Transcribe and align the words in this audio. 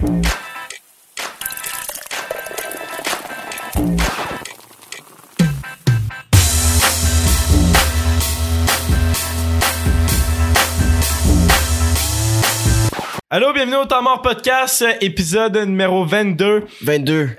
Allô, 0.00 0.12
bienvenue 13.52 13.74
au 13.74 13.86
Temps 13.86 14.02
Mort 14.02 14.22
Podcast, 14.22 14.84
épisode 15.00 15.56
numéro 15.56 16.04
22. 16.04 16.66
22. 16.82 17.30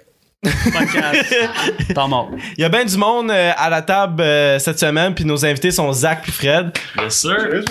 podcast. 0.44 1.34
Temps 1.96 2.10
mort. 2.10 2.30
Il 2.58 2.62
y 2.62 2.66
a 2.66 2.70
bien 2.70 2.84
du 2.84 2.98
monde 2.98 3.32
euh, 3.32 3.54
à 3.56 3.70
la 3.70 3.82
table 3.84 4.22
euh, 4.22 4.60
cette 4.60 4.80
semaine, 4.80 5.16
puis 5.16 5.24
nos 5.24 5.46
invités 5.46 5.72
sont 5.72 5.94
Zach 5.94 6.28
et 6.28 6.32
Fred. 6.32 6.78
Bien 6.98 7.10
sûr. 7.10 7.64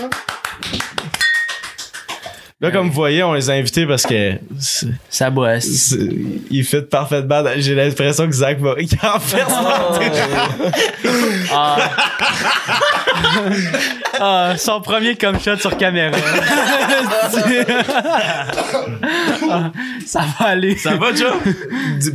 Là, 2.60 2.72
comme 2.72 2.88
vous 2.88 2.92
voyez, 2.94 3.22
on 3.22 3.34
les 3.34 3.50
a 3.50 3.52
invités 3.52 3.86
parce 3.86 4.02
que 4.04 4.32
Ça 5.08 5.30
bosse. 5.30 5.94
ils 6.50 6.64
fit 6.64 6.82
parfaitement. 6.82 7.44
J'ai 7.56 7.76
l'impression 7.76 8.26
que 8.26 8.32
Zach 8.34 8.58
va 8.58 8.74
il 8.78 8.88
en 9.02 9.20
fait 9.20 9.44
Ah. 11.52 11.76
Ah, 14.20 14.54
son 14.58 14.80
premier 14.80 15.14
comme 15.14 15.38
shot 15.38 15.56
sur 15.58 15.76
caméra. 15.76 16.16
Ah, 19.50 19.70
ça 20.06 20.24
va 20.40 20.46
aller. 20.46 20.76
Ça 20.76 20.96
va, 20.96 21.14
Joe? 21.14 21.34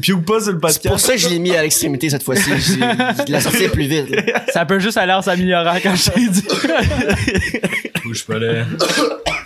Puke 0.02 0.26
pas 0.26 0.42
sur 0.42 0.52
le 0.52 0.60
C'est 0.68 0.82
pour 0.82 0.92
podcast. 0.92 0.98
ça 1.06 1.14
que 1.14 1.20
je 1.20 1.30
l'ai 1.30 1.40
mis 1.40 1.56
à 1.56 1.62
l'extrémité 1.62 2.10
cette 2.10 2.24
fois-ci. 2.24 2.50
Je 3.26 3.32
l'ai 3.32 3.40
sorti 3.40 3.70
plus 3.70 3.86
vite. 3.88 4.10
là. 4.10 4.22
Ça 4.52 4.66
peut 4.66 4.80
juste 4.80 4.98
aller 4.98 5.14
en 5.14 5.22
s'améliorant 5.22 5.78
quand 5.82 5.96
je 5.96 6.10
t'ai 6.10 6.28
dit. 6.28 6.44
Bouge 8.04 8.26
pas 8.26 8.38
là. 8.40 8.66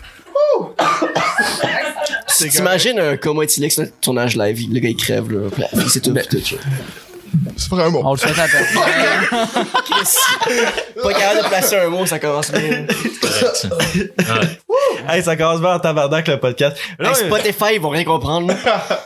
T'imagines 2.49 2.99
un 2.99 3.17
coma 3.17 3.43
éthylique 3.43 3.71
sur 3.71 3.83
un 3.83 3.87
tournage 4.01 4.35
live, 4.35 4.67
le 4.71 4.79
gars 4.79 4.89
il 4.89 4.95
crève 4.95 5.31
là, 5.31 5.49
Puis, 5.49 5.89
c'est 5.89 6.01
tout, 6.01 6.13
tout. 6.13 6.39
ça. 6.39 6.55
C'est 7.57 7.69
vraiment 7.69 7.91
bon. 7.91 8.01
On 8.05 8.11
le 8.13 8.17
souhaite 8.17 8.37
à 8.39 8.47
personne. 8.47 9.67
Pas 11.03 11.13
capable 11.13 11.43
de 11.43 11.47
placer 11.49 11.75
un 11.77 11.89
mot, 11.89 12.05
ça 12.05 12.19
commence 12.19 12.51
bien. 12.51 12.85
Hey, 15.09 15.23
ça 15.23 15.35
commence 15.35 15.59
bien 15.59 15.73
en 15.75 15.79
tabarnak 15.79 16.27
le 16.27 16.39
podcast. 16.39 16.77
Là, 16.99 17.09
Hey, 17.09 17.15
Spotify, 17.25 17.73
ils 17.75 17.81
vont 17.81 17.89
rien 17.89 18.03
comprendre. 18.03 18.47
là. 18.47 18.55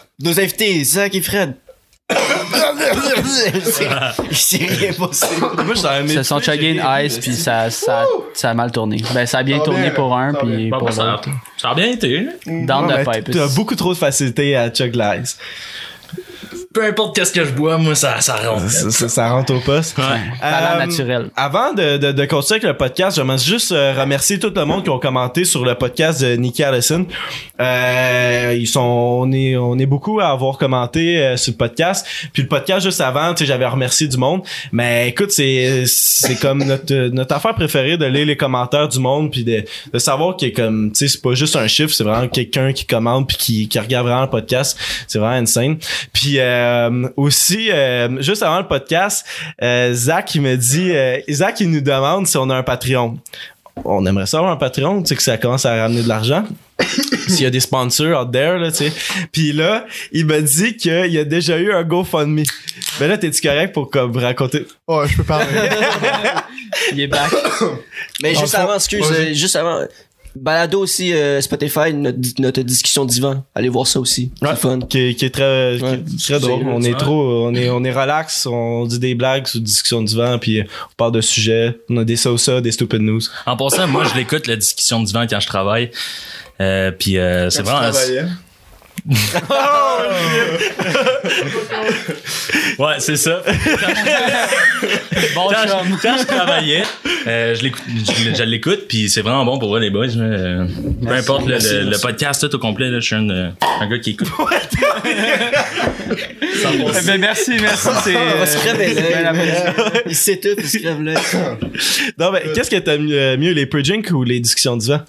Nos 0.22 0.39
invités, 0.39 0.83
Zach 0.83 1.16
et 1.16 1.22
Fred. 1.22 1.55
Il 4.29 4.35
s'est 4.37 4.65
rien 4.65 4.93
passé. 4.93 5.27
moi, 5.39 5.75
je 5.75 5.81
dans 5.81 5.91
chuggé 6.39 6.71
une 6.71 6.81
j'ai- 6.81 7.05
ice, 7.05 7.17
puis 7.19 7.33
ça, 7.33 7.69
ça, 7.69 8.05
ça 8.33 8.49
a 8.49 8.53
mal 8.53 8.71
tourné. 8.71 8.97
Ben, 9.13 9.25
ça 9.25 9.39
a 9.39 9.43
bien 9.43 9.59
tourné 9.59 9.83
bien, 9.83 9.91
pour 9.91 10.15
un, 10.15 10.33
puis 10.33 10.69
pour 10.69 10.91
ça, 10.91 11.03
l'autre. 11.11 11.29
ça 11.57 11.69
a 11.71 11.75
bien 11.75 11.87
été. 11.87 12.27
the 12.87 12.93
mais 12.97 13.21
pipe. 13.23 13.31
T'as 13.31 13.47
beaucoup 13.55 13.75
trop 13.75 13.93
de 13.93 13.97
facilité 13.97 14.55
à 14.55 14.69
chug 14.69 14.95
l'ice. 14.95 15.37
Peu 16.73 16.86
importe 16.86 17.16
qu'est-ce 17.16 17.33
que 17.33 17.44
je 17.44 17.52
bois, 17.52 17.77
moi, 17.77 17.95
ça, 17.95 18.22
ça 18.22 18.36
rentre. 18.38 18.69
Ça, 18.69 18.89
ça- 18.91 19.09
ça 19.09 19.30
rentre 19.30 19.53
au 19.53 19.59
poste. 19.59 19.95
Talent 19.97 20.17
Euh, 20.41 20.86
naturel. 20.86 21.30
Avant 21.36 21.73
de, 21.73 21.97
de, 21.97 22.11
de 22.13 22.25
continuer 22.25 22.59
avec 22.61 22.63
le 22.72 22.78
podcast, 22.78 23.17
j'aimerais 23.17 23.38
juste 23.39 23.73
euh, 23.73 23.94
remercier 24.00 24.39
tout 24.39 24.53
le 24.55 24.63
monde 24.66 24.83
qui 24.83 24.89
ont 24.89 25.00
commenté 25.00 25.44
sur 25.44 25.66
le 25.66 25.75
podcast 25.75 26.22
de 26.22 26.36
Nicky 26.36 26.63
Allison. 26.63 27.05
Euh, 27.59 28.55
ils 28.58 28.67
sont, 28.67 28.80
on 28.80 29.31
est, 29.31 29.55
on 29.58 29.78
est 29.80 29.86
beaucoup 29.86 30.19
à 30.19 30.30
avoir 30.30 30.58
commenté 30.58 31.19
euh, 31.19 31.38
sur 31.38 31.52
le 31.52 31.58
podcast. 31.58 32.05
Puis 32.33 32.44
le 32.44 32.47
podcast 32.47 32.85
juste 32.85 33.02
avant, 33.02 33.33
tu 33.33 33.39
sais, 33.39 33.45
j'avais 33.45 33.66
remercié 33.67 34.08
du 34.08 34.17
monde. 34.17 34.41
Mais 34.72 35.09
écoute, 35.09 35.31
c'est, 35.31 35.83
c'est 35.88 36.39
comme 36.39 36.63
notre, 36.63 37.09
notre 37.09 37.35
affaire 37.35 37.53
préférée 37.53 37.97
de 37.97 38.06
lire 38.06 38.25
les 38.25 38.38
commentaires 38.38 38.88
du 38.88 39.00
monde 39.00 39.30
puis 39.31 39.44
de, 39.44 39.63
de 39.94 40.00
savoir 40.00 40.38
que 40.38 40.45
comme, 40.56 40.91
tu 40.91 41.00
sais, 41.00 41.08
c'est 41.09 41.22
pas 41.22 41.33
juste 41.33 41.56
un 41.58 41.67
chiffre, 41.67 41.94
c'est 41.94 42.03
vraiment 42.06 42.28
quelqu'un 42.30 42.72
qui 42.72 42.85
commente 42.85 43.28
puis 43.28 43.38
qui, 43.38 43.67
qui 43.67 43.78
regarde 43.80 44.08
vraiment 44.08 44.22
le 44.23 44.30
podcast. 44.30 44.78
C'est 45.08 45.19
vraiment 45.19 45.35
insane. 45.35 45.78
Puis 46.13 46.39
euh, 46.39 46.60
aussi, 47.17 47.71
euh, 47.71 48.21
juste 48.21 48.43
avant 48.43 48.59
le 48.59 48.67
podcast, 48.67 49.25
euh, 49.61 49.93
Zach 49.93 50.35
il 50.35 50.41
me 50.41 50.55
dit, 50.55 50.91
euh, 50.91 51.19
Zach 51.29 51.59
il 51.59 51.72
nous 51.72 51.81
demande 51.81 52.27
si 52.27 52.38
on 52.38 52.49
a 52.49 52.55
un 52.55 52.63
Patreon. 52.63 53.17
On 53.85 54.05
aimerait 54.05 54.25
ça 54.25 54.38
avoir 54.38 54.51
un 54.51 54.57
Patreon, 54.57 55.01
tu 55.01 55.09
sais 55.09 55.16
que 55.16 55.23
ça 55.23 55.38
commence 55.38 55.66
à 55.66 55.75
ramener 55.75 56.03
de 56.03 56.07
l'argent. 56.07 56.44
S'il 57.27 57.44
y 57.44 57.45
a 57.45 57.50
des 57.50 57.59
sponsors 57.59 58.21
out 58.21 58.31
there, 58.31 58.57
là, 58.57 58.71
tu 58.71 58.89
sais. 58.89 58.94
Puis 59.31 59.53
là, 59.53 59.85
il 60.11 60.25
m'a 60.25 60.41
dit 60.41 60.75
qu'il 60.75 61.11
y 61.11 61.17
a 61.17 61.23
déjà 61.23 61.57
eu 61.57 61.71
un 61.71 61.83
GoFundMe. 61.83 62.44
Ben 63.00 63.07
là, 63.07 63.17
t'es-tu 63.17 63.41
correct 63.41 63.73
pour 63.73 63.89
comme 63.89 64.16
raconter? 64.17 64.66
Ouais, 64.88 65.07
je 65.07 65.17
peux 65.17 65.23
parler. 65.23 65.45
Il 66.91 67.01
est 67.01 67.07
back. 67.07 67.31
Mais 68.21 68.35
juste 68.35 68.55
avant, 68.55 68.75
excuse, 68.75 69.05
euh, 69.11 69.33
juste 69.33 69.55
avant. 69.55 69.85
Balado 70.36 70.80
aussi, 70.80 71.14
euh, 71.14 71.42
Spotify, 71.42 71.94
notre, 71.94 72.18
notre 72.40 72.62
discussion 72.62 73.06
divan. 73.06 73.44
Allez 73.53 73.69
voir 73.69 73.86
ça 73.88 74.00
aussi. 74.00 74.31
C'est 74.42 74.47
Ouais. 74.47 74.56
fun. 74.56 74.80
Qui, 74.80 75.16
qui 75.16 75.25
est 75.25 75.30
très, 75.30 75.75
qui 75.78 75.84
est 75.86 75.88
Ouais. 75.90 76.03
très 76.24 76.40
drôle. 76.40 76.64
On 76.68 76.81
est 76.81 76.97
trop, 76.97 77.46
on 77.47 77.53
est, 77.53 77.69
on 77.69 77.84
est 77.84 77.92
relax, 77.92 78.46
on 78.46 78.86
dit 78.86 79.00
des 79.00 79.14
blagues 79.16 79.47
sur 79.47 79.59
discussion 79.59 80.02
du 80.02 80.16
vent, 80.16 80.38
puis 80.40 80.62
on 80.62 80.94
parle 80.97 81.12
de 81.12 81.22
sujets. 81.22 81.78
On 81.90 81.97
a 81.97 82.03
des 82.03 82.16
ça, 82.16 82.62
des 82.62 82.72
stupid 82.72 83.02
news. 83.02 83.22
En 83.46 83.58
passant, 83.58 83.88
moi, 83.88 84.03
je 84.06 84.16
l'écoute, 84.16 84.47
la 84.47 84.56
discussion 84.56 85.02
du 85.03 85.12
vent, 85.12 85.25
quand 85.30 85.40
je 85.40 85.47
travaille. 85.47 85.92
Euh, 86.59 86.92
puis 86.92 87.18
euh, 87.18 87.50
c'est 87.50 87.63
vraiment. 87.63 87.92
Travaillais. 89.45 90.59
Ouais, 92.79 92.95
c'est 93.00 93.17
ça. 93.17 93.41
Bon 95.35 95.47
quand, 95.50 95.67
chum. 95.67 95.78
je, 95.91 95.95
quand 96.01 96.17
je 96.17 96.23
travaillais, 96.25 96.84
euh, 97.28 97.53
je 97.56 97.62
l'écoute, 97.63 97.84
je, 97.88 98.35
je 98.35 98.44
l'écoute, 98.44 98.88
puis 98.88 99.09
c'est 99.09 99.22
vraiment 99.22 99.45
bon 99.45 99.59
pour 99.59 99.69
voir 99.69 99.79
les 99.79 99.89
boys. 99.91 100.07
euh, 100.17 100.66
peu 101.06 101.13
importe 101.13 101.45
le, 101.45 101.57
le- 101.57 101.89
le 101.91 101.97
podcast 102.01 102.41
tout 102.41 102.53
au 102.56 102.59
complet, 102.59 102.89
là, 102.89 103.00
je 103.00 103.06
suis 103.06 103.16
un, 103.16 103.29
euh, 103.29 103.50
un 103.79 103.88
gars 103.88 104.00
qui 104.00 104.12
écoute. 104.12 104.28
Eh 105.06 107.01
ben, 107.06 107.18
merci, 107.19 107.51
merci. 107.62 107.88
C'est, 108.03 108.16
On 108.18 108.39
va 108.39 108.45
se 108.45 108.57
crever 108.57 108.94
l'œil. 108.94 109.28
Il 110.07 110.16
sait 110.16 110.38
tout, 110.38 110.50
il 110.57 110.68
se 110.68 110.78
crève 110.79 111.01
l'œil. 111.01 111.18
Non, 112.18 112.31
mais 112.31 112.44
qu'est-ce 112.53 112.69
que 112.69 112.78
t'aimes 112.78 113.06
mieux, 113.06 113.38
mieux, 113.38 113.51
les 113.51 113.66
pre-drinks 113.66 114.12
ou 114.12 114.23
les 114.23 114.39
discussions 114.39 114.78
du 114.78 114.88
vent? 114.88 115.01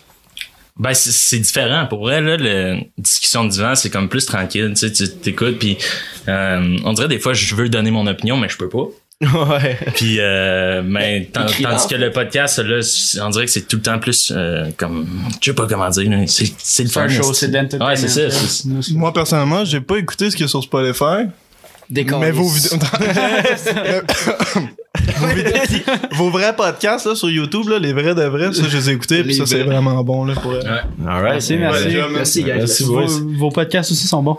Ben 0.79 0.95
c'est- 0.95 1.13
c'est 1.13 1.39
différent. 1.39 1.87
Pour 1.87 2.01
vrai, 2.01 2.21
là, 2.23 2.37
le 2.39 2.79
discussion 2.99 3.45
du 3.45 3.59
vent, 3.59 3.75
c'est 3.75 3.91
comme 3.91 4.09
plus 4.09 4.25
tranquille. 4.27 4.73
Tu 4.75 4.89
sais, 4.89 4.93
tu 4.93 5.09
t'écoutes, 5.09 5.59
puis 5.59 5.77
euh, 6.29 6.77
on 6.85 6.93
dirait 6.95 7.09
des 7.09 7.19
fois, 7.19 7.35
je 7.35 7.55
veux 7.55 7.69
donner 7.69 7.91
mon 7.91 8.07
opinion, 8.07 8.37
mais 8.39 8.49
je 8.49 8.57
peux 8.57 8.69
pas. 8.71 8.87
ouais. 9.23 9.79
Puis, 9.95 10.17
euh, 10.19 10.83
mais 10.85 11.29
tant- 11.33 11.47
Écrit 11.47 11.63
tandis 11.63 11.87
que 11.87 11.95
le 11.95 12.11
podcast, 12.11 12.59
là, 12.59 12.83
c'est- 12.83 13.21
on 13.21 13.31
dirait 13.31 13.45
que 13.45 13.51
c'est 13.53 13.69
tout 13.69 13.77
le 13.77 13.83
temps 13.83 13.99
plus 14.01 14.33
euh, 14.35 14.71
comme, 14.77 15.07
je 15.41 15.51
sais 15.51 15.55
pas 15.55 15.67
comment 15.69 15.89
dire, 15.91 16.11
c'est 16.27 16.53
c'est 16.59 16.83
le 16.85 16.89
C'est 16.89 16.99
un 17.01 17.09
fun. 17.09 17.15
show, 17.23 17.33
c'est 17.33 17.49
de 17.49 17.55
l'entertainment. 17.55 17.87
Ouais, 17.89 17.97
c'est 17.97 18.09
ça. 18.09 18.31
c'est-. 18.31 18.95
Moi, 18.95 19.13
personnellement, 19.13 19.65
j'ai 19.65 19.81
pas 19.81 19.99
écouté 19.99 20.31
ce 20.31 20.37
qu'il 20.37 20.45
y 20.45 20.47
a 20.47 20.49
sur 20.49 20.63
Spotify. 20.63 21.29
Décor. 21.93 22.21
Mais 22.21 22.31
vos 22.31 22.49
vidéos. 22.49 22.77
vos, 25.19 25.27
vidéos- 25.27 25.83
vos 26.13 26.31
vrais 26.31 26.57
podcasts 26.57 27.05
là, 27.07 27.15
sur 27.15 27.29
YouTube, 27.29 27.69
là, 27.69 27.79
les 27.79 27.93
vrais 27.93 28.15
de 28.15 28.23
vrais, 28.23 28.53
ça, 28.53 28.63
je 28.67 28.77
les 28.77 28.91
ai 28.91 28.93
écoutés, 28.95 29.23
puis 29.23 29.35
ça, 29.35 29.45
c'est 29.47 29.63
vraiment 29.63 30.03
bon. 30.03 30.25
Là, 30.25 30.35
pour... 30.35 30.53
Ouais, 30.53 30.59
Alright. 31.07 31.33
Merci, 31.33 31.57
merci. 31.57 31.89
Merci. 32.13 32.45
Merci, 32.45 32.85
vos 33.39 33.51
podcasts 33.51 33.93
aussi 33.93 34.07
sont 34.07 34.23
bons. 34.23 34.39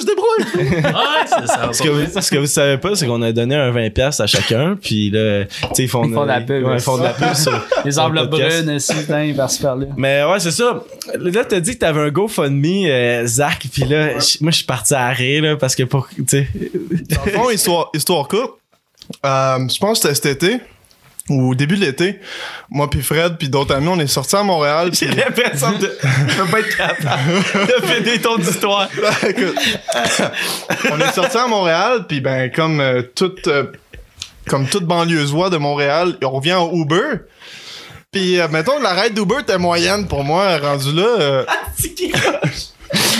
Je 0.00 0.06
débrouille. 0.06 0.82
Ouais, 0.86 1.26
c'est 1.26 1.46
ça. 1.46 1.70
Ce 1.72 1.82
que, 1.82 1.88
vous, 1.88 2.20
ce 2.20 2.30
que 2.30 2.36
vous 2.36 2.46
savez 2.46 2.78
pas, 2.78 2.94
c'est 2.94 3.06
qu'on 3.06 3.22
a 3.22 3.32
donné 3.32 3.54
un 3.54 3.70
20$ 3.70 4.22
à 4.22 4.26
chacun, 4.26 4.76
puis 4.80 5.10
là, 5.10 5.44
tu 5.44 5.50
sais, 5.74 5.82
ils 5.84 5.88
font, 5.88 6.04
Ils 6.04 6.14
font 6.14 6.22
de 6.22 6.28
la 6.28 6.40
pub, 6.40 6.64
Ouais, 6.64 6.74
ils 6.74 6.80
font 6.80 6.98
de 6.98 7.02
la 7.02 7.10
pub 7.12 7.34
sur 7.34 7.52
Les 7.84 7.98
enveloppes 7.98 8.30
brunes, 8.30 8.78
si, 8.78 8.94
putain, 8.94 9.32
par-ci 9.36 9.62
par-là. 9.62 9.86
Mais 9.96 10.24
ouais, 10.24 10.40
c'est 10.40 10.50
ça. 10.50 10.82
Là, 11.18 11.44
t'as 11.44 11.60
dit 11.60 11.74
que 11.74 11.78
t'avais 11.78 12.00
un 12.00 12.10
GoFundMe, 12.10 12.86
euh, 12.86 13.26
Zach, 13.26 13.66
puis 13.72 13.84
là, 13.84 14.14
moi, 14.40 14.50
je 14.50 14.56
suis 14.56 14.64
parti 14.64 14.94
à 14.94 15.08
rire, 15.08 15.42
là, 15.42 15.56
parce 15.56 15.74
que 15.74 15.82
pour, 15.84 16.08
tu 16.08 16.24
sais, 16.26 16.48
Dans 17.10 17.24
le 17.24 17.30
fond, 17.32 17.50
histoire, 17.50 17.90
histoire 17.94 18.28
courte, 18.28 18.58
euh, 19.24 19.68
je 19.68 19.78
pense 19.78 20.00
que 20.00 20.12
c'était 20.12 20.14
cet 20.14 20.42
été, 20.42 20.60
au 21.28 21.54
début 21.54 21.76
de 21.76 21.80
l'été, 21.84 22.20
moi 22.70 22.88
puis 22.88 23.02
Fred 23.02 23.36
puis 23.38 23.48
d'autres 23.48 23.74
amis, 23.74 23.88
on 23.88 23.98
est 23.98 24.06
sortis 24.06 24.36
à 24.36 24.42
Montréal. 24.42 24.90
j'ai 24.92 25.06
puis- 25.06 25.16
l'impression 25.16 25.72
de, 25.72 25.98
je 26.28 26.34
peux 26.36 26.46
pas 26.50 26.60
être 26.60 26.76
capable 26.76 27.32
de 27.66 27.86
finir 27.86 28.20
ton 28.22 28.38
histoire. 28.38 28.88
On 30.90 31.00
est 31.00 31.12
sortis 31.12 31.36
à 31.38 31.46
Montréal, 31.46 32.04
puis 32.08 32.20
ben 32.20 32.50
comme 32.50 32.80
euh, 32.80 33.02
toute 33.14 33.46
euh, 33.48 33.64
comme 34.48 34.66
toute 34.68 34.84
de 35.50 35.56
Montréal, 35.56 36.16
on 36.22 36.30
revient 36.30 36.52
en 36.54 36.72
Uber. 36.72 37.20
Puis 38.12 38.38
euh, 38.40 38.46
mettons 38.48 38.80
la 38.80 38.92
ride 38.92 39.14
d'Uber 39.14 39.40
était 39.40 39.58
moyenne 39.58 40.06
pour 40.06 40.22
moi 40.24 40.58
rendu 40.58 40.92
là. 40.92 41.02
euh, 41.18 41.44
C'est 41.78 41.92
qui? 41.94 42.12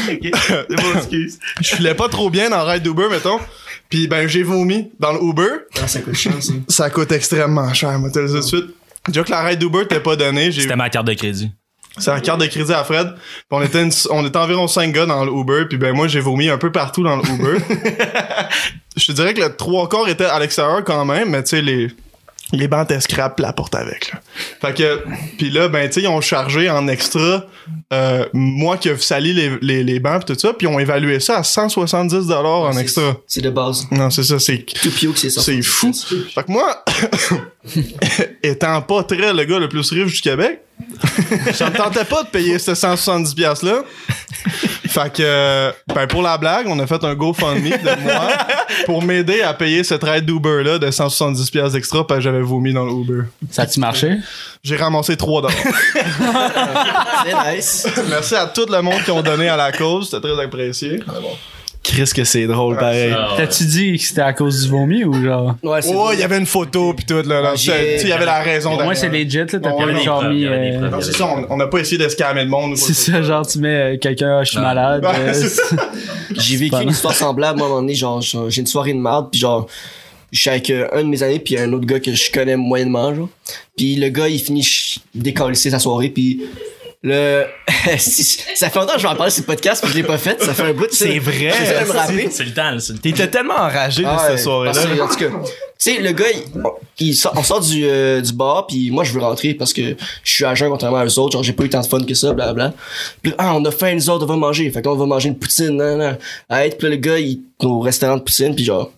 Ok, 0.08 0.20
c'est 0.46 0.76
bon, 0.76 0.94
excuse. 0.96 1.40
je 1.60 1.74
filais 1.74 1.94
pas 1.94 2.08
trop 2.08 2.30
bien 2.30 2.48
dans 2.50 2.58
la 2.64 2.72
ride 2.74 2.84
d'Uber 2.84 3.08
mettons. 3.10 3.40
Puis 3.88 4.08
ben 4.08 4.26
j'ai 4.28 4.42
vomi 4.42 4.90
dans 4.98 5.12
le 5.12 5.22
Uber. 5.22 5.48
Ah, 5.82 5.86
ça 5.88 6.00
coûte 6.00 6.14
cher, 6.14 6.32
ça. 6.40 6.52
Ça 6.68 6.90
coûte 6.90 7.12
extrêmement 7.12 7.72
cher, 7.74 7.98
moi 7.98 8.10
te 8.10 8.18
le 8.18 8.26
dis 8.26 8.32
tout 8.34 8.38
de 8.40 8.44
suite. 8.44 8.66
Déjà 9.08 9.22
que 9.24 9.30
la 9.30 9.42
ride 9.42 9.58
d'Uber 9.60 9.86
t'es 9.88 10.00
pas 10.00 10.16
donnée, 10.16 10.50
j'ai 10.50 10.62
C'était 10.62 10.76
ma 10.76 10.90
carte 10.90 11.06
de 11.06 11.14
crédit. 11.14 11.50
c'est 11.98 12.10
la 12.10 12.20
carte 12.20 12.40
de 12.40 12.46
crédit 12.46 12.72
à 12.72 12.82
Fred. 12.84 13.14
Puis 13.14 13.22
on 13.50 13.62
était 13.62 13.82
une- 13.82 13.92
on 14.10 14.26
était 14.26 14.36
environ 14.38 14.66
5 14.66 14.92
gars 14.92 15.06
dans 15.06 15.24
le 15.24 15.30
Uber, 15.32 15.66
puis 15.68 15.78
ben 15.78 15.94
moi 15.94 16.08
j'ai 16.08 16.20
vomi 16.20 16.48
un 16.48 16.58
peu 16.58 16.72
partout 16.72 17.02
dans 17.04 17.16
le 17.16 17.22
Uber. 17.22 17.58
Je 18.96 19.06
te 19.06 19.12
dirais 19.12 19.34
que 19.34 19.40
le 19.42 19.54
trois 19.54 19.88
quarts 19.88 20.08
était 20.08 20.24
à 20.24 20.38
l'extérieur 20.38 20.82
quand 20.84 21.04
même, 21.04 21.30
mais 21.30 21.42
tu 21.42 21.50
sais 21.50 21.62
les 21.62 21.88
les 22.52 22.68
bancs 22.68 22.84
étaient 22.90 23.00
scrap 23.00 23.38
la 23.40 23.52
porte 23.52 23.74
avec 23.74 24.12
là. 24.12 24.20
Fait 24.60 24.74
que 24.74 25.02
puis 25.36 25.50
là 25.50 25.68
ben 25.68 25.88
tu 25.88 25.94
sais 25.94 26.02
ils 26.02 26.08
ont 26.08 26.20
chargé 26.20 26.70
en 26.70 26.86
extra 26.88 27.44
euh, 27.92 28.26
moi 28.32 28.76
qui 28.76 28.88
ai 28.88 28.96
sali 28.96 29.32
les, 29.32 29.58
les, 29.60 29.82
les 29.82 30.00
bancs 30.00 30.24
pis 30.24 30.32
tout 30.32 30.38
ça 30.38 30.52
puis 30.52 30.66
ils 30.66 30.70
ont 30.70 30.78
évalué 30.78 31.18
ça 31.20 31.38
à 31.38 31.42
170 31.42 32.26
dollars 32.26 32.62
en 32.62 32.76
extra. 32.76 33.16
C'est 33.26 33.40
de 33.42 33.50
base. 33.50 33.86
Non, 33.90 34.10
c'est 34.10 34.24
ça, 34.24 34.38
c'est 34.38 34.64
Tout 34.64 34.90
pio 34.90 35.12
que 35.12 35.18
c'est 35.18 35.30
ça. 35.30 35.40
c'est 35.40 35.62
fou. 35.62 35.92
Fait 35.92 36.44
que 36.44 36.52
moi, 36.52 36.84
étant 38.42 38.82
pas 38.82 39.02
très 39.04 39.32
le 39.32 39.44
gars 39.44 39.58
le 39.58 39.68
plus 39.68 39.90
riche 39.90 40.14
du 40.14 40.20
Québec, 40.20 40.62
ça 41.52 41.70
me 41.70 41.76
tentait 41.76 42.04
pas 42.04 42.22
de 42.22 42.28
payer 42.28 42.58
ce 42.58 42.72
170$ 42.72 43.34
piastres 43.34 43.64
là. 43.64 43.82
Fait 44.88 45.12
que, 45.12 45.72
ben 45.94 46.06
pour 46.06 46.22
la 46.22 46.38
blague, 46.38 46.66
on 46.68 46.78
a 46.78 46.86
fait 46.86 47.02
un 47.04 47.14
GoFundMe 47.14 47.70
de 47.70 48.02
moi 48.02 48.28
pour 48.86 49.02
m'aider 49.02 49.42
à 49.42 49.52
payer 49.52 49.84
cette 49.84 50.04
ride 50.04 50.24
d'Uber 50.24 50.62
là 50.62 50.78
de 50.78 50.86
170$ 50.86 51.50
piastres 51.50 51.76
extra 51.76 52.06
parce 52.06 52.18
que 52.18 52.24
j'avais 52.24 52.40
vomi 52.40 52.72
dans 52.72 52.86
l'Uber. 52.86 53.24
Ça 53.50 53.62
a-tu 53.62 53.80
marché? 53.80 54.18
J'ai 54.62 54.76
ramassé 54.76 55.16
3 55.16 55.42
dollars. 55.42 55.56
C'est 57.24 57.56
nice. 57.56 57.86
Merci 58.08 58.34
à 58.36 58.46
tout 58.46 58.66
le 58.70 58.80
monde 58.80 59.02
qui 59.04 59.10
ont 59.10 59.22
donné 59.22 59.48
à 59.48 59.56
la 59.56 59.72
cause, 59.72 60.10
c'était 60.10 60.28
très 60.28 60.42
apprécié. 60.42 61.00
Chris 61.86 62.10
que 62.14 62.24
c'est 62.24 62.46
drôle 62.46 62.76
pareil. 62.76 63.12
Ah, 63.16 63.30
ouais. 63.30 63.36
T'as-tu 63.36 63.64
dit 63.64 63.96
que 63.96 64.02
c'était 64.02 64.20
à 64.22 64.32
cause 64.32 64.64
du 64.64 64.68
vomi 64.68 65.04
ou 65.04 65.14
genre? 65.24 65.54
Ouais, 65.62 65.80
c'est 65.80 65.92
Oh, 65.94 66.10
il 66.12 66.18
y 66.18 66.22
avait 66.24 66.38
une 66.38 66.46
photo 66.46 66.92
puis 66.94 67.04
tout 67.06 67.22
là, 67.26 67.52
Tu 67.54 67.70
sais, 67.70 67.98
il 68.02 68.08
y 68.08 68.12
avait 68.12 68.24
la 68.24 68.40
raison 68.40 68.70
Au 68.70 68.74
moins, 68.82 68.92
derrière. 68.92 68.96
c'est 68.98 69.08
legit, 69.08 69.36
là. 69.38 69.46
T'as 69.46 69.58
pas 69.60 70.02
genre 70.02 70.22
des 70.24 70.28
mis. 70.34 70.44
euh. 70.46 70.90
Non, 70.90 71.00
c'est 71.00 71.12
ça, 71.16 71.28
on 71.48 71.56
n'a 71.56 71.66
pas 71.68 71.78
essayé 71.78 71.98
de 72.02 72.08
scammer 72.08 72.42
le 72.42 72.50
monde. 72.50 72.76
C'est 72.76 72.92
ça, 72.94 73.22
genre, 73.22 73.46
tu 73.46 73.58
mets 73.60 73.94
euh, 73.94 73.98
quelqu'un, 73.98 74.42
je 74.42 74.48
suis 74.50 74.58
Ouais. 74.58 74.64
malade. 74.64 75.04
Ouais, 75.04 75.10
euh, 75.34 75.48
J'ai 76.36 76.56
vécu 76.56 76.76
une 76.82 76.90
histoire 76.90 77.14
semblable, 77.14 77.58
moi, 77.58 77.66
à 77.66 77.70
un 77.70 77.72
moment 77.74 77.82
donné, 77.82 77.94
genre, 77.94 78.20
j'ai 78.20 78.60
une 78.60 78.66
soirée 78.66 78.92
de 78.92 78.98
marde, 78.98 79.28
puis 79.30 79.40
genre, 79.40 79.66
je 80.32 80.40
suis 80.40 80.50
avec 80.50 80.68
euh, 80.70 80.88
un 80.92 81.02
de 81.02 81.08
mes 81.08 81.22
amis, 81.22 81.38
puis 81.38 81.56
un 81.58 81.72
autre 81.72 81.86
gars 81.86 82.00
que 82.00 82.12
je 82.12 82.30
connais 82.32 82.56
moyennement, 82.56 83.14
genre. 83.14 83.28
Puis 83.76 83.94
le 83.96 84.08
gars, 84.08 84.28
il 84.28 84.40
finit 84.40 84.96
décalisser 85.14 85.70
sa 85.70 85.78
soirée, 85.78 86.08
puis 86.08 86.42
le... 87.02 87.44
ça 87.98 88.70
fait 88.70 88.78
longtemps 88.78 88.94
que 88.94 88.98
je 88.98 89.02
vais 89.06 89.12
en 89.12 89.16
parler 89.16 89.30
sur 89.30 89.42
le 89.42 89.46
podcast, 89.46 89.82
puis 89.82 89.92
je 89.92 89.98
l'ai 89.98 90.02
pas 90.02 90.18
fait, 90.18 90.42
ça 90.42 90.54
fait 90.54 90.62
un 90.64 90.72
bout. 90.72 90.86
C'est 90.90 91.18
vrai. 91.18 91.52
C'est 91.52 92.44
le 92.44 92.52
temps, 92.52 92.70
là, 92.70 92.78
c'est 92.80 92.92
le 92.92 92.98
temps. 92.98 93.02
T'étais 93.02 93.28
tellement 93.28 93.54
enragé 93.54 94.02
de 94.02 94.08
Ah 94.08 94.24
cette 94.28 94.40
soirée-là. 94.40 94.72
parce 94.72 95.16
que, 95.16 95.24
en 95.24 95.30
tout 95.30 95.40
cas, 95.40 95.48
tu 95.78 95.92
sais, 95.92 96.00
le 96.00 96.12
gars, 96.12 96.24
il, 96.32 97.06
il 97.08 97.14
sort, 97.14 97.34
on 97.36 97.42
sort 97.42 97.60
du, 97.60 97.84
euh, 97.84 98.20
du 98.20 98.32
bar, 98.32 98.66
puis 98.66 98.90
moi, 98.90 99.04
je 99.04 99.12
veux 99.12 99.20
rentrer 99.20 99.52
parce 99.54 99.72
que 99.74 99.94
je 100.24 100.32
suis 100.32 100.44
à 100.44 100.54
jeun 100.54 100.70
contrairement 100.70 100.98
à 100.98 101.04
eux 101.04 101.18
autres. 101.18 101.32
Genre, 101.32 101.42
j'ai 101.42 101.52
pas 101.52 101.64
eu 101.64 101.68
tant 101.68 101.82
de 101.82 101.86
fun 101.86 102.02
que 102.02 102.14
ça, 102.14 102.32
blablabla. 102.32 102.72
Puis 103.22 103.34
ah, 103.36 103.54
on 103.54 103.64
a 103.64 103.70
faim, 103.70 103.94
nous 103.94 104.08
autres, 104.08 104.24
on 104.24 104.28
va 104.28 104.36
manger. 104.36 104.70
Fait 104.70 104.80
qu'on 104.80 104.96
va 104.96 105.06
manger 105.06 105.28
une 105.28 105.38
poutine, 105.38 105.76
nan, 105.76 105.98
nan. 105.98 106.18
Arrête, 106.48 106.78
puis 106.78 106.88
là, 106.88 106.94
le 106.94 107.00
gars, 107.00 107.18
il 107.18 107.40
au 107.62 107.80
restaurant 107.80 108.16
de 108.16 108.22
poutine, 108.22 108.54
puis 108.54 108.64
genre, 108.64 108.90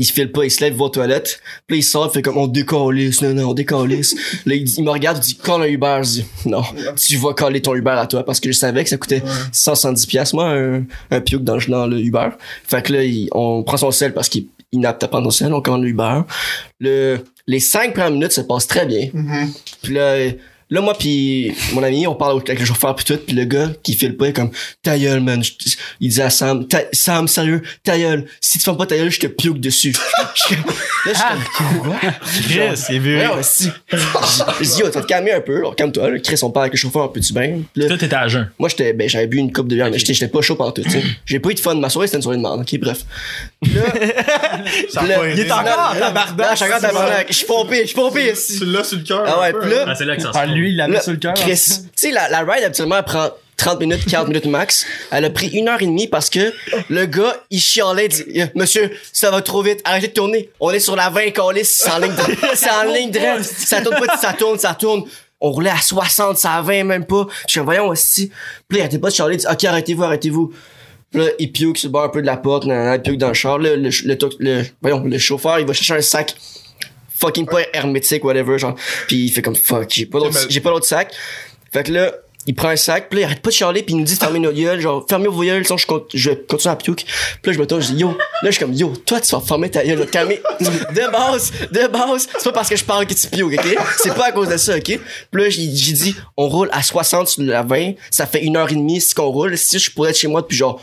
il 0.00 0.04
se 0.04 0.12
file 0.12 0.32
pas, 0.32 0.44
il 0.44 0.50
se 0.50 0.60
lève, 0.62 0.72
il 0.72 0.78
va 0.78 0.84
aux 0.86 0.88
toilettes. 0.88 1.40
Puis 1.66 1.76
là, 1.76 1.78
il 1.78 1.82
sort, 1.82 2.10
il 2.10 2.14
fait 2.14 2.22
comme, 2.22 2.38
on 2.38 2.46
décalisse, 2.46 3.20
non, 3.22 3.34
non, 3.34 3.50
on 3.50 3.54
décalisse. 3.54 4.14
là, 4.46 4.54
il, 4.54 4.68
il 4.68 4.82
me 4.84 4.90
regarde, 4.90 5.18
il 5.18 5.26
dit, 5.26 5.36
call 5.36 5.62
un 5.62 5.66
Uber. 5.66 6.00
Je 6.02 6.08
dis, 6.10 6.24
non, 6.46 6.62
tu 6.96 7.16
vas 7.18 7.34
coller 7.34 7.60
ton 7.62 7.74
Uber 7.74 7.90
à 7.90 8.06
toi, 8.06 8.24
parce 8.24 8.40
que 8.40 8.50
je 8.50 8.56
savais 8.58 8.82
que 8.82 8.90
ça 8.90 8.96
coûtait 8.96 9.22
170 9.52 10.06
pièces 10.06 10.32
moi, 10.32 10.48
un, 10.50 10.84
un 11.10 11.20
piouk 11.20 11.44
dans, 11.44 11.56
le- 11.56 11.66
dans 11.66 11.86
le 11.86 11.98
Uber. 12.00 12.28
Fait 12.66 12.82
que 12.82 12.92
là, 12.94 13.04
il- 13.04 13.28
on 13.32 13.62
prend 13.62 13.76
son 13.76 13.90
sel 13.90 14.12
parce 14.14 14.28
qu'il 14.28 14.42
est 14.44 14.46
inapte 14.72 15.02
à 15.04 15.08
prendre 15.08 15.30
son 15.30 15.44
sel, 15.44 15.52
on 15.52 15.60
commande 15.60 15.82
le 15.82 15.88
Uber. 15.90 16.20
Le, 16.78 17.18
les 17.46 17.60
cinq 17.60 17.92
premières 17.92 18.10
minutes 18.12 18.32
se 18.32 18.40
passent 18.40 18.66
très 18.68 18.86
bien. 18.86 19.08
Puis 19.82 19.94
là, 19.94 20.16
là, 20.70 20.80
moi 20.80 20.94
puis 20.98 21.52
mon 21.72 21.82
ami, 21.82 22.06
on 22.06 22.14
parle 22.14 22.40
avec 22.46 22.58
le 22.60 22.64
chauffeur 22.64 22.94
puis 22.94 23.04
tout, 23.04 23.18
puis 23.26 23.34
le 23.36 23.44
gars 23.44 23.70
qui 23.82 23.94
file 23.94 24.16
pas, 24.16 24.26
il 24.26 24.28
est 24.30 24.32
comme 24.32 24.50
ta 24.82 24.98
gueule, 24.98 25.20
man. 25.20 25.42
Il 26.00 26.08
dit 26.10 26.22
à 26.22 26.30
Sam, 26.30 26.66
Sam, 26.92 27.28
sérieux, 27.28 27.62
ta 27.84 27.98
gueule. 27.98 28.26
Si 28.40 28.58
tu 28.58 28.64
fais 28.64 28.76
pas 28.76 28.86
ta 28.86 28.96
gueule, 28.96 29.10
je 29.10 29.20
te 29.20 29.26
pioque 29.26 29.60
dessus. 29.60 29.94
Je 30.34 30.42
suis 30.42 30.56
comme- 30.56 30.74
là, 31.06 31.12
je 31.12 31.18
suis 31.18 31.56
comme, 31.58 31.94
Chris, 32.48 32.84
il 32.90 32.94
est 32.94 32.98
vu. 32.98 33.16
Ouais, 33.18 33.26
ouais, 33.28 33.42
si. 33.42 33.68
Je 33.90 34.62
dis, 34.62 34.90
te 34.90 34.98
calmer 35.06 35.32
un 35.32 35.40
peu, 35.40 35.56
alors 35.58 35.74
calme-toi, 35.76 36.10
là. 36.10 36.18
Chris, 36.20 36.38
on 36.42 36.50
parle 36.50 36.64
avec 36.64 36.74
le 36.74 36.78
chauffeur 36.78 37.02
un 37.04 37.08
peu 37.08 37.20
du 37.20 37.32
bain. 37.32 37.60
Puis 37.72 37.82
là, 37.82 37.88
Toi, 37.88 37.98
t'étais 37.98 38.14
à 38.16 38.28
jeun. 38.28 38.50
moi, 38.58 38.68
j'étais, 38.68 38.92
ben, 38.92 39.08
j'avais 39.08 39.26
bu 39.26 39.38
une 39.38 39.52
coupe 39.52 39.68
de 39.68 39.74
bière, 39.74 39.90
mais 39.90 39.98
j'étais, 39.98 40.14
j'étais 40.14 40.28
pas 40.28 40.40
chaud 40.40 40.54
pendant 40.56 40.70
tout, 40.72 40.82
tu 40.82 40.90
sais. 40.90 41.02
J'ai 41.26 41.40
pas 41.40 41.50
eu 41.50 41.54
de 41.54 41.60
fun. 41.60 41.74
Ma 41.74 41.88
soirée, 41.88 42.06
c'était 42.06 42.18
une 42.18 42.22
soirée 42.22 42.36
de 42.38 42.42
merde, 42.42 42.60
ok, 42.60 42.78
bref. 42.80 42.98
Puis 43.62 43.72
là, 43.74 43.82
Ça 44.90 45.00
puis 45.00 45.08
là, 45.08 45.28
il 45.32 45.40
est 45.40 45.50
encore 45.50 45.94
tabarnak. 46.80 47.26
je 47.28 47.34
suis 47.34 47.46
pompé, 47.46 47.80
je 47.82 47.86
suis 47.86 47.94
pompé, 47.94 48.32
ici. 48.32 48.58
Tu 48.58 48.64
l'as 48.66 48.84
sur 48.84 48.98
le 48.98 49.04
cœur. 49.04 49.24
Ah 49.26 49.40
ouais, 49.40 49.48
un 49.48 49.52
peu, 49.52 49.60
puis 49.60 49.70
là, 49.70 49.94
Lui, 50.60 50.70
il 50.70 50.76
l'a 50.76 50.88
mis 50.88 50.94
Là, 50.94 51.00
sur 51.02 51.12
le 51.12 51.18
cœur. 51.18 51.34
Chris, 51.34 51.52
tu 51.54 51.88
sais, 51.96 52.10
la, 52.10 52.28
la 52.28 52.40
ride, 52.40 52.64
habituellement, 52.64 52.96
elle 52.98 53.04
prend 53.04 53.28
30 53.56 53.80
minutes, 53.80 54.06
40 54.08 54.28
minutes 54.28 54.46
max. 54.46 54.86
Elle 55.10 55.24
a 55.26 55.30
pris 55.30 55.48
une 55.48 55.68
heure 55.68 55.80
et 55.82 55.86
demie 55.86 56.08
parce 56.08 56.30
que 56.30 56.52
le 56.88 57.04
gars, 57.06 57.36
il 57.50 57.60
chialait, 57.60 58.08
dit, 58.08 58.24
Monsieur, 58.54 58.90
ça 59.12 59.30
va 59.30 59.42
trop 59.42 59.62
vite, 59.62 59.80
arrêtez 59.84 60.08
de 60.08 60.12
tourner. 60.12 60.48
On 60.60 60.70
est 60.70 60.80
sur 60.80 60.96
la 60.96 61.10
20 61.10 61.30
calice, 61.32 61.70
c'est 61.84 61.90
en 61.90 61.98
ligne 61.98 62.12
droite. 62.14 62.38
C'est 62.54 62.70
en 62.70 62.84
ligne 62.92 63.10
droite. 63.10 63.42
Ça 63.44 63.82
tourne 63.82 63.98
pas, 64.06 64.16
ça 64.16 64.32
tourne, 64.32 64.58
ça 64.58 64.74
tourne. 64.74 65.04
On 65.42 65.50
roulait 65.50 65.70
à 65.70 65.80
60, 65.80 66.36
ça 66.38 66.52
à 66.52 66.62
20 66.62 66.84
même 66.84 67.04
pas. 67.06 67.26
Je 67.46 67.52
suis 67.52 67.60
voyons, 67.60 67.88
aussi. 67.88 68.30
Puis 68.68 68.78
il 68.78 68.80
arrêtait 68.80 68.98
pas 68.98 69.08
de 69.10 69.14
chialer, 69.14 69.34
il 69.34 69.38
dit, 69.38 69.46
OK, 69.50 69.64
arrêtez-vous, 69.64 70.04
arrêtez-vous. 70.04 70.52
Puis 71.10 71.20
là, 71.20 71.26
il 71.38 71.50
pioque 71.50 71.76
sur 71.76 71.88
le 71.88 71.92
bord 71.92 72.04
un 72.04 72.08
peu 72.08 72.20
de 72.22 72.26
la 72.26 72.36
porte, 72.36 72.64
nan, 72.66 72.84
nan, 72.84 72.94
il 72.94 73.02
pioque 73.02 73.16
dans 73.18 73.28
le 73.28 73.34
char. 73.34 73.58
Là, 73.58 73.74
le, 73.76 73.88
le, 73.88 73.90
le, 74.04 74.18
le- 74.38 74.64
voyons, 74.80 75.02
le 75.04 75.18
chauffeur, 75.18 75.58
il 75.58 75.66
va 75.66 75.72
chercher 75.72 75.94
un 75.94 76.00
sac 76.02 76.34
fucking 77.20 77.46
pas 77.46 77.60
hermétique, 77.72 78.24
whatever, 78.24 78.58
genre. 78.58 78.74
Puis 79.06 79.24
il 79.24 79.30
fait 79.30 79.42
comme 79.42 79.56
fuck, 79.56 79.88
j'ai 79.90 80.06
pas 80.06 80.18
d'autre, 80.18 80.46
j'ai 80.48 80.60
pas 80.60 80.70
d'autre 80.70 80.86
sac. 80.86 81.12
Fait 81.72 81.84
que 81.84 81.92
là, 81.92 82.12
il 82.46 82.54
prend 82.54 82.68
un 82.68 82.76
sac, 82.76 83.08
puis 83.10 83.18
là, 83.18 83.22
il 83.22 83.24
arrête 83.26 83.42
pas 83.42 83.50
de 83.50 83.54
chialer, 83.54 83.82
puis 83.82 83.94
il 83.94 83.98
nous 83.98 84.04
dit 84.04 84.14
de 84.14 84.18
fermer 84.18 84.38
nos 84.38 84.50
gueules, 84.50 84.80
genre, 84.80 85.04
fermez 85.08 85.28
vos 85.28 85.42
gueules, 85.42 85.64
sinon 85.64 85.76
je, 85.76 86.30
continuer 86.46 86.72
à 86.72 86.76
piouk. 86.76 87.04
Puis 87.04 87.06
là, 87.44 87.52
je 87.52 87.58
me 87.58 87.66
tourne, 87.66 87.82
je 87.82 87.92
dis, 87.92 88.00
yo, 88.00 88.08
là, 88.08 88.16
je 88.44 88.50
suis 88.50 88.60
comme, 88.60 88.72
yo, 88.72 88.94
toi, 89.04 89.20
tu 89.20 89.30
vas 89.30 89.40
fermer 89.40 89.70
ta 89.70 89.84
gueule, 89.84 90.06
calmer. 90.06 90.40
De 90.60 91.12
base, 91.12 91.52
de 91.70 91.86
base, 91.86 92.28
c'est 92.38 92.44
pas 92.44 92.52
parce 92.52 92.68
que 92.68 92.76
je 92.76 92.84
parle 92.84 93.06
que 93.06 93.14
tu 93.14 93.26
piouk, 93.28 93.52
ok? 93.52 93.76
C'est 93.98 94.14
pas 94.14 94.26
à 94.26 94.32
cause 94.32 94.48
de 94.48 94.56
ça, 94.56 94.76
ok? 94.76 94.82
Puis 94.84 95.00
là, 95.32 95.50
j'ai 95.50 95.70
j'ai 95.74 95.92
dit, 95.92 96.16
on 96.36 96.48
roule 96.48 96.68
à 96.72 96.82
60 96.82 97.28
sur 97.28 97.42
la 97.42 97.62
20, 97.62 97.92
ça 98.10 98.26
fait 98.26 98.42
une 98.42 98.56
heure 98.56 98.70
et 98.70 98.74
demie 98.74 99.00
si 99.00 99.14
qu'on 99.14 99.28
roule, 99.28 99.56
si 99.56 99.78
je 99.78 99.90
pourrais 99.90 100.10
être 100.10 100.18
chez 100.18 100.28
moi 100.28 100.42
depuis 100.42 100.56
genre 100.56 100.80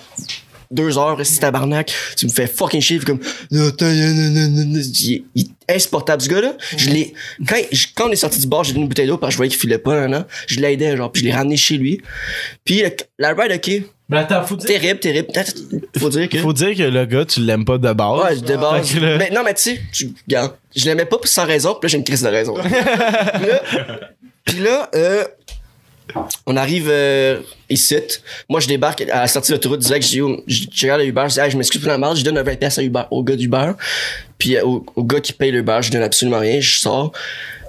deux 0.72 0.98
heures, 0.98 1.18
si 1.25 1.40
tabarnak, 1.40 1.94
tu 2.16 2.25
me 2.25 2.31
fais 2.31 2.48
fucking 2.48 2.81
chier, 2.81 3.00
comme, 3.00 3.19
il 3.52 5.24
est 5.36 5.74
insupportable, 5.74 6.22
ce 6.22 6.30
gars-là. 6.30 6.54
Je 6.78 6.90
l'ai, 6.90 7.14
quand, 7.48 7.56
quand 7.96 8.08
on 8.10 8.12
est 8.12 8.16
sorti 8.18 8.40
du 8.40 8.48
bar, 8.48 8.64
j'ai 8.64 8.74
donné 8.74 8.84
une 8.84 8.90
bouteille 8.90 9.08
d'eau 9.08 9.18
parce 9.18 9.30
que 9.30 9.34
je 9.34 9.38
voyais 9.38 9.50
qu'il 9.50 9.60
filait 9.60 9.78
pas, 9.78 9.96
nan, 10.02 10.12
nan. 10.12 10.25
Je 10.48 10.60
l'ai 10.60 10.74
aidé, 10.74 10.96
genre, 10.98 11.12
puis 11.12 11.22
je 11.22 11.28
l'ai 11.28 11.34
ramené 11.34 11.58
chez 11.58 11.78
lui. 11.78 12.02
Puis, 12.66 12.84
la 13.18 13.34
ride, 13.34 13.54
ok. 13.54 13.84
Attends, 14.10 14.44
faut 14.46 14.56
dire. 14.56 14.68
Terrible, 14.68 15.00
terrible. 15.02 15.28
Faut 15.98 16.10
dire 16.10 16.30
que. 16.30 16.38
Faut 16.38 16.54
dire 16.54 16.75
que 16.75 16.84
le 16.84 17.06
gars, 17.06 17.25
tu 17.25 17.42
l'aimes 17.42 17.66
pas 17.66 17.78
de 17.78 17.92
base. 17.92 18.24
Ouais, 18.24 18.36
de 18.38 18.56
base. 18.56 18.96
Mais 18.96 19.30
non, 19.31 19.42
mais 19.44 19.54
tu 19.54 19.64
sais, 19.64 19.81
tu- 19.92 20.14
regarde, 20.28 20.54
je 20.75 20.86
l'aimais 20.86 21.06
pas 21.06 21.18
sans 21.25 21.46
raison, 21.46 21.74
puis 21.74 21.88
là, 21.88 21.92
j'ai 21.92 21.98
une 21.98 22.04
crise 22.06 22.22
de 22.22 22.30
raison. 22.30 22.54
puis 22.64 23.48
là, 23.48 23.62
puis 24.46 24.60
là, 24.60 24.90
euh, 24.96 25.25
on 26.45 26.56
arrive 26.56 26.88
euh, 26.89 27.39
ici. 27.69 27.95
Moi, 28.50 28.59
je 28.59 28.68
débarque 28.68 29.01
à 29.01 29.21
la 29.21 29.27
sortie 29.27 29.51
de 29.51 29.57
l'autoroute 29.57 29.80
direct. 29.80 30.06
Je 30.06 30.21
dis, 30.21 30.69
je 30.74 30.81
regarde 30.83 31.01
le 31.01 31.07
Uber. 31.07 31.26
Je 31.28 31.33
dis, 31.33 31.40
Hey, 31.40 31.52
je 31.52 31.57
m'excuse 31.57 31.81
pour 31.81 31.90
la 31.90 31.97
merde. 31.97 32.18
Je 32.18 32.23
donne 32.23 32.37
un 32.37 32.44
20$ 32.44 32.57
piastres 32.57 32.80
à 32.80 32.83
Uber, 32.83 33.04
au 33.11 33.23
gars 33.23 33.35
d'Uber. 33.35 33.71
Puis 34.37 34.56
euh, 34.56 34.64
au, 34.64 35.04
gars 35.04 35.19
qui 35.19 35.33
paye 35.33 35.52
le 35.52 35.59
Uber, 35.59 35.80
je 35.81 35.92
donne 35.92 36.04
absolument 36.04 36.40
rien. 36.40 36.59
Je 36.59 36.80
sors. 36.80 37.11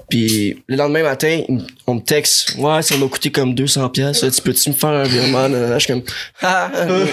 Puis 0.08 0.62
le 0.66 0.76
lendemain 0.76 1.02
matin, 1.02 1.42
on 1.88 1.94
me 1.94 2.00
texte, 2.00 2.54
ouais, 2.58 2.82
ça 2.82 2.96
m'a 2.96 3.06
coûté 3.06 3.30
comme 3.30 3.54
200 3.54 3.88
pièces. 3.88 4.20
Tu 4.20 4.42
peux-tu 4.42 4.70
me 4.70 4.74
faire 4.74 4.90
un 4.90 5.04
virement? 5.04 5.48
Je 5.48 5.78
suis 5.78 5.92
comme, 5.92 6.02
ah, 6.42 6.70
euh, 6.74 7.06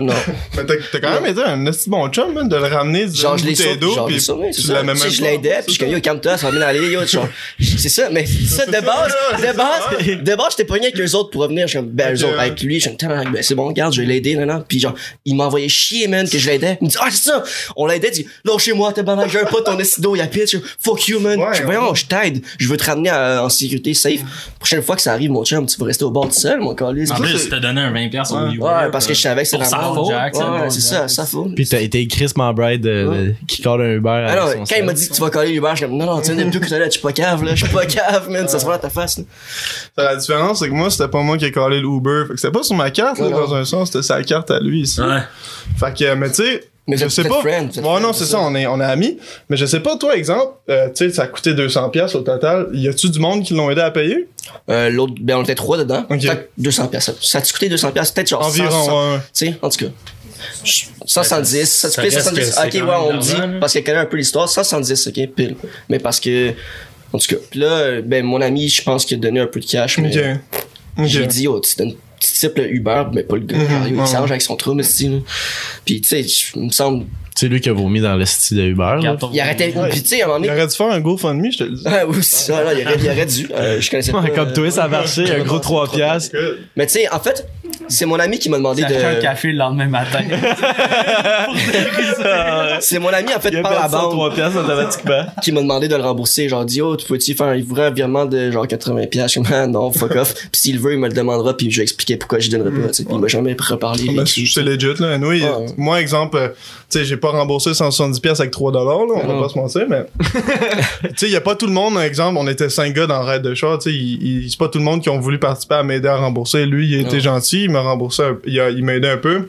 non. 0.00 0.14
Mais 0.56 0.62
t'as 0.64 1.00
quand 1.00 1.20
même 1.20 1.26
été 1.26 1.42
un 1.42 1.66
esti 1.66 1.90
bon 1.90 2.08
chum, 2.08 2.32
man, 2.32 2.48
de 2.48 2.56
le 2.56 2.64
ramener 2.66 3.06
du 3.06 3.14
Genre, 3.20 3.36
je 3.36 3.44
l'ai 3.44 3.54
sauvé, 3.54 3.78
genre, 3.80 4.10
sauvé, 4.20 4.50
tu 4.50 4.62
ça. 4.62 4.82
même 4.82 4.96
je 4.96 5.22
l'aidais, 5.22 5.60
puis 5.62 5.64
je 5.66 5.70
suis 5.72 5.78
comme, 5.78 5.90
yo, 5.90 6.00
calme-toi, 6.00 6.38
ça 6.38 6.50
va 6.50 6.56
bien 6.56 6.62
aller, 6.66 6.90
yo, 6.90 7.06
genre. 7.06 7.28
C'est 7.60 7.88
ça, 7.88 8.08
mais 8.10 8.24
ça, 8.26 8.64
de 8.66 8.72
base, 8.72 9.12
de 9.38 9.56
base, 9.56 10.22
de 10.22 10.34
base, 10.34 10.46
j'étais 10.50 10.64
pogné 10.64 10.86
avec 10.86 11.00
eux 11.00 11.14
autres 11.14 11.30
pour 11.30 11.42
revenir, 11.42 11.66
je 11.66 11.72
suis 11.72 11.78
comme, 11.78 11.88
ben, 11.90 12.14
eux 12.14 12.24
autres, 12.24 12.38
avec 12.38 12.62
lui, 12.62 12.80
je 12.80 12.88
suis 12.88 12.96
comme, 12.96 13.32
ben, 13.32 13.42
c'est 13.42 13.54
bon, 13.54 13.66
regarde, 13.68 13.92
je 13.92 14.00
vais 14.00 14.06
l'aider, 14.06 14.34
non, 14.36 14.46
non. 14.46 14.64
Puis 14.66 14.80
genre, 14.80 14.94
il 15.24 15.36
m'a 15.36 15.44
envoyé 15.44 15.68
chier, 15.68 16.08
man, 16.08 16.28
que 16.28 16.38
je 16.38 16.46
l'aidais. 16.48 16.78
Il 16.80 16.86
me 16.86 16.90
dit, 16.90 16.96
ah, 17.00 17.08
c'est 17.10 17.30
ça. 17.30 17.42
On 17.76 17.86
l'aidait, 17.86 18.08
il 18.08 18.22
dit, 18.22 18.26
lâchez-moi, 18.44 18.92
t'es 18.92 19.02
j'ai 19.30 19.40
un 19.40 19.44
pote, 19.44 19.66
ton 19.66 19.78
esti 19.78 20.00
d'eau, 20.00 20.16
il 20.16 20.20
a 20.20 20.26
pitch, 20.26 20.56
fuck 20.78 21.06
you, 21.08 21.20
man. 21.20 21.38
Je 21.52 21.62
voyons, 21.64 21.94
je 21.94 22.06
t'aide. 22.06 22.42
Je 22.58 22.66
veux 22.68 22.76
te 22.76 22.84
ramener 22.84 23.10
à- 23.10 23.44
en 23.44 23.48
sécurité 23.48 23.94
safe. 23.94 24.21
Prochaine 24.58 24.82
fois 24.82 24.96
que 24.96 25.02
ça 25.02 25.12
arrive, 25.12 25.30
mon 25.30 25.44
chum, 25.44 25.66
tu 25.66 25.78
vas 25.78 25.86
rester 25.86 26.04
au 26.04 26.10
bord 26.10 26.28
tout 26.28 26.34
seul, 26.34 26.60
mon 26.60 26.74
calice. 26.74 27.10
En 27.10 27.16
plus, 27.16 27.36
c'est- 27.38 27.48
t'as 27.48 27.60
donné 27.60 27.80
un 27.80 27.90
20$ 27.92 28.30
au 28.32 28.36
Ouais. 28.36 28.50
viewer. 28.50 28.64
Ouais, 28.68 28.90
parce 28.90 29.06
que 29.06 29.14
je 29.14 29.20
savais 29.20 29.42
que 29.42 29.48
c'était 29.48 29.64
Pour 29.64 30.10
la 30.10 30.26
Ouais, 30.62 30.70
c'est 30.70 30.80
ça, 30.80 31.08
ça 31.08 31.26
faute. 31.26 31.54
Puis 31.54 31.66
t'as 31.66 31.80
été 31.80 32.06
Chris 32.06 32.32
Bride 32.36 32.82
de, 32.82 33.34
qui 33.46 33.62
colle 33.62 33.82
un 33.82 33.90
Uber 33.96 34.26
Ah 34.28 34.34
quand 34.68 34.76
il 34.76 34.84
m'a 34.84 34.92
dit 34.92 35.08
que 35.08 35.14
tu 35.14 35.20
vas 35.20 35.30
coller 35.30 35.52
l'Uber, 35.52 35.68
je 35.72 35.76
suis 35.78 35.86
comme 35.86 35.96
non 35.96 36.06
non, 36.06 36.20
tu 36.20 36.26
sais 36.26 36.34
depuis 36.36 36.60
que 36.60 36.68
t'es 36.68 36.78
là, 36.78 36.86
je 36.86 36.90
suis 36.90 37.00
pas 37.00 37.12
cave 37.12 37.44
là, 37.44 37.54
je 37.54 37.64
suis 37.64 37.74
pas 37.74 37.86
cave 37.86 38.28
man, 38.30 38.46
ça 38.48 38.58
se 38.58 38.64
voit 38.64 38.74
dans 38.76 38.82
ta 38.82 38.90
face. 38.90 39.18
Là. 39.18 39.24
La 39.96 40.16
différence, 40.16 40.58
c'est 40.60 40.68
que 40.68 40.72
moi, 40.74 40.90
c'était 40.90 41.08
pas 41.08 41.22
moi 41.22 41.36
qui 41.38 41.44
ai 41.44 41.52
collé 41.52 41.80
l'Uber. 41.80 42.24
Fait 42.28 42.34
que 42.34 42.40
c'était 42.40 42.52
pas 42.52 42.62
sur 42.62 42.76
ma 42.76 42.90
carte, 42.90 43.18
dans 43.20 43.54
un 43.54 43.64
sens, 43.64 43.90
c'était 43.90 44.02
sa 44.02 44.22
carte 44.22 44.50
à 44.50 44.60
lui, 44.60 44.82
ici. 44.82 45.00
Ouais. 45.00 45.20
Fait 45.78 45.94
que, 45.96 46.14
mais 46.14 46.28
tu 46.30 46.36
sais, 46.42 46.64
Mais 46.88 46.96
je 46.96 47.06
sais 47.08 47.22
pas. 47.22 47.40
ouais, 47.42 47.52
friends, 47.52 48.00
non, 48.00 48.12
c'est 48.12 48.24
ça. 48.24 48.32
ça, 48.32 48.40
on 48.40 48.54
est, 48.56 48.66
on 48.66 48.80
est 48.80 48.84
amis. 48.84 49.16
Mais 49.48 49.56
je 49.56 49.66
sais 49.66 49.78
pas, 49.80 49.96
toi, 49.96 50.16
exemple, 50.16 50.54
euh, 50.68 50.88
tu 50.88 51.08
sais, 51.08 51.14
ça 51.14 51.22
a 51.22 51.26
coûté 51.28 51.54
200 51.54 51.90
pièces 51.90 52.14
au 52.16 52.22
total. 52.22 52.68
Y 52.72 52.88
a-tu 52.88 53.08
du 53.08 53.20
monde 53.20 53.44
qui 53.44 53.54
l'ont 53.54 53.70
aidé 53.70 53.80
à 53.82 53.90
payer? 53.92 54.28
Euh, 54.68 54.90
l'autre 54.90 55.14
ben 55.20 55.36
on 55.36 55.42
était 55.44 55.54
trois 55.54 55.78
dedans. 55.78 56.04
Ok. 56.10 56.20
Fait 56.22 56.36
que 56.36 56.48
200 56.62 56.88
pièces. 56.88 57.10
Ça 57.20 57.38
a 57.38 57.40
coûté 57.42 57.68
200 57.68 57.92
pièces, 57.92 58.10
peut-être 58.10 58.28
genre 58.28 58.44
100, 58.44 58.56
100, 58.56 58.62
Environ, 58.64 59.12
ouais. 59.14 59.18
tu 59.18 59.46
sais, 59.46 59.54
en 59.62 59.68
tout 59.68 59.78
cas. 59.86 59.92
Je- 60.64 60.84
170, 61.06 61.66
ça, 61.70 61.88
ça 61.90 62.02
pile 62.02 62.10
reste 62.14 62.24
170. 62.28 62.40
que 62.50 62.54
c'est 62.72 62.80
Ok, 62.82 62.88
ouais, 62.88 62.94
on 63.08 63.12
me 63.14 63.20
dit, 63.20 63.32
là. 63.36 63.48
parce 63.60 63.72
qu'elle 63.74 63.84
connaît 63.84 63.98
un 63.98 64.06
peu 64.06 64.16
l'histoire, 64.16 64.48
170, 64.48 65.06
ok, 65.06 65.26
pile. 65.36 65.56
Mais 65.88 66.00
parce 66.00 66.18
que, 66.18 66.52
en 67.12 67.18
tout 67.18 67.28
cas, 67.28 67.36
puis 67.48 67.60
là, 67.60 68.00
ben, 68.02 68.24
mon 68.24 68.40
ami, 68.40 68.68
je 68.68 68.82
pense 68.82 69.04
qu'il 69.04 69.18
a 69.18 69.20
donné 69.20 69.38
un 69.38 69.46
peu 69.46 69.60
de 69.60 69.66
cash, 69.66 69.98
mais 69.98 70.08
Ok. 70.16 70.24
Ok. 70.98 71.06
j'ai 71.06 71.26
dit, 71.26 71.46
oh, 71.46 71.60
tu 71.60 71.76
donnes 71.76 71.94
une 72.22 72.30
petite 72.30 72.36
type 72.54 72.56
le 72.58 72.72
Uber, 72.72 73.02
mais 73.12 73.22
pas 73.22 73.36
le 73.36 73.42
gars. 73.42 73.56
Mhm, 73.58 73.86
il 73.88 73.94
ouais. 73.96 74.06
s'arrange 74.06 74.30
avec 74.30 74.42
son 74.42 74.56
trou, 74.56 74.74
mais 74.74 74.82
c'est, 74.82 75.10
Puis, 75.84 76.00
tu 76.00 76.08
sais, 76.08 76.20
il 76.56 76.64
me 76.66 76.70
semble, 76.70 77.06
C'est 77.34 77.48
lui 77.48 77.60
qui 77.60 77.68
a 77.68 77.72
vomi 77.72 78.00
dans 78.00 78.14
le 78.16 78.24
style 78.26 78.58
de 78.58 78.62
Uber. 78.64 78.96
là. 79.02 79.16
Il 79.32 79.40
arrêtait, 79.40 79.74
puis 79.90 80.02
tu 80.02 80.08
sais, 80.08 80.22
à 80.22 80.24
un 80.24 80.28
moment 80.28 80.38
Il 80.44 80.48
donné, 80.48 80.58
aurait 80.60 80.66
dû 80.68 80.76
faire 80.76 80.90
un 80.90 81.00
GoFundMe, 81.00 81.50
je 81.52 81.58
te 81.58 81.64
le 81.64 81.70
dis. 81.76 81.82
ah, 81.86 82.06
oui, 82.06 82.22
ça, 82.22 82.62
là, 82.62 82.74
il 82.74 82.86
aurait, 82.86 82.96
il 83.02 83.08
aurait 83.10 83.26
dû, 83.26 83.48
euh, 83.54 83.80
je 83.80 83.90
connaissais 83.90 84.12
pas. 84.12 84.20
Ouais, 84.20 84.30
Comme 84.30 84.48
euh, 84.48 84.54
toi, 84.54 84.70
ça 84.70 84.84
a 84.84 84.88
marché, 84.88 85.30
un 85.30 85.42
gros 85.42 85.58
3 85.58 85.90
piastres. 85.90 86.36
Mais 86.76 86.86
tu 86.86 86.92
sais, 86.94 87.08
en 87.10 87.18
fait, 87.20 87.46
c'est 87.88 88.06
mon 88.06 88.18
ami 88.18 88.38
qui 88.38 88.48
m'a 88.50 88.56
demandé 88.58 88.84
acheté 88.84 89.04
un 89.04 89.14
de, 89.14 89.20
café 89.20 89.48
le 89.52 89.58
lendemain 89.58 89.86
matin. 89.88 90.20
c'est 92.80 92.98
mon 92.98 93.08
ami, 93.08 93.34
en 93.34 93.40
fait, 93.40 93.50
Il 93.52 93.62
par 93.62 93.72
la 93.72 93.88
banque. 93.88 94.12
3 94.12 94.34
piastres 94.34 94.58
automatiquement. 94.64 95.26
qui 95.42 95.52
m'a 95.52 95.60
demandé 95.60 95.88
de 95.88 95.96
le 95.96 96.02
rembourser. 96.02 96.48
Genre, 96.48 96.64
dit, 96.64 96.80
oh, 96.80 96.96
tu 96.96 97.06
peux-tu 97.06 97.34
faire 97.34 97.48
un, 97.48 97.56
il 97.56 97.64
voudrait 97.64 97.86
un 97.86 97.90
virement 97.90 98.24
de 98.26 98.50
genre 98.50 98.66
80 98.66 99.06
pièces. 99.06 99.32
Je 99.34 99.66
non, 99.66 99.92
fuck 99.92 100.16
off. 100.16 100.34
Puis 100.34 100.60
s'il 100.60 100.78
veut, 100.78 100.92
il 100.94 100.98
me 100.98 101.08
le 101.08 101.14
demandera, 101.14 101.56
puis 101.56 101.70
je 101.70 101.76
vais 101.78 101.82
expliquer 101.82 102.16
pourquoi 102.16 102.38
je 102.38 102.50
donnerai 102.50 102.70
pas. 102.70 102.88
Puis 102.88 103.06
il 103.10 103.18
m'a 103.18 103.28
jamais 103.28 103.56
reparlé. 103.58 104.04
C'est 104.26 104.62
legit, 104.62 104.94
là. 105.00 105.12
Anyway. 105.12 105.40
Moi, 105.76 106.00
exemple, 106.00 106.36
euh, 106.36 106.48
tu 106.90 106.98
sais, 106.98 107.04
j'ai 107.04 107.16
pas 107.16 107.30
remboursé 107.30 107.74
170 107.74 108.20
pièces 108.20 108.40
avec 108.40 108.52
3 108.52 108.72
dollars, 108.72 108.98
là. 109.06 109.22
On 109.24 109.34
va 109.34 109.42
pas 109.42 109.48
se 109.48 109.58
mentir, 109.58 109.82
mais. 109.88 110.04
tu 110.22 111.08
sais, 111.16 111.28
y 111.30 111.36
a 111.36 111.40
pas 111.40 111.54
tout 111.54 111.66
le 111.66 111.72
monde, 111.72 111.98
exemple, 111.98 112.38
on 112.38 112.46
était 112.48 112.68
5 112.68 112.92
gars 112.94 113.06
dans 113.06 113.20
le 113.20 113.26
raid 113.26 113.42
de 113.42 113.54
chat, 113.54 113.78
tu 113.80 113.90
sais, 113.90 113.96
il- 113.96 114.22
il- 114.44 114.50
c'est 114.50 114.58
pas 114.58 114.68
tout 114.68 114.78
le 114.78 114.84
monde 114.84 115.02
qui 115.02 115.08
ont 115.08 115.18
voulu 115.18 115.38
participer 115.38 115.76
à 115.76 115.82
m'aider 115.82 116.08
à 116.08 116.16
rembourser. 116.16 116.66
Lui, 116.66 116.88
il 116.88 116.96
a 116.96 117.00
été 117.00 117.16
Non. 117.16 117.22
gentil, 117.22 117.64
il 117.64 117.70
m'a 117.70 117.81
remboursé, 117.82 118.22
un- 118.22 118.38
il, 118.46 118.84
m'a 118.84 118.94
aidé 118.94 119.08
un 119.08 119.16
peu. 119.16 119.48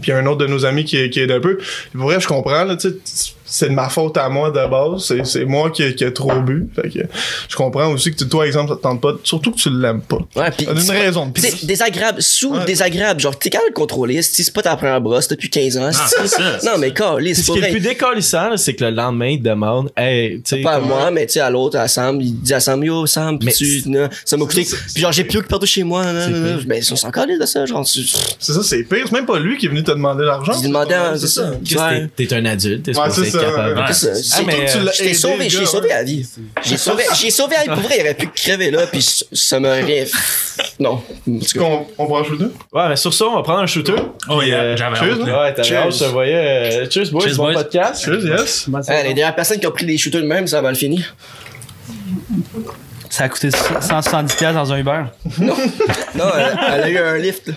Puis 0.00 0.12
un 0.12 0.24
autre 0.26 0.38
de 0.38 0.46
nos 0.46 0.64
amis 0.64 0.84
qui, 0.84 1.10
qui 1.10 1.20
aide 1.20 1.32
un 1.32 1.40
peu. 1.40 1.56
Puis 1.58 1.90
pour 1.92 2.04
vrai, 2.04 2.20
je 2.20 2.26
comprends, 2.28 2.64
là, 2.64 2.76
tu 2.76 2.90
sais, 3.04 3.32
c'est 3.54 3.68
de 3.68 3.74
ma 3.74 3.88
faute 3.88 4.16
à 4.16 4.28
moi 4.28 4.50
de 4.50 4.66
base. 4.68 5.04
C'est, 5.06 5.24
c'est 5.26 5.44
moi 5.44 5.70
qui, 5.70 5.94
qui 5.94 6.04
ai 6.04 6.12
trop 6.12 6.40
bu. 6.40 6.68
Fait 6.74 6.88
que 6.88 6.98
je 7.48 7.56
comprends 7.56 7.88
aussi 7.92 8.10
que 8.10 8.16
tu- 8.16 8.28
toi, 8.28 8.46
exemple, 8.46 8.70
ça 8.70 8.76
te 8.76 8.82
tente 8.82 9.00
pas. 9.00 9.12
Surtout 9.24 9.52
que 9.52 9.56
tu 9.58 9.68
l'aimes 9.70 10.00
pas. 10.00 10.18
Ouais, 10.36 10.50
une 10.60 10.90
raison 10.90 11.26
de 11.26 11.38
c'est 11.40 11.66
désagréable, 11.66 12.22
sous 12.22 12.52
Ouais. 12.54 12.64
désagréable. 12.64 13.20
Genre, 13.20 13.38
t'es 13.38 13.50
capable 13.50 13.70
de 13.70 13.74
contrôler. 13.74 14.22
Si 14.22 14.42
c'est 14.44 14.52
pas 14.54 14.62
ta 14.62 14.76
première 14.76 15.00
brosse 15.00 15.28
depuis 15.28 15.50
15 15.50 15.76
ans. 15.76 15.90
Ah, 15.92 16.06
c'est- 16.08 16.26
ça, 16.28 16.58
non, 16.64 16.78
mais 16.78 16.92
calé, 16.92 17.34
c'est 17.34 17.42
Ce 17.42 17.46
pas 17.48 17.52
qui 17.54 17.58
est 17.58 17.62
le 17.62 17.70
plus 17.72 17.80
décollissant, 17.80 18.56
c'est 18.56 18.74
que 18.74 18.84
le 18.84 18.90
lendemain, 18.90 19.28
il 19.28 19.42
demande, 19.42 19.90
hey, 19.96 20.40
tu 20.42 20.56
sais. 20.56 20.62
Pas 20.62 20.74
à 20.76 20.80
moi, 20.80 21.10
mais 21.10 21.26
tu 21.26 21.34
sais, 21.34 21.40
à 21.40 21.50
l'autre, 21.50 21.78
à 21.78 21.88
Sam, 21.88 22.20
il 22.20 22.40
dit 22.40 22.54
à 22.54 22.60
Sam, 22.60 22.82
yo, 22.82 23.06
Sam, 23.06 23.38
Mais 23.42 23.52
tu, 23.52 23.82
non, 23.86 24.08
ça 24.24 24.36
m'a 24.36 24.44
coûté. 24.46 24.64
Puis 24.94 25.02
genre, 25.02 25.12
j'ai 25.12 25.24
plus 25.24 25.42
que 25.42 25.46
partout 25.48 25.66
chez 25.66 25.84
moi. 25.84 26.04
Mais 26.66 26.78
ils 26.78 26.84
sont 26.84 27.06
encore 27.06 27.26
de 27.26 27.44
ça, 27.46 27.66
genre, 27.66 27.84
tu, 27.84 28.00
C'est 28.38 28.52
ça, 28.52 28.62
c'est 28.62 28.82
pire. 28.84 29.04
C'est 29.06 29.12
même 29.12 29.26
pas 29.26 29.38
lui 29.38 29.56
qui 29.58 29.66
est 29.66 29.68
venu 29.68 29.82
te 29.82 29.90
demander 29.90 30.24
l'argent. 30.24 30.60
demandé 30.60 30.94
à, 30.94 31.12
Ouais, 31.12 31.18
c'est 31.18 31.26
ça. 31.28 31.50
T'es 32.16 32.32
un 32.34 32.44
adulte, 32.46 32.84
t'es 32.84 32.92
Capable. 33.44 33.78
ouais. 33.78 33.92
C'est. 33.92 34.10
Ah, 34.10 34.14
C'est 34.14 34.44
mais, 34.44 34.52
tout, 34.54 34.60
euh, 34.60 34.66
tu 34.72 34.78
l'as 34.84 34.92
Je 34.92 34.98
t'ai 34.98 35.04
aidé, 35.04 35.14
sauvé, 35.14 35.44
le 35.44 35.50
j'ai 35.50 35.66
sauvé 35.66 35.88
la 35.88 36.02
vie. 36.04 36.26
J'ai 36.64 36.76
sauvé, 36.76 37.04
j'ai 37.20 37.30
sauvé 37.30 37.56
la 37.56 37.62
vie. 37.62 37.68
Pour 37.68 37.88
vrai, 37.88 37.96
il 37.98 38.00
aurait 38.02 38.14
pu 38.14 38.26
crever 38.28 38.70
là, 38.70 38.86
puis 38.86 39.02
ça 39.32 39.60
m'aurait. 39.60 40.06
Non. 40.78 41.02
Qu'on 41.58 41.86
on 41.98 42.06
prend 42.06 42.20
un 42.20 42.24
shooter? 42.24 42.46
Ouais, 42.72 42.88
mais 42.88 42.96
sur 42.96 43.12
ça, 43.14 43.24
on 43.26 43.36
va 43.36 43.42
prendre 43.42 43.60
un 43.60 43.66
shooter. 43.66 43.94
Oh, 44.28 44.42
yeah, 44.42 44.56
euh, 44.60 44.76
j'avais 44.76 44.96
cheers. 44.96 45.20
Ouais, 45.20 45.54
t'avais 45.54 45.68
Cheers. 45.68 45.82
hâte, 45.86 45.92
je 45.94 45.98
te 45.98 46.04
voyais. 46.04 46.34
euh, 46.84 46.90
Cheers, 46.90 47.10
boys, 47.10 47.20
Cheers, 47.26 47.36
bon 47.36 47.44
boys. 47.44 47.54
podcast. 47.54 48.04
Cheers, 48.04 48.24
yes. 48.24 48.66
Les 48.88 49.14
dernières 49.14 49.34
personnes 49.34 49.60
qui 49.60 49.66
ont 49.66 49.70
pris 49.72 49.86
des 49.86 49.96
shooters 49.98 50.22
de 50.22 50.26
même, 50.26 50.46
ça 50.46 50.58
a 50.58 50.62
mal 50.62 50.74
fini. 50.76 51.04
Ça 53.10 53.24
a 53.24 53.28
coûté 53.28 53.48
170$ 53.50 54.36
piastres 54.36 54.54
dans 54.54 54.72
un 54.72 54.78
Uber. 54.78 55.02
Non, 55.38 55.54
elle, 56.36 56.58
elle 56.74 56.82
a 56.82 56.88
eu 56.88 56.98
un 56.98 57.18
lift. 57.18 57.50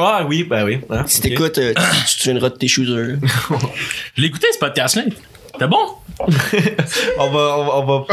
Ah 0.00 0.24
oui, 0.28 0.44
ben 0.44 0.64
oui. 0.64 0.78
hein, 0.90 1.04
Si 1.06 1.20
t'écoutes, 1.20 1.58
euh, 1.58 1.74
tu 1.74 1.82
tu 2.06 2.14
te 2.16 2.22
souviendras 2.22 2.50
de 2.50 2.56
tes 2.56 2.68
shooters. 2.68 3.16
Je 4.14 4.22
l'ai 4.22 4.28
écouté, 4.28 4.46
ce 4.52 4.58
podcast-là. 4.58 5.02
C'était 5.52 5.66
bon? 5.66 5.78
On 7.18 7.30
va, 7.30 7.56
on 7.58 7.64
va, 7.64 7.74
on 7.76 7.84
va. 7.86 8.06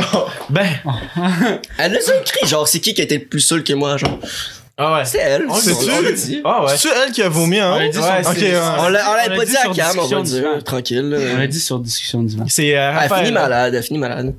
Ben, 0.50 0.68
Elle 1.78 1.92
nous 1.92 2.12
a 2.12 2.16
écrit, 2.22 2.48
genre, 2.48 2.68
c'est 2.68 2.80
qui 2.80 2.94
qui 2.94 3.02
a 3.02 3.04
été 3.04 3.18
le 3.20 3.26
plus 3.26 3.40
seul 3.42 3.64
que 3.64 3.74
moi, 3.74 3.98
genre? 3.98 4.20
Ah 4.78 4.98
ouais. 4.98 5.06
C'est 5.06 5.20
elle. 5.20 5.46
On 5.50 5.56
l'a 6.02 6.12
dit. 6.12 6.42
Ah 6.44 6.66
ouais. 6.66 6.74
C'est 6.76 6.90
elle 7.06 7.12
qui 7.12 7.22
a 7.22 7.30
vomi, 7.30 7.58
hein? 7.60 7.74
On 7.76 7.80
l'a 7.80 7.88
dit 7.88 7.98
Ouais, 7.98 8.24
sur-. 8.50 8.62
On 8.80 8.90
l'a, 8.90 9.00
pas 9.30 9.46
dit 9.46 9.52
dit 9.52 9.58
à 9.58 9.62
sur 9.62 9.74
Cam, 9.74 10.00
on 10.00 10.02
va 10.08 10.08
discussion 10.08 10.18
le 10.20 10.24
du 10.26 10.30
dire, 10.32 10.44
vent. 10.52 10.62
tranquille. 10.62 11.18
On 11.34 11.38
l'a 11.40 11.48
dit 11.48 11.60
sur 11.60 11.80
discussion 11.80 12.24
du 12.24 12.36
vent. 12.36 12.46
C'est 12.50 12.76
euh, 12.76 12.90
Elle 12.92 12.98
a 12.98 13.00
Raphaël. 13.02 13.26
fini 13.26 13.32
malade, 13.34 13.74
elle 13.74 13.80
a 13.80 13.82
fini 13.82 14.00
malade. 14.00 14.34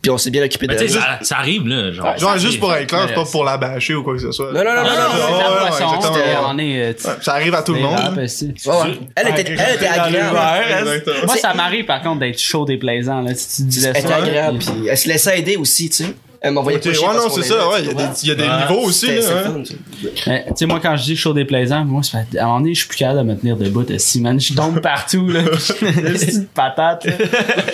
Puis 0.00 0.10
on 0.10 0.16
s'est 0.18 0.30
bien 0.30 0.42
occupé 0.44 0.66
d'elle. 0.66 0.88
sais, 0.90 0.98
ça, 1.20 1.36
arrive, 1.36 1.66
là. 1.68 1.92
Genre, 1.92 2.18
Genre, 2.18 2.38
juste 2.38 2.58
pour 2.58 2.74
être 2.74 2.86
clair, 2.88 3.04
c'est 3.08 3.14
pas 3.14 3.24
pour 3.24 3.44
la 3.44 3.58
bâcher 3.58 3.94
ou 3.94 4.02
quoi 4.02 4.14
que 4.14 4.20
ce 4.22 4.32
soit. 4.32 4.52
Non, 4.52 4.64
non, 4.64 4.74
non, 4.74 4.82
non, 4.82 6.54
non. 6.54 6.58
Euh, 6.58 6.92
Ça 7.20 7.32
arrive 7.34 7.54
à 7.54 7.62
tout 7.62 7.74
le 7.74 7.80
monde. 7.80 7.98
Elle 8.18 9.28
était, 9.28 9.52
elle 9.58 9.74
était 9.76 9.86
Dans 9.94 10.02
agréable. 10.04 10.38
hein. 10.38 11.12
Moi, 11.26 11.36
ça 11.36 11.52
m'arrive 11.54 11.84
par 11.84 12.00
contre 12.02 12.20
d'être 12.20 12.38
chaud 12.40 12.66
et 12.68 12.78
plaisant. 12.78 13.20
Là, 13.20 13.34
si 13.34 13.56
tu 13.56 13.68
disais 13.68 13.92
Elle 13.94 14.04
était 14.04 14.12
agréable, 14.12 14.58
puis 14.58 14.88
elle 14.88 14.96
se 14.98 15.08
laissait 15.08 15.38
aider 15.38 15.56
aussi, 15.56 15.90
tu 15.90 16.04
sais. 16.04 16.14
Elle 16.44 16.52
m'envoyait 16.54 16.78
Ok, 16.78 16.82
pas 16.84 16.88
Ouais, 16.90 16.94
chier 16.96 17.06
non, 17.06 17.28
c'est 17.30 17.42
ça, 17.42 17.68
ouais. 17.68 17.80
Il 17.82 17.86
y 17.86 17.90
a 17.90 17.94
des, 17.94 18.04
il 18.22 18.28
y 18.28 18.32
a 18.32 18.34
des 18.34 18.42
Ouais. 18.42 18.48
niveaux 18.68 18.86
aussi, 18.86 19.06
là. 19.06 19.20
hein. 19.46 19.62
tu 19.64 19.76
sais. 20.16 20.44
Mais, 20.60 20.66
moi, 20.66 20.80
quand 20.82 20.96
je 20.96 21.04
dis 21.04 21.16
chaud 21.16 21.32
déplaisant, 21.32 21.84
moi, 21.84 22.02
c'est 22.02 22.10
fait- 22.30 22.38
à 22.38 22.42
un 22.42 22.46
moment 22.46 22.60
donné, 22.60 22.74
je 22.74 22.80
suis 22.80 22.88
plus 22.88 22.98
capable 22.98 23.20
de 23.20 23.24
me 23.24 23.36
tenir 23.38 23.56
debout. 23.56 23.86
Si, 23.98 24.20
man, 24.20 24.40
je 24.40 24.52
tombe 24.54 24.80
partout, 24.80 25.28
là. 25.28 25.40
C'est 25.58 26.32
une 26.34 26.46
patate, 26.46 27.04
là. 27.04 27.12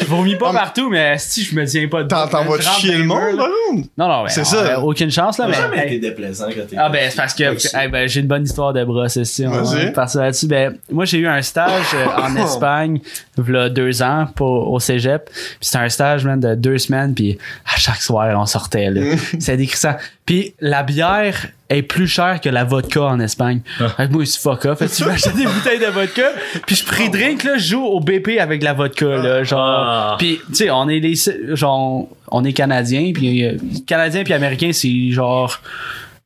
Je 0.01 0.05
vomis 0.07 0.37
pas 0.37 0.53
partout, 0.53 0.91
mais 0.91 1.17
si 1.19 1.45
je 1.45 1.55
me 1.55 1.65
tiens 1.67 1.89
pas 1.89 2.03
debout. 2.03 2.31
T'en 2.31 2.45
vas 2.45 2.61
chier 2.61 2.97
le 2.97 3.05
monde, 3.05 3.37
là. 3.37 3.49
Non, 3.97 4.09
non, 4.09 4.23
ben, 4.25 4.29
C'est 4.29 4.45
ça. 4.45 4.63
ben, 4.63 4.77
aucune 4.83 5.11
chance, 5.11 5.39
là, 5.39 5.47
mais. 5.49 5.55
jamais 5.55 5.87
été 5.87 5.99
déplaisant 5.99 6.47
quand 6.49 6.67
t'es. 6.69 6.77
Ah 6.79 6.89
ben 6.91 7.07
c'est 7.11 7.17
parce 7.17 7.35
que 7.35 7.55
Aussi. 7.55 7.69
ben, 7.91 8.07
j'ai 8.09 8.21
une 8.21 8.27
bonne 8.27 8.45
histoire 8.45 8.73
de 8.73 8.85
brosse 8.85 9.17
ici. 9.17 9.45
On 9.47 9.93
passer 9.93 10.19
là-dessus. 10.19 10.47
Ben 10.47 10.77
moi 10.91 11.05
j'ai 11.05 11.19
eu 11.19 11.27
un 11.27 11.43
stage 11.43 11.85
euh, 11.95 12.07
en 12.23 12.37
Espagne 12.45 13.01
il 13.37 13.43
deux 13.71 14.03
ans 14.03 14.27
pour, 14.35 14.71
au 14.73 14.81
Cégep. 14.81 15.31
Puis 15.31 15.35
c'était 15.61 15.79
un 15.79 15.89
stage 15.89 16.25
man, 16.25 16.39
de 16.41 16.55
deux 16.55 16.79
semaines 16.79 17.15
puis 17.15 17.39
à 17.67 17.79
chaque 17.79 18.01
soir 18.03 18.29
on 18.39 18.47
sortait 18.59 18.91
là. 18.91 19.17
C'était 19.39 19.57
décrissant. 19.57 19.97
Puis 20.27 20.55
la 20.61 20.83
bière 20.83 21.49
est 21.69 21.83
plus 21.83 22.07
chère 22.07 22.41
que 22.41 22.49
la 22.49 22.65
vodka 22.65 23.03
en 23.03 23.21
Espagne. 23.21 23.61
Fait 23.97 24.09
que 24.09 24.13
moi 24.13 24.27
c'est 24.27 24.41
fuck 24.41 24.65
off. 24.65 24.79
Fait 24.79 24.87
que 24.87 24.95
tu 24.95 25.05
m'achètes 25.05 25.37
des 25.37 25.47
bouteilles 25.47 25.79
de 25.79 25.87
vodka 25.87 26.31
puis 26.67 26.77
je 26.77 26.85
pris 26.85 27.11
drink 27.11 27.45
là, 27.45 27.57
je 27.57 27.71
joue 27.71 27.85
au 27.85 28.01
BP 28.01 28.39
avec 28.39 28.63
la 28.63 28.73
vodka 28.73 29.07
là, 29.07 29.45
genre. 29.45 29.61
Ah. 29.61 30.17
Puis 30.19 30.41
tu 30.49 30.55
sais 30.55 30.71
on 30.71 30.89
est 30.89 31.01
les 31.01 31.15
genre 31.55 32.09
on 32.31 32.45
est 32.45 32.53
canadiens 32.53 33.13
puis 33.15 33.45
euh, 33.45 33.57
canadiens 33.87 34.25
puis 34.25 34.35
américains 34.35 34.73
c'est 34.73 35.11
genre 35.11 35.61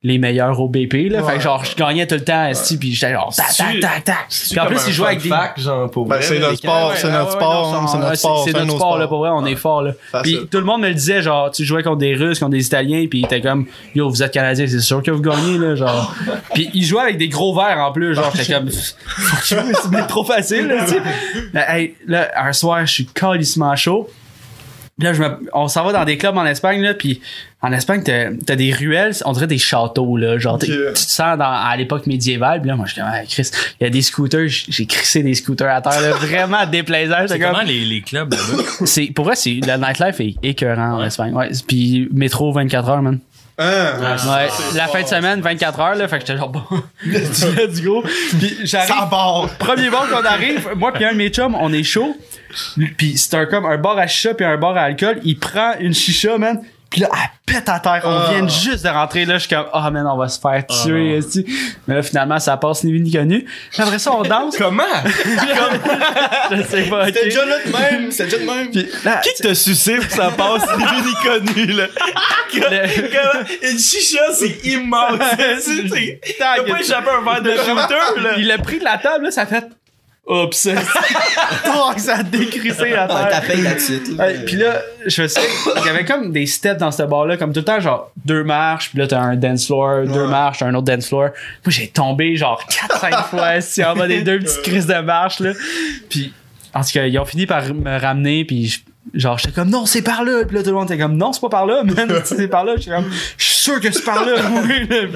les 0.04 0.18
meilleurs 0.18 0.59
au 0.61 0.68
BP 0.68 1.11
là 1.11 1.23
fait 1.23 1.37
que 1.37 1.42
genre 1.42 1.64
je 1.64 1.76
gagnais 1.76 2.06
tout 2.06 2.16
le 2.16 2.25
temps 2.25 2.47
esti 2.47 2.76
puis 2.76 2.92
j'étais 2.92 3.12
genre 3.12 3.32
tac 3.35 3.54
tac 3.56 3.80
tac 3.80 4.04
tac 4.04 4.16
puis 4.50 4.59
en 4.61 4.66
plus 4.66 4.80
ils 4.88 4.92
jouaient 4.92 5.09
avec 5.09 5.23
des 5.23 5.28
fac, 5.28 5.61
genre, 5.61 5.90
pour 5.90 6.06
Ben, 6.06 6.18
c'est 6.21 6.38
notre 6.38 6.56
sport, 6.56 6.90
camps. 6.90 6.97
c'est 6.97 7.06
Ouais, 7.06 7.12
notre 7.12 7.26
ouais, 7.30 7.37
sport, 7.37 7.87
c'est 7.88 7.97
ouais, 7.97 8.02
notre 8.02 8.16
sport, 8.16 8.44
C'est 8.44 8.52
notre 8.52 8.75
sport, 8.76 8.99
là, 8.99 9.06
pour 9.06 9.18
vrai, 9.21 9.30
on 9.32 9.47
est 9.47 9.54
fort, 9.54 9.82
là. 9.82 9.92
Puis 10.23 10.38
tout 10.50 10.59
le 10.59 10.64
monde 10.64 10.82
me 10.82 10.88
le 10.88 10.94
disait, 10.94 11.23
genre, 11.23 11.50
tu 11.50 11.64
jouais 11.64 11.82
contre 11.82 11.99
des 11.99 12.14
Russes, 12.14 12.38
contre 12.38 12.50
des 12.52 12.66
Italiens, 12.66 13.06
puis 13.09 13.25
t'es 13.28 13.40
comme, 13.40 13.66
yo, 13.94 14.09
vous 14.09 14.23
êtes 14.23 14.32
Canadiens, 14.32 14.66
c'est 14.66 14.80
sûr 14.80 15.02
que 15.02 15.11
vous 15.11 15.23
gagnez, 15.23 15.56
là, 15.59 15.75
genre. 15.75 16.14
puis 16.54 16.71
ils 16.75 16.85
jouaient 16.85 17.02
avec 17.02 17.18
des 17.18 17.28
gros 17.28 17.54
verres 17.54 17.78
en 17.78 17.92
plus, 17.92 18.14
genre, 18.14 18.32
j'étais 18.35 18.52
comme, 18.54 18.71
c'est 18.71 20.06
trop 20.09 20.25
facile, 20.25 20.66
là, 20.66 20.85
tu 20.85 20.92
sais. 20.92 21.02
Mais, 21.52 21.64
hey, 21.68 21.94
là, 22.06 22.30
un 22.37 22.52
soir, 22.52 22.85
je 22.87 22.92
suis 22.92 23.06
calissement 23.06 23.75
chaud. 23.76 24.09
Là, 24.99 25.12
je 25.14 25.23
me, 25.23 25.38
on 25.52 25.68
s'en 25.68 25.85
va 25.85 25.92
dans 25.92 26.04
des 26.04 26.18
clubs 26.18 26.37
en 26.37 26.44
Espagne, 26.47 26.82
là, 26.82 26.94
puis 26.94 27.21
en 27.64 27.73
Espagne, 27.73 28.02
t'as, 28.04 28.31
t'as 28.45 28.57
des 28.57 28.73
ruelles, 28.73 29.14
on 29.25 29.33
dirait 29.33 29.47
des 29.47 29.59
châteaux, 29.59 30.16
là. 30.16 30.37
Genre, 30.37 30.59
tu 30.59 30.66
te 30.66 30.99
sens 30.99 31.38
dans, 31.38 31.45
à 31.45 31.76
l'époque 31.76 32.07
médiévale, 32.09 32.61
puis 32.61 32.69
là, 32.69 32.75
moi, 32.75 32.87
je 32.87 32.95
suis 32.95 33.00
comme, 33.00 33.11
ah, 33.12 33.25
Chris, 33.25 33.49
il 33.81 33.85
y 33.85 33.87
a 33.87 33.90
des 33.90 34.02
scooters, 34.02 34.49
j'ai 34.49 34.85
crissé 34.87 35.23
des 35.23 35.35
scooters 35.35 35.73
à 35.73 35.81
terre, 35.81 36.00
là, 36.00 36.11
vraiment 36.11 36.66
déplaisant. 36.66 37.14
C'est 37.28 37.38
comme, 37.38 37.52
comment 37.52 37.62
les, 37.62 37.85
les 37.85 38.00
clubs 38.00 38.33
là-bas? 38.33 38.62
c'est, 38.85 39.07
pour 39.07 39.26
vrai, 39.26 39.37
c'est, 39.37 39.61
le 39.64 39.76
nightlife 39.76 40.21
est 40.21 40.35
écœurant 40.42 40.99
en 40.99 41.04
Espagne. 41.04 41.33
Ouais. 41.33 41.50
Puis 41.66 42.09
métro 42.12 42.52
24 42.52 42.88
heures, 42.88 43.02
man. 43.02 43.21
Hein? 43.59 43.92
Ouais. 44.00 44.49
La 44.75 44.88
fin 44.88 45.02
de 45.02 45.07
semaine, 45.07 45.40
24 45.40 45.81
heures, 45.81 45.95
là. 45.95 46.09
Fait 46.09 46.19
que 46.19 46.26
j'étais 46.26 46.38
genre, 46.38 46.49
bon, 46.49 46.62
let's 47.07 47.45
let's 47.57 47.81
go. 47.81 48.02
Puis 48.02 48.57
j'arrive. 48.64 48.95
Premier 49.59 49.90
bar 49.90 50.09
qu'on 50.09 50.25
arrive, 50.25 50.69
moi 50.76 50.92
puis 50.92 51.04
un 51.04 51.12
de 51.12 51.19
mes 51.19 51.28
chums, 51.28 51.54
on 51.54 51.73
est 51.73 51.85
chaud. 51.85 52.16
Puis 52.97 53.16
c'est 53.19 53.35
un 53.35 53.47
comme 53.47 53.66
un 53.66 53.78
bar 53.78 53.99
à 53.99 54.07
chicha 54.07 54.35
puis 54.35 54.45
un 54.45 54.57
bar 54.57 54.76
à 54.76 54.83
alcool. 54.83 55.21
Il 55.23 55.38
prend 55.38 55.75
une 55.78 55.95
chicha, 55.95 56.38
man. 56.38 56.61
Puis 56.93 57.01
là, 57.01 57.09
elle 57.13 57.55
pète 57.55 57.69
à 57.71 57.81
terre. 57.81 58.03
On 58.05 58.11
Ah. 58.11 58.29
vient 58.31 58.47
juste 58.47 58.85
de 58.85 58.89
rentrer 58.91 59.25
là. 59.25 59.35
Je 59.35 59.47
suis 59.47 59.49
comme, 59.49 59.65
ah, 59.73 59.91
man, 59.91 60.07
on 60.07 60.17
va 60.19 60.29
se 60.29 60.39
faire 60.39 60.65
tuer. 60.67 61.17
esti. 61.17 61.45
Mais 61.89 61.95
là, 61.97 62.03
finalement, 62.03 62.39
ça 62.39 62.57
passe 62.59 62.85
ni 62.85 62.93
vu 62.93 63.01
ni 63.01 63.11
connu. 63.11 63.47
Après 63.79 63.99
ça, 63.99 64.13
on 64.13 64.23
danse. 64.23 64.57
Comment? 64.59 64.83
Je 66.51 66.63
sais 66.65 66.83
pas. 66.83 67.07
C'était 67.07 67.25
déjà 67.25 67.45
là 67.47 67.57
de 67.65 67.73
même, 67.73 68.11
c'était 68.13 68.37
déjà 68.37 68.39
de 68.39 68.45
même. 68.51 68.71
Qui 68.71 69.43
t'a 69.43 69.55
sucé 69.55 69.97
pour 69.97 70.07
que 70.07 70.13
ça 70.13 70.31
passe 70.37 70.63
ni 70.77 70.85
vu 70.85 71.03
ni 71.09 71.15
connu, 71.25 71.67
là? 71.73 71.87
Une 73.63 73.79
chicha, 73.79 74.21
c'est 74.35 74.65
immense. 74.67 75.19
T'as 76.39 76.63
pas 76.63 76.81
échappé 76.81 77.09
un 77.11 77.25
verre 77.25 77.43
de 77.43 77.51
shooter, 77.53 78.21
là. 78.23 78.31
il 78.39 78.51
a 78.51 78.59
pris 78.59 78.79
de 78.79 78.85
la 78.85 78.99
table, 78.99 79.25
là, 79.25 79.31
ça 79.31 79.47
fait. 79.47 79.65
Oups! 80.26 80.69
Oh, 81.75 81.91
ça 81.97 82.19
a 82.19 82.23
décrissé 82.23 82.91
la 82.91 83.05
Ah, 83.05 83.09
terre. 83.09 83.29
t'as 83.31 83.41
fait 83.41 83.57
la 83.57 83.75
titre. 83.75 84.11
Ouais, 84.19 84.45
puis 84.45 84.57
là, 84.57 84.81
je 85.07 85.26
sais, 85.26 85.41
il 85.81 85.87
y 85.87 85.88
avait 85.88 86.05
comme 86.05 86.31
des 86.33 86.47
steps 86.47 86.79
dans 86.79 86.91
ce 86.93 87.02
bar-là, 87.02 87.37
comme 87.37 87.52
tout 87.52 87.61
le 87.61 87.64
temps, 87.64 87.81
genre 87.81 88.11
deux 88.25 88.45
marches, 88.45 88.91
puis 88.91 88.99
là 88.99 89.07
t'as 89.07 89.21
un 89.21 89.37
dance 89.37 89.67
floor, 89.67 90.05
deux 90.07 90.26
marches, 90.26 90.59
t'as 90.59 90.67
un 90.67 90.75
autre 90.75 90.85
dance 90.87 91.09
floor. 91.09 91.31
Moi 91.64 91.69
j'ai 91.69 91.88
tombé 91.88 92.37
genre 92.37 92.62
4-5 92.69 93.25
fois 93.31 93.61
si 93.61 93.83
en 93.85 93.95
bas 93.97 94.07
des 94.07 94.23
deux 94.23 94.38
petites 94.38 94.62
crises 94.62 94.87
de 94.87 94.95
marche 95.00 95.41
là. 95.41 95.52
Puis 96.11 96.33
en 96.75 96.83
tout 96.83 96.91
cas, 96.93 97.07
ils 97.07 97.19
ont 97.19 97.25
fini 97.25 97.47
par 97.47 97.64
me 97.75 97.99
ramener, 98.00 98.45
puis 98.45 98.67
je- 98.69 98.81
genre 99.14 99.37
j'étais 99.38 99.52
comme 99.52 99.68
non 99.68 99.85
c'est 99.85 100.02
par 100.02 100.25
là, 100.25 100.44
puis 100.47 100.56
là 100.56 100.62
tout 100.62 100.71
le 100.71 100.76
monde 100.76 100.85
était 100.90 100.99
comme 101.02 101.16
non 101.16 101.32
c'est 101.32 101.40
pas 101.40 101.49
par 101.49 101.66
là, 101.66 101.82
man, 101.85 102.09
c'est 102.25 102.49
par 102.49 102.64
là. 102.64 102.75
J'étais 102.76 102.90
comme 102.97 103.11
je 103.37 103.44
suis 103.44 103.56
sûr 103.62 103.80
que 103.80 103.90
c'est 103.92 104.04
par 104.04 104.25
là. 104.25 104.35
oui. 104.64 104.87
Puis- 104.88 105.09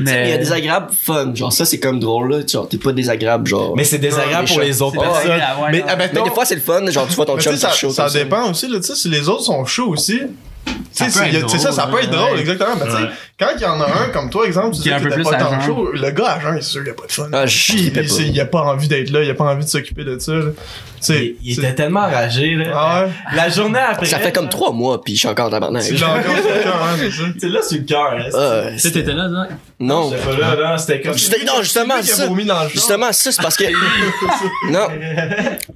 Il 0.00 0.06
y 0.06 0.08
a 0.08 0.36
Mais 0.36 0.38
des 0.38 0.52
agréables 0.52 0.90
fun. 0.94 1.34
Genre, 1.34 1.52
ça, 1.52 1.64
c'est 1.66 1.78
comme 1.78 2.00
drôle, 2.00 2.30
là. 2.32 2.38
Genre, 2.46 2.68
t'es 2.68 2.78
pas 2.78 2.92
désagréable, 2.92 3.46
genre. 3.46 3.74
Mais 3.76 3.84
c'est 3.84 3.98
désagréable 3.98 4.48
pour 4.48 4.60
les 4.60 4.80
autres 4.82 4.98
personnes. 5.00 5.30
mais 5.70 5.84
ah, 5.86 5.96
Mais 5.96 6.08
mettons- 6.08 6.24
des 6.24 6.30
fois, 6.30 6.44
c'est 6.44 6.54
le 6.54 6.60
fun. 6.60 6.86
Genre, 6.90 7.06
tu 7.06 7.14
vois 7.14 7.26
ton 7.26 7.36
Mais 7.36 7.42
chum 7.42 7.56
ça, 7.56 7.70
ça 7.72 8.08
dépend 8.10 8.50
aussi, 8.50 8.68
là, 8.68 8.78
tu 8.80 8.86
sais, 8.86 8.94
si 8.94 9.08
les 9.08 9.28
autres 9.28 9.42
sont 9.44 9.64
chauds 9.66 9.88
aussi. 9.90 10.20
Tu 10.70 10.76
sais, 10.92 11.04
peut 11.06 11.10
c'est- 11.10 11.32
y 11.32 11.36
a- 11.36 11.38
être 11.40 11.46
tu 11.46 11.52
sais, 11.52 11.58
ça, 11.58 11.72
ça 11.72 11.84
peut 11.84 11.90
drôle, 11.92 12.02
être 12.04 12.10
ouais. 12.10 12.16
drôle, 12.16 12.38
exactement. 12.40 12.76
Mais 12.78 12.84
tu 12.84 12.90
sais, 12.90 12.96
Ouais. 13.02 13.08
quand 13.38 13.46
il 13.56 13.62
y 13.62 13.64
en 13.64 13.80
a 13.80 13.84
un, 13.86 14.08
comme 14.12 14.28
toi, 14.30 14.46
exemple, 14.46 14.74
tu 14.76 14.82
Qui 14.82 14.88
est 14.88 14.92
sais, 14.92 14.98
un 14.98 15.00
peu 15.02 15.08
plus 15.10 15.22
pas 15.24 15.34
tant 15.36 15.60
chaud, 15.60 15.90
le 15.92 16.10
gars 16.10 16.32
à 16.32 16.40
jeun, 16.40 16.56
c'est 16.60 16.68
sûr 16.70 16.82
qu'il 16.82 16.90
a 16.90 16.94
pas 16.94 17.06
de 17.06 17.12
fun. 17.12 17.28
Ah, 17.32 17.44
il, 17.46 17.80
il- 17.86 17.92
pas. 17.92 18.00
c'est- 18.08 18.22
il 18.26 18.40
a 18.40 18.44
pas 18.44 18.60
envie 18.62 18.88
d'être 18.88 19.10
là, 19.10 19.22
il 19.22 19.30
a 19.30 19.34
pas 19.34 19.44
envie 19.44 19.64
de 19.64 19.70
s'occuper 19.70 20.04
de 20.04 20.18
ça, 20.18 20.32
là. 20.32 20.42
Tu 21.00 21.06
sais, 21.06 21.34
il, 21.42 21.52
il 21.52 21.58
était 21.58 21.74
tellement 21.74 22.00
enragé, 22.00 22.54
là. 22.56 22.64
Ah 22.74 23.04
ouais. 23.04 23.10
La 23.34 23.48
journée 23.48 23.78
après. 23.78 24.04
Ça 24.04 24.18
fait 24.18 24.32
comme 24.32 24.50
trois 24.50 24.72
mois, 24.72 25.00
puis 25.02 25.14
je 25.14 25.20
suis 25.20 25.28
encore 25.28 25.46
en 25.46 25.50
tabarnak. 25.50 25.82
C'est 25.82 25.96
ça, 25.96 26.08
hein, 26.14 26.20
c'est 26.22 27.40
ça. 27.42 27.48
Là 27.48 27.62
sur 27.62 27.78
le 27.78 27.84
cœur, 27.84 28.12
hein. 28.18 28.70
Tu 28.74 28.78
sais, 28.78 28.92
t'étais 28.92 29.12
là, 29.14 29.28
non? 29.80 30.10
C'était 30.10 30.22
pas 30.24 30.36
là, 30.36 30.54
là. 30.56 30.78
C'était 30.78 31.00
comme. 31.00 31.12
Non, 31.46 31.62
justement, 31.62 31.94
ça. 32.02 32.28
Justement, 32.74 33.12
ça, 33.12 33.32
c'est 33.32 33.40
parce 33.42 33.56
que. 33.56 33.64
non. 34.70 34.88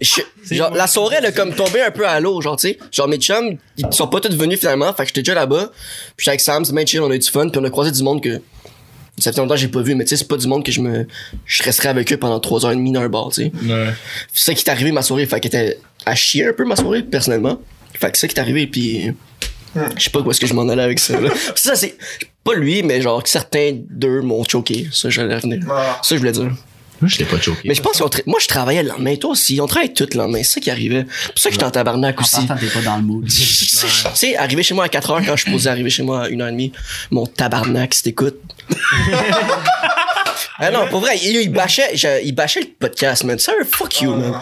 Je- 0.01 0.55
genre, 0.55 0.75
la 0.75 0.87
soirée, 0.87 1.17
elle 1.21 1.27
a 1.27 1.33
comme 1.33 1.55
tombé 1.55 1.81
un 1.81 1.91
peu 1.91 2.07
à 2.07 2.21
l'eau, 2.21 2.41
genre, 2.43 2.57
tu 2.57 2.69
sais. 2.69 2.79
Genre, 2.93 3.09
mes 3.09 3.17
chums, 3.17 3.57
ils 3.79 3.87
sont 3.93 4.07
pas 4.09 4.21
tous 4.21 4.35
venus 4.37 4.59
finalement, 4.61 4.84
fait 4.93 5.05
que 5.05 5.09
j'étais 5.09 5.23
déjà 5.23 5.35
là-bas. 5.35 5.71
Puis 6.17 6.25
j'étais 6.25 6.31
avec 6.31 6.41
Sam, 6.41 6.65
c'est 6.65 6.75
bien 6.75 6.85
chill, 6.85 7.01
on 7.01 7.11
a 7.11 7.15
eu 7.15 7.19
du 7.19 7.31
fun, 7.31 7.49
puis 7.49 7.61
on 7.61 7.65
a 7.65 7.71
croisé 7.71 7.91
du 7.91 8.03
monde 8.03 8.23
que. 8.23 8.41
Ça 9.19 9.33
fait 9.33 9.41
longtemps 9.41 9.55
que 9.55 9.61
j'ai 9.61 9.69
pas 9.69 9.81
vu, 9.81 9.95
mais 9.95 10.03
tu 10.05 10.11
sais, 10.11 10.17
c'est 10.17 10.29
pas 10.29 10.37
du 10.37 10.49
monde 10.49 10.65
que 10.65 10.73
je 10.73 10.81
me. 10.81 11.07
Je 11.47 11.63
resterais 11.63 11.89
avec 11.89 12.13
eux 12.13 12.17
pendant 12.17 12.41
trois 12.41 12.67
heures 12.67 12.73
et 12.73 12.77
demie 12.77 12.91
dans 12.91 13.01
un 13.01 13.09
bar, 13.09 13.29
tu 13.29 13.45
sais. 13.45 13.53
C'est 14.33 14.45
ça 14.47 14.55
qui 14.55 14.65
est 14.65 14.71
arrivé 14.71 14.91
ma 14.91 15.03
soirée, 15.03 15.25
fait 15.27 15.39
qu'elle 15.39 15.55
était 15.55 15.79
à 16.05 16.15
chier 16.17 16.47
un 16.47 16.53
peu 16.53 16.65
ma 16.65 16.75
soirée, 16.75 17.03
personnellement. 17.03 17.61
Fait 17.93 18.11
que 18.11 18.19
c'est 18.19 18.27
ça 18.27 18.29
qui 18.33 18.37
est 18.37 18.41
arrivé, 18.41 18.67
puis. 18.67 19.13
Je 19.97 20.05
sais 20.05 20.11
pas 20.11 20.21
où 20.21 20.31
est-ce 20.31 20.41
que 20.41 20.47
je 20.47 20.55
m'en 20.55 20.69
allais 20.69 20.83
avec 20.83 20.99
ça, 20.99 21.21
là. 21.21 21.31
ça, 21.55 21.77
c'est. 21.77 21.97
Pas 22.43 22.55
lui, 22.55 22.83
mais 22.83 23.01
genre, 23.01 23.23
certains 23.25 23.73
d'eux 23.73 24.21
m'ont 24.21 24.45
choqué. 24.45 24.89
Ça, 24.93 25.11
j'allais 25.11 25.37
revenir. 25.37 25.61
Ah. 25.71 26.01
Ça, 26.03 26.15
je 26.15 26.21
voulais 26.21 26.33
dire. 26.33 26.53
Moi, 27.01 27.09
j'étais 27.09 27.25
pas 27.25 27.41
choqué. 27.41 27.69
Mais 27.69 27.75
je 27.75 27.83
pense 27.83 27.99
qu'on 27.99 28.07
tra- 28.09 28.23
moi 28.27 28.39
je 28.41 28.47
travaillais 28.47 28.83
le 28.83 28.89
lendemain, 28.91 29.17
toi 29.17 29.31
aussi, 29.31 29.61
on 29.61 29.67
travaille 29.67 29.93
tout 29.93 30.07
le 30.13 30.17
lendemain, 30.19 30.39
c'est 30.39 30.55
ça 30.55 30.61
qui 30.61 30.71
arrivait. 30.71 31.05
C'est 31.25 31.33
pour 31.33 31.39
ça 31.39 31.49
que 31.49 31.55
j'étais 31.55 31.65
en 31.65 31.71
tabarnak 31.71 32.19
en 32.19 32.23
aussi. 32.23 32.47
partant, 32.47 32.57
t'es 32.57 32.67
pas 32.73 32.81
dans 32.81 32.97
le 32.97 33.03
mood. 33.03 33.27
Tu 33.29 33.37
sais, 34.15 34.37
arriver 34.37 34.63
chez 34.63 34.75
moi 34.75 34.85
à 34.85 34.89
4 34.89 35.11
heures 35.11 35.23
quand 35.27 35.37
je 35.37 35.43
suis 35.43 35.51
posé 35.53 35.69
arriver 35.69 35.91
chez 35.91 36.03
moi 36.03 36.25
à 36.25 36.29
1h30, 36.29 36.73
mon 37.11 37.27
tabarnak, 37.27 37.93
si 37.95 38.03
t'écoutes. 38.05 38.39
ah 40.59 40.71
non, 40.71 40.87
pour 40.89 41.01
vrai, 41.01 41.19
il, 41.23 41.37
il 41.43 41.49
bâchait, 41.53 41.97
je- 41.97 42.23
il 42.25 42.33
bâchait 42.33 42.61
le 42.61 42.67
podcast, 42.79 43.25
man. 43.25 43.39
Sir, 43.39 43.55
fuck 43.71 44.01
you, 44.03 44.15
man. 44.15 44.35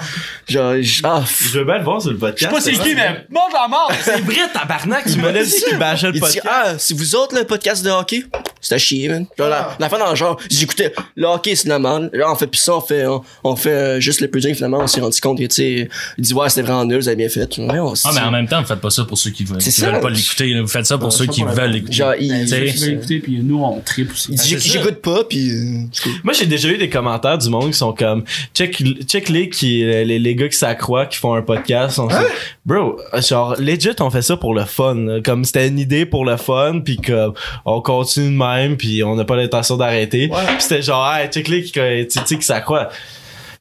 Genre, 0.48 0.74
j- 0.80 1.00
ah, 1.04 1.22
Je 1.26 1.58
veux 1.58 1.64
bien 1.64 1.78
le 1.78 1.84
voir 1.84 2.02
sur 2.02 2.10
le 2.10 2.18
podcast. 2.18 2.52
Je 2.54 2.60
sais 2.62 2.70
pas 2.72 2.78
c'est 2.78 2.88
qui, 2.88 2.94
mais 2.94 3.24
mange 3.30 3.52
la 3.52 3.66
mort! 3.68 3.90
C'est 4.04 4.20
vrai, 4.20 4.36
tabarnak, 4.52 5.04
tu 5.10 5.18
m'as 5.18 5.32
dit 5.32 5.62
qu'il 5.66 5.78
bâchait 5.78 6.08
le 6.08 6.12
il 6.14 6.20
dit, 6.20 6.20
podcast. 6.20 6.46
ah, 6.50 6.74
si 6.78 6.92
vous 6.94 7.14
autres, 7.16 7.34
le 7.38 7.44
podcast 7.44 7.82
de 7.84 7.90
hockey, 7.90 8.24
c'était 8.60 8.78
chier, 8.78 9.08
man. 9.08 9.26
Genre, 9.38 9.48
la, 9.48 9.76
la 9.78 9.88
fin 9.88 9.98
dans 9.98 10.10
le 10.10 10.16
genre, 10.16 10.38
j'écoutais, 10.50 10.92
le 11.16 11.26
hockey, 11.26 11.54
c'est 11.54 11.64
de 11.64 11.70
la 11.70 11.78
merde. 11.78 12.10
Là, 12.12 12.30
on 12.30 12.34
fait 12.34 12.46
plus 12.46 12.58
ça, 12.60 12.76
on 12.76 12.80
fait, 12.82 13.06
on, 13.06 13.22
on 13.44 13.56
fait 13.56 13.70
euh, 13.70 14.00
juste 14.00 14.20
le 14.20 14.28
pudding, 14.28 14.54
finalement, 14.54 14.80
on 14.80 14.86
s'est 14.86 15.00
rendu 15.00 15.18
compte 15.20 15.38
que, 15.38 15.44
tu 15.44 15.54
sais, 15.54 15.88
il 16.18 16.24
dit, 16.24 16.34
ouais, 16.34 16.48
c'était 16.50 16.62
vraiment 16.62 16.84
nul, 16.84 16.98
vous 16.98 17.08
avez 17.08 17.16
bien 17.16 17.28
fait. 17.30 17.56
Ouais, 17.58 17.78
on 17.78 17.94
Ah, 18.04 18.10
mais 18.14 18.20
en 18.20 18.30
même 18.30 18.46
temps, 18.48 18.60
vous 18.60 18.68
faites 18.68 18.80
pas 18.80 18.90
ça 18.90 19.04
pour 19.04 19.16
ceux 19.16 19.30
qui 19.30 19.44
veulent, 19.44 19.58
qui 19.58 19.72
ça. 19.72 19.90
veulent 19.90 20.00
pas 20.00 20.10
l'écouter. 20.10 20.52
là. 20.52 20.60
Vous 20.60 20.68
faites 20.68 20.86
ça 20.86 20.98
pour 20.98 21.12
ceux 21.12 21.26
qui 21.26 21.42
veulent 21.42 21.70
l'écouter. 21.70 21.94
Genre, 21.94 22.14
il, 22.20 22.42
Tu 22.44 22.48
sais, 22.48 22.88
écouter, 22.92 23.18
puis 23.20 23.40
nous, 23.42 23.62
on 23.64 23.80
tripe 23.80 24.12
aussi. 24.12 24.36
c'est 24.36 24.58
ça. 24.60 24.68
j'écoute 24.68 25.00
pas, 25.00 25.24
puis 25.24 25.50
euh. 25.50 25.82
Moi, 26.22 26.32
j'ai 26.34 26.46
déjà 26.46 26.68
eu 26.68 26.76
des 26.78 26.88
commentaires 26.88 27.38
du 27.38 27.48
monde 27.48 27.70
qui 27.70 27.78
sont 27.78 27.92
comme 27.92 28.24
check, 28.54 28.82
check 29.06 29.28
les 29.28 29.48
qui 29.48 29.82
les, 29.82 30.18
les 30.18 30.34
gars 30.34 30.48
qui 30.48 30.56
s'accroient 30.56 31.06
qui 31.06 31.18
font 31.18 31.34
un 31.34 31.42
podcast 31.42 31.96
sont 31.96 32.08
Hein? 32.10 32.24
bro 32.66 32.98
genre 33.26 33.54
legit 33.58 33.90
on 34.00 34.10
fait 34.10 34.22
ça 34.22 34.36
pour 34.36 34.54
le 34.54 34.64
fun 34.64 34.94
là. 34.94 35.20
comme 35.20 35.44
c'était 35.44 35.68
une 35.68 35.78
idée 35.78 36.04
pour 36.04 36.24
le 36.24 36.36
fun 36.36 36.80
puis 36.84 36.96
comme 36.96 37.32
on 37.64 37.80
continue 37.80 38.30
de 38.30 38.36
même 38.36 38.76
puis 38.76 39.02
on 39.02 39.16
n'a 39.16 39.24
pas 39.24 39.36
l'intention 39.36 39.76
d'arrêter. 39.76 40.28
Puis 40.28 40.56
c'était 40.58 40.82
genre 40.82 41.14
hey, 41.14 41.28
check 41.28 41.48
les 41.48 41.62
qui 41.62 41.72
qui 41.72 42.42
s'accroient 42.42 42.88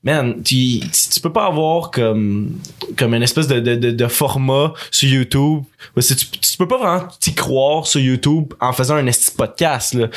man 0.03 0.41
tu, 0.43 0.79
tu 0.79 1.19
peux 1.21 1.31
pas 1.31 1.45
avoir 1.45 1.91
comme 1.91 2.57
comme 2.97 3.13
une 3.13 3.23
espèce 3.23 3.47
de, 3.47 3.59
de, 3.59 3.75
de, 3.75 3.91
de 3.91 4.07
format 4.07 4.73
sur 4.89 5.07
YouTube 5.09 5.63
Parce 5.93 6.09
que 6.09 6.13
tu, 6.15 6.25
tu 6.27 6.57
peux 6.57 6.67
pas 6.67 6.77
vraiment 6.77 7.07
t'y 7.19 7.33
croire 7.35 7.85
sur 7.85 7.99
YouTube 8.01 8.53
en 8.59 8.73
faisant 8.73 8.95
un 8.95 9.05
esti 9.07 9.31
podcast 9.35 9.93
là 9.93 10.07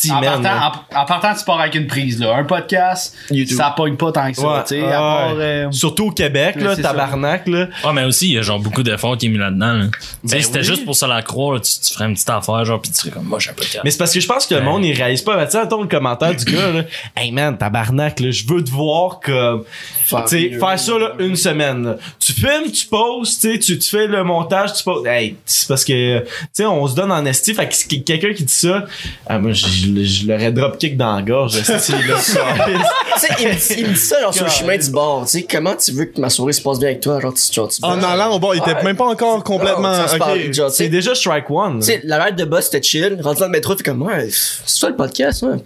T'y 0.00 0.12
En 0.12 0.20
là. 0.20 0.38
partant, 0.38 0.78
en, 0.96 1.02
en 1.02 1.04
partant, 1.06 1.34
tu 1.34 1.44
pars 1.44 1.58
avec 1.58 1.74
une 1.74 1.88
prise, 1.88 2.20
là. 2.20 2.36
Un 2.36 2.44
podcast, 2.44 3.16
YouTube. 3.32 3.56
ça 3.56 3.74
pogne 3.76 3.96
pas 3.96 4.12
tant 4.12 4.30
que 4.30 4.36
ça, 4.36 4.46
Ouais, 4.46 4.60
tu 4.62 4.68
sais. 4.76 4.80
ouais. 4.82 4.88
euh, 4.92 5.72
Surtout 5.72 6.06
au 6.06 6.10
Québec, 6.12 6.54
Ouais, 6.54 6.62
là, 6.62 6.76
ça. 6.76 6.82
tabarnak, 6.82 7.48
là. 7.48 7.66
Ah, 7.82 7.92
mais 7.92 8.04
aussi, 8.04 8.28
il 8.28 8.34
y 8.34 8.38
a 8.38 8.42
genre 8.42 8.60
beaucoup 8.60 8.84
d'efforts 8.84 9.16
qui 9.18 9.26
est 9.26 9.28
mis 9.28 9.38
là-dedans. 9.38 9.72
là. 9.72 9.86
Tu 9.86 10.28
sais, 10.28 10.36
Ben 10.36 10.42
c'était 10.44 10.58
oui. 10.60 10.64
juste 10.64 10.84
pour 10.84 10.94
ça 10.94 11.08
la 11.08 11.20
croire, 11.22 11.54
là, 11.54 11.60
tu, 11.60 11.72
tu 11.80 11.92
ferais 11.92 12.04
une 12.04 12.14
petite 12.14 12.30
affaire, 12.30 12.64
genre, 12.64 12.80
pis 12.80 12.90
tu 12.92 12.94
serais 12.96 13.10
comme, 13.10 13.24
moi, 13.24 13.40
j'ai 13.40 13.50
un 13.50 13.54
podcast. 13.54 13.80
Mais 13.82 13.90
c'est 13.90 13.98
parce 13.98 14.14
que 14.14 14.20
je 14.20 14.26
pense 14.28 14.46
que 14.46 14.54
le 14.54 14.60
monde, 14.62 14.84
il 14.84 14.92
réalise 14.94 15.22
pas. 15.22 15.34
Ben, 15.36 15.46
Tu 15.46 15.50
sais, 15.50 15.58
attends 15.58 15.82
le 15.82 15.88
commentaire 15.88 16.32
du 16.32 16.44
gars, 16.44 16.70
là. 16.70 16.82
Hey 17.16 17.32
man, 17.32 17.58
tabarnak, 17.58 18.20
là, 18.20 18.30
je 18.30 18.44
veux 18.46 18.62
te 18.62 18.70
voir 18.70 19.17
comme, 19.24 19.64
Faire 20.06 20.24
tu 20.24 20.58
ça, 20.58 20.98
là, 20.98 21.12
une 21.18 21.36
semaine, 21.36 21.84
là. 21.84 21.96
Tu 22.18 22.32
filmes, 22.32 22.70
tu 22.72 22.86
postes, 22.86 23.42
tu 23.60 23.78
tu 23.78 23.88
fais 23.88 24.06
le 24.06 24.24
montage, 24.24 24.72
tu 24.74 24.82
postes. 24.84 25.06
Hey, 25.06 25.36
c'est 25.44 25.68
parce 25.68 25.84
que, 25.84 26.20
tu 26.20 26.26
sais, 26.52 26.64
on 26.66 26.86
se 26.86 26.94
donne 26.94 27.12
en 27.12 27.24
esti. 27.26 27.54
Fait 27.54 27.68
que 27.68 27.94
quelqu'un 28.00 28.32
qui 28.32 28.44
dit 28.44 28.52
ça, 28.52 28.86
ah, 29.26 29.38
moi, 29.38 29.52
je, 29.52 29.66
je, 29.66 30.04
je 30.04 30.26
l'aurais 30.26 30.50
drop 30.52 30.78
kick 30.78 30.96
dans 30.96 31.16
la 31.16 31.22
gorge, 31.22 31.56
esti, 31.56 31.92
là. 31.92 31.98
Il, 33.40 33.48
me 33.48 33.52
dit- 33.54 33.74
il 33.78 33.86
me 33.88 33.92
dit 33.94 33.98
ça, 33.98 34.20
genre, 34.20 34.32
sur 34.32 34.44
le 34.44 34.50
chemin 34.50 34.76
du 34.76 34.90
bord. 34.90 35.24
Tu 35.24 35.30
sais, 35.40 35.42
comment 35.50 35.74
tu 35.74 35.90
veux 35.92 36.04
que 36.04 36.20
ma 36.20 36.30
soirée 36.30 36.52
se 36.52 36.62
passe 36.62 36.78
bien 36.78 36.88
avec 36.90 37.00
toi? 37.00 37.18
Genre, 37.20 37.34
tu, 37.34 37.52
genre, 37.52 37.68
tu 37.68 37.78
En 37.82 38.00
allant 38.02 38.34
au 38.34 38.38
bord, 38.38 38.54
il 38.54 38.58
était 38.58 38.74
Ouais. 38.74 38.84
même 38.84 38.96
pas 38.96 39.06
encore 39.06 39.42
complètement. 39.42 39.92
C'est 40.70 40.88
déjà 40.88 41.14
strike 41.14 41.50
one. 41.50 41.80
Tu 41.80 41.86
sais, 41.86 42.00
la 42.04 42.22
ride 42.24 42.36
de 42.36 42.44
boss, 42.44 42.66
c'était 42.66 42.82
chill. 42.82 43.18
Rendu 43.22 43.40
dans 43.40 43.46
le 43.46 43.52
métro, 43.52 43.76
fait 43.76 43.82
comme, 43.82 44.02
ouais, 44.02 44.28
c'est 44.30 44.68
ça 44.80 44.88
le 44.88 44.96
podcast, 44.96 45.42
ouais. 45.42 45.56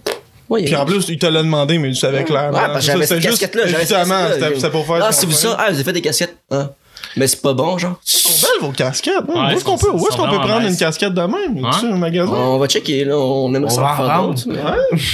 Ouais, 0.49 0.63
Puis 0.65 0.75
en 0.75 0.85
plus, 0.85 1.05
il 1.09 1.17
te 1.17 1.25
l'a 1.25 1.41
demandé, 1.41 1.77
mais 1.77 1.89
tu 1.89 1.95
savais 1.95 2.23
clairement. 2.23 2.57
Ouais, 2.57 2.65
parce 2.67 2.79
que 2.85 2.91
j'avais 2.91 3.05
cette 3.05 3.17
c'était 3.19 3.29
juste- 3.29 3.41
casquette-là. 3.41 3.79
Justement, 3.79 4.27
c'était 4.51 4.69
pour 4.69 4.85
faire. 4.85 4.99
Ah, 5.03 5.11
c'est 5.11 5.25
vous 5.25 5.31
ça? 5.31 5.55
Ah, 5.59 5.67
vous 5.69 5.75
avez 5.75 5.83
fait 5.83 5.93
des 5.93 6.01
casquettes? 6.01 6.35
Ah. 6.51 6.69
Mais 7.15 7.27
c'est 7.27 7.41
pas 7.43 7.53
bon, 7.53 7.77
genre. 7.77 7.99
Ils 8.07 8.09
sont 8.17 8.29
belles 8.47 8.67
vos 8.67 8.71
casquettes. 8.73 9.13
hein. 9.29 9.49
où 9.53 9.55
est-ce 9.55 9.63
qu'on 9.63 9.77
peut, 9.77 9.91
où 9.91 9.97
est-ce 10.07 10.17
sont 10.17 10.23
qu'on 10.23 10.29
peut 10.31 10.39
prendre 10.39 10.67
une 10.67 10.75
casquette 10.75 11.13
de 11.13 11.21
même? 11.21 11.63
Ouais. 11.63 11.69
Tu 11.79 11.85
un 11.85 11.95
magasin? 11.97 12.31
On 12.33 12.57
va 12.57 12.67
checker, 12.67 13.05
là. 13.05 13.17
On 13.19 13.53
aimerait 13.53 13.71
On 13.71 13.75
ça 13.75 13.81
va 13.81 13.93
en 13.93 13.95
faire 13.97 14.21
d'autres. 14.23 14.43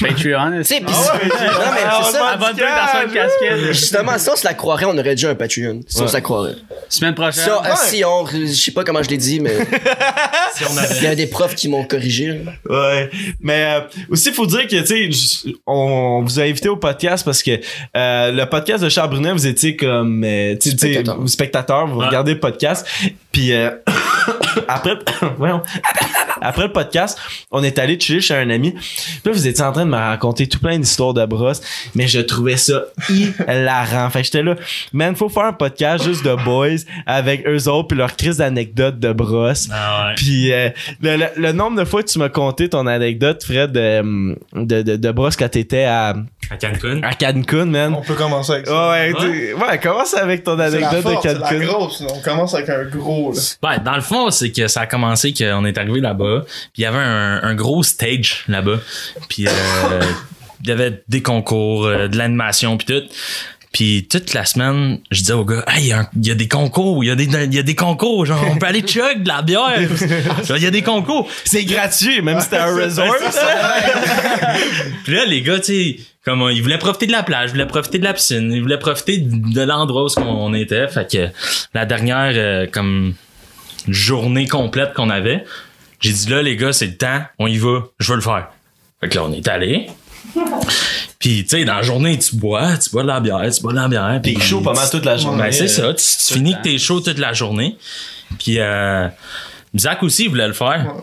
Patreon. 0.02 0.52
Tu 0.60 0.64
sais, 0.64 0.80
pis 0.80 0.86
Ah 0.88 1.20
c'est- 1.20 1.26
non, 1.28 1.72
mais 1.74 1.82
c'est 2.06 2.12
ça. 2.14 2.28
Abonne-toi 2.30 2.68
dans 2.68 3.02
son 3.02 3.14
casquette. 3.14 3.58
Justement, 3.74 4.18
ça, 4.18 4.32
on 4.34 4.36
se 4.38 4.46
la 4.46 4.54
croirait, 4.54 4.86
on 4.86 4.98
aurait 4.98 5.16
déjà 5.16 5.30
un 5.30 5.36
Patreon. 5.36 5.82
Si 5.88 6.02
on 6.02 6.08
se 6.08 6.14
la 6.14 6.22
croirait. 6.22 6.56
Semaine 6.88 7.16
prochaine. 7.16 7.44
Euh, 7.50 7.70
si 7.76 8.04
on, 8.06 8.26
je 8.26 8.46
sais 8.48 8.72
pas 8.72 8.84
comment 8.86 9.04
je 9.04 9.10
l'ai 9.10 9.18
dit, 9.18 9.40
mais 9.42 9.56
si 10.56 10.64
on 10.64 10.70
il 10.70 10.76
y 10.76 11.00
avait. 11.00 11.08
a 11.08 11.16
des 11.16 11.28
profs 11.28 11.56
qui 11.56 11.68
m'ont 11.68 11.84
corrigé. 11.84 12.42
Ouais. 12.70 13.10
Mais 13.42 13.76
euh, 13.78 13.82
aussi, 14.10 14.30
il 14.30 14.34
faut 14.36 14.46
dire 14.46 14.68
que, 14.68 14.76
tu 14.82 15.12
sais, 15.14 15.50
on 15.68 16.22
vous 16.24 16.40
a 16.40 16.44
invité 16.44 16.70
au 16.70 16.78
podcast 16.78 17.26
parce 17.26 17.44
que 17.44 17.60
euh, 17.98 18.32
le 18.32 18.46
podcast 18.46 18.84
de 18.84 18.90
Charles 18.90 19.10
Brunet, 19.10 19.34
vous 19.34 19.48
étiez 19.48 19.76
comme, 19.76 20.24
euh, 20.24 20.56
tu 20.62 20.70
sais, 20.72 20.76
tu 20.78 20.94
sais, 20.94 21.04
Spectateur. 21.28 21.69
Vous 21.86 22.00
regardez 22.00 22.34
le 22.34 22.40
podcast. 22.40 22.88
Puis 23.32 23.54
euh, 23.54 23.72
après, 24.68 24.98
voyons, 25.38 25.62
après 26.42 26.64
le 26.64 26.72
podcast, 26.72 27.18
on 27.52 27.64
est 27.64 27.78
allé 27.80 28.00
chiller 28.00 28.22
chez 28.22 28.36
un 28.36 28.50
ami. 28.50 28.72
Puis 28.72 29.22
là, 29.26 29.32
vous 29.32 29.48
étiez 29.48 29.64
en 29.64 29.72
train 29.72 29.86
de 29.86 29.92
me 29.92 29.98
raconter 29.98 30.48
tout 30.48 30.60
plein 30.60 30.78
d'histoires 30.80 31.14
de 31.14 31.26
brosse, 31.26 31.62
mais 31.96 32.08
je 32.08 32.20
trouvais 32.20 32.58
ça 32.58 32.84
hilarant. 33.48 34.10
Fait 34.10 34.20
que 34.20 34.26
j'étais 34.26 34.44
là, 34.44 34.56
man, 34.94 35.16
faut 35.16 35.30
faire 35.30 35.46
un 35.46 35.54
podcast 35.54 36.04
juste 36.04 36.24
de 36.26 36.36
boys 36.44 36.84
avec 37.06 37.48
eux 37.48 37.68
autres 37.70 37.88
puis 37.90 37.98
leur 37.98 38.16
crise 38.16 38.38
d'anecdotes 38.38 39.00
de 39.00 39.12
brosse. 39.14 39.70
Ah 39.72 40.08
ouais. 40.10 40.16
Puis 40.16 40.52
euh, 40.52 40.70
le, 41.02 41.18
le- 41.18 41.26
le 41.36 41.52
nombre 41.52 41.80
de 41.80 41.86
fois 41.86 42.04
que 42.04 42.08
tu 42.10 42.20
m'as 42.20 42.30
conté 42.30 42.70
ton 42.70 42.86
anecdote, 42.88 43.44
Fred, 43.44 43.72
de, 43.72 44.36
de, 44.54 44.82
de, 44.82 44.96
de 44.96 45.12
brosse 45.12 45.36
quand 45.36 45.50
t'étais 45.50 45.84
à, 45.86 46.10
À 46.50 46.58
Cancun. 46.58 47.02
à 47.04 47.14
Cancun, 47.14 47.66
man. 47.66 47.94
On 47.98 48.02
peut 48.02 48.14
commencer 48.16 48.54
avec 48.54 48.68
ça. 48.68 48.90
Ouais, 48.92 49.14
tu- 49.14 49.54
ouais, 49.54 49.78
commence 49.82 50.14
avec 50.14 50.44
ton 50.44 50.56
la 50.56 50.66
anecdote 50.66 51.02
force, 51.02 51.24
de 51.26 51.30
c'est 51.30 51.34
la 51.40 51.50
Cancun. 51.50 51.66
grosse. 51.66 52.04
On 52.08 52.22
commence 52.22 52.54
avec 52.54 52.70
un 52.70 52.84
gros, 52.86 53.34
là. 53.34 53.40
Ben, 53.62 53.78
dans 53.84 53.96
le 53.96 54.02
fond, 54.02 54.30
c'est 54.32 54.52
que 54.52 54.68
ça 54.68 54.82
a 54.82 54.86
commencé 54.86 55.34
qu'on 55.34 55.66
est 55.66 55.78
arrivé 55.78 56.00
là-bas, 56.00 56.29
puis 56.74 56.82
il 56.82 56.82
y 56.82 56.86
avait 56.86 56.98
un, 56.98 57.42
un 57.44 57.56
gros 57.56 57.84
stage 57.84 58.44
là-bas, 58.48 58.80
puis 59.28 59.48
euh, 59.48 59.52
il 60.64 60.70
y 60.70 60.72
avait 60.72 61.02
des 61.08 61.22
concours, 61.22 61.86
euh, 61.86 62.08
de 62.08 62.18
l'animation, 62.18 62.78
puis 62.78 62.88
tout. 62.88 63.08
Puis 63.72 64.08
toute 64.10 64.34
la 64.34 64.46
semaine, 64.46 64.98
je 65.12 65.20
disais 65.20 65.34
au 65.34 65.46
gars, 65.46 65.64
hey, 65.68 65.84
il 65.84 65.88
y, 65.88 65.94
a 65.94 66.10
y 66.16 66.36
des 66.36 66.48
concours, 66.48 67.04
il 67.04 67.08
y 67.08 67.12
a 67.12 67.16
des, 67.16 67.26
y 67.26 67.60
a 67.60 67.64
des 67.64 67.76
concours, 67.76 68.26
genre, 68.26 68.44
on 68.50 68.58
peut 68.58 68.66
aller 68.66 68.82
chug 68.82 69.22
de 69.22 69.28
la 69.28 69.44
bière. 69.44 69.78
Il 70.50 70.64
y 70.64 70.66
a 70.66 70.72
des 70.72 70.82
concours. 70.82 71.30
C'est 71.46 71.66
gratuit, 71.66 72.24
même 72.24 72.40
si 72.40 72.46
c'était 72.46 72.58
un 72.58 72.76
resort. 72.84 73.16
Puis 75.04 75.14
là, 75.14 75.26
les 75.26 75.44
gars, 75.44 75.60
tu 75.60 75.66
sais, 75.66 76.00
comme 76.26 76.50
ils 76.52 76.64
voulaient 76.64 76.80
profiter 76.80 77.06
de 77.06 77.12
la 77.12 77.22
plage, 77.22 77.50
ils 77.50 77.54
voulaient 77.54 77.68
profiter 77.68 78.00
de 78.00 78.04
la 78.04 78.14
piscine, 78.14 78.52
ils 78.52 78.62
voulaient 78.62 78.80
profiter 78.80 79.20
de 79.20 79.62
l'endroit 79.62 80.06
où 80.06 80.20
on 80.20 80.54
était. 80.56 80.88
Fait 80.88 81.10
que 81.10 81.28
la 81.76 81.86
dernière 81.86 82.34
euh, 82.36 82.66
comme 82.72 83.14
journée 83.88 84.48
complète 84.48 84.94
qu'on 84.94 85.10
avait, 85.10 85.44
j'ai 86.00 86.12
dit 86.12 86.30
là, 86.30 86.42
les 86.42 86.56
gars, 86.56 86.74
c'est 86.74 86.88
le 86.88 86.98
temps, 86.98 87.22
on 87.38 87.48
y 87.48 87.58
va, 87.58 87.84
je 88.00 88.12
veux 88.12 88.16
le 88.16 88.22
faire. 88.22 88.50
Fait 89.02 89.10
que 89.10 89.16
là, 89.16 89.24
on 89.24 89.32
est 89.32 89.48
allé. 89.48 89.88
Puis, 91.20 91.44
tu 91.44 91.50
sais, 91.50 91.66
dans 91.66 91.76
la 91.76 91.82
journée, 91.82 92.18
tu 92.18 92.36
bois, 92.36 92.78
tu 92.78 92.90
bois 92.92 93.04
de 93.04 93.08
la 93.08 93.20
bière, 93.20 93.50
tu 93.54 93.62
bois 93.62 93.74
de 93.74 93.78
la 93.78 93.88
bière. 93.88 94.22
T'es 94.24 94.40
chaud 94.40 94.62
pas 94.62 94.74
mal 94.74 94.90
toute 94.90 95.06
la 95.06 95.18
journée. 95.18 95.44
Ben, 95.44 95.52
c'est 95.52 95.68
ça. 95.68 95.94
Tu, 95.94 96.04
tu 96.04 96.34
finis 96.34 96.54
que 96.54 96.62
t'es 96.62 96.78
chaud 96.78 97.02
toute 97.02 97.18
la 97.18 97.34
journée. 97.34 97.78
Puis, 98.38 98.60
euh, 98.60 99.08
Zach 99.78 100.02
aussi, 100.04 100.24
il 100.24 100.30
voulait 100.30 100.48
le 100.48 100.54
faire. 100.54 100.94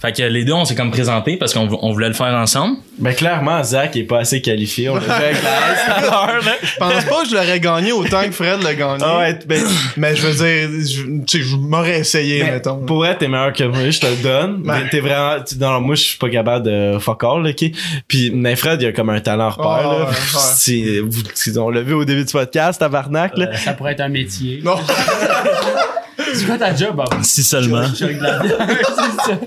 Fait 0.00 0.12
que 0.12 0.22
les 0.22 0.44
deux, 0.44 0.54
on 0.54 0.64
s'est 0.64 0.74
comme 0.74 0.90
présenté 0.90 1.36
parce 1.36 1.52
qu'on 1.52 1.68
on 1.82 1.92
voulait 1.92 2.08
le 2.08 2.14
faire 2.14 2.34
ensemble. 2.34 2.76
Ben 2.98 3.14
clairement, 3.14 3.62
Zach 3.62 3.94
est 3.96 4.04
pas 4.04 4.20
assez 4.20 4.40
qualifié. 4.40 4.88
On 4.88 4.94
l'a 4.94 5.00
fait 5.02 5.32
là. 5.32 6.40
Je 6.62 6.76
pense 6.78 7.04
pas 7.04 7.22
que 7.22 7.28
je 7.28 7.34
l'aurais 7.34 7.60
gagné 7.60 7.92
autant 7.92 8.22
que 8.24 8.30
Fred 8.30 8.62
l'a 8.62 8.74
gagné. 8.74 9.02
Ah 9.06 9.18
ouais, 9.18 9.38
ben, 9.46 9.62
Mais 9.98 10.16
je 10.16 10.26
veux 10.26 10.32
dire, 10.32 10.70
je, 10.88 11.02
tu 11.26 11.42
sais, 11.42 11.44
je 11.50 11.54
m'aurais 11.56 11.98
essayé, 12.00 12.44
mettons. 12.44 12.78
pour 12.78 13.04
t'es 13.18 13.28
meilleur 13.28 13.52
que 13.52 13.64
moi, 13.64 13.90
je 13.90 14.00
te 14.00 14.06
le 14.06 14.16
donne. 14.22 14.62
Mais 14.64 14.88
t'es 14.90 15.00
vraiment, 15.00 15.36
tu- 15.46 15.58
non, 15.58 15.80
moi, 15.82 15.94
je 15.96 16.02
suis 16.02 16.18
pas 16.18 16.30
capable 16.30 16.64
de 16.64 16.98
fuck 16.98 17.22
all, 17.24 17.42
là, 17.42 17.50
ok? 17.50 17.70
Puis, 18.08 18.30
mais 18.34 18.56
Fred, 18.56 18.80
il 18.80 18.86
a 18.88 18.92
comme 18.92 19.10
un 19.10 19.20
talent 19.20 19.50
repère, 19.50 19.66
Ah, 19.70 19.82
là. 19.82 19.88
ouais, 19.98 20.04
ouais. 20.06 20.14
C'est- 20.54 21.00
vous- 21.00 21.22
c'est- 21.34 21.58
on 21.58 21.68
l'a 21.68 21.82
vu 21.82 21.92
au 21.92 22.06
début 22.06 22.24
du 22.24 22.32
podcast, 22.32 22.80
tabarnak, 22.80 23.36
là. 23.36 23.48
Euh, 23.52 23.56
Ça 23.56 23.74
pourrait 23.74 23.92
être 23.92 24.00
un 24.00 24.08
métier. 24.08 24.60
Non. 24.64 24.76
C'est 26.34 26.46
quoi 26.46 26.58
ta 26.58 26.74
job, 26.74 26.96
Bob? 26.96 27.08
Si 27.22 27.42
seulement. 27.42 27.84
Ça. 27.94 29.38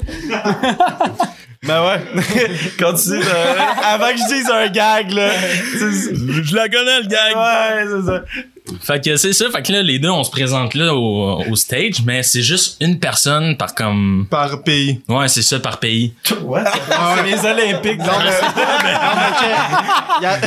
Ben 1.65 1.81
ouais. 1.81 2.01
Continue 2.77 3.19
de, 3.19 3.85
avant 3.85 4.07
que 4.11 4.17
je 4.17 4.35
dise 4.35 4.49
un 4.49 4.67
gag, 4.67 5.11
là. 5.11 5.29
Je 6.43 6.53
la 6.55 6.67
connais, 6.67 6.99
le 7.01 7.07
gag. 7.07 7.37
Ouais, 7.37 7.85
c'est 7.87 8.05
ça. 8.05 8.23
Fait 8.81 9.01
que 9.03 9.15
c'est 9.15 9.31
ça. 9.31 9.45
Fait 9.49 9.61
que 9.61 9.71
là, 9.71 9.81
les 9.81 9.97
deux, 9.97 10.09
on 10.09 10.25
se 10.25 10.31
présente 10.31 10.73
là 10.73 10.93
au, 10.93 11.41
au 11.49 11.55
stage, 11.55 12.01
mais 12.05 12.21
c'est 12.21 12.41
juste 12.41 12.75
une 12.81 12.99
personne 12.99 13.55
par 13.55 13.75
comme... 13.75 14.27
Par 14.29 14.61
pays. 14.63 14.99
Ouais, 15.07 15.29
c'est 15.29 15.41
ça, 15.41 15.57
par 15.61 15.79
pays. 15.79 16.13
Ouais. 16.41 16.63
C'est 17.15 17.23
les 17.23 17.45
Olympiques. 17.49 17.99
Non, 17.99 18.11
mais, 18.19 18.41
non, 18.41 18.51
mais 18.83 19.39
check. 19.39 19.55
Il 20.19 20.23
y 20.23 20.25
a- 20.25 20.39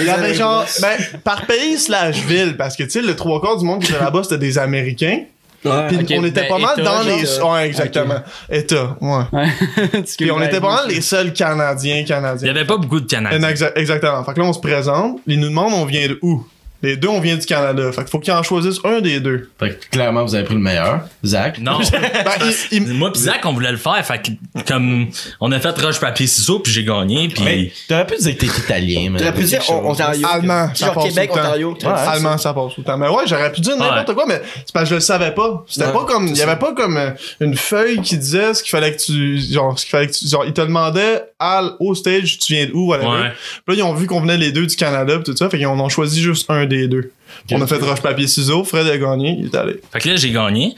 il 0.00 0.06
y 0.06 0.10
avait 0.10 0.34
genre, 0.34 0.66
ben, 0.82 0.98
par 1.24 1.46
pays 1.46 1.78
slash 1.78 2.16
ville, 2.16 2.56
parce 2.58 2.76
que, 2.76 2.82
tu 2.82 2.90
sais, 2.90 3.00
le 3.02 3.16
trois 3.16 3.40
quarts 3.40 3.56
du 3.56 3.64
monde 3.64 3.82
qui 3.82 3.90
était 3.92 4.02
là-bas, 4.04 4.22
c'était 4.22 4.36
des 4.38 4.58
Américains. 4.58 5.20
Ouais. 5.64 5.88
Puis 6.04 6.18
on 6.18 6.24
était 6.24 6.42
ben, 6.42 6.48
pas 6.48 6.58
mal 6.58 6.76
dans 6.78 7.02
genre, 7.02 7.04
les, 7.04 7.40
ouais, 7.40 7.66
exactement. 7.68 8.20
État, 8.50 8.96
ouais. 9.00 9.22
Ouais. 9.32 10.02
Puis 10.18 10.30
on 10.30 10.42
était 10.42 10.60
pas 10.60 10.74
mal 10.76 10.88
les 10.88 11.00
seuls 11.00 11.32
Canadiens, 11.32 11.96
Il 11.96 12.02
y 12.02 12.04
Canadiens. 12.04 12.50
avait 12.50 12.64
pas 12.64 12.76
beaucoup 12.78 13.00
de 13.00 13.06
Canadiens. 13.06 13.48
Exa- 13.48 13.72
Exactement. 13.76 14.24
Fait 14.24 14.34
que 14.34 14.40
là, 14.40 14.46
on 14.46 14.52
se 14.52 14.60
présente. 14.60 15.20
Ils 15.26 15.38
nous 15.38 15.48
demandent 15.48 15.74
on 15.74 15.84
vient 15.84 16.08
de 16.08 16.18
où? 16.22 16.44
Les 16.82 16.96
deux, 16.96 17.08
on 17.08 17.20
vient 17.20 17.36
du 17.36 17.46
Canada. 17.46 17.92
Fait 17.92 18.02
qu'il 18.02 18.10
faut 18.10 18.18
qu'ils 18.18 18.32
en 18.32 18.42
choisissent 18.42 18.80
un 18.84 19.00
des 19.00 19.20
deux. 19.20 19.50
Fait 19.58 19.70
que 19.78 19.86
clairement, 19.90 20.24
vous 20.24 20.34
avez 20.34 20.44
pris 20.44 20.54
le 20.54 20.60
meilleur. 20.60 21.00
Zach? 21.24 21.58
Non. 21.58 21.78
Ben, 21.92 22.32
ils- 22.70 22.86
Moi 22.94 23.12
pis 23.12 23.20
Zach, 23.20 23.40
on 23.44 23.52
voulait 23.52 23.70
le 23.70 23.76
faire. 23.76 24.04
Fait 24.04 24.20
que, 24.22 24.62
comme, 24.66 25.08
on 25.40 25.50
a 25.52 25.60
fait 25.60 25.76
roche, 25.80 26.00
papier, 26.00 26.26
ciseaux, 26.26 26.58
puis 26.60 26.72
j'ai 26.72 26.84
gagné, 26.84 27.28
puis... 27.28 27.44
Mais 27.44 27.72
t'aurais 27.88 28.06
pu 28.06 28.16
dire 28.16 28.34
que 28.36 28.40
t'es 28.40 28.46
italien, 28.46 29.10
mais. 29.12 29.18
T'aurais 29.18 29.34
pu 29.34 29.44
dire. 29.44 29.60
Ontario. 29.70 30.26
Allemand, 30.30 30.68
que- 30.68 30.78
Genre 30.78 30.94
passe 30.94 31.04
Québec. 31.08 31.30
Ontario. 31.32 31.76
Ouais. 31.82 31.88
Allemand, 31.88 32.38
ça 32.38 32.52
passe 32.54 32.74
tout 32.74 32.80
le 32.80 32.84
temps. 32.84 32.98
Mais 32.98 33.08
ouais, 33.08 33.24
j'aurais 33.26 33.52
pu 33.52 33.60
dire 33.60 33.76
n'importe 33.76 34.08
Ouais. 34.08 34.14
quoi, 34.14 34.24
mais 34.26 34.42
c'est 34.56 34.72
parce 34.72 34.84
que 34.84 34.90
je 34.90 34.94
le 34.96 35.00
savais 35.00 35.32
pas. 35.32 35.64
C'était 35.68 35.86
Ouais, 35.86 35.92
pas 35.92 36.04
comme, 36.04 36.26
il 36.28 36.36
y 36.36 36.42
avait 36.42 36.56
pas 36.58 36.72
comme 36.74 36.96
euh, 36.96 37.10
une 37.40 37.56
feuille 37.56 38.00
qui 38.02 38.16
disait 38.18 38.54
ce 38.54 38.62
qu'il 38.62 38.70
fallait 38.70 38.94
que 38.96 39.02
tu, 39.02 39.38
genre, 39.52 39.78
ce 39.78 39.84
qu'il 39.84 39.90
fallait 39.90 40.06
que 40.08 40.12
tu, 40.12 40.26
genre, 40.28 40.44
ils 40.44 40.52
te 40.52 40.60
demandaient 40.60 41.22
à, 41.38 41.62
au 41.80 41.94
stage, 41.94 42.38
tu 42.38 42.54
viens 42.54 42.66
d'où, 42.66 42.88
whatever. 42.88 43.08
Ouais. 43.08 43.30
Puis 43.66 43.76
là, 43.76 43.82
ils 43.82 43.82
ont 43.82 43.94
vu 43.94 44.06
qu'on 44.06 44.20
venait 44.20 44.36
les 44.36 44.52
deux 44.52 44.66
du 44.66 44.76
Canada 44.76 45.18
pis 45.18 45.24
tout 45.24 45.36
ça, 45.36 45.48
fait 45.50 45.58
qu'ils 45.58 45.66
en 45.66 45.78
ont 45.78 45.88
choisi 45.88 46.20
juste 46.22 46.46
un 46.50 46.66
des 46.76 46.88
deux. 46.88 47.12
On 47.50 47.60
a 47.60 47.66
fait 47.66 47.78
roche, 47.78 48.00
papier, 48.00 48.26
ciseaux, 48.26 48.64
Fred 48.64 48.86
a 48.86 48.98
gagné, 48.98 49.36
il 49.38 49.46
est 49.46 49.54
allé. 49.54 49.80
Fait 49.92 50.00
que 50.00 50.08
là, 50.08 50.16
j'ai 50.16 50.30
gagné. 50.30 50.74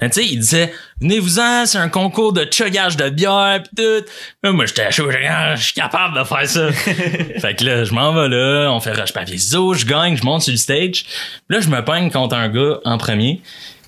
Mais 0.00 0.10
tu 0.10 0.20
sais, 0.20 0.28
il 0.28 0.38
disait, 0.38 0.72
venez-vous-en, 1.00 1.66
c'est 1.66 1.78
un 1.78 1.88
concours 1.88 2.32
de 2.32 2.46
chuggage 2.48 2.96
de 2.96 3.08
bière 3.08 3.62
pis 3.64 3.70
tout. 3.76 4.04
Là, 4.42 4.52
moi, 4.52 4.66
j'étais 4.66 4.90
chaud, 4.92 5.10
je 5.10 5.62
suis 5.62 5.72
capable 5.74 6.16
de 6.16 6.24
faire 6.24 6.48
ça. 6.48 6.72
fait 6.72 7.56
que 7.58 7.64
là, 7.64 7.84
je 7.84 7.92
m'en 7.92 8.12
vais 8.12 8.28
là, 8.28 8.70
on 8.70 8.80
fait 8.80 8.92
roche, 8.92 9.12
papier, 9.12 9.38
ciseaux, 9.38 9.74
je 9.74 9.84
gagne, 9.84 10.16
je 10.16 10.24
monte 10.24 10.42
sur 10.42 10.52
le 10.52 10.58
stage. 10.58 11.04
Là, 11.48 11.60
je 11.60 11.68
me 11.68 11.84
peigne 11.84 12.10
contre 12.10 12.36
un 12.36 12.48
gars 12.48 12.78
en 12.84 12.96
premier. 12.96 13.42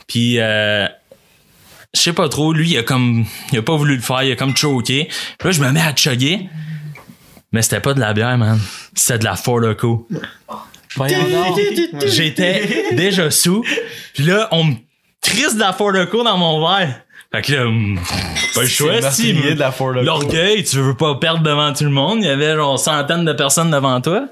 Puis, 0.08 0.40
euh, 0.40 0.86
je 1.94 2.00
sais 2.00 2.12
pas 2.12 2.28
trop, 2.28 2.52
lui, 2.52 2.70
il 2.70 2.78
a 2.78 2.82
comme, 2.82 3.24
il 3.52 3.58
a 3.58 3.62
pas 3.62 3.76
voulu 3.76 3.94
le 3.94 4.02
faire, 4.02 4.22
il 4.24 4.32
a 4.32 4.36
comme 4.36 4.56
choqué. 4.56 5.08
Puis 5.38 5.48
là, 5.48 5.52
je 5.52 5.60
me 5.60 5.70
mets 5.70 5.80
à 5.80 5.94
chugger. 5.94 6.48
Mais 7.52 7.62
c'était 7.62 7.80
pas 7.80 7.94
de 7.94 8.00
la 8.00 8.12
bière, 8.12 8.36
man. 8.38 8.60
C'était 8.94 9.18
de 9.18 9.24
la 9.24 9.34
Four 9.34 9.60
Loko. 9.60 10.06
J'étais 12.06 12.86
déjà 12.92 13.30
sous. 13.30 13.64
Puis 14.14 14.24
là, 14.24 14.48
on 14.52 14.64
me 14.64 14.74
trisse 15.20 15.54
de 15.54 15.60
la 15.60 15.72
Four 15.72 15.92
Loko 15.92 16.22
dans 16.22 16.36
mon 16.36 16.60
verre. 16.66 17.00
Fait 17.32 17.42
que 17.42 17.52
là, 17.52 17.66
hum, 17.66 17.98
pas 18.54 18.62
le 18.62 18.66
choix, 18.68 19.02
si. 19.12 19.32
L'orgueil, 20.02 20.64
tu 20.64 20.76
veux 20.78 20.94
pas 20.96 21.14
perdre 21.14 21.42
devant 21.44 21.72
tout 21.72 21.84
le 21.84 21.90
monde. 21.90 22.18
Il 22.22 22.26
y 22.26 22.30
avait 22.30 22.54
genre 22.56 22.78
centaines 22.78 23.24
de 23.24 23.32
personnes 23.32 23.70
devant 23.70 24.00
toi. 24.00 24.24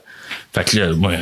Fait 0.53 0.65
que 0.65 0.79
là, 0.79 0.93
moi, 0.95 1.13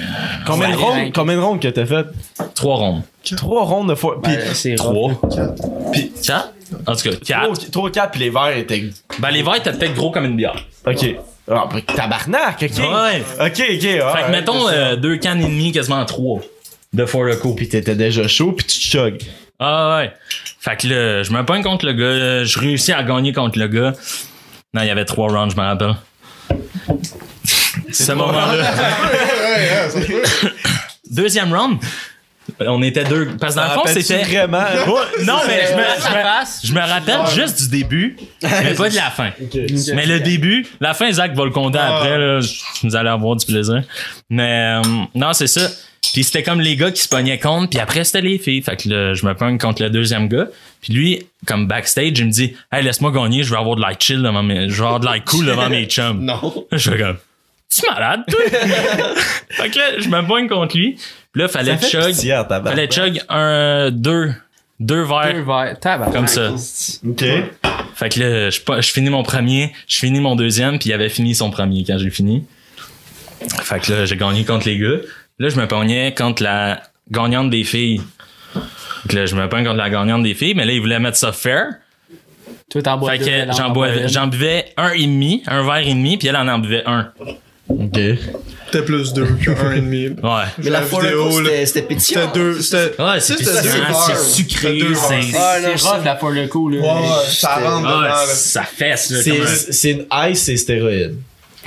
Combien 0.46 0.70
de 0.70 0.76
Ouais. 0.76 0.82
rondes, 0.82 1.12
combien 1.14 1.36
de 1.36 1.40
rondes 1.42 1.60
que 1.60 1.68
t'as 1.68 1.84
fait? 1.84 2.06
trois 2.54 2.76
rondes. 2.76 3.02
Trois 3.36 3.64
rondes 3.64 3.90
de 3.90 3.94
fois. 3.94 4.20
Puis, 4.22 4.32
Ben, 4.34 4.54
c'est 4.54 4.74
Trois. 4.76 5.20
puis, 5.92 6.12
Quatre? 6.24 6.52
En 6.86 6.96
tout 6.96 7.02
cas, 7.10 7.16
trois, 7.16 7.48
quatre. 7.54 7.70
trois, 7.70 7.90
quatre, 7.90 8.10
puis 8.12 8.20
les 8.20 8.30
verres 8.30 8.56
étaient. 8.56 8.84
Ben, 9.18 9.30
les 9.30 9.42
verres 9.42 9.56
étaient 9.56 9.72
peut-être 9.72 9.94
gros 9.94 10.10
comme 10.10 10.24
une 10.24 10.36
bière. 10.36 10.56
Ok. 10.86 11.14
Ah, 11.50 11.68
ben, 11.72 11.80
tabarnak, 11.80 12.62
ok. 12.62 12.78
Ouais. 12.78 13.22
Ok, 13.40 13.60
ok. 13.60 13.80
Fait 13.80 14.24
que 14.26 14.30
mettons 14.30 14.68
euh, 14.68 14.96
deux 14.96 15.16
cannes 15.16 15.40
et 15.40 15.48
demie, 15.48 15.72
quasiment 15.72 16.04
trois 16.04 16.40
de 16.92 17.04
Four 17.06 17.24
Loko. 17.24 17.54
Puis 17.54 17.68
t'étais 17.68 17.94
déjà 17.94 18.26
chaud, 18.26 18.52
puis 18.52 18.66
tu 18.66 18.80
chug. 18.80 19.22
Ah 19.58 19.98
ouais. 19.98 20.12
Fait 20.60 20.76
que 20.76 20.88
là, 20.88 21.22
je 21.22 21.30
me 21.32 21.44
pogne 21.44 21.62
contre 21.62 21.86
le 21.86 21.92
gars. 21.92 22.44
Je 22.44 22.58
réussis 22.58 22.92
à 22.92 23.02
gagner 23.02 23.32
contre 23.32 23.58
le 23.58 23.68
gars. 23.68 23.92
Non, 24.74 24.82
il 24.82 24.88
y 24.88 24.90
avait 24.90 25.04
trois 25.04 25.28
rounds, 25.28 25.54
je 25.54 25.60
me 25.60 25.66
rappelle. 25.66 25.94
Ce 27.92 28.12
moment-là. 28.12 28.74
Deuxième 31.10 31.54
round. 31.54 31.78
On 32.60 32.82
était 32.82 33.04
deux. 33.04 33.28
Parce 33.40 33.54
que 33.54 33.60
dans 33.60 33.66
le 33.66 33.72
fond, 33.74 33.82
c'était. 33.86 34.22
vraiment? 34.22 34.64
Non, 35.24 35.38
mais 35.46 35.66
je 35.68 35.74
me, 35.76 35.82
je 35.82 36.16
me- 36.16 36.22
face. 36.22 36.60
je 36.64 36.72
me 36.72 36.80
rappelle 36.80 37.20
juste 37.34 37.62
du 37.64 37.68
début, 37.78 38.16
mais 38.42 38.74
pas 38.74 38.88
de 38.88 38.94
la 38.94 39.10
fin. 39.10 39.30
Mais 39.94 40.06
le 40.06 40.20
début, 40.20 40.66
la 40.80 40.94
fin, 40.94 41.10
Zach 41.10 41.34
va 41.34 41.44
le 41.44 41.50
compter 41.50 41.78
après, 41.78 42.18
là, 42.18 42.40
vous 42.82 42.96
allez 42.96 43.08
avoir 43.08 43.36
du 43.36 43.46
plaisir. 43.46 43.82
Mais 44.30 44.80
euh, 44.84 44.88
non, 45.14 45.32
c'est 45.32 45.46
ça. 45.46 45.68
Puis 46.12 46.22
c'était 46.24 46.42
comme 46.42 46.60
les 46.60 46.76
gars 46.76 46.90
qui 46.92 47.02
se 47.02 47.08
pognaient 47.08 47.38
contre, 47.38 47.70
puis 47.70 47.78
après 47.80 48.04
c'était 48.04 48.20
les 48.20 48.38
filles. 48.38 48.62
Fait 48.62 48.76
que 48.76 48.88
là, 48.88 49.14
je 49.14 49.26
me 49.26 49.34
pogne 49.34 49.58
contre 49.58 49.82
le 49.82 49.90
deuxième 49.90 50.28
gars. 50.28 50.46
Puis 50.80 50.92
lui, 50.92 51.26
comme 51.46 51.66
backstage, 51.66 52.12
il 52.18 52.26
me 52.26 52.30
dit 52.30 52.54
Hey, 52.72 52.82
laisse-moi 52.84 53.10
gagner, 53.10 53.42
je 53.42 53.50
vais 53.50 53.58
avoir 53.58 53.76
de 53.76 53.80
l'air 53.80 53.96
chill 53.98 54.22
devant 54.22 54.42
mes. 54.42 54.68
Je 54.68 54.74
vais 54.76 54.84
avoir 54.86 55.00
de 55.00 55.06
l'air 55.06 55.22
cool 55.24 55.46
devant 55.46 55.68
mes 55.68 55.84
chums. 55.86 56.20
Non. 56.24 56.66
Je 56.72 56.90
fais 56.90 56.98
comme 56.98 57.16
Tu 57.68 57.84
es 57.84 57.90
malade, 57.90 58.20
toi? 58.28 58.40
fait 59.50 59.70
que 59.70 59.78
là, 59.78 59.84
je 59.98 60.08
me 60.08 60.26
pogne 60.26 60.48
contre 60.48 60.76
lui. 60.76 60.96
Puis 61.36 61.42
là, 61.42 61.48
fallait 61.48 61.76
Ça 61.76 61.86
chug. 61.86 62.06
pitié. 62.14 62.34
Fallait 62.48 62.86
chug 62.88 63.20
un, 63.28 63.90
deux, 63.90 64.32
deux 64.80 65.02
verres. 65.02 65.34
Deux 65.34 65.42
verres. 65.42 65.76
Comme 66.10 66.28
ça. 66.28 66.52
Ok. 67.06 67.24
Fait 67.94 68.08
que 68.08 68.20
là, 68.20 68.48
je, 68.48 68.58
pas- 68.62 68.80
je 68.80 68.90
finis 68.90 69.10
mon 69.10 69.22
premier, 69.22 69.70
je 69.86 69.98
finis 69.98 70.20
mon 70.20 70.34
deuxième, 70.34 70.78
puis 70.78 70.88
il 70.88 70.92
avait 70.94 71.10
fini 71.10 71.34
son 71.34 71.50
premier 71.50 71.84
quand 71.86 71.98
j'ai 71.98 72.08
fini. 72.08 72.46
Fait 73.60 73.80
que 73.80 73.92
là, 73.92 74.06
j'ai 74.06 74.16
gagné 74.16 74.46
contre 74.46 74.66
les 74.66 74.78
gars. 74.78 74.96
Là, 75.38 75.50
je 75.50 75.56
me 75.60 75.68
pognais 75.68 76.14
contre 76.16 76.42
la 76.42 76.80
gagnante 77.10 77.50
des 77.50 77.64
filles. 77.64 78.00
Fait 79.02 79.08
que 79.10 79.16
là, 79.16 79.26
je 79.26 79.36
me 79.36 79.46
pogne 79.50 79.64
contre 79.66 79.76
la 79.76 79.90
gagnante 79.90 80.22
des 80.22 80.32
filles, 80.32 80.54
mais 80.54 80.64
là, 80.64 80.72
ils 80.72 80.80
voulaient 80.80 81.00
mettre 81.00 81.18
ça 81.18 81.32
fair. 81.32 81.66
Toi, 82.70 82.80
t'en 82.80 82.96
bois 82.96 83.10
Fait 83.10 83.18
que 83.18 84.08
j'en 84.08 84.26
buvais 84.26 84.72
un 84.78 84.92
et 84.92 85.04
demi, 85.04 85.42
un 85.46 85.62
verre 85.62 85.86
et 85.86 85.92
demi, 85.92 86.16
puis 86.16 86.28
elle 86.28 86.36
en 86.36 86.48
en 86.48 86.58
buvait 86.58 86.84
un. 86.86 87.12
Ok. 87.68 87.98
C'était 88.66 88.84
plus 88.84 89.12
deux 89.12 89.26
qu'un 89.26 89.72
et 89.72 89.80
demi. 89.80 90.08
Ouais. 90.08 90.44
Mais 90.58 90.70
la 90.70 90.82
fois 90.82 91.02
vidéo, 91.02 91.40
le 91.40 91.50
là. 91.50 91.66
c'était 91.66 91.82
pétillant. 91.82 92.20
C'était 92.26 92.38
deux, 92.38 92.60
c'était, 92.60 93.02
Ouais, 93.02 93.20
c'est 93.20 93.36
sucré, 94.18 94.82
c'est-. 94.94 95.36
Ah, 95.36 95.56
C'est 95.76 95.88
rough, 95.88 96.04
la 96.04 96.16
for 96.16 96.30
le 96.30 96.46
coup, 96.48 96.68
là. 96.68 96.80
Ouais, 96.80 97.08
ça 97.28 97.56
rentre 97.56 97.86
dedans, 97.86 98.00
là. 98.00 98.24
ça 98.26 98.62
fesse, 98.62 99.10
là, 99.10 99.20
c'est 99.70 99.90
une 99.90 100.06
ice 100.30 100.48
et 100.48 100.56
stéroïde. 100.56 101.16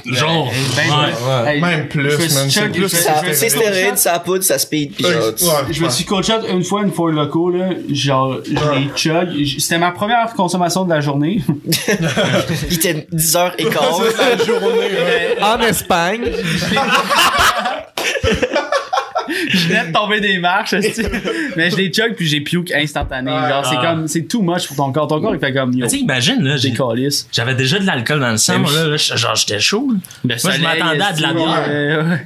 Genre. 0.06 0.52
Ben, 0.76 0.84
Ouais. 0.90 1.44
ouais. 1.44 1.56
Hey, 1.56 1.62
Même 1.62 1.88
plus, 1.88 2.12
je 2.12 2.16
me 2.18 2.20
suis 2.20 2.34
man, 2.36 2.50
c'est 2.50 2.70
plus 2.70 2.90
Ça- 2.90 3.22
je- 3.26 3.34
C'est 3.34 3.50
stéroïde, 3.50 3.98
ça 3.98 4.20
poudre, 4.20 4.44
ça 4.44 4.58
speed, 4.58 4.96
pis 4.96 5.04
genre. 5.04 5.36
tu- 5.36 5.44
Ouais, 5.46 5.52
Je 5.72 5.84
me 5.84 5.90
suis 5.90 6.06
coaché 6.06 6.34
une 6.50 6.64
fois 6.64 6.82
une 6.84 6.92
fois 6.92 7.12
loco 7.12 7.50
là, 7.50 7.70
genre 7.92 8.38
je 8.46 8.52
l'ai 8.52 8.90
chug, 8.96 9.60
c'était 9.60 9.78
ma 9.78 9.92
première 9.92 10.34
consommation 10.34 10.84
de 10.86 10.90
la 10.94 11.02
journée. 11.02 11.42
Il 12.70 12.76
était 12.76 13.08
10h15. 13.12 13.70
En 15.42 15.60
Espagne. 15.62 16.22
Je 19.50 19.68
venais 19.68 19.88
de 19.88 19.94
tomber 19.94 20.20
des 20.20 20.38
marches, 20.40 20.74
mais 21.56 21.70
je 21.70 21.76
les 21.78 21.90
chug 21.92 22.16
puis 22.16 22.28
j'ai 22.28 22.42
puke 22.42 22.72
instantané. 22.72 23.32
Genre, 23.32 23.66
c'est 23.66 23.76
Ah. 23.80 23.86
comme, 23.92 24.08
c'est 24.08 24.24
too 24.24 24.42
much 24.42 24.68
pour 24.68 24.76
ton 24.76 24.92
corps. 24.92 25.08
Ton 25.08 25.22
corps, 25.22 25.36
il 25.36 25.40
fait 25.40 25.54
comme, 25.54 25.72
yo, 25.74 25.80
Mais 25.86 25.88
tu 25.90 25.98
sais, 25.98 26.02
imagine, 26.02 26.42
là, 26.44 26.58
j'ai- 26.58 26.74
j'avais 27.32 27.56
déjà 27.56 27.80
de 27.80 27.86
l'alcool 27.86 28.20
dans 28.20 28.32
le 28.32 28.38
sang, 28.38 28.60
moi, 28.60 28.72
là, 28.74 28.86
là, 28.88 28.98
genre, 28.98 29.36
j'étais 29.36 29.60
chaud, 29.60 29.92
là. 30.26 30.36
Moi, 30.44 30.54
je 30.54 30.62
m'attendais 30.62 31.02
à 31.04 31.14
de 31.14 31.22
la 31.22 31.34
bière. 31.34 32.20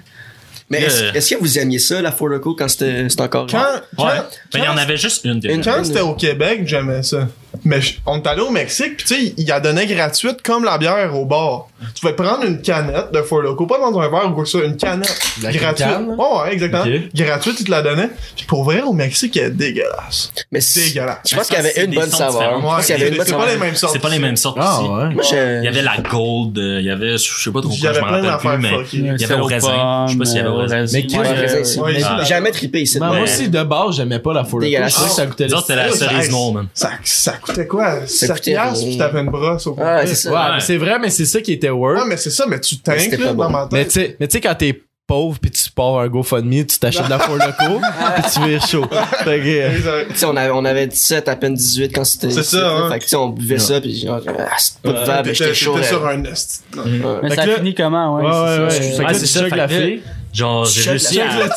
Mais 0.70 0.82
est-ce 0.84 1.04
est-ce 1.16 1.36
que 1.36 1.40
vous 1.40 1.60
aimiez 1.60 1.78
ça, 1.80 2.02
la 2.02 2.12
Four 2.12 2.30
Loco, 2.30 2.56
quand 2.56 2.68
c'était 2.68 3.08
c'était 3.10 3.22
encore. 3.22 3.48
Quand, 3.48 3.62
quand, 3.98 4.06
Ouais. 4.06 4.12
Mais 4.54 4.62
il 4.62 4.66
y 4.66 4.68
en 4.68 4.78
avait 4.78 4.98
juste 4.98 5.24
une. 5.26 5.40
Une- 5.44 5.64
quand 5.64 5.84
c'était 5.84 6.00
au 6.02 6.16
Québec, 6.16 6.62
j'aimais 6.66 7.04
ça. 7.04 7.28
Mais 7.66 7.80
on 8.06 8.18
est 8.22 8.28
allé 8.28 8.42
au 8.42 8.50
Mexique, 8.50 8.98
puis 8.98 9.06
tu 9.06 9.16
sais, 9.28 9.34
il 9.38 9.48
la 9.48 9.60
donnait 9.60 9.86
gratuite 9.86 10.42
comme 10.42 10.64
la 10.64 10.78
bière 10.78 11.16
au 11.16 11.26
bar. 11.26 11.68
Tu 11.94 12.02
pouvais 12.02 12.14
prendre 12.14 12.44
une 12.46 12.62
canette 12.62 13.12
de 13.14 13.22
Four 13.22 13.42
Loco, 13.42 13.66
pas 13.68 13.78
dans 13.78 13.98
un 14.00 14.10
verre 14.10 14.30
ou 14.30 14.34
quoi 14.34 14.44
que 14.44 14.50
ce 14.50 14.58
soit, 14.58 14.68
une 14.68 14.76
canette 14.78 15.16
La 15.42 15.52
gratuite. 15.52 15.88
canne, 15.88 16.08
là? 16.10 16.14
Ouais, 16.16 16.42
ouais, 16.48 16.54
exactement. 16.54 16.84
Ok. 16.84 17.02
Gratuite, 17.14 17.60
ils 17.60 17.66
te 17.66 17.72
la 17.72 17.82
donnaient. 17.82 18.10
Puis 18.36 18.46
pour 18.46 18.64
vrai, 18.64 18.82
au 18.82 18.94
Mexique, 18.94 19.38
elle 19.38 19.46
est 19.46 19.50
dégueulasse. 19.52 20.32
Mais 20.52 20.62
c'est- 20.62 20.88
Dégueulasse. 20.94 21.18
Je 21.30 21.36
pense 21.36 21.48
qu'il 21.48 21.56
y 21.58 21.60
avait 21.60 21.84
une 21.86 21.94
bonne 21.94 22.10
saveur. 22.10 22.60
bonne 22.62 22.72
c'est 22.82 22.94
pas 22.98 22.98
les 23.10 23.24
saveur. 23.26 23.60
mêmes 23.60 23.76
sortes. 23.76 23.94
C'est 23.94 24.00
pas 24.00 24.10
les 24.10 24.20
mêmes 24.20 24.36
sortes 24.38 24.58
Ah, 24.60 24.80
ici. 24.82 24.90
ouais. 24.90 25.14
Moi, 25.14 25.24
je- 25.24 25.60
Il 25.60 25.66
y 25.66 25.68
avait 25.68 25.82
la 25.82 25.98
gold, 25.98 26.58
euh, 26.58 26.80
il 26.80 26.86
y 26.86 26.90
avait, 26.90 27.18
je 27.18 27.44
sais 27.44 27.52
pas 27.52 27.62
trop 27.62 27.70
Il 27.72 27.78
y 27.78 27.82
quoi, 27.82 27.94
je 27.94 28.00
avait 28.00 28.02
m'en 28.02 28.20
plein 28.20 28.32
rappelle 28.32 28.52
plus, 28.86 29.02
mais 29.02 29.10
il 29.16 29.22
y 29.22 29.26
avait 29.26 29.34
au 29.36 29.44
raisin. 29.44 30.06
Je 30.08 30.14
sais 30.14 30.18
pas 30.18 30.26
s'il 30.26 30.38
y 30.38 30.40
avait 30.40 30.50
au 30.50 30.56
raisin. 30.58 30.76
Mais 30.94 31.18
Ouais, 31.18 31.28
euh, 31.28 31.34
raisin 31.42 31.60
ici? 31.60 31.80
ouais, 31.80 31.92
Mais 31.94 32.00
J'ai 32.00 32.02
là. 32.06 32.24
jamais 32.24 32.52
trippé 32.52 32.82
ici. 32.82 32.98
Ouais. 33.00 33.08
moi 33.08 33.20
aussi, 33.22 33.48
de 33.50 33.64
base, 33.64 33.98
j'aimais 33.98 34.20
pas 34.20 34.34
la 34.34 34.44
Four 34.44 34.60
Loko. 34.60 34.66
Je 34.66 34.72
Dégueulasse. 34.72 34.94
trouvais 34.94 35.10
que 35.10 35.14
ça 35.50 35.58
c'était 35.62 35.76
la 35.76 35.92
cerise 35.92 36.32
noire, 36.32 36.52
man. 36.54 36.68
Ça, 36.74 36.92
ça 37.04 37.34
coûtait 37.44 37.68
quoi? 37.68 38.06
7 38.08 38.30
coûtait 38.32 38.52
piastres, 38.52 38.80
rien. 38.80 38.88
puis 38.90 38.98
t'avais 38.98 39.20
une 39.22 39.30
brosse 39.30 39.68
au 39.68 39.72
Ouais, 39.72 39.78
complet. 39.78 40.08
c'est 40.08 40.16
ça. 40.16 40.30
Ouais, 40.32 40.36
Ouais. 40.38 40.44
mais 40.56 40.60
c'est 40.62 40.78
vrai, 40.78 41.00
mais 41.00 41.10
c'est 41.10 41.26
ça 41.26 41.42
qui 41.42 41.54
était 41.54 41.70
worth. 41.70 42.00
Ouais, 42.02 42.08
mais 42.08 42.18
c'est 42.18 42.32
ça, 42.32 42.46
mais 42.48 42.60
tu 42.60 42.76
Mais 42.88 43.00
c'était 43.00 43.18
là, 43.18 43.28
pas 43.28 43.34
dans 43.34 43.44
bon. 43.46 43.50
ma 43.50 43.70
Mais 43.72 43.86
tête. 43.86 43.94
tu 43.94 44.00
sais, 44.00 44.18
mais 44.20 44.28
tu 44.28 44.34
sais, 44.34 44.42
quand 44.42 44.56
t'es 44.56 44.82
pauvre 45.06 45.38
pis 45.38 45.52
tu 45.52 45.70
pars 45.70 46.00
un 46.00 46.08
GoFundMe, 46.08 46.66
tu 46.66 46.80
t'achètes 46.80 47.04
de 47.06 47.10
la 47.10 47.20
Four 47.20 47.36
Loko 47.36 47.82
pis 48.16 48.22
tu 48.34 48.40
vires 48.48 48.66
chaud. 48.66 48.86
Fait 49.26 49.40
que, 49.42 49.88
euh. 49.88 50.06
Tu 50.10 50.16
sais, 50.16 50.26
on 50.26 50.36
avait, 50.38 50.50
on 50.52 50.64
avait 50.64 50.88
17, 50.88 51.28
à 51.28 51.36
peine 51.36 51.56
18 51.56 51.92
quand 51.94 52.06
c'était. 52.06 52.32
C'est 52.32 52.42
ça, 52.44 52.70
hein. 52.70 52.90
Fait 52.90 53.00
que 53.00 53.04
tu 53.04 53.10
sais, 53.10 53.16
on 53.18 53.28
buvait 53.30 53.60
ça, 53.60 53.82
pis 53.82 54.00
genre, 54.06 54.22
ah, 54.26 54.32
c'est 54.58 54.80
pas 54.82 54.94
buvable, 54.94 55.12
mais 55.12 55.24
T'étais 55.34 55.36
j'étais 55.36 55.54
chaud. 55.54 55.76
t'étais 55.76 55.88
sur 55.88 56.08
un 56.08 56.24
esti. 56.24 56.60
Ouais. 56.78 56.84
Mais 57.22 57.30
Fait 57.32 57.36
ça 57.36 57.44
que 57.44 57.50
là- 57.50 57.56
finit 57.58 57.76
comment, 57.76 58.16
ouais? 58.16 58.24
Ouais, 58.24 58.30
ouais, 58.30 58.36
c'est 58.46 58.64
ouais. 58.64 58.70
ça. 58.70 58.80
Fait 58.80 58.92
que 58.92 58.98
Ouais, 59.00 59.04
là, 59.04 59.14
c'est 59.14 59.20
tu 59.20 59.28
ça, 59.28 59.40
check 59.42 59.50
fait 59.50 59.56
la 59.58 59.68
que 59.68 59.74
là, 59.74 59.80
fille. 59.82 60.02
Genre, 60.34 60.66
j'ai 60.66 60.90
réussi 60.90 61.16
la- 61.18 61.26
à. 61.26 61.30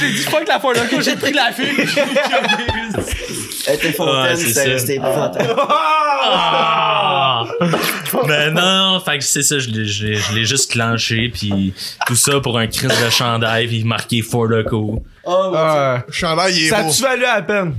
J'ai 0.00 0.08
dit 0.10 0.18
fuck 0.24 0.48
la 0.48 0.58
fois 0.58 0.74
là 0.74 0.80
j'ai 1.00 1.14
pris 1.16 1.32
la 1.32 1.52
fille. 1.52 1.86
Elle 3.66 3.74
était 3.74 3.92
fontaine, 3.92 4.36
c'était 4.36 4.94
épouvantable. 4.96 5.54
Ah! 6.26 7.44
Mais 8.26 8.50
non, 8.50 9.00
fait 9.04 9.18
que 9.18 9.24
c'est 9.24 9.42
ça, 9.42 9.58
je 9.58 9.68
l'ai, 9.70 9.84
je 9.86 10.06
l'ai- 10.06 10.14
je 10.16 10.32
l'ai 10.34 10.44
juste 10.44 10.70
clenché, 10.72 11.30
puis 11.32 11.74
tout 12.06 12.14
ça 12.16 12.40
pour 12.40 12.58
un 12.58 12.66
crise 12.66 12.90
de 13.04 13.10
chandail, 13.10 13.66
puis 13.66 13.84
marqué 13.84 14.22
For 14.22 14.46
Loco. 14.46 15.02
Oh, 15.24 15.52
Euh, 15.54 15.98
Le 16.06 16.12
chandail, 16.12 16.54
il 16.56 16.66
est 16.66 16.70
ça 16.70 16.82
beau. 16.82 16.90
a-tu 16.90 17.02
valu 17.02 17.22
la 17.22 17.42
peine? 17.42 17.74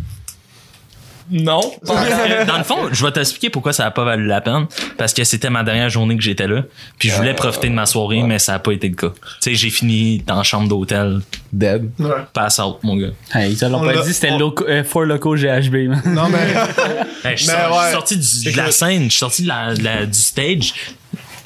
Non. 1.32 1.62
Que, 1.84 2.46
dans 2.48 2.58
le 2.58 2.64
fond, 2.64 2.78
je 2.92 3.04
vais 3.06 3.12
t'expliquer 3.12 3.50
pourquoi 3.50 3.74
ça 3.74 3.86
a 3.86 3.92
pas 3.92 4.04
valu 4.04 4.26
la 4.28 4.42
peine. 4.42 4.68
Parce 4.98 5.14
que 5.14 5.24
c'était 5.24 5.50
ma 5.50 5.64
dernière 5.64 5.90
journée 5.90 6.16
que 6.16 6.22
j'étais 6.24 6.48
là. 6.48 6.64
Puis 7.00 7.10
je 7.10 7.16
voulais 7.16 7.34
profiter 7.34 7.68
de 7.70 7.74
ma 7.74 7.86
soirée, 7.86 8.22
mais 8.24 8.38
ça 8.40 8.54
a 8.56 8.60
pas 8.60 8.72
été 8.74 8.88
le 8.90 8.96
cas. 8.96 9.10
Tu 9.10 9.22
sais, 9.42 9.56
j'ai 9.56 9.70
fini 9.70 10.20
dans 10.26 10.36
la 10.36 10.44
chambre 10.44 10.68
d'hôtel. 10.68 11.22
Dead. 11.52 11.90
Ouais. 12.00 12.10
Pass 12.34 12.60
out, 12.60 12.78
mon 12.84 12.98
gars. 12.98 13.10
Hey, 13.34 13.52
ils 13.54 13.58
te 13.58 13.66
l'ont 13.66 13.82
On 13.82 13.86
pas 13.86 14.02
dit, 14.04 14.14
c'était 14.14 14.32
on- 14.32 14.38
loco, 14.40 14.66
euh, 14.68 14.84
for 14.84 15.04
loco 15.06 15.36
GHB, 15.36 15.88
man. 15.88 16.02
Non, 16.06 16.30
mais. 16.30 16.38
Hey, 17.24 17.38
je 17.38 17.44
suis 17.44 17.52
Mais 17.52 17.58
sorti- 17.58 17.66
je 17.66 17.74
ouais. 17.74 17.84
suis 17.84 17.92
sorti 17.94 18.18
du- 18.18 18.52
de 18.52 18.58
la 18.58 18.72
scène, 18.72 19.04
je 19.06 19.10
suis 19.10 19.20
sorti 19.20 19.44
de 19.44 19.48
la, 19.48 19.74
de 19.74 19.84
la- 19.84 20.06
du 20.06 20.20
stage. 20.20 20.74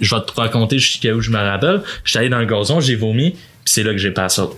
Je 0.02 0.16
vais 0.16 0.22
te 0.22 0.32
raconter 0.34 0.78
jusqu'à 0.80 1.14
où 1.14 1.22
je 1.22 1.30
me 1.30 1.38
rappelle. 1.38 1.84
Je 2.04 2.10
suis 2.10 2.20
allé 2.20 2.30
dans 2.30 2.40
le 2.40 2.46
gazon, 2.46 2.80
j'ai 2.82 2.96
vomi, 2.96 3.32
puis 3.32 3.40
c'est 3.66 3.84
là 3.84 3.92
que 3.92 3.98
j'ai 3.98 4.12
passé 4.12 4.42
out. 4.42 4.52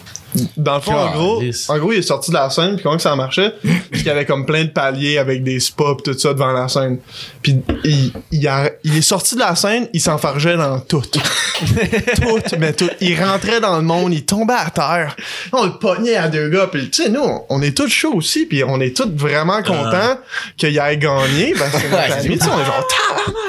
Dans 0.57 0.75
le 0.75 0.81
fond, 0.81 0.93
en 0.93 1.11
gros, 1.11 1.41
en 1.69 1.77
gros, 1.77 1.91
il 1.91 1.99
est 1.99 2.01
sorti 2.03 2.31
de 2.31 2.35
la 2.35 2.49
scène, 2.49 2.75
puis 2.75 2.83
comment 2.83 2.95
que 2.95 3.01
ça 3.01 3.15
marchait? 3.15 3.53
Puis 3.61 3.81
qu'il 3.99 4.05
y 4.05 4.09
avait 4.09 4.25
comme 4.25 4.45
plein 4.45 4.63
de 4.63 4.69
paliers 4.69 5.17
avec 5.17 5.43
des 5.43 5.59
spas 5.59 5.95
pis 5.95 6.03
tout 6.11 6.17
ça 6.17 6.33
devant 6.33 6.51
la 6.53 6.67
scène. 6.69 6.99
Puis 7.41 7.57
il, 7.83 8.13
il, 8.31 8.47
a- 8.47 8.71
il 8.83 8.97
est 8.97 9.01
sorti 9.01 9.35
de 9.35 9.41
la 9.41 9.55
scène, 9.55 9.87
il 9.93 9.99
s'enfargeait 10.01 10.55
dans 10.57 10.79
tout. 10.79 11.01
tout, 11.11 12.39
mais 12.59 12.73
tout. 12.73 12.89
Il 13.01 13.21
rentrait 13.21 13.59
dans 13.59 13.75
le 13.77 13.83
monde, 13.83 14.13
il 14.13 14.25
tombait 14.25 14.53
à 14.53 14.69
terre. 14.69 15.15
On 15.53 15.65
le 15.65 15.71
pognait 15.73 16.15
à 16.15 16.27
deux 16.27 16.49
gars, 16.49 16.67
puis 16.71 16.89
tu 16.89 17.03
sais, 17.03 17.09
nous, 17.09 17.21
on, 17.21 17.43
on 17.49 17.61
est 17.61 17.75
tous 17.75 17.89
chauds 17.89 18.13
aussi, 18.15 18.45
puis 18.45 18.63
on 18.63 18.79
est 18.79 18.95
tous 18.95 19.09
vraiment 19.13 19.61
contents 19.63 20.17
qu'il 20.57 20.77
ait 20.77 20.97
gagné, 20.97 21.53
parce 21.57 21.71
que 21.71 21.87
notre 21.89 22.13
ami, 22.17 22.37
on 22.41 22.59
est 22.61 22.65
genre, 22.65 22.87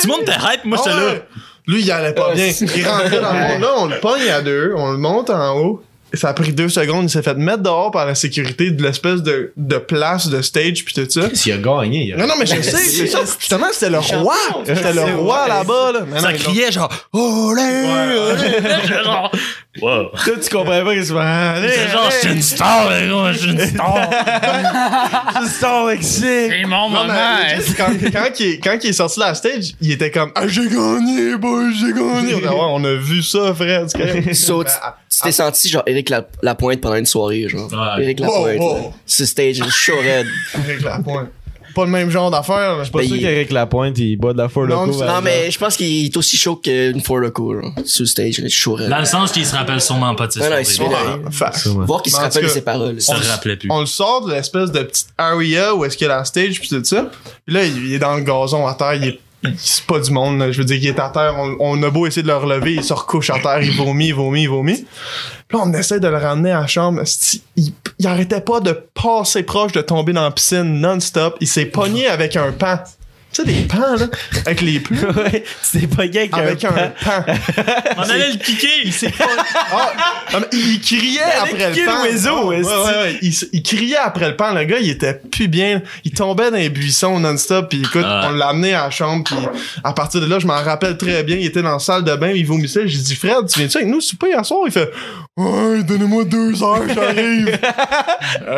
Tout 0.01 0.07
le 0.07 0.09
monde 0.09 0.23
était 0.23 0.33
hype, 0.33 0.65
moi 0.65 0.79
j'étais 0.79 0.97
Ah 0.97 1.01
là. 1.15 1.15
Lui, 1.69 1.83
il 1.83 1.91
allait 1.93 2.13
pas 2.13 2.35
bien. 2.35 2.49
Il 2.77 2.87
rentrait 2.89 3.21
dans 3.21 3.33
le 3.33 3.39
monde. 3.39 3.61
Là, 3.61 3.69
on 3.79 3.87
le 3.87 4.01
pogne 4.01 4.29
à 4.29 4.41
deux, 4.41 4.73
on 4.77 4.91
le 4.91 4.99
monte 4.99 5.31
en 5.31 5.57
haut. 5.59 5.83
Ça 6.15 6.29
a 6.29 6.35
pris 6.35 6.53
deux 6.53 6.69
secondes, 6.69 7.05
il 7.05 7.11
s'est 7.11 7.23
fait 7.23 7.37
mettre 7.37 7.63
dehors 7.63 7.91
par 7.91 8.07
la 8.07 8.15
sécurité 8.15 8.71
de 8.71 8.83
l'espèce 8.83 9.23
de, 9.23 9.53
de 9.57 9.77
place 9.79 10.29
de 10.29 10.43
stage 10.43 10.85
puis 10.85 10.95
tout 10.95 11.09
ça. 11.09 11.23
S'il 11.33 11.53
a 11.53 11.57
gagné, 11.59 12.05
il 12.07 12.13
a 12.13 12.17
Non, 12.17 12.27
non, 12.27 12.35
mais 12.39 12.47
je 12.47 12.61
sais, 12.61 12.77
c'est 12.77 13.07
ça. 13.07 13.21
Justement, 13.39 13.67
c'était 13.73 13.91
le 13.91 13.99
roi. 13.99 14.35
C'était 14.67 14.93
le 14.93 15.17
roi 15.17 15.49
là-bas, 15.49 15.93
là. 15.93 16.21
Ça 16.21 16.33
criait 16.33 16.71
genre, 16.71 16.91
Olé! 17.13 17.63
J'étais 18.39 19.05
genre, 19.05 19.31
wow. 19.81 20.05
Toi, 20.25 20.35
tu 20.43 20.51
comprends 20.51 20.85
pas 20.85 20.95
que 20.95 21.13
Allez, 21.17 21.69
C'est 21.69 21.89
genre, 21.91 22.11
je 22.11 22.17
suis 22.27 22.37
une 22.37 22.43
star, 22.43 22.91
les 22.91 23.09
gars, 23.09 23.33
je 23.33 23.39
suis 23.39 23.51
une 23.51 23.67
star. 23.67 24.11
c'est 25.43 25.49
Star 25.49 25.87
Mexique. 25.87 26.23
C'est 26.23 26.65
mon 26.67 26.91
mais 26.91 27.57
legit, 27.57 27.75
quand, 27.75 27.91
quand, 28.13 28.41
il 28.41 28.47
est, 28.47 28.59
quand 28.59 28.79
il 28.83 28.91
est 28.91 28.93
sorti 28.93 29.19
de 29.21 29.25
la 29.25 29.35
stage, 29.35 29.75
il 29.81 29.93
était 29.93 30.11
comme 30.11 30.33
Ah, 30.35 30.47
j'ai 30.47 30.69
gagné, 30.69 31.37
boy, 31.37 31.73
j'ai 31.75 31.93
gagné. 31.93 32.35
On 32.35 32.49
a, 32.49 32.53
ouais, 32.53 32.61
on 32.75 32.85
a 32.85 32.95
vu 32.95 33.23
ça, 33.23 33.55
frère. 33.55 33.85
c'est 33.89 33.99
correct. 33.99 34.35
So, 34.35 34.65
tu 35.13 35.21
t'es 35.23 35.33
senti 35.33 35.69
genre 35.69 35.83
Eric 35.87 36.09
La- 36.11 36.27
Lapointe 36.43 36.81
pendant 36.81 36.97
une 36.97 37.07
soirée, 37.07 37.49
genre. 37.49 37.71
Ouais. 37.73 38.03
Eric 38.05 38.21
Lapointe. 38.21 38.59
Wow. 38.59 38.75
là. 38.77 38.83
Sur 39.07 39.27
stage, 39.27 39.61
chaud 39.71 39.99
raide. 40.01 40.27
Avec 40.55 40.83
la 40.83 40.99
pointe. 40.99 41.29
Pas 41.75 41.85
le 41.87 41.91
même 41.91 42.11
genre 42.11 42.31
d'affaire. 42.31 42.77
là. 42.77 42.85
Pas 42.93 42.99
Ben, 42.99 43.07
sûr 43.07 43.17
il- 43.17 43.23
qu'Éric 43.23 43.51
Lapointe, 43.51 43.97
il 43.99 44.17
boit 44.17 44.35
de 44.35 44.39
la 44.39 44.51
Four 44.51 44.67
Non, 44.67 44.93
c'est- 44.93 44.99
par 44.99 45.07
Non, 45.07 45.13
exemple. 45.21 45.25
mais 45.25 45.51
je 45.51 45.59
pense 45.59 45.77
qu'il 45.79 46.05
est 46.05 46.15
aussi 46.19 46.37
chaud 46.37 46.57
qu'une 46.57 47.01
Four 47.01 47.19
Loco. 47.21 47.55
Sur 47.87 48.07
stage, 48.07 48.39
il 48.41 48.45
est 48.45 48.49
chaud 48.51 48.75
raide. 48.75 48.91
Dans 48.91 48.99
le 48.99 49.07
sens 49.07 49.33
qu'il 49.33 49.47
se 49.47 49.55
rappelle 49.57 49.81
sûrement 49.81 50.15
pas 50.15 50.27
de 50.27 50.33
ses 50.33 50.41
Ouais, 50.41 50.51
non. 50.51 50.65
Sûrement. 50.65 51.85
Voir 51.87 52.03
qu'il 52.03 52.13
se 52.13 52.19
rappelle 52.19 52.51
ses 52.51 52.61
paroles. 52.61 52.97
Il 52.97 53.01
se 53.03 53.13
rappelait 53.31 53.57
plus. 53.57 53.71
On 53.73 53.81
le 53.81 53.87
sort 53.87 54.27
de 54.27 54.33
l'espèce 54.35 54.71
de 54.71 54.83
petite 54.83 55.09
area 55.17 55.75
où 55.75 55.85
est-ce 55.87 55.97
qu'il 55.97 56.07
y 56.07 56.11
a 56.11 56.17
la 56.19 56.25
stage 56.27 56.61
pis 56.61 56.69
tout 56.69 56.85
ça. 56.85 57.11
Puis 57.47 57.55
là, 57.55 57.65
il 57.65 57.95
est 57.95 57.99
dans 57.99 58.17
le 58.17 58.23
gazon 58.23 58.67
à 58.67 58.75
terre, 58.75 58.95
il 58.95 59.05
est 59.09 59.21
c'est 59.57 59.85
pas 59.87 59.99
du 59.99 60.11
monde, 60.13 60.49
je 60.51 60.59
veux 60.59 60.65
dire 60.65 60.79
qu'il 60.79 60.89
est 60.89 61.01
à 61.01 61.09
terre, 61.09 61.35
on, 61.59 61.83
a 61.83 61.91
beau 61.91 62.07
essayer 62.07 62.23
de 62.23 62.29
le 62.29 62.37
relever, 62.37 62.75
il 62.75 62.85
se 62.85 62.93
recouche 62.93 63.31
à 63.31 63.39
terre, 63.39 63.61
il 63.61 63.73
vomit, 63.73 64.09
il 64.09 64.15
vomit, 64.15 64.43
il 64.43 64.49
vomit. 64.49 64.87
Puis 65.49 65.59
là, 65.59 65.65
on 65.65 65.73
essaie 65.73 66.01
de 66.01 66.09
le 66.09 66.17
ramener 66.17 66.53
à 66.53 66.61
la 66.61 66.67
chambre, 66.67 67.03
il, 67.57 67.73
il 67.99 68.07
arrêtait 68.07 68.41
pas 68.41 68.61
de 68.61 68.73
passer 68.73 69.43
proche 69.43 69.73
de 69.73 69.81
tomber 69.81 70.13
dans 70.13 70.23
la 70.23 70.31
piscine 70.31 70.81
non-stop, 70.81 71.37
il 71.41 71.49
s'est 71.49 71.67
pogné 71.67 72.07
avec 72.07 72.37
un 72.37 72.53
pan. 72.53 72.79
Tu 73.33 73.41
sais, 73.43 73.45
des 73.49 73.63
pans, 73.63 73.97
là, 73.97 74.07
avec 74.45 74.61
les 74.61 74.79
plumes. 74.81 75.11
ouais, 75.17 75.43
t'es 75.73 75.87
pas 75.87 76.07
gay 76.07 76.29
avec, 76.33 76.35
Avec 76.35 76.65
un 76.65 76.69
un 76.69 76.73
pan. 76.73 76.93
pan. 77.03 77.33
On 77.97 78.03
allait 78.03 78.33
le 78.33 78.39
kicker. 78.39 78.69
Il 78.85 78.93
s'est 78.93 79.13
Ah, 79.19 79.93
non, 80.35 80.41
mais 80.41 80.47
il 80.59 80.81
criait 80.81 81.21
après 81.41 81.71
le 81.71 81.85
pan. 81.87 81.93
Ah, 82.03 82.45
ouais, 82.45 82.63
ouais, 82.63 83.03
ouais. 83.03 83.19
Il, 83.23 83.33
il 83.53 83.63
criait 83.63 83.97
après 83.97 84.29
le 84.29 84.37
pan. 84.37 84.53
Le 84.53 84.65
gars, 84.65 84.79
il 84.81 84.91
était 84.91 85.15
plus 85.15 85.49
bien. 85.49 85.81
Il 86.05 86.13
tombait 86.13 86.51
dans 86.51 86.57
les 86.59 86.69
buissons 86.69 87.19
non-stop. 87.19 87.71
Puis 87.71 87.81
écoute, 87.81 88.03
Ah. 88.05 88.29
on 88.29 88.33
l'a 88.33 88.49
amené 88.49 88.75
à 88.75 88.85
la 88.85 88.91
chambre. 88.91 89.25
Puis 89.25 89.37
à 89.83 89.93
partir 89.93 90.21
de 90.21 90.27
là, 90.27 90.39
je 90.39 90.47
m'en 90.47 90.63
rappelle 90.63 90.97
très 90.99 91.23
bien. 91.23 91.37
Il 91.37 91.47
était 91.47 91.63
dans 91.63 91.73
la 91.73 91.79
salle 91.79 92.05
de 92.05 92.15
bain. 92.15 92.33
Il 92.33 92.47
vomissait. 92.47 92.87
J'ai 92.87 92.99
dit, 92.99 93.15
Fred, 93.17 93.47
tu 93.51 93.59
viens-tu 93.61 93.79
avec 93.79 93.89
nous 93.89 94.01
souper 94.03 94.29
hier 94.29 94.45
soir? 94.45 94.61
Il 94.67 94.73
fait, 94.73 94.91
ouais, 95.37 95.83
donnez-moi 95.83 96.25
deux 96.25 96.63
heures, 96.63 96.83
j'arrive. 96.95 97.49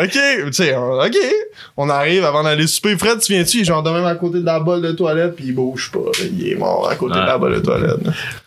ok, 0.02 0.10
tu 0.46 0.52
sais, 0.52 0.74
on- 0.76 1.00
ok. 1.00 1.16
On 1.76 1.88
arrive 1.88 2.24
avant 2.24 2.42
d'aller 2.42 2.66
souper. 2.66 2.96
Fred, 2.98 3.20
tu 3.20 3.32
viens-tu? 3.32 3.58
Il 3.58 3.60
est 3.62 3.64
genre 3.64 3.82
de 3.82 3.90
même 3.90 4.04
à 4.04 4.14
côté 4.16 4.40
de 4.40 4.44
la 4.44 4.58
bolle 4.60 4.82
de 4.82 4.92
toilette. 4.92 5.36
Puis 5.36 5.46
il 5.46 5.54
bouge 5.54 5.90
pas. 5.92 5.98
Il 6.20 6.48
est 6.48 6.54
mort 6.56 6.88
à 6.90 6.94
côté 6.96 7.14
de 7.14 7.24
la 7.24 7.38
bolle 7.38 7.54
de 7.54 7.60
toilette. 7.60 7.98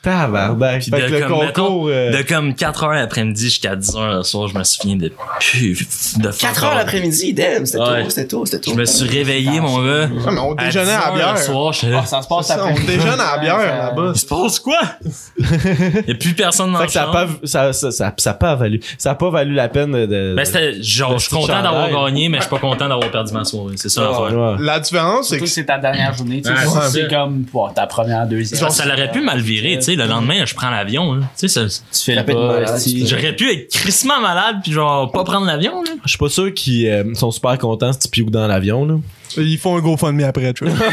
Tabarnak. 0.01 0.81
Puis 0.81 0.91
Fait 0.91 0.97
que 1.01 1.05
de 1.07 1.11
le 1.15 1.19
comme, 1.21 1.29
concours... 1.29 1.45
mettons, 1.45 1.89
euh, 1.89 2.11
de 2.11 2.21
comme 2.23 2.53
4 2.55 2.83
heures 2.83 2.93
l'après-midi 2.93 3.45
jusqu'à 3.45 3.75
10 3.75 3.95
heures 3.95 4.17
le 4.17 4.23
soir, 4.23 4.47
je 4.49 4.57
me 4.57 4.63
souviens 4.63 4.95
de 4.97 5.11
plus 5.39 6.17
de 6.19 6.29
4 6.31 6.63
heures 6.65 6.75
l'après-midi, 6.75 7.33
damn, 7.33 7.65
c'était 7.65 7.79
Ouais. 7.79 8.03
tôt, 8.03 8.09
c'était 8.09 8.27
tôt, 8.27 8.45
c'était 8.45 8.59
tôt. 8.59 8.71
Je 8.71 8.75
me 8.77 8.85
suis 8.85 9.07
réveillé, 9.07 9.59
mon 9.61 9.77
gars. 9.85 10.07
Mais 10.31 10.39
on 10.39 10.53
À 10.55 10.65
déjeunait 10.65 10.85
10 10.85 10.91
à 10.91 11.07
heures 11.07 11.15
bière. 11.15 11.33
Le 11.33 11.39
soir, 11.41 11.73
là. 11.83 11.99
Ah, 12.03 12.05
ça 12.05 12.21
se 12.21 12.27
passe 12.27 12.51
après. 12.51 12.71
on 12.73 12.85
déjeune 12.85 13.19
à 13.19 13.35
la 13.35 13.37
bière 13.39 13.57
là-bas. 13.57 14.11
Il 14.15 14.19
se 14.19 14.25
passe 14.25 14.59
quoi? 14.59 14.79
Il 15.39 16.03
y 16.07 16.11
a 16.11 16.15
plus 16.15 16.33
personne 16.33 16.73
dans 16.73 16.81
le 16.81 16.87
ça, 16.87 17.73
ça, 18.17 18.31
a 18.31 18.33
pas 18.33 18.55
valu, 18.55 18.79
ça 18.97 19.11
a 19.11 19.15
pas 19.15 19.29
valu 19.29 19.53
la 19.53 19.67
peine 19.69 19.91
de, 19.91 20.05
de- 20.05 20.33
Ben, 20.35 20.45
c'était, 20.45 20.81
genre, 20.81 21.13
je 21.13 21.27
suis 21.27 21.29
petit 21.29 21.35
content 21.41 21.61
d'avoir 21.61 21.89
gagné, 21.89 22.29
mais 22.29 22.37
je 22.37 22.43
suis 22.43 22.49
pas 22.49 22.59
content 22.59 22.87
d'avoir 22.89 23.09
perdu 23.11 23.33
ma 23.33 23.43
soirée. 23.45 23.75
C'est 23.77 23.89
ça. 23.89 24.21
Ouais. 24.21 24.55
La 24.59 24.79
différence, 24.79 25.29
c'est 25.29 25.39
que 25.39 25.45
c'est 25.45 25.65
ta 25.65 25.77
dernière 25.77 26.13
journée, 26.15 26.41
tu 26.41 26.49
sais. 26.49 26.67
Ouais, 26.67 26.81
c'est 26.89 27.07
comme 27.09 27.45
ta 27.75 27.87
première, 27.87 28.27
deuxième. 28.27 28.59
Ça, 28.59 28.69
ça 28.69 28.85
l'aurait 28.85 29.11
pu 29.11 29.21
mal 29.21 29.39
virer, 29.39 29.75
tu 29.77 29.81
sais. 29.83 29.95
Le 29.95 30.05
lendemain, 30.05 30.45
je 30.45 30.53
prends 30.55 30.69
l'avion, 30.69 31.13
là. 31.13 31.21
Tu 31.37 31.47
sais, 31.47 31.69
ça- 31.69 31.81
Tu 31.91 32.03
fais 32.15 32.23
tu 32.23 33.07
j'aurais 33.07 33.35
pu 33.35 33.51
être 33.51 33.71
crissement 33.71 34.19
malade 34.19 34.57
puis 34.63 34.71
genre 34.71 35.11
pas 35.11 35.23
prendre 35.23 35.45
l'avion, 35.45 35.83
là. 35.83 35.91
Je 36.03 36.09
suis 36.09 36.17
pas 36.17 36.29
sûr 36.29 36.53
qu'ils 36.53 36.87
euh, 36.87 37.13
sont 37.13 37.31
super 37.31 37.57
contents 37.57 37.93
si 37.93 37.99
tu 37.99 38.07
pioues 38.09 38.29
dans 38.29 38.47
l'avion, 38.47 38.85
là. 38.85 38.95
ils 39.37 39.57
font 39.57 39.77
un 39.77 39.81
GoFundMe 39.81 40.23
après, 40.23 40.53
tu 40.53 40.65
vois. 40.65 40.73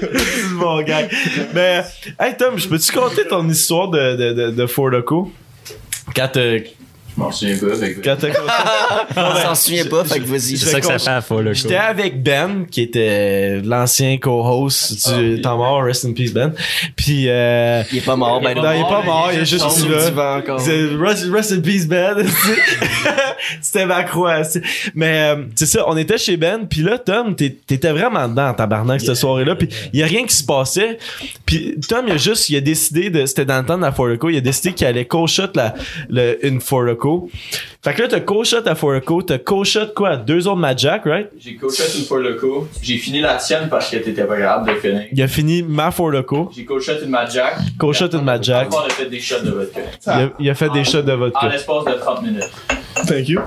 C'est 0.00 0.54
bon 0.58 0.82
gars. 0.82 1.08
Mais, 1.54 1.82
hey 2.20 2.36
Tom, 2.36 2.58
je 2.58 2.68
peux-tu 2.68 2.92
compter 2.92 3.26
ton 3.26 3.48
histoire 3.48 3.88
de, 3.88 4.16
de, 4.16 4.32
de, 4.32 4.50
de? 4.50 4.66
Quand 6.14 6.28
t'as, 6.32 6.58
Je 7.16 7.22
m'en 7.22 7.32
souviens 7.32 7.56
pas. 7.56 7.74
fait 7.76 7.94
que- 7.94 8.00
quand 8.04 8.16
t'as 8.20 8.28
On 9.16 9.36
s'en 9.42 9.54
souvient 9.54 9.84
pas, 9.86 10.04
fait 10.04 10.20
que 10.20 10.24
vas-y. 10.26 10.58
C'est 10.58 10.66
ça 10.70 10.80
que 10.80 10.86
ça 10.86 10.98
fait 10.98 11.08
à 11.10 11.20
faux, 11.22 11.40
là. 11.40 11.52
J'étais 11.54 11.76
avec 11.76 12.22
Ben, 12.22 12.66
qui 12.70 12.82
était 12.82 13.60
l'ancien 13.64 14.18
co-host 14.18 15.08
du 15.18 15.40
Temps 15.40 15.56
mort, 15.56 15.82
Rest 15.82 16.04
in 16.04 16.12
Peace 16.12 16.32
Ben. 16.32 16.52
Puis, 16.94 17.24
euh, 17.28 17.82
Il 17.92 17.98
est 17.98 18.04
pas 18.04 18.16
mort, 18.16 18.40
ben 18.40 18.54
non, 18.54 18.70
il 18.72 18.80
est 18.80 18.82
pas 18.82 19.02
mort, 19.02 19.30
il 19.32 19.40
est 19.40 19.44
juste 19.46 19.68
sur 19.70 19.88
là. 19.88 19.96
le 19.98 20.04
divan 20.10 20.36
encore. 20.38 20.60
C'est 20.60 20.86
Rest, 21.00 21.26
rest 21.32 21.52
in 21.52 21.60
peace, 21.60 21.86
Ben. 21.86 22.16
C'était 23.60 23.86
ma 23.86 24.02
croix. 24.04 24.42
Mais 24.94 25.34
euh, 25.36 25.44
c'est 25.54 25.66
ça, 25.66 25.84
on 25.88 25.96
était 25.96 26.18
chez 26.18 26.36
Ben, 26.36 26.66
puis 26.68 26.82
là, 26.82 26.98
Tom, 26.98 27.34
t'étais 27.36 27.92
vraiment 27.92 28.28
dedans 28.28 28.48
en 28.48 28.54
tabarnak 28.54 29.00
cette 29.00 29.14
soirée-là, 29.16 29.54
puis 29.56 29.68
il 29.92 30.00
y 30.00 30.02
a 30.02 30.06
rien 30.06 30.24
qui 30.24 30.34
se 30.34 30.44
passait. 30.44 30.98
Puis 31.44 31.76
Tom, 31.88 32.04
il 32.08 32.12
a 32.12 32.16
juste, 32.16 32.48
il 32.48 32.56
a 32.56 32.60
décidé 32.60 33.10
de, 33.10 33.24
c'était 33.26 33.44
dans 33.44 33.58
le 33.58 33.64
temps 33.66 33.76
de 33.76 33.82
la 33.82 33.92
Forco, 33.92 34.28
il 34.30 34.36
a 34.36 34.40
décidé 34.40 34.72
qu'il 34.74 34.86
allait 34.86 35.04
co-shot 35.04 35.48
la, 35.54 35.74
le, 36.08 36.44
une 36.46 36.60
Forco. 37.06 37.30
Fait 37.82 37.94
que 37.94 38.02
là, 38.02 38.08
t'as 38.08 38.20
co-shot 38.20 38.66
à 38.66 38.74
Forco, 38.74 39.22
t'as 39.22 39.38
co-shot 39.38 39.92
quoi, 39.94 40.16
deux 40.16 40.48
autres 40.48 40.56
Mad 40.56 40.78
Jack, 40.78 41.04
right? 41.04 41.28
J'ai 41.38 41.54
coaché 41.56 41.82
une 41.98 42.36
coup. 42.36 42.66
J'ai 42.82 42.98
fini 42.98 43.20
la 43.20 43.36
tienne 43.36 43.68
parce 43.70 43.90
que 43.90 43.96
t'étais 43.98 44.24
pas 44.24 44.36
capable 44.36 44.70
de 44.74 44.76
finir. 44.80 45.02
Il 45.12 45.22
a 45.22 45.28
fini 45.28 45.62
ma 45.62 45.90
Forco, 45.90 46.50
J'ai 46.54 46.64
coaché 46.64 46.92
une 47.02 47.10
Mad 47.10 47.30
Jack. 47.30 47.54
co-shot 47.78 48.08
une 48.12 48.22
Mad 48.24 48.42
Jack. 48.42 48.68
On 48.72 48.78
a 48.86 48.88
fait 48.90 49.06
des 49.08 49.20
shots 49.20 49.40
de 49.44 49.50
vodka. 49.50 49.80
Il 50.06 50.10
a, 50.10 50.30
il 50.40 50.50
a 50.50 50.54
fait 50.54 50.70
des 50.70 50.84
shots 50.84 51.02
de 51.02 51.12
En 51.12 51.16
vodka. 51.18 51.48
l'espace 51.48 51.84
de 51.84 51.92
30 51.92 52.22
minutes. 52.22 52.50
Thank 53.06 53.28
you. 53.28 53.40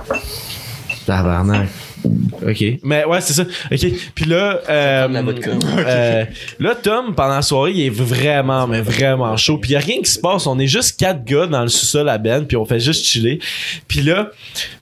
Tabarnak. 1.06 1.68
OK. 2.06 2.64
Mais 2.84 3.06
ouais, 3.06 3.22
c'est 3.22 3.34
ça. 3.34 3.44
OK. 3.44 3.86
Puis 4.16 4.26
là, 4.26 4.62
euh, 4.70 5.08
la 5.08 5.22
vodka. 5.22 5.52
euh, 5.78 6.26
là, 6.60 6.76
Tom, 6.76 7.14
pendant 7.16 7.36
la 7.36 7.42
soirée, 7.42 7.72
il 7.72 7.82
est 7.82 7.90
vraiment, 7.90 8.68
mais 8.68 8.82
vraiment 8.82 9.36
chaud. 9.38 9.58
Puis 9.58 9.72
il 9.72 9.76
a 9.76 9.80
rien 9.80 10.02
qui 10.02 10.10
se 10.12 10.20
passe. 10.20 10.48
On 10.48 10.58
est 10.60 10.68
juste 10.68 11.00
quatre 11.00 11.24
gars 11.24 11.48
dans 11.48 11.62
le 11.62 11.68
sous-sol 11.68 12.08
à 12.10 12.18
Ben, 12.18 12.46
puis 12.46 12.58
on 12.58 12.66
fait 12.66 12.80
juste 12.80 13.06
chiller. 13.06 13.40
Puis 13.88 14.02
là, 14.02 14.32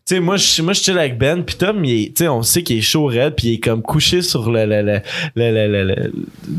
tu 0.07 0.15
sais, 0.15 0.19
moi, 0.21 0.37
je 0.37 0.61
moi, 0.61 0.71
je 0.73 0.81
chill 0.81 0.97
avec 0.97 1.17
Ben, 1.17 1.43
puis 1.43 1.55
Tom, 1.55 1.83
il 1.83 2.03
est, 2.03 2.07
tu 2.07 2.13
sais, 2.23 2.27
on 2.29 2.41
sait 2.41 2.63
qu'il 2.63 2.77
est 2.77 2.81
chaud 2.81 3.05
raide, 3.07 3.33
puis 3.35 3.47
il 3.47 3.53
est 3.55 3.59
comme 3.59 3.81
couché 3.81 4.21
sur 4.21 4.49
le, 4.49 4.65
le, 4.65 4.81
le, 4.81 5.01
le, 5.35 5.51
le- 5.51 5.67
le- 5.67 5.83
le- 5.83 6.11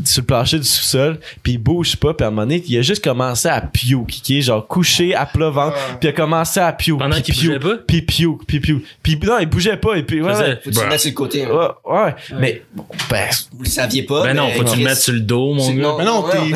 sur 0.05 0.21
le 0.21 0.25
plancher 0.27 0.59
du 0.59 0.65
sous-sol, 0.67 1.19
puis 1.41 1.53
il 1.53 1.57
bouge 1.57 1.95
pas, 1.95 2.13
puis 2.13 2.23
à 2.23 2.27
un 2.27 2.31
moment 2.31 2.43
donné, 2.43 2.63
il 2.67 2.77
a 2.77 2.81
juste 2.83 3.03
commencé 3.03 3.47
à 3.47 3.61
puke, 3.61 4.07
qui 4.07 4.37
est 4.37 4.41
genre 4.41 4.67
couché 4.67 5.15
à 5.15 5.25
plat 5.25 5.49
ventre, 5.49 5.75
puis 5.99 6.07
il 6.07 6.09
a 6.09 6.13
commencé 6.13 6.59
à 6.59 6.71
puke. 6.73 6.99
Pendant 6.99 7.19
qu'il 7.21 7.33
bougeait 7.35 7.59
pas? 7.59 7.75
Puis 7.87 8.01
puke, 8.03 8.45
puis 8.47 8.59
puke. 8.59 8.83
Puis 9.01 9.19
non, 9.23 9.39
il 9.39 9.47
bougeait 9.47 9.77
pas, 9.77 9.95
et 9.95 10.03
puis 10.03 10.21
ouais. 10.21 10.31
Faut 10.63 10.69
que 10.69 10.75
tu 10.75 10.81
le 10.83 10.89
mettes 10.89 10.99
sur 10.99 11.09
le 11.09 11.15
côté. 11.15 11.43
hein. 11.45 11.49
Ouais, 11.85 12.01
ouais, 12.03 12.15
mais 12.39 12.61
bon, 12.73 12.85
ben, 13.09 13.27
Vous 13.53 13.63
le 13.63 13.69
saviez 13.69 14.03
pas. 14.03 14.23
Ben 14.23 14.35
non, 14.35 14.49
faut 14.51 14.63
que 14.63 14.69
tu 14.71 14.77
le 14.77 14.83
mettes 14.83 14.97
sur 14.99 15.13
le 15.13 15.21
dos, 15.21 15.53
mon 15.53 15.71
gars. 15.73 15.95
Mais 15.97 16.05
non, 16.05 16.23
t'es. 16.29 16.37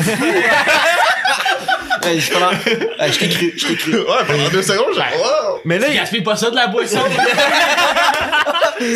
Je 2.04 3.18
t'ai 3.18 3.28
cru, 3.28 3.52
je 3.56 3.66
t'ai 3.66 3.76
cru. 3.76 3.94
Ouais, 3.96 4.04
pendant 4.26 4.48
deux 4.50 4.62
secondes, 4.62 4.92
j'ai. 4.94 5.00
Mais 5.64 5.78
là, 5.78 5.88
il... 5.88 5.94
Gaspille 5.94 6.22
pas 6.22 6.36
ça 6.36 6.50
de 6.50 6.56
la 6.56 6.66
boisson. 6.68 7.00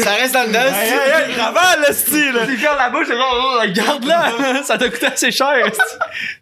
Ça 0.02 0.10
reste 0.10 0.34
dans 0.34 0.40
le 0.42 0.48
Hey, 0.48 0.54
dedans. 0.54 0.64
hey, 0.76 1.30
hey, 1.32 1.88
le 1.88 1.94
style! 1.94 2.32
là. 2.34 2.46
Tu 2.46 2.56
gardes 2.56 2.78
la 2.78 2.90
bouche, 2.90 3.06
c'est 3.06 3.14
oh, 3.16 3.60
garde-la. 3.72 4.62
Ça 4.64 4.76
t'a 4.76 4.88
coûté 4.88 5.06
assez 5.06 5.30
cher. 5.30 5.48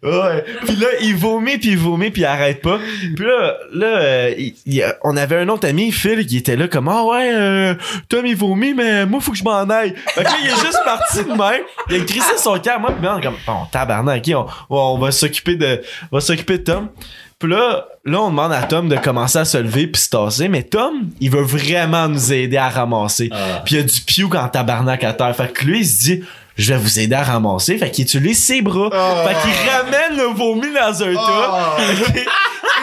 Ouais. 0.03 0.43
Puis 0.65 0.75
là, 0.75 0.87
il 1.01 1.15
vomit, 1.15 1.57
puis 1.57 1.69
il 1.69 1.77
vomit, 1.77 2.09
puis 2.09 2.21
il 2.23 2.25
arrête 2.25 2.61
pas. 2.61 2.79
Puis 3.15 3.25
là, 3.25 3.55
là 3.73 3.87
euh, 3.87 4.33
il- 4.37 4.55
il- 4.65 4.83
on 5.03 5.15
avait 5.15 5.37
un 5.37 5.49
autre 5.49 5.67
ami, 5.67 5.91
Phil, 5.91 6.25
qui 6.25 6.37
était 6.37 6.55
là 6.55 6.67
comme 6.67 6.87
«Ah 6.89 7.03
ouais, 7.03 7.31
euh, 7.33 7.75
Tom, 8.09 8.25
il 8.25 8.35
vomit, 8.35 8.73
mais 8.73 9.05
moi, 9.05 9.19
faut 9.21 9.31
que 9.31 9.37
je 9.37 9.43
m'en 9.43 9.69
aille.» 9.69 9.93
Fait 10.15 10.23
que 10.23 10.29
là, 10.29 10.35
il 10.41 10.47
est 10.47 10.65
juste 10.65 10.79
parti 10.83 11.23
de 11.23 11.29
même. 11.29 11.61
Il 11.89 12.01
a 12.01 12.05
crissé 12.05 12.37
son 12.37 12.57
cœur. 12.59 12.79
Moi, 12.79 12.91
puis 12.99 13.07
on 13.07 13.21
comme 13.21 13.37
«Bon, 13.47 13.65
tabarnak, 13.71 14.23
ok, 14.27 14.35
on, 14.69 14.75
on 14.77 14.97
va 14.97 15.11
s'occuper 15.11 15.55
de, 15.55 15.81
on 16.11 16.17
va 16.17 16.21
s'occuper 16.21 16.57
de 16.57 16.63
Tom.» 16.63 16.89
Puis 17.39 17.51
là, 17.51 17.85
là, 18.03 18.21
on 18.21 18.29
demande 18.29 18.51
à 18.51 18.63
Tom 18.63 18.89
de 18.89 18.95
commencer 18.95 19.37
à 19.37 19.45
se 19.45 19.59
lever 19.59 19.85
puis 19.85 20.01
se 20.01 20.09
tasser, 20.09 20.47
mais 20.47 20.63
Tom, 20.63 21.09
il 21.19 21.29
veut 21.29 21.43
vraiment 21.43 22.07
nous 22.07 22.33
aider 22.33 22.57
à 22.57 22.67
ramasser. 22.67 23.29
Puis 23.63 23.75
il 23.75 23.77
y 23.77 23.81
a 23.81 23.83
du 23.83 24.01
puke 24.01 24.33
en 24.35 24.47
tabarnak 24.49 25.03
à 25.03 25.13
terre. 25.13 25.35
Fait 25.35 25.53
que 25.53 25.65
lui, 25.65 25.81
il 25.81 25.85
se 25.85 25.99
dit, 25.99 26.23
je 26.57 26.73
vais 26.73 26.79
vous 26.79 26.99
aider 26.99 27.13
à 27.13 27.21
ramasser. 27.21 27.77
Fait 27.77 27.91
qu'il 27.91 28.05
utilise 28.05 28.43
ses 28.43 28.63
bras. 28.63 28.89
Ah. 28.91 29.27
Fait 29.27 29.35
qu'il 29.41 29.69
ramène 29.69 30.17
le 30.17 30.33
vomi 30.35 30.67
dans 30.73 31.03
un 31.03 31.13
tas. 31.13 31.77
Puis 32.13 32.21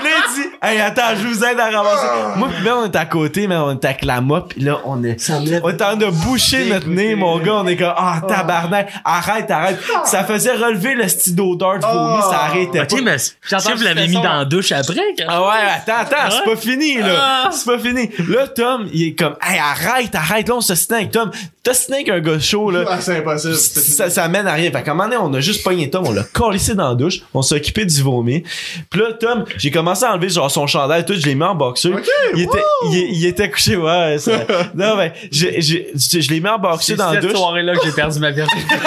là, 0.03 0.11
il 0.29 0.35
dit, 0.43 0.49
hey, 0.63 0.81
attends, 0.81 1.15
je 1.17 1.27
vous 1.27 1.45
aide 1.45 1.59
à 1.59 1.65
ramasser. 1.71 2.07
Moi, 2.37 2.49
puis 2.55 2.65
là, 2.65 2.77
on 2.79 2.85
est 2.85 2.97
à 2.97 3.05
côté, 3.07 3.47
mais 3.47 3.57
on 3.57 3.73
est 3.73 3.85
avec 3.85 4.05
la 4.05 4.21
mop. 4.21 4.49
Puis 4.55 4.63
là, 4.63 4.81
on 4.85 5.03
est, 5.05 5.21
Ça 5.21 5.35
on 5.39 5.47
est 5.47 5.57
en 5.63 5.77
train 5.77 5.97
de 5.97 6.07
boucher 6.07 6.69
notre 6.71 6.89
nez, 6.89 7.15
mon 7.15 7.39
gars. 7.39 7.55
On 7.57 7.67
est 7.67 7.77
comme, 7.77 7.95
ah, 7.97 8.21
tabarnak, 8.27 8.93
arrête, 9.05 9.51
arrête. 9.51 9.79
Ça 10.05 10.25
faisait 10.25 10.53
relever 10.53 10.95
le 10.95 11.09
style 11.09 11.35
d'odeur 11.35 11.79
de 11.79 11.85
vomi, 11.87 12.23
ça 12.23 12.41
arrêtait 12.45 12.81
Ok, 12.81 12.89
pas. 12.91 13.01
mais 13.03 13.19
si 13.19 13.33
J'entends 13.49 13.75
vous 13.77 13.83
l'avez 13.85 14.09
mis 14.09 14.15
dans 14.15 14.23
la 14.39 14.45
douche 14.45 14.73
après, 14.73 14.95
quand- 15.19 15.25
Ah 15.29 15.43
ouais, 15.43 15.49
attends, 15.77 16.01
attends, 16.03 16.31
c'est 16.31 16.51
pas 16.51 16.57
fini, 16.57 16.99
là. 16.99 17.15
Ah. 17.19 17.51
C'est 17.53 17.65
pas 17.67 17.79
fini. 17.79 18.11
Là, 18.29 18.49
Tom, 18.49 18.89
il 18.93 19.09
est 19.09 19.15
comme, 19.15 19.37
hey, 19.43 19.59
arrête, 19.59 20.15
arrête, 20.15 20.49
là, 20.49 20.55
on 20.57 20.61
se 20.61 20.75
snake, 20.75 21.11
Tom. 21.11 21.31
T'as 21.63 21.73
snake 21.75 22.09
un 22.11 22.21
gars 22.21 22.39
chaud, 22.39 22.71
là. 22.71 22.85
Ah, 22.89 22.99
c'est 23.01 23.19
impossible. 23.19 23.55
Ça, 23.55 24.11
ça 24.11 24.29
mène 24.29 24.47
à 24.47 24.53
rien. 24.53 24.71
Fait 24.71 24.83
qu'à 24.83 24.91
un 24.91 24.95
moment 24.95 25.09
donné, 25.09 25.17
on 25.23 25.33
a 25.33 25.41
juste 25.41 25.63
pogné 25.65 25.89
Tom, 25.89 26.05
on 26.07 26.13
l'a 26.13 26.23
collissé 26.25 26.75
dans 26.75 26.91
la 26.91 26.95
douche, 26.95 27.21
on 27.33 27.41
s'est 27.41 27.55
occupé 27.57 27.87
du 27.87 28.03
vomi. 28.03 28.43
Puis 28.91 29.01
là, 29.01 29.13
Tom, 29.19 29.45
j'ai 29.57 29.71
commencé 29.75 30.05
à 30.05 30.13
enlever 30.13 30.29
genre 30.31 30.51
son 30.51 30.67
chandail 30.67 31.03
et 31.03 31.05
tout, 31.05 31.15
je 31.15 31.27
l'ai 31.27 31.35
mis 31.35 31.43
en 31.45 31.55
boxer. 31.55 31.89
Ok, 31.93 32.09
il, 32.35 32.43
était, 32.43 32.63
il, 32.91 32.95
il 33.17 33.27
était 33.27 33.51
couché, 33.51 33.77
ouais. 33.77 34.17
ça- 34.19 34.47
non, 34.75 34.97
mais 34.97 35.13
j'ai- 35.31 35.61
j'ai- 35.61 35.91
je 35.95 36.21
je 36.21 36.31
l'ai 36.31 36.41
mis 36.41 36.49
en 36.49 36.59
boxer 36.59 36.93
C'est 36.93 36.97
dans 36.97 37.09
la 37.13 37.21
cette 37.21 37.23
douche. 37.31 37.37
soirée-là 37.39 37.75
que 37.77 37.85
j'ai 37.85 37.93
perdu 37.93 38.19
ma 38.21 38.31
virginité. 38.31 38.75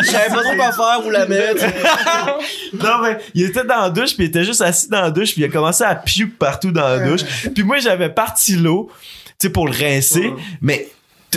Je 0.00 0.06
savais 0.06 0.28
pas 0.28 0.42
trop 0.42 0.54
quoi 0.56 0.72
faire, 0.72 1.06
où 1.06 1.10
la 1.10 1.26
mettre. 1.26 1.64
Non, 2.74 2.98
mais 3.02 3.18
il 3.34 3.44
était 3.44 3.64
dans 3.64 3.80
la 3.82 3.90
douche, 3.90 4.14
puis 4.14 4.24
il 4.24 4.28
était 4.28 4.44
juste 4.44 4.62
assis 4.62 4.88
dans 4.88 5.02
la 5.02 5.10
douche, 5.10 5.32
puis 5.32 5.42
il 5.42 5.44
a 5.44 5.48
commencé 5.48 5.84
à 5.84 5.94
puke 5.94 6.38
partout 6.38 6.70
dans 6.72 6.82
la 6.88 6.98
douche. 7.00 7.20
Puis 7.54 7.62
moi, 7.64 7.78
j'avais 7.78 8.08
parti 8.08 8.56
l'eau, 8.56 8.90
tu 9.38 9.46
sais, 9.46 9.50
pour 9.50 9.66
le 9.68 9.72
rincer, 9.76 10.32
mais 10.62 10.88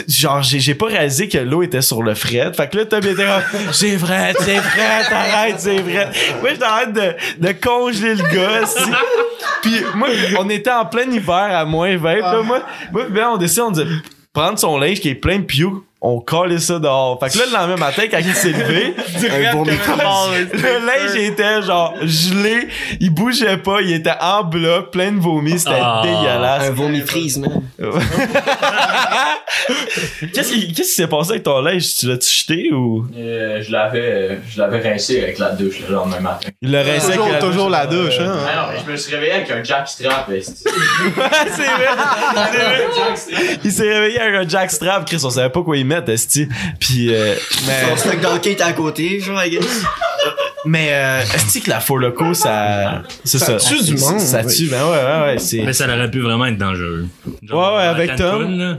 genre 0.07 0.41
j'ai 0.43 0.59
j'ai 0.59 0.75
pas 0.75 0.87
réalisé 0.87 1.27
que 1.29 1.37
l'eau 1.37 1.63
était 1.63 1.81
sur 1.81 2.03
le 2.03 2.15
fret. 2.15 2.51
Fait 2.53 2.69
que 2.69 2.77
là 2.77 2.85
Tom 2.85 2.99
était 2.99 3.25
comme 3.25 3.73
c'est 3.73 3.95
vrai 3.95 4.33
c'est 4.39 4.57
vrai 4.57 5.05
arrête 5.11 5.55
c'est 5.59 5.79
vrai 5.79 6.09
moi 6.41 6.49
j'étais 6.51 6.65
en 6.65 6.67
train 6.67 6.87
de, 6.87 7.13
de 7.37 7.51
congeler 7.53 8.15
le 8.15 8.23
gars 8.23 8.63
aussi. 8.63 8.91
puis 9.61 9.81
moi 9.95 10.07
on 10.39 10.49
était 10.49 10.71
en 10.71 10.85
plein 10.85 11.09
hiver 11.09 11.35
à 11.35 11.65
moins 11.65 11.95
20 11.95 12.15
là, 12.15 12.41
moi 12.41 12.61
moi 12.91 13.03
puis 13.05 13.13
ben, 13.13 13.29
on 13.33 13.37
décide 13.37 13.63
on 13.63 13.71
dit 13.71 13.83
prendre 14.33 14.59
son 14.59 14.77
linge 14.77 14.99
qui 14.99 15.09
est 15.09 15.15
plein 15.15 15.39
de 15.39 15.43
puke 15.45 15.83
on 16.07 16.19
collait 16.19 16.59
ça 16.59 16.77
dehors 16.79 17.19
fait 17.19 17.29
que 17.31 17.37
là 17.39 17.45
le 17.47 17.53
lendemain 17.53 17.85
matin 17.87 18.03
quand 18.11 18.19
il 18.19 18.33
s'est 18.35 18.49
levé 18.51 18.93
Un 19.47 19.51
vomi 19.53 19.71
le 19.71 20.85
linge 20.85 21.15
était 21.15 21.61
genre 21.63 21.93
gelé, 22.03 22.67
il 22.99 23.09
bougeait 23.11 23.57
pas, 23.57 23.81
il 23.81 23.91
était 23.93 24.11
en 24.21 24.43
bloc, 24.43 24.91
plein 24.91 25.11
de 25.11 25.19
vomi, 25.19 25.57
c'était 25.57 25.79
Ah. 25.81 26.01
dégueulasse. 26.03 26.63
Un 26.69 26.71
vomi 26.71 27.01
freeze, 27.01 27.37
man. 27.39 27.61
Qu'est-ce 30.33 30.51
qui 30.51 30.73
qu'est-ce 30.73 30.89
qui 30.89 30.95
s'est 30.95 31.07
passé 31.07 31.31
avec 31.31 31.43
ton 31.43 31.61
linge? 31.61 31.95
Tu 31.95 32.07
l'as-tu 32.07 32.29
jeté 32.29 32.71
ou? 32.73 33.05
Euh, 33.17 33.61
je 33.61 33.71
l'avais, 33.71 33.99
euh, 33.99 34.35
je 34.49 34.59
l'avais 34.59 34.79
rincé 34.81 35.21
avec 35.23 35.39
la 35.39 35.51
douche 35.51 35.79
le 35.87 35.93
lendemain 35.93 36.19
matin. 36.19 36.49
il 36.61 36.71
l'a 36.71 36.83
rincé 36.83 37.13
avec 37.13 37.15
Toujours, 37.19 37.31
la 37.31 37.39
toujours 37.39 37.69
la 37.69 37.85
douche, 37.87 38.19
hein? 38.19 38.35
Ah 38.47 38.55
non, 38.55 38.61
mais 38.73 38.79
je 38.85 38.91
me 38.91 38.97
suis 38.97 39.13
réveillé 39.15 39.31
avec 39.33 39.51
un 39.51 39.63
jackstrap. 39.63 40.27
Ouais, 40.27 40.41
c'est 40.41 40.55
vrai? 40.57 40.67
Il 43.63 43.71
s'est 43.71 43.89
réveillé 43.93 44.19
avec 44.19 44.35
un 44.45 44.47
jackstrap, 44.47 45.05
Chris, 45.05 45.21
on 45.23 45.29
savait 45.29 45.49
pas 45.49 45.61
quoi 45.61 45.77
y 45.77 45.83
mettre, 45.83 45.94
esti. 46.07 46.47
Puis 46.79 47.13
euh, 47.13 47.35
Son 47.35 47.65
mais 47.67 47.97
stock 47.97 48.21
d'hockey 48.21 48.51
était 48.53 48.63
à 48.63 48.73
côté, 48.73 49.19
genre, 49.19 49.43
I 49.43 49.49
guess. 49.51 49.83
mais 50.65 50.89
euh, 50.91 51.21
esti 51.35 51.61
que 51.61 51.69
la 51.69 51.79
Four 51.79 51.99
Loco 51.99 52.33
ça 52.33 53.03
c'est 53.23 53.37
ça. 53.39 53.59
Ça 53.59 53.69
tue 53.69 53.83
du 53.83 53.95
monde, 53.97 54.19
Ça 54.19 54.43
tue, 54.43 54.67
ben 54.67 54.83
ouais 54.85 54.91
ouais 54.97 55.21
ouais, 55.33 55.37
c'est 55.37 55.61
Mais 55.61 55.73
ça 55.73 55.85
aurait 55.85 56.09
pu 56.11 56.19
vraiment 56.21 56.45
être 56.47 56.57
dangereux. 56.57 57.07
Ouais, 57.25 57.53
ouais, 57.53 57.83
avec 57.83 58.11
Cancun, 58.11 58.31
Tom. 58.31 58.57
là, 58.57 58.77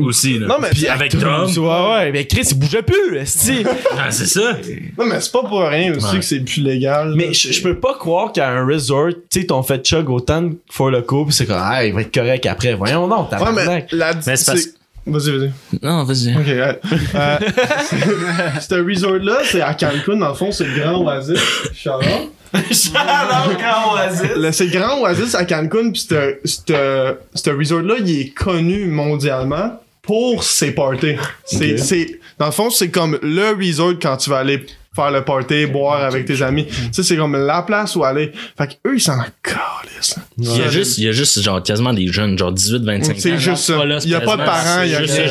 Aussi, 0.00 0.38
là. 0.38 0.48
Non, 0.48 0.56
mais- 0.60 0.70
Puis 0.70 0.86
avec 0.88 1.12
Tom. 1.12 1.22
Ouais 1.56 1.90
ouais, 1.92 2.12
mais 2.12 2.26
Chris, 2.26 2.48
il 2.50 2.58
bougeait 2.58 2.82
plus, 2.82 3.16
esti. 3.16 3.64
Ah, 3.96 4.10
c'est 4.10 4.26
ça. 4.26 4.52
Non, 4.98 5.06
mais 5.06 5.20
c'est 5.20 5.32
pas 5.32 5.42
pour 5.44 5.60
rien 5.62 5.94
aussi 5.94 6.06
Ouais. 6.06 6.18
que 6.18 6.24
c'est 6.24 6.40
plus 6.40 6.60
légal. 6.62 7.14
Mais 7.16 7.32
je, 7.32 7.52
je 7.52 7.62
peux 7.62 7.78
pas 7.78 7.94
croire 7.94 8.32
qu'à 8.32 8.48
un 8.50 8.66
resort, 8.66 9.08
tu 9.30 9.40
sais, 9.40 9.46
t'ont 9.46 9.62
fait 9.62 9.84
chug 9.86 10.10
autant 10.10 10.42
de 10.42 10.56
fois 10.70 10.90
le 10.90 11.02
coup, 11.02 11.24
pis 11.24 11.32
c'est 11.32 11.46
comme, 11.46 11.60
ah, 11.60 11.84
il 11.84 11.94
va 11.94 12.02
être 12.02 12.12
correct 12.12 12.44
après. 12.46 12.74
Voyons 12.74 13.06
non, 13.06 13.24
t'as 13.24 13.40
Ouais, 13.40 13.52
mais 13.52 13.86
la. 13.92 14.12
Mais 14.26 14.36
c'est 14.36 14.46
parce- 14.52 14.68
Vas-y, 15.08 15.30
vas-y. 15.38 15.50
Non, 15.82 16.04
vas-y. 16.04 16.34
Ok, 16.36 16.46
ouais. 16.46 16.80
Euh, 17.14 17.38
c'est- 17.84 18.60
ce 18.68 18.74
resort-là, 18.86 19.38
c'est 19.44 19.60
à 19.62 19.74
Cancun, 19.74 20.16
dans 20.16 20.28
le 20.28 20.34
fond, 20.34 20.52
c'est 20.52 20.64
le 20.64 20.78
grand 20.80 21.02
oasis. 21.04 21.38
Charlotte. 21.74 22.32
Le- 24.36 24.52
C'est 24.52 24.66
le 24.66 24.78
grand 24.78 25.00
oasis 25.02 25.34
à 25.34 25.44
Cancun, 25.44 25.90
pis 25.90 26.00
ce- 26.00 27.50
resort-là, 27.50 27.94
il 28.00 28.20
est 28.20 28.28
connu 28.34 28.86
mondialement 28.86 29.80
pour 30.02 30.42
ses 30.42 30.70
parties. 30.72 31.16
C'est, 31.44 31.76
c'est, 31.76 32.18
dans 32.38 32.46
le 32.46 32.52
fond, 32.52 32.70
c'est 32.70 32.88
comme 32.88 33.18
le 33.22 33.50
resort 33.54 33.94
quand 34.00 34.16
tu 34.16 34.30
vas 34.30 34.38
aller 34.38 34.64
faire 35.02 35.10
le 35.10 35.22
party, 35.24 35.66
boire 35.66 36.02
avec 36.04 36.24
tes 36.24 36.42
amis. 36.42 36.66
Tu 36.66 36.74
sais, 36.92 37.02
c'est 37.02 37.16
comme 37.16 37.36
la 37.36 37.62
place 37.62 37.94
où 37.96 38.04
aller. 38.04 38.32
Fait 38.56 38.66
que 38.68 38.72
eux, 38.88 38.96
ils 38.96 39.00
s'en 39.00 39.18
calissent. 39.42 40.16
Il 40.38 40.56
y 40.56 40.62
a 40.62 40.68
juste, 40.68 40.98
il 40.98 41.04
y 41.04 41.08
a 41.08 41.12
juste, 41.12 41.40
genre, 41.42 41.62
quasiment 41.62 41.92
des 41.92 42.08
jeunes, 42.08 42.38
genre 42.38 42.52
18, 42.52 42.82
25 42.84 43.10
ans. 43.12 43.14
C'est 43.18 43.38
juste 43.38 43.62
ça. 43.64 43.74
Il 44.04 44.10
y 44.10 44.14
a 44.14 44.20
pas 44.20 44.36
de 44.36 44.44
parents, 44.44 44.82
il 44.82 44.90
y 44.90 44.94
a 44.94 44.98
rien, 44.98 45.26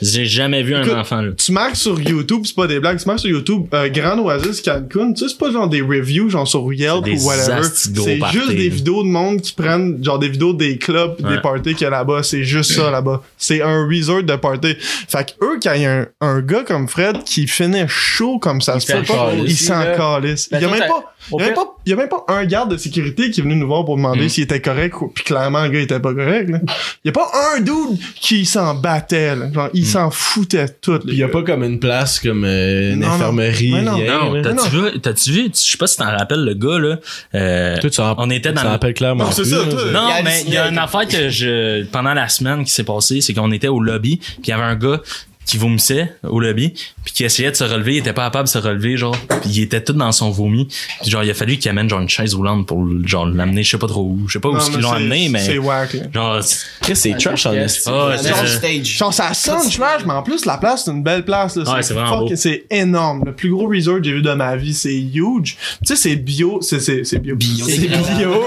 j'ai- 0.00 0.24
jamais 0.26 0.62
vu 0.62 0.74
Écoute, 0.76 0.92
un 0.92 1.00
enfant, 1.00 1.20
là. 1.22 1.32
Tu 1.36 1.52
marques 1.52 1.76
sur 1.76 2.00
YouTube, 2.00 2.42
c'est 2.44 2.54
pas 2.54 2.66
des 2.66 2.80
blagues, 2.80 2.98
tu 3.00 3.06
marques 3.06 3.20
sur 3.20 3.30
YouTube, 3.30 3.66
euh, 3.74 3.88
Grand 3.88 4.18
Oasis 4.18 4.60
Cancun, 4.62 5.12
tu 5.12 5.22
sais, 5.22 5.28
c'est 5.30 5.38
pas 5.38 5.50
genre 5.50 5.68
des 5.68 5.80
reviews, 5.80 6.28
genre 6.28 6.46
sur 6.46 6.72
Yelp 6.72 7.06
ou 7.06 7.24
whatever. 7.26 7.62
C'est 7.62 8.20
juste 8.32 8.50
des 8.50 8.68
vidéos 8.68 9.02
de 9.02 9.08
monde 9.08 9.40
qui 9.40 9.52
prennent, 9.52 10.02
genre 10.04 10.18
des 10.18 10.28
vidéos 10.28 10.52
des 10.52 10.78
clubs, 10.78 11.16
des 11.26 11.40
parties 11.40 11.74
qu'il 11.74 11.82
y 11.82 11.86
a 11.86 11.90
là-bas. 11.90 12.22
C'est 12.22 12.44
juste 12.44 12.72
ça 12.72 12.90
là-bas. 12.90 13.22
C'est 13.36 13.62
un 13.62 13.86
resort 13.86 14.22
de 14.22 14.36
party. 14.36 14.74
Fait 15.08 15.24
que 15.38 15.44
eux, 15.44 15.58
quand 15.62 15.72
il 15.74 15.82
y 15.82 15.86
a 15.86 16.00
un, 16.00 16.06
un 16.20 16.40
gars 16.40 16.62
comme 16.66 16.88
Fred 16.88 17.24
qui 17.24 17.46
finit 17.46 17.84
chaud 17.88 18.38
comme 18.38 18.60
ça, 18.60 18.77
Il 18.78 19.44
il 19.50 19.56
s'en 19.56 19.82
calisse. 19.96 20.48
Ben, 20.50 20.58
Il 20.58 20.62
y 20.62 20.64
a 20.64 20.68
même 20.70 20.80
pas, 20.88 21.14
il 21.32 21.40
y 21.40 21.42
a 21.42 21.46
même 21.46 21.54
pas, 21.54 21.76
il 21.86 21.90
y 21.90 21.92
a 21.92 21.96
même 21.96 22.08
pas 22.08 22.24
un 22.28 22.44
garde 22.44 22.70
de 22.70 22.76
sécurité 22.76 23.30
qui 23.30 23.40
est 23.40 23.42
venu 23.42 23.56
nous 23.56 23.66
voir 23.66 23.84
pour 23.84 23.96
demander 23.96 24.26
Mm. 24.26 24.28
s'il 24.28 24.44
était 24.44 24.60
correct 24.60 24.94
ou, 25.00 25.08
pis 25.08 25.22
clairement 25.24 25.62
le 25.64 25.70
gars 25.70 25.80
était 25.80 26.00
pas 26.00 26.14
correct, 26.14 26.48
là. 26.50 26.58
Il 27.04 27.08
y 27.08 27.10
a 27.10 27.12
pas 27.12 27.30
un 27.54 27.60
dude 27.60 27.98
qui 28.20 28.44
s'en 28.46 28.74
battait, 28.74 29.34
là. 29.36 29.52
Genre, 29.52 29.66
Mm. 29.66 29.70
il 29.74 29.86
s'en 29.86 30.10
foutait 30.10 30.68
tout, 30.80 31.00
Il 31.06 31.14
y 31.14 31.22
a 31.22 31.28
pas 31.28 31.42
comme 31.42 31.64
une 31.64 31.78
place 31.80 32.20
comme 32.20 32.44
euh, 32.44 32.92
une 32.94 33.00
Non, 33.00 33.06
non. 33.08 33.12
infirmerie. 33.14 33.72
Non. 33.82 33.98
Non, 33.98 34.32
là. 34.34 34.42
t'as-tu 34.42 34.68
vu, 34.70 35.00
t'as-tu 35.00 35.30
vu, 35.32 35.44
je 35.52 35.58
sais 35.58 35.78
pas 35.78 35.86
si 35.86 35.96
t'en 35.96 36.10
rappelles 36.10 36.44
le 36.44 36.54
gars, 36.54 36.78
là, 36.78 36.96
euh, 37.34 37.76
Toi, 37.78 37.90
tu 37.90 38.00
en- 38.00 38.14
on 38.18 38.30
était 38.30 38.48
tu 38.50 38.54
dans 38.54 38.60
t'en 38.62 38.66
le- 38.68 38.72
rappelles 38.72 38.94
clairement. 38.94 39.24
Non, 39.24 39.30
c'est 39.32 39.42
plus, 39.42 39.50
ça, 39.50 39.56
là. 39.58 39.64
toi. 39.64 39.82
Non, 39.92 40.08
Il 40.18 40.24
mais 40.24 40.42
il 40.46 40.52
y 40.54 40.56
a 40.56 40.68
une 40.68 40.78
affaire 40.78 41.06
que 41.06 41.28
je 41.28 41.84
pendant 41.86 42.14
la 42.14 42.28
semaine 42.28 42.64
qui 42.64 42.70
s'est 42.72 42.84
passée, 42.84 43.20
c'est 43.20 43.34
qu'on 43.34 43.50
était 43.52 43.68
au 43.68 43.80
lobby, 43.80 44.16
puis 44.18 44.38
il 44.44 44.48
y 44.50 44.52
avait 44.52 44.62
un 44.64 44.76
gars 44.76 45.00
qui 45.48 45.56
vomissait 45.56 46.12
au 46.22 46.40
lobby, 46.40 46.74
puis 47.04 47.14
qui 47.14 47.24
essayait 47.24 47.50
de 47.50 47.56
se 47.56 47.64
relever, 47.64 47.94
il 47.94 47.98
était 47.98 48.12
pas 48.12 48.24
capable 48.24 48.44
de 48.44 48.50
se 48.52 48.58
relever 48.58 48.96
genre, 48.98 49.16
puis 49.40 49.50
il 49.50 49.62
était 49.62 49.82
tout 49.82 49.94
dans 49.94 50.12
son 50.12 50.30
vomi. 50.30 50.68
Puis 51.00 51.10
genre 51.10 51.24
il 51.24 51.30
a 51.30 51.34
fallu 51.34 51.56
qu'il 51.56 51.70
amène 51.70 51.88
genre 51.88 52.00
une 52.00 52.08
chaise 52.08 52.34
roulante 52.34 52.66
pour 52.66 52.86
genre 53.06 53.26
l'amener, 53.26 53.62
je 53.62 53.70
sais 53.70 53.78
pas 53.78 53.86
trop 53.88 54.02
où, 54.02 54.28
je 54.28 54.34
sais 54.34 54.40
pas 54.40 54.50
où 54.50 54.52
Non, 54.54 54.60
ils 54.68 54.76
mais 54.76 54.82
l'ont 54.82 54.92
amené 54.92 55.28
mais 55.30 55.38
C'est 55.40 55.58
wack, 55.58 55.96
genre 56.12 56.42
c'est- 56.42 56.94
c'est 56.94 57.16
trash 57.18 57.46
en 57.46 57.52
esti. 57.54 57.88
ah, 57.90 58.16
stage. 58.46 58.86
Genre, 58.98 59.12
ça 59.14 59.32
sonne 59.34 59.70
trash, 59.70 60.02
mais 60.06 60.12
en 60.12 60.22
plus, 60.22 60.44
la 60.44 60.58
place, 60.58 60.84
c'est 60.84 60.90
une 60.90 61.02
belle 61.02 61.24
place, 61.24 61.56
là. 61.56 61.74
Ouais, 61.74 61.82
c'est 61.82 61.94
vraiment 61.94 62.18
beau. 62.20 62.30
C'est 62.36 62.64
énorme. 62.70 63.22
Le 63.26 63.32
plus 63.34 63.50
gros 63.50 63.68
resort 63.68 63.98
que 63.98 64.04
j'ai 64.04 64.12
vu 64.12 64.22
de 64.22 64.32
ma 64.34 64.54
vie, 64.56 64.74
c'est 64.74 64.94
huge. 64.94 65.56
Tu 65.80 65.86
sais, 65.86 65.96
c'est 65.96 66.16
bio, 66.16 66.58
c'est, 66.60 66.80
c'est, 66.80 67.04
c'est 67.04 67.18
bio. 67.18 67.36
Bio. 67.36 67.64
C'est 67.66 67.78
bio. 67.78 68.44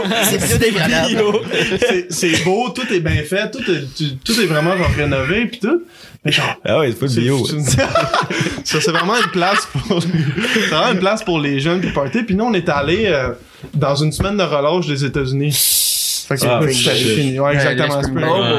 C'est 0.60 0.72
bio. 0.72 1.42
C'est, 1.80 2.12
c'est 2.14 2.44
beau, 2.44 2.70
tout 2.70 2.92
est 2.94 3.00
bien 3.00 3.24
fait, 3.24 3.50
tout 3.52 3.60
est, 3.72 3.86
tu- 3.96 4.16
tout 4.18 4.40
est 4.40 4.46
vraiment, 4.46 4.78
genre, 4.78 4.92
rénové 4.96 5.46
pis 5.48 5.60
tout. 5.60 5.82
Mais 6.24 6.32
genre, 6.32 6.56
Ah 6.64 6.80
ouais, 6.80 6.91
c'est 6.92 7.00
pas 7.00 7.08
c'est- 7.08 7.22
bio. 7.22 7.46
c'est- 7.46 7.60
ça, 8.64 8.82
c'est 8.82 8.92
vraiment 8.92 9.16
une 9.16 9.32
place 9.32 9.68
pour, 9.88 10.02
c'est 10.54 10.60
vraiment 10.70 10.92
une 10.94 11.00
place 11.00 11.24
pour 11.24 11.40
les 11.40 11.60
jeunes 11.60 11.82
pis 11.82 11.90
party. 11.92 12.24
Puis 12.24 12.36
nous, 12.36 12.46
on 12.46 12.54
est 12.54 12.70
allé 12.70 13.06
euh, 13.08 13.30
dans 13.74 13.96
une 13.96 14.12
semaine 14.12 14.38
de 14.38 14.44
relâche 14.44 14.88
des 14.88 15.04
États-Unis. 15.06 15.78
Fait 16.28 16.36
que 16.36 16.42
Ah, 16.46 16.60
c'est 16.66 16.74
c'était 16.74 16.96
fini. 16.96 17.40
Ouais, 17.40 17.54
exactement. 17.56 18.02
C'est 18.02 18.10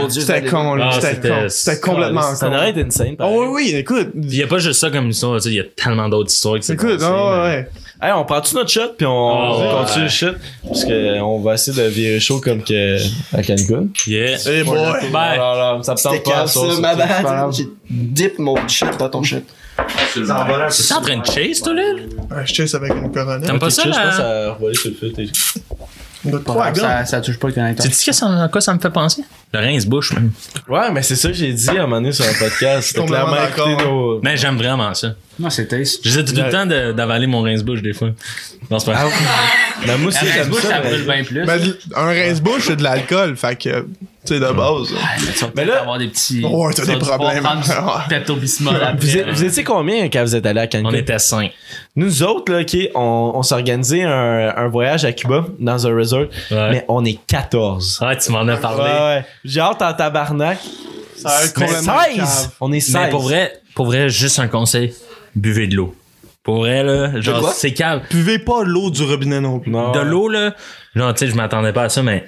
Oh 0.05 0.07
dieu. 0.09 0.21
C'était 0.21 0.45
con, 0.51 0.75
là. 0.75 0.91
Ah, 0.93 0.95
C'était 1.01 1.15
c'était- 1.15 1.29
con. 1.29 1.35
C'était 1.49 1.81
complètement 1.81 2.35
Ça 2.35 2.49
aurait 2.49 2.71
été 2.71 2.83
insane. 2.83 3.17
Oh 3.21 3.47
oui, 3.49 3.71
oui, 3.73 3.75
écoute. 3.77 4.09
il 4.15 4.35
y 4.35 4.43
a 4.43 4.47
pas 4.47 4.59
juste 4.59 4.81
ça 4.81 4.91
comme 4.91 5.09
histoire, 5.09 5.37
tu 5.39 5.45
sais, 5.45 5.51
il 5.51 5.57
y 5.57 5.61
a 5.61 5.65
tellement 5.65 6.09
d'autres 6.09 6.31
histoires 6.31 6.57
qui 6.59 6.67
s'est 6.67 6.75
Écoute, 6.75 7.01
oh, 7.03 7.31
ouais. 7.45 7.69
Hey, 8.03 8.11
on 8.13 8.25
prend-tu 8.25 8.57
notre 8.57 8.69
shot 8.71 8.95
puis 8.99 9.07
on, 9.07 9.11
Oh, 9.13 9.55
on 9.55 9.61
ouais. 9.63 9.85
continue 9.85 10.05
le 10.05 10.11
shit? 10.11 10.35
Parce 10.67 10.85
que 10.85 11.21
on 11.21 11.39
va 11.41 11.55
essayer 11.55 11.81
de 11.81 11.87
virer 11.89 12.19
chaud 12.19 12.41
comme 12.41 12.61
que 12.65 12.99
à 13.33 13.43
Cancun. 13.45 13.87
Yeah. 14.09 14.39
Eh 14.45 14.65
boy. 14.65 14.77
Alors, 14.77 15.53
alors, 15.53 15.85
ça 15.85 15.93
me 15.95 16.03
tente 16.03 16.25
pas 16.25 16.47
ça. 16.49 16.61
ma 16.81 16.97
bad. 16.97 17.53
J'ai 17.53 17.69
dip 17.89 18.41
mon 18.41 18.57
shit 18.67 18.89
dans 18.99 19.09
ton 19.09 19.23
shit. 19.23 19.45
c'est 20.13 20.25
ça 20.25 20.99
en 20.99 21.01
train 21.01 21.19
de 21.19 21.27
chase 21.27 21.61
toi 21.63 21.75
là 21.75 21.83
Ouais, 22.31 22.43
je 22.45 22.53
chase 22.55 22.75
avec 22.75 22.93
une 22.93 23.13
corona. 23.13 23.47
T'aimes 23.47 23.61
pas 23.61 23.71
ça 23.71 23.83
Je 23.85 23.89
pense 23.91 23.97
que 23.99 24.05
là 24.05 24.13
ça 24.13 24.27
a 24.49 24.53
revolé 24.55 24.75
sur 24.75 24.91
le 25.01 25.19
gars. 25.19 26.73
Ça, 26.75 27.05
ça 27.05 27.21
touche 27.21 27.39
pas 27.39 27.49
le 27.49 27.55
connecteur. 27.55 27.85
Tu 27.85 27.91
dis 27.93 28.05
que 28.05 28.13
ça, 28.13 28.45
à 28.45 28.49
quoi 28.49 28.61
ça 28.61 28.73
me 28.75 28.79
fait 28.79 28.91
penser? 28.91 29.25
Le 29.53 29.59
rince-bouche 29.59 30.13
même. 30.13 30.31
Ouais, 30.69 30.91
mais 30.93 31.03
c'est 31.03 31.17
ça 31.17 31.29
que 31.29 31.35
j'ai 31.35 31.53
dit 31.53 31.69
à 31.71 31.73
un 31.73 31.77
moment 31.83 31.97
donné 31.97 32.13
sur 32.13 32.25
un 32.25 32.35
podcast. 32.39 32.89
C'était 32.89 33.05
clairement 33.07 33.37
écouter 33.49 33.77
nos... 33.85 34.21
Mais 34.23 34.37
j'aime 34.37 34.57
vraiment 34.57 34.95
ça. 34.95 35.15
Non, 35.39 35.49
c'est 35.51 35.67
taste. 35.67 36.01
J'essaie 36.05 36.25
tout 36.25 36.35
le 36.37 36.51
temps 36.51 36.67
de- 36.67 36.93
d'avaler 36.93 37.27
mon 37.27 37.43
rince-bouche 37.43 37.81
des 37.83 37.93
fois. 37.95 38.11
Non, 38.71 38.79
c'est 38.79 38.93
pas 38.93 38.99
Ah, 38.99 39.97
moi 39.97 40.09
aussi, 40.09 40.25
La 40.25 40.31
j'aime 40.33 40.49
bouche, 40.49 40.61
ça. 40.63 40.69
ça 40.69 40.81
brûle 40.81 41.05
bien 41.05 41.25
plus. 41.25 41.45
Ben, 41.45 41.61
un 41.97 42.07
rince-bouche, 42.07 42.67
c'est 42.67 42.77
de 42.77 42.83
l'alcool. 42.83 43.37
Fait 43.37 43.57
que, 43.57 43.81
tu 43.81 43.87
sais, 44.25 44.35
de 44.39 44.47
base. 44.53 44.89
Ah, 45.03 45.07
mais 45.21 45.33
tu 45.33 45.41
vas 45.45 45.51
peut-être 45.51 45.81
avoir 45.81 45.99
des 45.99 46.09
petits. 46.09 46.45
Ouais, 46.45 46.75
t'as 46.75 46.85
des 46.85 46.97
problèmes. 46.97 47.43
Vous, 49.01 49.33
vous 49.35 49.45
étiez 49.45 49.65
combien 49.65 50.05
quand 50.09 50.23
vous 50.23 50.37
êtes 50.37 50.47
allé 50.47 50.61
à 50.61 50.67
Cancun? 50.67 50.85
On 50.87 50.93
était 50.93 51.19
cinq. 51.19 51.51
Nous 51.97 52.23
autres, 52.23 52.53
là, 52.53 52.61
OK, 52.61 52.77
on, 52.95 53.33
on 53.35 53.43
s'est 53.43 53.55
organisé 53.55 54.05
un, 54.05 54.53
un 54.57 54.69
voyage 54.69 55.05
à 55.05 55.13
Cuba 55.13 55.47
dans 55.59 55.87
un 55.87 55.95
resort, 55.97 56.27
Ouais. 56.51 56.71
mais 56.71 56.85
on 56.89 57.05
est 57.05 57.19
14. 57.27 57.99
Ouais, 58.03 58.17
tu 58.19 58.31
m'en 58.33 58.47
as 58.49 58.57
parlé. 58.59 58.91
ouais. 58.91 59.25
J'ai 59.45 59.61
hâte 59.61 59.83
en 59.83 59.93
tabarnak. 59.93 60.59
Ça 61.17 61.29
a 61.31 61.39
l'air 61.43 61.53
Mais 61.57 61.65
complètement 61.67 61.99
16! 62.05 62.17
cave. 62.17 62.51
On 62.61 62.73
est 62.73 62.81
16. 62.81 62.95
Mais 62.95 63.09
pour 63.11 63.23
vrai, 63.23 63.53
pour 63.75 63.87
vrai, 63.87 64.09
juste 64.09 64.39
un 64.39 64.49
conseil. 64.49 64.95
Buvez 65.35 65.67
de 65.67 65.77
l'eau. 65.77 65.95
Pour 66.43 66.59
vrai, 66.59 66.83
là, 66.83 67.21
genre, 67.21 67.51
c'est 67.51 67.73
calme. 67.73 68.03
Buvez 68.11 68.39
pas 68.39 68.65
l'eau 68.65 68.91
du 68.91 69.05
robinet 69.05 69.41
non 69.41 69.61
plus. 69.61 69.71
Non. 69.71 69.93
De 69.93 70.01
l'eau, 70.01 70.29
là, 70.29 70.55
genre, 70.95 71.15
tu 71.15 71.21
sais, 71.21 71.31
je 71.31 71.37
m'attendais 71.37 71.73
pas 71.73 71.85
à 71.85 71.89
ça, 71.89 72.03
mais 72.03 72.25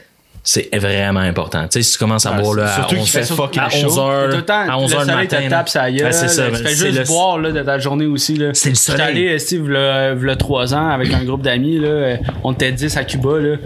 c'est 0.47 0.68
vraiment 0.76 1.20
important. 1.20 1.62
Tu 1.64 1.68
sais, 1.78 1.82
si 1.82 1.92
tu 1.92 1.99
commences 1.99 2.26
à 2.26 2.34
Ah, 2.36 2.40
boire, 2.40 2.55
là, 2.55 2.64
à 2.64 2.74
surtout 2.76 2.88
qu'il 2.90 2.99
11 3.01 3.11
fait 3.11 3.24
surtout 3.24 3.42
fucking 3.42 3.62
à 3.62 3.68
chaud. 3.70 3.86
11 3.86 3.99
heures, 3.99 4.30
Tout 4.30 4.36
le 4.36 4.45
temps, 4.45 4.68
à 4.68 4.76
11 4.76 4.90
le 4.90 4.97
heures 4.97 5.05
le 5.05 5.11
soleil 5.12 5.24
matin. 5.26 5.42
te 5.42 5.49
tape 5.51 5.68
sa 5.70 5.90
gueule. 5.90 6.05
Ouais, 6.05 6.12
c'est 6.12 6.28
ça, 6.28 6.51
tu 6.51 6.57
fais 6.57 6.68
juste 6.74 6.99
le- 6.99 7.05
boire 7.07 7.38
là, 7.38 7.51
de 7.51 7.62
ta 7.62 7.78
journée 7.78 8.05
aussi. 8.07 8.38
C'est 8.53 8.68
le 8.68 8.74
soleil. 8.74 9.07
allé, 9.07 9.38
Steve, 9.38 9.62
v'là 9.62 10.14
v'là 10.14 10.36
trois 10.36 10.74
ans 10.74 10.90
avec 10.90 11.12
un 11.14 11.24
groupe 11.24 11.42
d'amis. 11.42 11.78
là. 11.78 12.16
On 12.45 12.53
était 12.53 12.72
10 12.72 12.95
à 12.97 13.05
Cuba. 13.05 13.38
Là. 13.40 13.57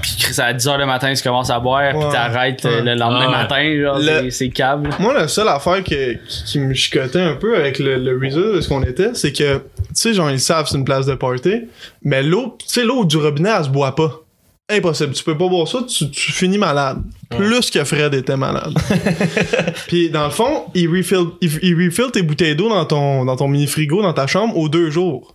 Puis 0.00 0.16
c'est 0.32 0.40
à 0.42 0.52
10 0.54 0.66
h 0.66 0.78
le 0.78 0.86
matin, 0.86 1.12
tu 1.12 1.22
commences 1.22 1.50
à 1.50 1.60
boire. 1.60 1.92
Puis 1.92 2.08
t'arrêtes 2.10 2.64
Ouais. 2.64 2.80
le 2.82 2.94
lendemain 2.94 3.26
Ouais. 3.26 3.30
matin. 3.32 3.80
Genre, 3.80 3.98
Le- 3.98 4.30
c'est- 4.30 4.48
câble. 4.48 4.88
Moi, 4.98 5.12
la 5.14 5.28
seule 5.28 5.48
affaire 5.48 5.84
que- 5.84 6.14
qui, 6.14 6.44
qui 6.46 6.58
me 6.58 6.72
chicotait 6.72 7.20
un 7.20 7.34
peu 7.34 7.56
avec 7.56 7.78
le, 7.78 7.96
le 7.96 8.18
de 8.22 8.60
ce 8.62 8.68
qu'on 8.68 8.82
était, 8.82 9.10
c'est 9.12 9.32
que, 9.32 9.56
tu 9.58 9.62
sais, 9.92 10.14
genre, 10.14 10.30
ils 10.30 10.40
savent 10.40 10.66
c'est 10.66 10.78
une 10.78 10.84
place 10.86 11.04
de 11.04 11.14
party, 11.14 11.64
mais 12.02 12.22
l'eau, 12.22 12.56
tu 12.58 12.66
sais, 12.68 12.84
l'eau 12.84 13.04
du 13.04 13.18
robinet, 13.18 13.50
elle 13.58 13.64
se 13.64 13.68
boit 13.68 13.94
pas. 13.94 14.21
Impossible. 14.72 15.12
Tu 15.12 15.22
peux 15.24 15.36
pas 15.36 15.48
boire 15.48 15.68
ça, 15.68 15.80
tu, 15.88 16.10
tu 16.10 16.32
finis 16.32 16.58
malade. 16.58 16.98
Plus 17.30 17.70
que 17.70 17.84
Fred 17.84 18.14
était 18.14 18.36
malade. 18.36 18.72
Puis, 19.88 20.10
dans 20.10 20.24
le 20.24 20.30
fond, 20.30 20.64
il 20.74 20.88
refill, 20.88 21.26
il, 21.40 21.50
il 21.62 21.74
refill 21.86 22.10
tes 22.12 22.22
bouteilles 22.22 22.56
d'eau 22.56 22.68
dans 22.68 22.84
ton, 22.84 23.24
dans 23.24 23.36
ton 23.36 23.48
mini 23.48 23.66
frigo, 23.66 24.02
dans 24.02 24.12
ta 24.12 24.26
chambre, 24.26 24.56
aux 24.56 24.68
deux 24.68 24.90
jours. 24.90 25.34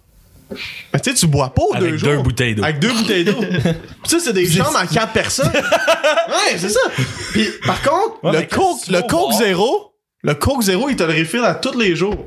Mais 0.94 1.00
tu 1.02 1.10
sais, 1.12 1.16
tu 1.16 1.28
bois 1.28 1.50
pas 1.54 1.62
aux 1.62 1.76
Avec 1.76 1.92
deux 1.92 1.98
deux 1.98 2.14
jours. 2.14 2.24
bouteilles 2.24 2.56
d'eau. 2.56 2.64
Avec 2.64 2.80
deux 2.80 2.92
bouteilles 2.94 3.26
d'eau. 3.26 3.34
Puis 3.42 3.74
ça, 4.06 4.18
c'est 4.20 4.34
des 4.34 4.50
chambres 4.50 4.78
à 4.78 4.88
quatre 4.88 5.12
personnes. 5.12 5.52
ouais, 5.54 6.58
c'est 6.58 6.70
ça. 6.70 6.80
Puis 7.34 7.48
par 7.66 7.82
contre, 7.82 8.24
Ouais, 8.24 8.32
le 8.42 8.48
Coke, 8.48 8.88
le 8.88 9.02
Coke 9.02 9.34
zéro, 9.34 9.92
le 10.24 10.34
Coke 10.36 10.64
zéro, 10.64 10.88
il 10.90 10.96
te 10.96 11.04
le 11.04 11.14
refill 11.20 11.42
à 11.44 11.54
tous 11.54 11.78
les 11.78 11.96
jours. 11.98 12.26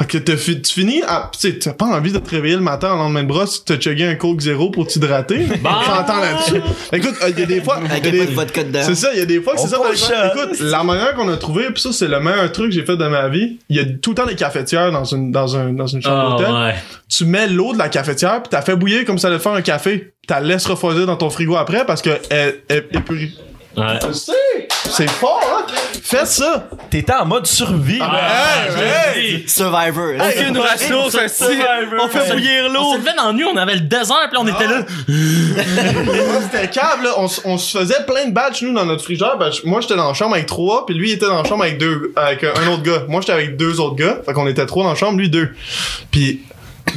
Fait 0.00 0.06
que 0.06 0.18
t'as 0.18 0.36
fi- 0.36 0.62
tu 0.62 0.72
finis 0.72 1.02
à, 1.06 1.30
tu 1.32 1.40
sais, 1.40 1.58
t'as 1.58 1.74
pas 1.74 1.84
envie 1.84 2.10
de 2.10 2.18
te 2.18 2.30
réveiller 2.30 2.54
le 2.56 2.62
matin 2.62 2.92
en 2.92 2.96
lendemain 2.96 3.22
de 3.22 3.28
brosse, 3.28 3.64
te 3.66 3.78
chugger 3.78 4.06
un 4.06 4.14
Coke 4.14 4.40
zéro 4.40 4.70
pour 4.70 4.86
t'hydrater. 4.86 5.46
Bah! 5.62 5.80
J'entends 5.86 6.20
là-dessus. 6.20 6.62
Écoute, 6.92 7.14
il 7.28 7.38
y 7.38 7.42
a 7.42 7.46
des 7.46 7.60
fois, 7.60 7.76
Avec 7.76 8.04
y 8.04 8.08
a 8.08 8.10
des- 8.10 8.26
de 8.26 8.32
vodka 8.32 8.64
dedans. 8.64 8.80
c'est 8.82 8.94
ça, 8.94 9.10
il 9.12 9.18
y 9.18 9.22
a 9.22 9.26
des 9.26 9.42
fois 9.42 9.54
que 9.54 9.60
c'est 9.60 9.68
ça. 9.68 9.78
par. 9.78 9.90
Écoute, 9.92 10.58
la 10.60 10.82
manière 10.84 11.14
qu'on 11.14 11.28
a 11.28 11.36
trouvé, 11.36 11.66
puis 11.72 11.82
ça, 11.82 11.92
c'est 11.92 12.08
le 12.08 12.18
meilleur 12.18 12.50
truc 12.50 12.68
que 12.70 12.74
j'ai 12.74 12.84
fait 12.86 12.96
de 12.96 13.06
ma 13.06 13.28
vie. 13.28 13.58
Il 13.68 13.76
y 13.76 13.80
a 13.80 13.84
tout 13.84 14.10
le 14.10 14.16
temps 14.16 14.26
des 14.26 14.36
cafetières 14.36 14.90
dans 14.90 15.04
une, 15.04 15.30
dans 15.32 15.54
un, 15.56 15.72
dans 15.74 15.86
une 15.86 16.00
chambre 16.00 16.34
Ah, 16.34 16.38
d'hôtel 16.38 16.54
ouais. 16.54 16.74
tu 17.08 17.24
mets 17.26 17.46
l'eau 17.48 17.72
de 17.74 17.78
la 17.78 17.88
cafetière 17.90 18.42
puis 18.42 18.48
t'as 18.50 18.62
fait 18.62 18.76
bouillir 18.76 19.04
comme 19.04 19.18
ça 19.18 19.28
allait 19.28 19.38
faire 19.38 19.52
un 19.52 19.60
café 19.62 19.98
pis 19.98 20.26
t'as 20.26 20.40
laisses 20.40 20.64
refroidir 20.66 21.06
dans 21.06 21.16
ton 21.16 21.28
frigo 21.28 21.56
après 21.56 21.84
parce 21.84 22.00
que 22.02 22.10
elle, 22.30 22.54
elle, 22.68 22.84
elle 22.92 23.02
Ouais. 23.76 23.98
Je 24.06 24.12
sais, 24.12 24.68
c'est 24.68 25.10
fort 25.10 25.40
hein 25.44 25.64
faites 26.02 26.26
ça 26.26 26.68
T'étais 26.90 27.12
en 27.12 27.24
mode 27.24 27.46
survie. 27.46 28.00
Ah, 28.02 28.66
là. 28.66 29.14
hey, 29.14 29.34
hey! 29.34 29.48
Survivor. 29.48 30.14
Aucune 30.16 30.58
ressource, 30.58 31.12
ça, 31.12 31.28
si. 31.28 31.44
On 32.00 32.08
fait 32.08 32.32
bouillir 32.32 32.68
l'eau. 32.68 32.80
On 32.80 32.92
se 32.94 32.98
levait 32.98 33.14
dans 33.16 33.28
le 33.28 33.34
nuit, 33.34 33.44
on 33.44 33.56
avait 33.56 33.74
le 33.74 33.82
désert, 33.82 34.28
puis 34.28 34.34
là, 34.34 34.40
on 34.40 34.46
était 34.48 34.66
là. 34.66 34.84
Moi, 36.04 36.40
c'était 36.50 36.68
câble 36.68 37.04
là 37.04 37.14
on, 37.16 37.58
se 37.58 37.78
faisait 37.78 38.04
plein 38.06 38.26
de 38.26 38.32
batchs 38.32 38.62
nous 38.62 38.72
dans 38.72 38.84
notre 38.84 39.02
frigidaire 39.02 39.36
ben, 39.38 39.50
moi 39.64 39.80
j'étais 39.80 39.96
dans 39.96 40.08
la 40.08 40.14
chambre 40.14 40.34
avec 40.34 40.46
trois 40.46 40.86
puis 40.86 40.94
lui 40.94 41.10
il 41.10 41.12
était 41.14 41.26
dans 41.26 41.42
la 41.42 41.48
chambre 41.48 41.64
avec 41.64 41.78
deux 41.78 42.12
avec 42.16 42.44
un 42.44 42.66
autre 42.68 42.82
gars 42.82 43.04
moi 43.08 43.20
j'étais 43.20 43.32
avec 43.32 43.56
deux 43.56 43.80
autres 43.80 43.96
gars 43.96 44.18
fait 44.24 44.32
qu'on 44.32 44.46
était 44.46 44.66
trois 44.66 44.84
dans 44.84 44.90
la 44.90 44.96
chambre 44.96 45.18
lui 45.18 45.28
deux 45.28 45.50
puis 46.10 46.42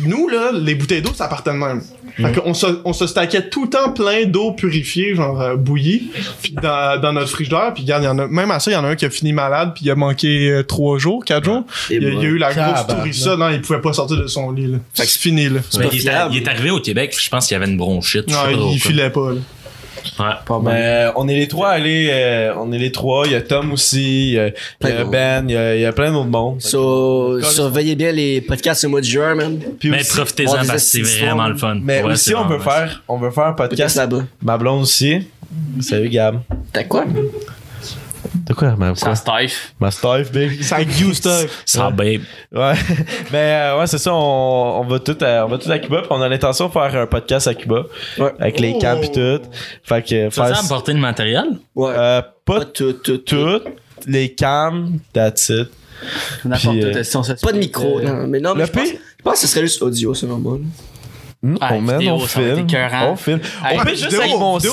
nous 0.05 0.28
là 0.28 0.51
les 0.53 0.76
bouteilles 0.76 1.01
d'eau 1.01 1.13
ça 1.13 1.28
partait 1.28 1.51
de 1.51 1.57
même 1.57 1.82
fait 2.18 2.39
qu'on 2.39 2.53
se, 2.53 2.68
on 2.86 2.93
se 2.93 3.07
stackait 3.07 3.49
tout 3.49 3.64
le 3.64 3.70
temps 3.70 3.91
plein 3.91 4.26
d'eau 4.26 4.51
purifiée, 4.51 5.16
genre 5.16 5.41
euh, 5.41 5.55
bouillie, 5.55 6.11
puis 6.41 6.53
dans, 6.61 6.99
dans 7.01 7.14
notre 7.14 7.30
frigidaire. 7.30 7.74
Puis 7.74 7.84
regarde, 7.84 8.03
il 8.03 8.05
y 8.05 8.09
en 8.09 8.20
a, 8.20 8.28
même 8.28 8.51
à 8.51 8.59
ça, 8.59 8.72
il 8.72 8.76
y 8.76 8.78
en 8.78 8.84
a 8.84 8.89
un 8.89 8.95
qui 8.95 9.05
a 9.05 9.09
fini 9.09 9.34
malade, 9.34 9.72
puis 9.74 9.86
il 9.86 9.91
a 9.91 9.95
manqué 9.95 10.49
euh, 10.49 10.64
trois 10.64 10.97
jours, 10.97 11.26
quatre 11.26 11.45
jours. 11.45 11.64
Il 11.89 12.03
y, 12.03 12.05
a, 12.05 12.09
il 12.09 12.16
y 12.16 12.26
a 12.26 12.30
eu 12.30 12.38
la 12.38 12.53
grosse 12.53 12.88
tourissa, 12.88 13.36
non, 13.36 13.49
il 13.49 13.61
pouvait 13.61 13.82
pas 13.82 13.93
sortir 13.93 14.18
de 14.18 14.28
son 14.28 14.51
lit. 14.51 14.68
Là. 14.68 14.78
Fait 14.93 15.03
que 15.03 15.09
c'est 15.09 15.20
fini 15.20 15.49
là. 15.49 15.59
Il, 15.74 15.82
est, 15.82 15.89
fiable. 15.89 16.36
il 16.36 16.43
est 16.43 16.47
arrivé 16.47 16.70
au 16.70 16.80
Québec, 16.80 17.16
je 17.20 17.30
pense 17.30 17.47
qu'il 17.47 17.55
y 17.55 17.57
avait 17.61 17.70
une 17.70 17.78
bronchite. 17.78 18.28
Non, 18.30 18.38
il, 18.49 18.74
il 18.76 18.80
filait 18.80 19.09
pas. 19.09 19.32
Là. 19.32 19.39
Ouais. 20.20 20.26
Pas 20.45 20.60
mal. 20.60 20.74
Mais 20.74 20.82
euh, 21.08 21.12
on 21.16 21.28
est 21.28 21.36
les 21.36 21.47
trois 21.47 21.70
allés, 21.70 22.10
euh, 22.12 22.54
on 22.58 22.72
est 22.72 22.78
les 22.78 22.91
trois. 22.91 23.26
Il 23.26 23.32
y 23.34 23.36
a 23.36 23.41
Tom 23.41 23.72
aussi, 23.74 24.30
il 24.30 24.34
y 24.34 24.39
a, 24.39 24.47
il 24.47 24.51
y 24.51 24.51
a 24.51 24.54
Plein 24.80 25.04
de 25.06 25.10
Ben, 25.10 25.45
il 25.49 25.54
y 25.54 25.58
a, 25.58 25.76
il 25.76 25.82
y 25.82 25.86
a 25.86 25.91
plein 25.93 26.12
d'autres 26.12 26.30
monde. 26.30 26.62
So, 26.62 27.41
surveillez 27.41 27.95
bien 27.95 28.12
les 28.12 28.41
podcasts 28.41 28.84
au 28.86 28.89
mois 28.89 29.01
de 29.01 29.06
juin, 29.06 29.36
man. 29.36 29.60
Puis 29.80 29.89
Mais 29.89 30.01
aussi- 30.01 30.16
profitez-en 30.16 30.51
on 30.54 30.56
parce 30.68 30.91
que 30.91 31.04
c'est 31.06 31.22
vraiment 31.26 31.47
le 31.47 31.56
fun. 31.58 31.78
mais 31.82 32.04
Ouais, 32.04 32.12
aussi 32.14 32.26
c'est 32.30 32.36
on 32.36 32.41
veut 32.47 32.58
vraiment 32.58 32.64
faire, 32.72 33.04
on 33.08 33.18
veut 33.18 33.32
faire 33.32 33.45
un 33.47 33.54
Podcast 33.54 33.95
podcast. 33.95 33.95
là-bas. 33.97 34.24
Ma 34.41 34.58
blonde 34.58 34.82
aussi. 34.84 35.20
Salut 35.82 36.10
Gab. 36.10 36.39
T'as 36.72 36.84
quoi? 36.84 37.06
De 38.36 38.54
quoi, 38.54 38.76
ma 38.76 38.96
Ça 38.96 39.16
stife. 39.16 39.74
Ma 39.80 39.92
stuff, 39.92 40.32
big. 40.32 40.62
Ça 40.64 40.82
you 40.82 41.14
stuff. 41.14 41.64
Ça, 41.66 41.90
babe. 41.92 42.22
Ouais. 42.52 42.74
Mais 43.32 43.54
euh, 43.54 43.80
ouais, 43.80 43.88
c'est 43.88 43.98
ça, 44.00 44.14
on, 44.14 44.82
on 44.82 44.84
va 44.88 45.00
tout 45.00 45.18
à, 45.22 45.46
on 45.46 45.50
va 45.50 45.58
tout 45.58 45.72
à 45.72 45.80
Cuba, 45.80 46.00
puis 46.02 46.08
on 46.12 46.22
a 46.22 46.28
l'intention 46.30 46.68
de 46.68 46.72
faire 46.72 46.96
un 46.96 47.06
podcast 47.08 47.48
à 47.48 47.54
Cuba. 47.54 47.84
Ouais. 48.18 48.34
Avec 48.40 48.60
les 48.60 48.78
camps 48.80 49.00
pis 49.00 49.12
tout. 49.12 49.42
Fait 49.84 50.02
que 50.02 50.26
Tu 50.26 50.32
faire 50.32 50.44
as 50.46 50.66
apporter 50.66 50.94
le 50.94 51.00
matériel? 51.00 51.46
Ouais. 51.76 51.94
euh, 51.96 52.22
pas 52.46 52.60
pas 52.60 52.66
tout, 52.66 52.94
tout, 52.94 53.20
tout. 53.20 53.62
les 54.08 54.34
cams, 54.34 55.00
that's 55.14 55.50
it. 55.50 55.70
Puis, 56.42 56.84
euh, 56.84 56.92
quoi. 56.92 57.04
Si 57.04 57.16
on 57.18 57.24
se- 57.24 57.32
Pas 57.34 57.52
de 57.54 57.60
micro, 57.60 58.00
Euh, 58.00 58.04
non. 58.04 58.28
Mais 58.28 58.40
non, 58.42 58.54
mais 58.56 58.62
le 58.62 58.66
je 58.68 58.72
pense, 58.72 58.88
je 58.90 59.24
pense 59.24 59.34
que 59.36 59.40
ce 59.40 59.48
serait 59.48 59.62
juste 59.62 59.82
audio, 59.82 60.14
c'est 60.14 60.28
normal. 60.28 60.60
Ah, 61.60 61.72
on 61.74 61.82
mène, 61.82 61.98
vidéo, 62.00 62.14
on 62.16 62.20
ça 62.22 62.39
filme. 62.39 62.68
On 63.10 63.16
filme. 63.18 63.39
Hey, 63.66 63.78
on 63.78 63.82
fait 63.82 63.96
juste 63.98 64.14
avec 64.14 64.32
mon 64.39 64.60
sel. 64.60 64.72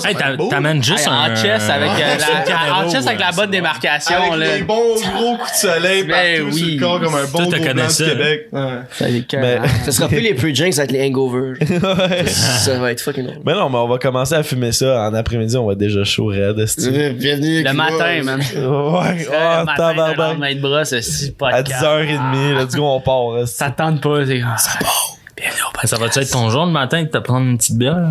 Ça 0.00 0.08
Hey, 0.08 0.14
t'amènes 0.50 0.82
juste 0.82 1.00
Hey, 1.00 1.08
un. 1.12 1.32
en 1.32 1.34
chess 1.36 1.68
avec, 1.68 1.90
euh, 1.90 2.16
la, 2.48 2.76
en 2.76 2.88
chess 2.88 3.06
avec 3.08 3.18
la 3.18 3.32
bonne 3.32 3.50
démarcation, 3.50 4.14
Avec 4.16 4.38
là. 4.38 4.56
les 4.56 4.62
bons 4.62 4.94
gros 5.16 5.36
coups 5.36 5.50
de 5.50 5.56
soleil 5.56 6.04
Ben 6.04 6.42
partout 6.44 6.56
sur 6.56 6.64
oui. 6.66 6.74
le 6.76 6.80
corps 6.80 7.00
comme 7.00 7.14
un 7.16 7.24
bon 7.24 7.38
gros 7.42 7.50
blanc 7.74 7.88
ça, 7.88 8.04
du 8.04 8.10
Québec. 8.10 8.48
Ouais. 8.52 8.60
Ça. 8.92 9.04
Mais- 9.40 9.58
Ça 9.84 9.90
sera 9.90 10.08
plus 10.08 10.20
les 10.20 10.34
pre-drinks, 10.34 10.74
ça 10.74 10.82
va 10.82 10.84
être 10.84 10.92
les 10.92 11.04
hangovers. 11.08 11.54
Ouais. 11.82 12.26
ça 12.26 12.78
va 12.78 12.92
être 12.92 13.00
fucking 13.00 13.24
drôle. 13.24 13.38
Mais 13.44 13.54
non, 13.54 13.68
mais 13.68 13.78
on 13.78 13.88
va 13.88 13.98
commencer 13.98 14.34
à 14.36 14.44
fumer 14.44 14.70
ça 14.70 15.08
en 15.08 15.14
après-midi, 15.14 15.56
on 15.56 15.66
va 15.66 15.72
être 15.72 15.78
déjà 15.78 16.04
chaud 16.04 16.26
raide. 16.26 16.56
Le 16.56 17.72
matin, 17.72 18.22
man. 18.22 18.38
Ouais, 18.38 19.26
oh, 19.28 19.64
matin, 19.64 19.72
le 19.72 19.76
tabarnak. 19.76 20.16
lendemain 20.16 20.54
de 20.54 20.60
c'est 21.00 21.34
À 21.52 21.62
10h30, 21.62 22.60
let's 22.62 22.76
go, 22.76 22.84
on 22.84 23.00
part. 23.00 23.46
Ça 23.48 23.70
tente 23.70 24.00
pas, 24.00 24.24
c'est 24.24 24.40
comme. 24.40 24.54
Ça 25.82 25.86
Ça 25.88 25.96
va-tu 25.98 26.18
être 26.20 26.30
ton 26.30 26.48
jour 26.50 26.64
le 26.66 26.72
matin 26.72 27.02
de 27.02 27.08
te 27.08 27.18
prendre 27.18 27.46
une 27.46 27.58
petite 27.58 27.76
bière? 27.76 27.96
là? 27.96 28.10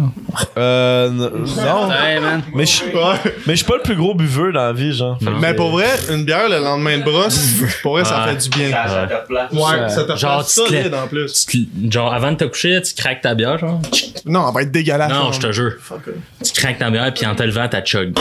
Euh, 0.58 1.10
non. 1.10 1.88
Ouais, 1.90 2.20
man. 2.20 2.42
Mais 2.54 2.66
je 2.66 2.84
Ouais. 2.84 3.32
mais 3.48 3.54
je 3.54 3.58
suis 3.58 3.66
pas 3.66 3.78
le 3.78 3.82
plus 3.84 3.96
gros 3.96 4.14
buveur 4.14 4.52
dans 4.54 4.66
la 4.66 4.74
vie, 4.74 4.94
genre. 4.94 5.18
Mais 5.40 5.54
pour 5.54 5.72
vrai, 5.72 5.88
une 6.12 6.24
bière 6.26 6.50
le 6.50 6.60
lendemain 6.60 6.98
de 6.98 7.04
brosse, 7.04 7.40
pour 7.82 7.94
vrai, 7.94 8.06
ça 8.06 8.24
Ouais. 8.26 8.32
fait 8.36 8.50
du 8.50 8.50
bien. 8.50 8.72
Ça, 8.72 8.88
ça 8.88 9.08
te 9.08 9.28
place. 9.28 9.52
Ouais, 9.52 9.90
ça 9.90 10.04
te 10.04 10.16
Genre, 10.16 10.44
solide 10.44 10.94
en 10.94 11.08
plus. 11.08 11.46
Genre, 11.90 12.14
avant 12.14 12.32
de 12.32 12.38
te 12.38 12.44
coucher, 12.46 12.82
tu 12.82 12.94
craques 12.96 13.22
ta 13.22 13.34
bière, 13.34 13.58
genre? 13.58 13.82
Non, 14.26 14.48
elle 14.48 14.54
va 14.54 14.62
être 14.64 14.72
dégueulasse. 14.72 15.12
Non, 15.12 15.32
je 15.32 15.40
te 15.40 15.52
jure. 15.52 15.72
Fuck 15.80 16.02
it. 16.08 16.54
Tu 16.54 16.62
craques 16.62 16.78
ta 16.80 16.90
bière, 16.90 17.14
puis 17.14 17.26
en 17.26 17.36
te 17.36 17.44
levant, 17.44 17.68
t'as 17.70 17.82
chug. 17.84 18.14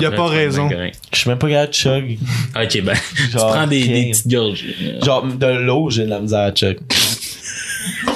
Y 0.00 0.04
a 0.04 0.10
pas 0.10 0.26
raison. 0.26 0.68
Je 1.12 1.18
suis 1.18 1.30
même 1.30 1.38
pas 1.38 1.48
capable 1.48 1.68
de 1.70 1.74
chug. 1.74 2.18
Ok, 2.54 2.82
ben, 2.82 2.94
tu 3.16 3.36
prends 3.36 3.66
des, 3.66 4.10
petites 4.12 4.28
gorges. 4.28 4.64
Genre, 5.02 5.24
de 5.24 5.46
l'eau, 5.46 5.88
j'ai 5.90 6.04
de 6.04 6.10
la 6.10 6.20
misère 6.20 6.40
à 6.40 6.52
chug. 6.52 6.78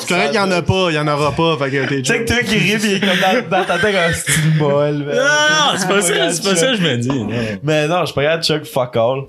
C'est 0.01 0.09
correct, 0.09 0.35
y 0.35 0.39
en 0.39 0.51
a 0.51 0.63
pas, 0.63 0.91
y 0.91 0.99
en 0.99 1.07
aura 1.09 1.33
pas, 1.33 1.57
fait 1.59 1.71
que 1.71 1.89
t'es 1.89 2.03
Tu 2.03 2.13
sais 2.13 2.25
que 2.25 2.27
toi 2.29 2.43
qui 2.43 2.55
ris, 2.57 2.77
il 2.83 2.95
est 2.95 3.01
comme 3.01 3.09
dans, 3.51 3.59
dans 3.59 3.65
ta 3.65 3.79
tête 3.79 3.95
un 3.95 4.13
style 4.13 4.55
molle. 4.59 5.05
man. 5.05 5.17
Non, 5.17 5.79
c'est 5.79 5.89
pas 5.89 6.01
ça, 6.03 6.31
c'est 6.31 6.43
pas 6.45 6.57
ça 6.57 6.67
que 6.69 6.77
je 6.77 6.83
me 6.83 6.97
dis. 6.99 7.09
non. 7.09 7.29
Mais 7.63 7.87
non, 7.89 8.01
je 8.01 8.07
suis 8.07 8.15
pas 8.15 8.23
capable 8.23 8.43
de 8.43 8.47
chug 8.47 8.65
fuck 8.65 8.97
all. 8.97 9.23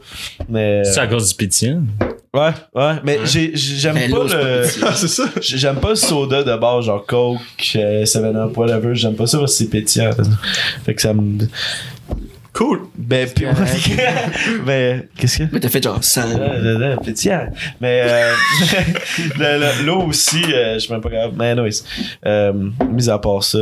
Mais. 0.49 0.83
C'est 0.83 0.99
à 0.99 1.07
cause 1.07 1.29
du 1.29 1.35
pétillant. 1.35 1.81
Ouais, 2.33 2.49
ouais. 2.73 2.93
Mais 3.03 3.19
j'ai- 3.25 3.51
j'ai- 3.53 3.75
j'aime 3.75 3.93
pas 4.09 4.23
le. 4.23 4.63
Ah, 4.83 4.91
c'est 4.95 5.07
ça. 5.07 5.25
J'aime 5.41 5.75
pas 5.75 5.89
le 5.89 5.95
soda 5.95 6.41
de 6.43 6.55
base, 6.57 6.85
genre 6.85 7.05
Coke, 7.05 7.39
euh, 7.75 8.05
7-Up, 8.05 8.57
whatever. 8.57 8.95
J'aime 8.95 9.13
pas 9.15 9.27
ça 9.27 9.37
parce 9.37 9.51
que 9.51 9.57
c'est 9.59 9.69
pétillant. 9.69 10.09
Fait 10.83 10.95
que 10.95 11.01
ça 11.03 11.13
me. 11.13 11.37
Cool. 12.53 12.81
Ben, 12.95 13.27
puis. 13.27 13.45
ben, 14.65 15.03
qu'est-ce 15.17 15.39
que. 15.39 15.43
Mais 15.51 15.59
t'as 15.59 15.69
fait 15.69 15.83
genre 15.83 16.03
100. 16.03 16.21
Euh, 16.21 16.95
le- 16.95 17.03
pétillant. 17.03 17.47
Mais 17.81 18.03
euh, 18.07 18.33
l'eau 19.85 20.03
aussi, 20.03 20.41
euh, 20.53 20.75
je 20.75 20.79
suis 20.79 20.91
même 20.93 21.01
pas 21.01 21.09
grave. 21.09 21.31
Mais 21.37 21.49
anyways, 21.51 21.81
euh, 22.25 22.53
mis 22.91 23.09
à 23.09 23.17
part 23.17 23.43
ça. 23.43 23.57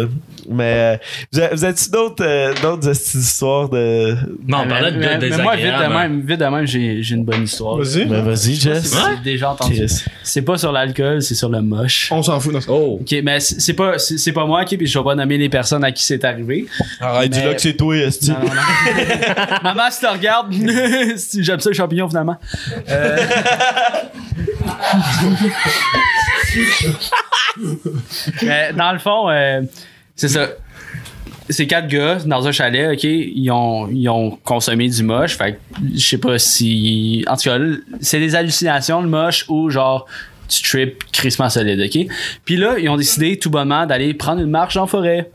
Mais 0.50 0.64
euh, 0.64 0.98
vous 1.32 1.40
avez- 1.40 1.56
vous 1.56 1.64
avez-tu 1.64 1.90
d'autres 1.90 2.26
euh, 2.26 2.54
d'autres 2.62 2.90
esti 2.90 3.18
d'histoires 3.18 3.70
de. 3.70 4.16
Non, 4.48 4.60
on 4.66 4.68
parlait 4.68 4.92
de 4.92 4.98
mais, 4.98 5.18
mais 5.20 5.38
moi, 5.38 5.56
vite 5.56 5.66
de 5.66 5.70
désagréables. 5.72 5.84
hein. 5.96 6.08
même, 6.10 6.22
vite 6.22 6.40
de 6.40 6.46
même, 6.46 6.66
j'ai 6.68 7.02
j'ai 7.04 7.16
une 7.16 7.24
bonne 7.24 7.44
histoire. 7.44 7.78
Vas-y. 7.78 8.06
Ben 8.06 8.22
vas-y, 8.24 8.56
Jess. 8.56 8.84
si 8.92 8.98
déjà 9.24 9.52
entendu. 9.52 9.86
C'est 10.24 10.42
pas 10.42 10.58
sur 10.58 10.72
l'alcool, 10.72 11.22
c'est 11.22 11.36
sur 11.36 11.50
le 11.50 11.62
moche. 11.62 12.10
On 12.12 12.22
s'en 12.24 12.40
fout. 12.40 12.54
non. 12.54 12.60
Oh! 12.68 12.98
Ok, 13.02 13.16
mais 13.24 13.40
c'est 13.40 13.74
pas, 13.74 13.98
c'est 14.00 14.18
c'est 14.18 14.32
pas 14.34 14.46
moi, 14.46 14.64
ok, 14.64 14.78
puis 14.78 14.88
je 14.88 14.98
vais 15.00 15.04
pas 15.06 15.16
nommer 15.16 15.38
les 15.38 15.50
personnes 15.50 15.84
à 15.84 15.92
qui 15.92 16.04
c'est 16.04 16.26
arrivé. 16.26 16.66
Arrête, 17.00 17.32
Mais- 17.36 17.54
que 17.56 17.62
c'est 17.62 17.74
toi, 17.78 17.96
Esti. 17.96 18.32
Non, 18.32 18.40
non, 18.40 18.46
non. 18.46 18.52
Maman, 19.64 19.92
si 19.92 20.00
tu 20.00 20.08
regardes, 20.08 20.52
j'aime 21.40 21.60
ça 21.60 21.70
le 21.70 21.76
champignon 21.76 22.08
finalement. 22.08 22.38
Euh... 22.90 23.18
Mais 28.42 28.74
dans 28.78 28.92
le 28.92 29.00
fond, 29.00 29.30
euh, 29.30 29.62
c'est 30.16 30.30
ça. 30.30 30.50
Ces 31.50 31.68
quatre 31.68 31.88
gars 31.88 32.20
dans 32.26 32.48
un 32.48 32.52
chalet, 32.52 32.94
ok, 32.94 33.04
ils 33.04 33.52
ont, 33.52 33.90
ils 33.90 34.08
ont 34.08 34.38
consommé 34.44 34.88
du 34.88 35.04
moche. 35.04 35.38
Fait 35.38 35.60
je 35.94 36.00
sais 36.00 36.18
pas 36.18 36.40
si. 36.40 37.26
En 37.28 37.36
tout 37.36 37.50
cas, 37.50 37.58
c'est 38.00 38.20
des 38.20 38.36
hallucinations, 38.36 39.02
le 39.02 39.10
moche, 39.10 39.46
ou 39.50 39.70
genre 39.70 40.08
tu 40.48 40.62
trip 40.64 41.04
crissement 41.12 41.50
solide, 41.50 41.82
ok? 41.82 42.08
Puis 42.46 42.58
là, 42.58 42.76
ils 42.78 42.90
ont 42.90 42.98
décidé 42.98 43.38
tout 43.38 43.50
bonnement 43.50 43.86
d'aller 43.86 44.14
prendre 44.14 44.42
une 44.42 44.50
marche 44.50 44.78
en 44.78 44.88
forêt. 44.88 45.30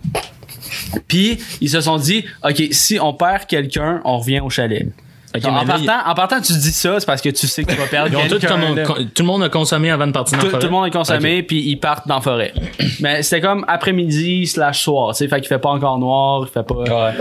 Puis 1.09 1.39
ils 1.61 1.71
se 1.71 1.81
sont 1.81 1.97
dit, 1.99 2.25
ok, 2.45 2.63
si 2.73 2.99
on 3.01 3.13
perd 3.15 3.47
quelqu'un, 3.47 4.01
on 4.05 4.19
revient 4.19 4.41
au 4.41 4.51
chalet. 4.51 4.87
Donc, 5.35 5.45
en, 5.53 5.57
là, 5.57 5.65
partant, 5.67 6.11
en 6.11 6.15
partant, 6.15 6.41
tu 6.41 6.55
dis 6.55 6.73
ça, 6.73 6.99
c'est 6.99 7.05
parce 7.05 7.21
que 7.21 7.29
tu 7.29 7.47
sais 7.47 7.63
que 7.63 7.71
tu 7.71 7.77
vas 7.77 7.87
perdre 7.87 8.11
tout, 8.27 8.39
quelqu'un. 8.39 8.49
comme- 8.59 8.83
con- 8.85 9.07
tout 9.15 9.23
le 9.23 9.27
monde 9.27 9.43
a 9.43 9.51
consommé 9.51 9.91
avant 9.91 10.07
de 10.07 10.13
partir 10.13 10.39
dans 10.39 10.41
Tout, 10.41 10.47
la 10.47 10.51
forêt. 10.53 10.61
tout 10.63 10.67
le 10.69 10.73
monde 10.73 10.87
est 10.87 10.91
consommé, 10.91 11.43
puis 11.43 11.61
ils 11.69 11.77
partent 11.77 12.09
dans 12.09 12.15
la 12.15 12.21
forêt. 12.23 12.55
Mais 13.01 13.23
c'était 13.23 13.43
comme 13.43 13.63
après-midi 13.69 14.47
slash 14.47 14.81
soir, 14.83 15.11
tu 15.13 15.19
sais, 15.19 15.29
fait 15.29 15.41
qu'il 15.41 15.49
fait 15.49 15.59
pas 15.59 15.69
encore 15.69 15.99
noir, 15.99 16.47
il 16.49 16.51
fait 16.51 16.63
pas... 16.67 16.75
Ouais. 16.75 17.13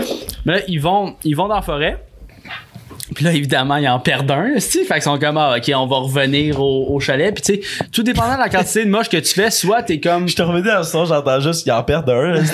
Mais 0.46 0.52
là, 0.54 0.60
ils 0.66 0.80
vont, 0.80 1.14
ils 1.24 1.34
vont 1.36 1.46
dans 1.48 1.56
la 1.56 1.62
forêt. 1.62 2.02
Puis 3.14 3.24
là, 3.24 3.32
évidemment, 3.32 3.76
ils 3.76 3.88
en 3.88 4.00
perdent 4.00 4.30
un, 4.30 4.54
tu. 4.54 4.84
Fait 4.84 4.94
qu'ils 4.94 5.02
sont 5.02 5.18
comme, 5.18 5.36
ah, 5.38 5.56
OK, 5.56 5.70
on 5.74 5.86
va 5.86 5.96
revenir 5.96 6.60
au, 6.60 6.86
au 6.94 7.00
chalet. 7.00 7.32
Puis 7.32 7.42
tu 7.42 7.62
sais, 7.62 7.86
tout 7.92 8.02
dépendant 8.02 8.34
de 8.34 8.40
la 8.40 8.48
quantité 8.48 8.84
de 8.84 8.90
moche 8.90 9.08
que 9.08 9.16
tu 9.16 9.32
fais, 9.32 9.50
soit 9.50 9.82
t'es 9.82 10.00
comme... 10.00 10.28
Je 10.28 10.34
te 10.34 10.42
revenais 10.42 10.70
à 10.70 10.82
ce 10.82 11.04
j'entends 11.04 11.40
juste 11.40 11.62
qu'il 11.62 11.72
en 11.72 11.82
perd 11.82 12.08
un. 12.10 12.42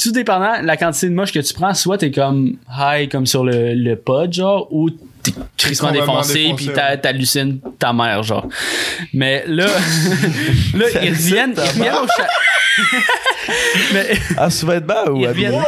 Tout 0.00 0.12
dépendant 0.12 0.60
de 0.60 0.66
la 0.66 0.76
quantité 0.76 1.08
de 1.08 1.14
moche 1.14 1.32
que 1.32 1.40
tu 1.40 1.52
prends, 1.52 1.74
soit 1.74 1.98
t'es 1.98 2.12
comme 2.12 2.56
high 2.70 3.10
comme 3.10 3.26
sur 3.26 3.44
le, 3.44 3.74
le 3.74 3.96
pod, 3.96 4.32
genre, 4.32 4.68
ou 4.70 4.90
t'es 5.24 5.32
crissement 5.56 5.90
défoncé, 5.90 6.52
puis 6.56 6.70
t'hallucines 7.02 7.60
ta 7.78 7.92
mère, 7.92 8.22
genre. 8.22 8.46
Mais 9.12 9.44
là, 9.46 9.66
là, 10.74 10.86
ils 11.02 11.10
reviennent, 11.10 11.54
ils 11.56 11.60
reviennent 11.60 11.94
au 11.94 12.06
chalet. 12.16 12.30
Mais, 13.92 14.18
À 14.36 14.50
sous-vêtements 14.50 15.08
ou 15.08 15.20
reviennent, 15.20 15.62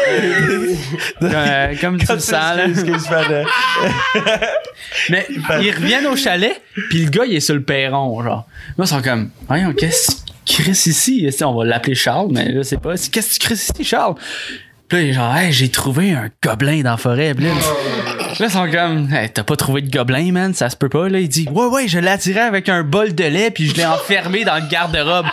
Euh, 1.23 1.75
comme 1.81 1.99
tu 1.99 2.13
le 2.13 2.19
sens, 2.19 2.33
là. 2.33 2.67
Que 2.67 2.75
je 2.75 3.45
Mais 5.11 5.27
ils 5.63 5.71
reviennent 5.73 6.07
au 6.07 6.17
chalet, 6.17 6.61
puis 6.91 7.05
le 7.05 7.11
gars, 7.11 7.25
il 7.27 7.37
est 7.37 7.41
sur 7.41 7.55
le 7.55 7.63
perron, 7.63 8.23
genre. 8.23 8.47
Là, 8.77 8.85
ils 8.85 8.89
sont 8.89 9.03
comme, 9.03 9.31
voyons, 9.49 9.73
qu'est-ce 9.73 10.17
qui 10.45 10.63
crisse 10.63 10.87
ici? 10.87 11.31
Sais, 11.33 11.45
On 11.45 11.55
va 11.55 11.65
l'appeler 11.65 11.95
Charles, 11.95 12.29
mais 12.31 12.51
là, 12.51 12.63
c'est 12.63 12.81
pas. 12.81 12.95
Qu'est-ce 12.95 13.11
que 13.11 13.35
tu 13.35 13.39
crisses 13.39 13.71
ici, 13.75 13.85
Charles? 13.85 14.15
Puis 14.89 14.99
là, 14.99 15.05
il 15.05 15.11
est 15.11 15.13
genre, 15.15 15.37
hey, 15.37 15.53
j'ai 15.53 15.69
trouvé 15.69 16.13
un 16.13 16.31
gobelin 16.43 16.83
dans 16.83 16.93
la 16.93 16.97
forêt, 16.97 17.35
Blin. 17.35 17.55
Là, 18.39 18.47
ils 18.47 18.51
sont 18.51 18.71
comme, 18.71 19.13
hey, 19.13 19.31
t'as 19.31 19.43
pas 19.43 19.57
trouvé 19.57 19.81
de 19.81 19.91
gobelin, 19.91 20.31
man? 20.31 20.55
Ça 20.55 20.71
se 20.71 20.77
peut 20.77 20.89
pas, 20.89 21.09
là. 21.09 21.19
Il 21.19 21.29
dit, 21.29 21.49
ouais, 21.51 21.67
ouais, 21.67 21.89
je 21.89 21.99
l'ai 21.99 22.11
attiré 22.11 22.41
avec 22.41 22.69
un 22.69 22.83
bol 22.83 23.15
de 23.15 23.25
lait, 23.25 23.51
puis 23.51 23.67
je 23.67 23.75
l'ai 23.75 23.87
enfermé 23.87 24.45
dans 24.45 24.57
le 24.57 24.69
garde-robe. 24.69 25.27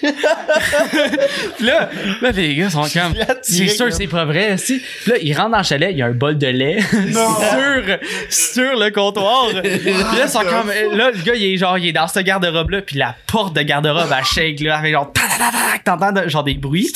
Puis 0.00 1.66
là, 1.66 1.90
là, 2.22 2.30
les 2.30 2.54
gars 2.54 2.70
sont 2.70 2.88
comme, 2.88 3.14
c'est 3.42 3.68
sûr, 3.68 3.92
c'est 3.92 4.06
pas 4.06 4.24
vrai, 4.24 4.56
si. 4.56 4.80
Puis 5.02 5.12
là, 5.12 5.18
ils 5.20 5.36
rentrent 5.36 5.50
dans 5.50 5.58
le 5.58 5.64
chalet, 5.64 5.90
il 5.92 5.98
y 5.98 6.02
a 6.02 6.06
un 6.06 6.12
bol 6.12 6.38
de 6.38 6.46
lait 6.46 6.80
sur, 6.80 7.98
sur 8.30 8.78
le 8.78 8.90
comptoir. 8.90 9.48
Puis 9.62 9.92
là, 9.92 10.24
ils 10.24 10.28
sont 10.28 10.40
comme, 10.40 10.68
là, 10.96 11.10
le 11.10 11.22
gars, 11.22 11.34
il 11.34 11.54
est 11.54 11.56
genre, 11.58 11.76
il 11.76 11.88
est 11.88 11.92
dans 11.92 12.08
ce 12.08 12.20
garde-robe-là, 12.20 12.82
puis 12.82 12.96
la 12.96 13.14
porte 13.26 13.54
de 13.54 13.62
garde-robe, 13.62 14.08
elle 14.16 14.24
shake, 14.24 14.60
là, 14.60 14.78
avec 14.78 14.92
genre, 14.92 15.12
t'entends 15.84 16.28
genre 16.28 16.44
des 16.44 16.54
bruits. 16.54 16.92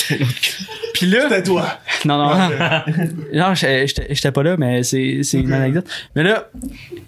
Puis 1.05 1.13
là, 1.13 1.29
C'était 1.29 1.43
toi. 1.43 1.67
non, 2.07 2.17
non, 2.17 2.35
non. 2.49 3.49
non, 3.49 3.55
j'étais 3.55 4.33
pas 4.33 4.43
là, 4.43 4.57
mais 4.57 4.83
c'est 4.83 5.21
c'est 5.23 5.39
une 5.39 5.53
anecdote. 5.53 5.87
Mais 6.17 6.23
là, 6.23 6.49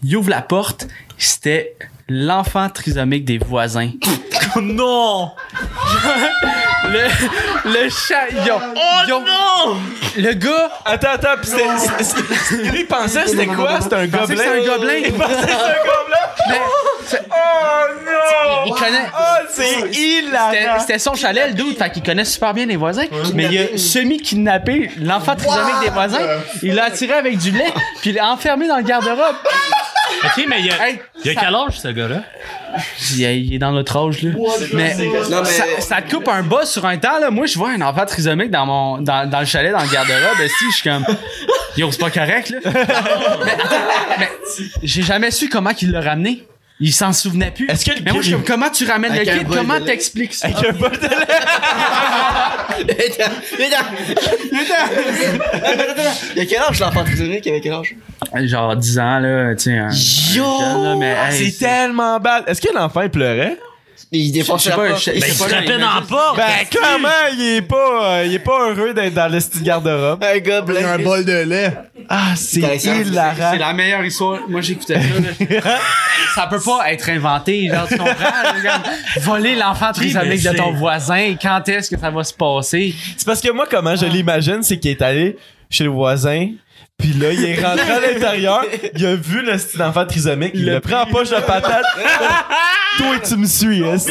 il 0.05 0.17
ouvre 0.17 0.29
la 0.29 0.43
porte, 0.43 0.87
c'était 1.17 1.77
l'enfant 2.09 2.69
trisomique 2.69 3.25
des 3.25 3.39
voisins. 3.39 3.91
Oh 4.55 4.61
non! 4.61 5.33
Le, 6.89 7.09
le 7.65 7.89
chat. 7.91 8.29
ils 8.31 9.13
ont- 9.13 9.21
non! 9.21 9.77
Le 10.17 10.33
gars. 10.35 10.71
Attends, 10.85 11.09
attends, 11.15 11.41
pis 11.43 11.49
c'était. 11.49 11.65
c'est- 11.79 12.05
c'est- 12.05 12.57
Lui, 12.71 12.81
il 12.81 12.87
pensait 12.87 13.25
que 13.25 13.31
c'était 13.31 13.47
quoi? 13.47 13.81
C'était 13.83 13.97
un 13.97 14.07
gobelin. 14.07 14.27
c'était 14.27 14.49
un 14.49 14.65
gobelin? 14.65 14.93
Il 15.05 15.13
pensait 15.13 15.35
que 15.35 15.41
c'était 15.41 15.53
un 15.53 15.85
gobelin? 15.85 16.27
Mais, 16.49 16.61
c'est- 17.05 17.23
il 18.67 18.73
connaît. 18.73 19.07
Oh, 19.13 19.47
c'est 19.51 19.91
hilarant! 19.99 20.79
c'était 20.81 20.99
son 21.01 21.15
chalet, 21.15 21.49
le 21.49 21.55
doute, 21.55 21.77
fait 21.77 21.91
qu'il 21.91 22.03
connaît 22.05 22.25
super 22.25 22.55
bien 22.55 22.67
les 22.67 22.77
voisins. 22.77 23.05
Mais 23.35 23.45
il 23.51 23.59
a 23.59 23.77
semi-kidnappé 23.79 24.91
l'enfant 25.01 25.35
trisomique 25.37 25.81
des 25.83 25.91
voisins. 25.91 26.21
Il 26.63 26.77
l'a 26.77 26.85
attiré 26.85 27.15
avec 27.15 27.37
du 27.39 27.51
lait, 27.51 27.73
puis 28.01 28.11
il 28.11 28.17
l'a 28.17 28.31
enfermé 28.31 28.69
dans 28.69 28.77
le 28.77 28.85
garde-robe. 28.85 29.19
Ok, 30.25 30.45
mais 30.49 30.61
il 30.61 30.67
y 30.67 30.71
a, 30.71 30.89
Hey, 30.89 31.01
il 31.25 31.27
y 31.27 31.31
a 31.31 31.35
ça- 31.35 31.41
quel 31.47 31.55
âge, 31.55 31.81
ce 31.81 31.89
gars-là? 31.89 32.23
Il 33.15 33.23
est, 33.25 33.41
il 33.41 33.55
est 33.55 33.59
dans 33.59 33.73
notre 33.73 33.97
âge, 33.97 34.23
là. 34.23 34.31
Mais, 34.73 34.95
Non, 35.31 35.43
mais- 35.43 35.45
ça, 35.45 35.65
ça 35.81 36.03
te 36.03 36.15
coupe 36.15 36.29
un 36.29 36.43
bas 36.43 36.65
sur 36.67 36.85
un 36.87 36.97
temps, 36.99 37.19
là. 37.21 37.31
Moi, 37.31 37.47
je 37.47 37.59
vois 37.59 37.71
un 37.71 37.81
enfant 37.81 38.05
trisomique 38.07 38.51
dans 38.51 38.67
mon, 38.67 38.99
dans, 38.99 39.29
dans 39.29 39.41
le 39.41 39.47
chalet, 39.47 39.73
dans 39.73 39.83
le 39.83 39.89
garde-robe. 39.91 40.47
Si, 40.59 40.65
je 40.71 40.77
suis 40.77 40.89
comme, 40.91 41.05
yo, 41.77 41.91
c'est 41.91 42.01
pas 42.01 42.11
correct, 42.11 42.51
là. 42.51 42.59
mais, 43.45 43.57
mais 44.19 44.29
j'ai 44.83 45.03
jamais 45.03 45.31
su 45.31 45.49
comment 45.49 45.73
qu'il 45.75 45.91
l'a 45.91 46.01
ramené. 46.01 46.45
Il 46.79 46.93
s'en 46.93 47.13
souvenait 47.13 47.51
plus. 47.51 47.69
Est-ce 47.71 47.87
que 47.87 47.93
le 47.97 48.03
mais 48.05 48.13
moi, 48.13 48.21
je 48.21 48.27
suis 48.27 48.37
kid, 48.37 48.45
comme, 48.45 48.61
comment 48.61 48.71
tu 48.71 48.85
ramènes 48.85 49.13
Avec 49.13 49.27
le 49.29 49.33
un 49.33 49.39
kid? 49.39 49.47
bol 49.49 49.57
Comment 49.57 49.75
de 49.75 49.79
lait. 49.81 49.87
t'expliques 49.87 50.35
ça? 50.35 50.49
Avec 50.49 50.69
un 50.69 50.73
bol 50.75 50.91
de 50.91 51.07
lait. 51.07 51.27
Il 56.35 56.39
y 56.39 56.41
a 56.43 56.47
quel 56.47 56.59
âge 56.63 56.81
l'enfant 56.81 57.05
trisomique? 57.05 57.45
Il 57.47 57.51
avait 57.51 57.61
quel 57.61 57.73
âge? 57.73 57.95
Genre 58.45 58.77
10 58.77 58.99
ans, 58.99 59.19
là, 59.21 59.55
tu 59.55 59.63
sais. 59.65 59.79
un- 59.79 59.89
un 59.89 59.91
Yo! 60.35 60.45
jeune, 60.61 60.83
là, 60.85 60.97
mais, 60.97 61.17
hey, 61.31 61.51
C'est 61.51 61.59
tellement 61.67 62.19
bad. 62.21 62.45
Est-ce 62.47 62.61
que 62.61 62.73
l'enfant 62.75 63.03
il 63.03 63.11
pleurait? 63.11 63.57
Il 64.13 64.33
sais 64.65 64.71
la 64.71 64.77
pas, 64.77 64.89
porte. 64.89 65.03
je- 65.05 65.11
Ben, 65.11 65.17
il 65.17 65.25
se 65.33 65.43
frappait 65.45 65.79
dans 65.79 65.95
la 65.95 66.03
porte! 66.09 66.37
Ben, 66.37 66.67
clairement, 66.71 67.09
il 67.33 67.43
est 67.57 67.63
pas, 67.63 68.05
euh, 68.19 68.25
il 68.27 68.35
est 68.35 68.39
pas 68.39 68.71
heureux 68.71 68.95
d'être 68.95 69.15
dans 69.15 69.31
le 69.33 69.41
style 69.41 69.63
garde-robe. 69.63 70.23
Un 70.23 70.39
gars 70.39 70.57
a 70.57 70.59
un 70.59 70.63
blanc. 70.63 70.99
bol 71.05 71.25
de 71.25 71.43
lait. 71.45 71.73
Ah, 72.09 72.35
c'est 72.37 72.61
hilarant. 72.61 73.51
C'est 73.53 73.59
la 73.59 73.73
meilleure 73.73 74.05
histoire. 74.05 74.41
Moi, 74.49 74.61
j'écoutais 74.61 75.01
ça. 75.01 75.51
là. 75.51 75.79
ça 76.35 76.47
peut 76.47 76.61
pas 76.61 76.93
être 76.93 77.09
inventé. 77.09 77.69
Genre, 77.69 77.89
tu 77.89 77.97
comprends? 77.99 78.15
là, 78.15 78.53
comme, 78.63 79.23
voler 79.23 79.57
l'enfant 79.57 79.93
trisomique 79.93 80.43
de 80.43 80.57
ton 80.57 80.73
voisin. 80.73 81.35
Quand 81.41 81.69
est-ce 81.69 81.91
que 81.91 81.99
ça 81.99 82.11
va 82.11 82.23
se 82.23 82.35
passer? 82.35 82.95
C'est 83.17 83.27
parce 83.27 83.41
que 83.41 83.51
moi, 83.51 83.67
comment 83.71 83.97
je 83.97 84.07
l'imagine, 84.07 84.63
c'est 84.63 84.79
qu'il 84.79 84.93
est 84.93 85.03
allé 85.03 85.37
chez 85.69 85.85
le 85.85 85.91
voisin, 85.91 86.49
puis 86.99 87.13
là, 87.13 87.33
il 87.33 87.45
est 87.45 87.63
rentré 87.63 87.91
à 87.91 88.01
l'intérieur, 88.01 88.65
il 88.95 89.07
a 89.07 89.15
vu 89.15 89.43
le 89.43 89.59
style 89.59 89.79
d'enfant 89.79 90.07
trisomique, 90.07 90.53
il 90.55 90.65
l'a 90.65 90.81
pris 90.81 90.95
en 90.95 91.07
poche 91.07 91.31
de 91.31 91.41
patate. 91.41 91.85
Toi, 92.99 93.19
tu 93.23 93.37
me 93.37 93.47
suis, 93.47 93.83
esti. 93.83 94.11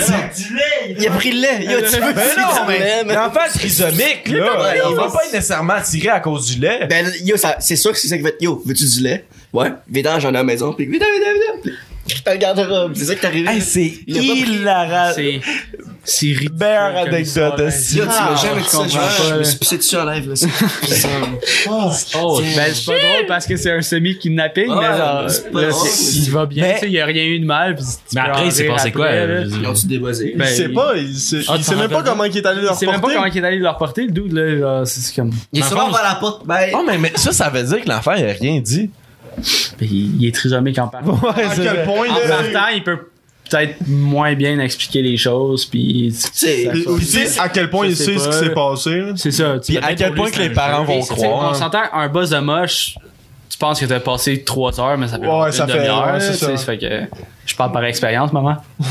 Il 0.97 1.07
a 1.07 1.11
pris 1.11 1.31
le 1.31 1.41
lait. 1.41 1.65
Yo, 1.65 1.79
tu 1.79 1.95
veux 1.99 2.13
Ben 2.13 2.27
non, 2.37 2.67
mais 2.67 3.03
mais... 3.03 3.15
l'enfant 3.15 3.39
trisomique, 3.51 4.27
là, 4.27 4.75
il 4.75 4.81
il 4.91 4.95
va 4.95 5.07
pas 5.07 5.25
être 5.25 5.33
nécessairement 5.33 5.73
attiré 5.73 6.09
à 6.09 6.19
cause 6.19 6.45
du 6.51 6.59
lait. 6.59 6.85
Ben, 6.87 7.11
yo, 7.23 7.35
c'est 7.59 7.75
sûr 7.75 7.91
que 7.91 7.97
c'est 7.97 8.07
ça 8.07 8.17
qui 8.17 8.23
va 8.23 8.29
être. 8.29 8.41
Yo, 8.41 8.61
veux-tu 8.63 8.85
du 8.87 8.99
lait? 9.01 9.25
Ouais. 9.51 9.71
Vidange, 9.89 10.21
j'en 10.21 10.29
ai 10.33 10.37
à 10.37 10.39
la 10.39 10.43
maison. 10.43 10.71
Puis, 10.73 10.85
vidange, 10.85 11.07
vidange, 11.15 11.63
vidange. 11.63 11.77
T'as 12.23 12.33
le 12.33 12.39
garde-robe. 12.39 12.93
C'est 12.95 13.05
ça 13.05 13.15
qui 13.15 13.21
t'est 13.21 13.27
arrivé. 13.27 13.49
Hey, 13.49 13.61
c'est 13.61 13.93
Il 14.05 14.17
a 14.17 14.21
hilarant. 14.21 15.11
C'est. 15.15 15.41
C'est 16.05 16.27
ridicule. 16.27 16.51
Meilleure 16.59 16.97
anecdote 16.97 17.57
de 17.57 17.65
hein. 17.65 17.69
tu 17.69 18.01
Ah, 18.01 18.29
m'as 18.31 18.35
jamais 18.35 18.61
dit 18.61 18.67
ça. 18.69 18.87
Je 18.87 19.33
me 19.33 19.37
là. 19.39 19.43
suis 19.43 19.57
pissé 19.57 19.77
dessus 19.77 19.95
en 19.97 20.05
live. 20.05 20.31
C'est- 20.35 20.47
Oh, 21.67 21.89
ben, 22.41 22.71
c'est 22.73 22.85
pas 22.85 22.99
drôle 22.99 23.25
parce 23.27 23.45
que 23.47 23.57
c'est 23.57 23.71
un 23.71 23.81
semi-kidnapping, 23.81 24.67
mais 24.67 24.97
genre, 24.97 25.25
il 25.53 26.31
va 26.31 26.45
bien, 26.45 26.63
Mais- 26.63 26.73
tu 26.75 26.79
sais, 26.81 26.85
il 26.87 26.91
y 26.93 26.99
a 27.01 27.05
rien 27.05 27.23
eu 27.25 27.39
de 27.39 27.45
mal. 27.45 27.75
Mais 28.13 28.21
après, 28.21 28.45
il 28.45 28.51
s'est 28.51 28.65
passé 28.67 28.91
quoi? 28.91 29.09
Ils 29.11 29.65
ont-tu 29.67 29.87
déboisé? 29.87 30.33
Ben, 30.37 30.45
Il 30.47 30.55
sait 30.55 30.69
pas, 30.69 30.93
il 30.95 31.15
sait, 31.15 31.39
Ah, 31.47 31.61
sait 31.61 31.75
même 31.75 31.89
pas 31.89 32.03
comment 32.03 32.23
il 32.23 32.37
est 32.37 32.45
allé 32.45 32.61
leur 32.61 32.73
Il 32.73 32.77
sait 32.77 32.85
même 32.85 32.95
pas 32.95 33.01
porter. 33.01 33.15
comment 33.15 33.27
il 33.27 33.37
est 33.37 33.43
allé 33.47 33.57
leur 33.57 33.77
porter, 33.77 34.03
le 34.05 34.11
dude, 34.11 34.33
là. 34.33 34.83
C'est 34.85 35.15
comme. 35.15 35.31
Il 35.51 35.59
est 35.59 35.63
fond, 35.63 35.75
vers 35.89 36.03
la 36.03 36.15
porte. 36.19 36.43
Oh, 36.73 36.83
mais, 36.85 36.97
mais 36.97 37.11
ça, 37.15 37.31
ça 37.31 37.49
veut 37.49 37.63
dire 37.63 37.83
que 37.83 37.89
l'enfant, 37.89 38.13
il 38.13 38.25
a 38.25 38.33
rien 38.33 38.59
dit. 38.59 38.89
Ben, 39.79 39.87
il, 39.91 40.25
est 40.25 40.33
trisomique 40.33 40.77
en 40.79 40.87
partant. 40.87 41.19
À 41.29 41.33
quel 41.55 41.83
point 41.83 42.07
En 42.09 42.15
il 42.23 42.29
partant, 42.29 42.67
il 42.73 42.83
peut 42.83 42.99
peut-être 43.49 43.75
moins 43.87 44.33
bien 44.35 44.59
expliquer 44.59 45.01
les 45.01 45.17
choses, 45.17 45.65
puis 45.65 46.13
Puis 46.71 46.85
aussi, 46.87 47.19
à 47.39 47.49
quel 47.49 47.69
point 47.69 47.87
il 47.87 47.95
sais 47.95 48.05
sait 48.05 48.17
ce 48.17 48.27
qui 48.29 48.33
s'est 48.45 48.49
passé. 48.53 49.01
c'est 49.15 49.31
ça. 49.31 49.59
tu 49.63 49.73
Puis 49.73 49.77
à 49.83 49.93
quel 49.93 50.13
point 50.13 50.31
que 50.31 50.39
les 50.39 50.49
parents 50.49 50.83
vont 50.83 50.99
Tu 51.01 51.07
sais, 51.07 51.13
croire. 51.13 51.51
On 51.51 51.53
s'entend, 51.53 51.83
un 51.93 52.07
buzz 52.09 52.29
de 52.31 52.37
moche, 52.39 52.95
tu 53.49 53.57
penses 53.57 53.79
que 53.79 53.85
t'as 53.85 53.99
passé 53.99 54.43
3 54.43 54.79
heures, 54.79 54.97
mais 54.97 55.07
ça 55.07 55.19
fait 55.19 55.27
Ouais, 55.27 55.45
une 55.47 55.51
ça 55.51 55.67
fait- 55.67 55.73
demi-heure. 55.73 56.05
ouais, 56.07 56.11
là, 56.13 56.19
c'est 56.19 56.31
tu 56.33 56.37
sais, 56.45 56.57
ça. 56.57 56.65
fait 56.65 56.77
que 56.77 57.01
je 57.45 57.55
parle 57.55 57.71
par 57.71 57.83
expérience, 57.85 58.33
maman. 58.33 58.57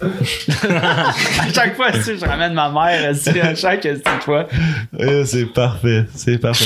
à 0.00 1.52
chaque 1.52 1.74
fois, 1.76 1.90
tu 1.92 2.02
sais, 2.02 2.16
je 2.18 2.24
ramène 2.24 2.52
ma 2.54 2.68
mère, 2.70 3.04
elle 3.10 3.16
dit, 3.16 3.40
à 3.40 3.54
chaque 3.54 3.86
fois. 4.22 4.46
C'est 5.24 5.46
parfait, 5.52 6.04
c'est 6.14 6.38
parfait. 6.38 6.64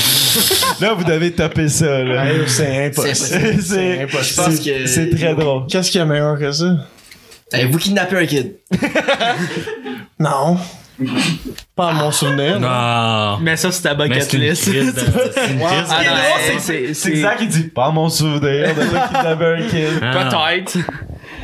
là, 0.80 0.92
vous 0.94 1.04
devez 1.04 1.32
taper 1.32 1.68
ça, 1.68 2.02
là. 2.04 2.24
C'est 2.46 2.86
impossible. 2.86 3.14
C'est 3.14 3.60
C'est 3.62 4.02
impossible. 4.02 4.22
Je 4.22 4.34
pense 4.50 4.60
que- 4.60 4.86
c'est 4.86 5.10
très 5.16 5.34
drôle. 5.34 5.66
Qu'est-ce 5.66 5.90
qu'il 5.90 5.98
y 6.00 6.02
a 6.02 6.06
meilleur 6.06 6.38
que 6.38 6.52
ça? 6.52 6.66
Vous 7.70 7.78
kidnappez 7.78 8.16
un 8.16 8.26
kid? 8.26 8.54
Non. 10.18 10.56
Pas 11.74 11.88
à 11.88 11.92
mon 11.94 12.10
souvenir. 12.12 12.60
Non. 12.60 13.38
Mais 13.40 13.56
ça, 13.56 13.72
c'est 13.72 13.82
ta 13.82 13.94
Mais 13.94 14.08
bucket 14.08 14.32
list. 14.34 14.68
de- 14.68 14.72
c'est 14.72 14.78
une 14.78 14.92
crise 15.58 17.24
Ah 17.26 17.34
il 17.40 17.48
dit 17.48 17.62
pas 17.64 17.90
mon 17.90 18.08
souvenir 18.08 18.74
de 18.74 18.82
ça 18.82 19.02
avait 19.30 19.64
un 19.64 19.68
kid. 19.68 19.88
Ah, 20.02 20.24
non. 20.24 20.30
Peut-être. 20.30 20.78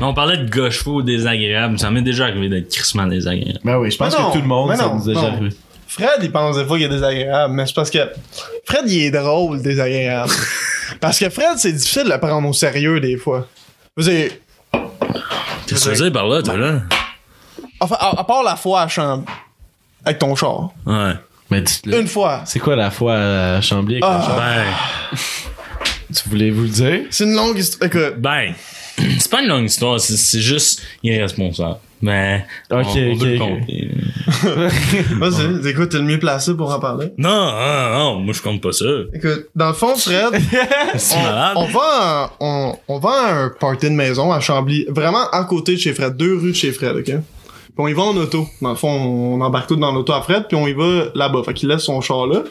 On 0.01 0.15
parlait 0.15 0.37
de 0.37 0.49
gauche 0.49 0.79
fou 0.83 1.03
désagréable. 1.03 1.79
Ça 1.79 1.91
m'est 1.91 2.03
déjà 2.03 2.25
arrivé 2.27 2.49
d'être 2.49 2.69
crissement 2.73 3.07
désagréable. 3.07 3.59
Ben 3.65 3.79
oui, 3.79 3.91
je 3.91 3.97
pense 3.97 4.15
que 4.15 4.33
tout 4.33 4.39
le 4.41 4.47
monde, 4.47 4.71
mais 4.71 4.77
ça 4.77 4.93
nous 4.95 5.03
a 5.11 5.15
déjà 5.15 5.27
arrivé. 5.27 5.49
Fred, 5.89 6.19
il 6.23 6.31
pense 6.31 6.57
des 6.57 6.65
fois 6.67 6.77
qu'il 6.77 6.87
est 6.87 6.91
désagréable, 6.91 7.55
mais 7.55 7.67
c'est 7.67 7.75
parce 7.75 7.91
que 7.91 7.99
Fred, 8.65 8.83
il 8.87 9.05
est 9.07 9.11
drôle, 9.11 9.61
désagréable. 9.63 10.31
parce 11.01 11.19
que 11.19 11.31
Fred, 11.31 11.57
c'est 11.57 11.73
difficile 11.73 12.05
de 12.05 12.11
le 12.11 12.19
prendre 12.21 12.47
au 12.47 12.53
sérieux 12.53 13.01
des 13.01 13.17
fois. 13.17 13.49
Vous 13.97 14.05
savez, 14.05 14.41
Qu'est-ce 15.69 15.85
que 15.85 15.91
tu 15.95 15.97
veux 15.97 16.05
dire 16.05 16.13
par 16.13 16.27
là, 16.29 16.43
toi, 16.43 16.57
là? 16.57 16.83
enfin, 17.81 17.97
à, 18.01 18.21
à 18.21 18.25
part 18.25 18.43
la 18.43 18.57
fois 18.57 18.83
à 18.83 18.89
Chambre, 18.89 19.25
avec 20.05 20.19
ton 20.19 20.35
char. 20.35 20.71
Ouais. 20.87 21.13
Mais 21.51 21.61
dites-le. 21.63 22.01
Une 22.01 22.09
fois. 22.09 22.43
C'est 22.45 22.59
quoi 22.59 22.77
la 22.77 22.91
fois 22.91 23.15
à 23.17 23.61
Chambly 23.61 23.95
avec 23.97 24.05
Ah. 24.07 24.19
le 24.21 24.27
chat? 24.27 24.37
Ben, 24.37 25.19
Tu 26.15 26.29
voulais 26.31 26.51
vous 26.51 26.63
le 26.63 26.69
dire? 26.69 27.01
C'est 27.11 27.25
une 27.25 27.35
longue 27.35 27.59
histoire. 27.59 27.87
Écoute, 27.87 28.15
ben, 28.19 28.55
c'est 29.19 29.31
pas 29.31 29.43
une 29.43 29.49
longue 29.49 29.65
histoire, 29.67 30.01
c'est, 30.01 30.17
c'est 30.17 30.41
juste 30.41 30.83
irresponsable. 31.03 31.77
Mais, 32.01 32.45
Ok, 32.71 32.77
on, 32.77 32.79
on 32.79 33.13
ok, 33.13 33.21
le 33.23 33.35
ok. 33.35 33.39
compter. 33.39 33.91
vas-y, 35.19 35.69
écoute, 35.69 35.89
t'es 35.91 35.99
le 35.99 36.05
mieux 36.05 36.19
placé 36.19 36.55
pour 36.55 36.73
en 36.73 36.79
parler. 36.79 37.13
Non, 37.17 37.29
non, 37.31 37.99
non, 37.99 38.21
moi 38.21 38.35
je 38.35 38.43
compte 38.43 38.61
pas 38.61 38.73
ça. 38.73 38.85
Écoute, 39.15 39.47
dans 39.55 39.69
le 39.69 39.75
fond, 39.75 39.97
Fred, 39.97 40.31
on, 40.35 41.23
malade. 41.23 41.53
on 41.57 41.65
va 41.67 41.81
à, 41.83 42.33
on, 42.41 42.77
on 42.89 42.99
va 42.99 43.11
à 43.11 43.35
un 43.45 43.49
party 43.49 43.89
de 43.91 43.95
maison 43.95 44.33
à 44.33 44.41
Chambly, 44.41 44.87
vraiment 44.89 45.29
à 45.31 45.45
côté 45.45 45.75
de 45.75 45.79
chez 45.79 45.95
Fred, 45.95 46.17
deux 46.17 46.37
rues 46.37 46.51
de 46.51 46.57
chez 46.57 46.73
Fred, 46.73 46.97
ok? 46.97 47.05
Puis 47.05 47.85
on 47.85 47.89
y 47.89 47.93
va 47.93 48.03
en 48.03 48.17
auto. 48.17 48.47
Dans 48.61 48.71
le 48.71 48.77
fond, 48.77 48.91
on 48.91 49.41
embarque 49.41 49.69
tout 49.69 49.77
dans 49.77 49.93
l'auto 49.93 50.13
à 50.13 50.21
Fred, 50.23 50.47
puis 50.49 50.57
on 50.57 50.67
y 50.67 50.73
va 50.73 51.07
là-bas. 51.15 51.43
Fait 51.45 51.55
qu'il 51.55 51.69
laisse 51.69 51.83
son 51.83 52.01
char 52.01 52.27
là. 52.27 52.43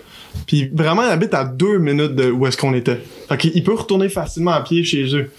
Puis 0.46 0.70
vraiment, 0.74 1.04
il 1.04 1.10
habite 1.10 1.34
à 1.34 1.44
deux 1.44 1.80
minutes 1.80 2.16
de 2.16 2.32
où 2.32 2.48
est-ce 2.48 2.58
qu'on 2.58 2.74
était. 2.74 3.02
Fait 3.28 3.38
qu'il 3.38 3.64
peut 3.64 3.74
retourner 3.74 4.10
facilement 4.10 4.52
à 4.52 4.62
pied 4.62 4.84
chez 4.84 5.16
eux. 5.16 5.30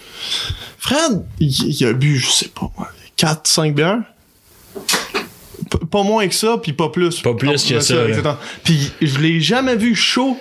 Fred, 0.77 1.23
il, 1.39 1.49
il 1.49 1.85
a 1.87 1.93
bu, 1.93 2.17
je 2.17 2.29
sais 2.29 2.49
pas, 2.49 2.69
moi, 2.77 2.87
4, 3.15 3.47
5 3.47 3.75
bières. 3.75 3.99
Pas 5.91 6.03
moins 6.03 6.27
que 6.27 6.35
ça, 6.35 6.57
puis 6.61 6.73
pas 6.73 6.89
plus. 6.89 7.21
Pas 7.21 7.33
plus 7.33 7.65
que 7.65 7.79
ça. 7.79 7.95
Puis 8.63 8.91
je 9.01 9.19
l'ai 9.19 9.39
jamais 9.41 9.75
vu 9.75 9.95
chaud, 9.95 10.37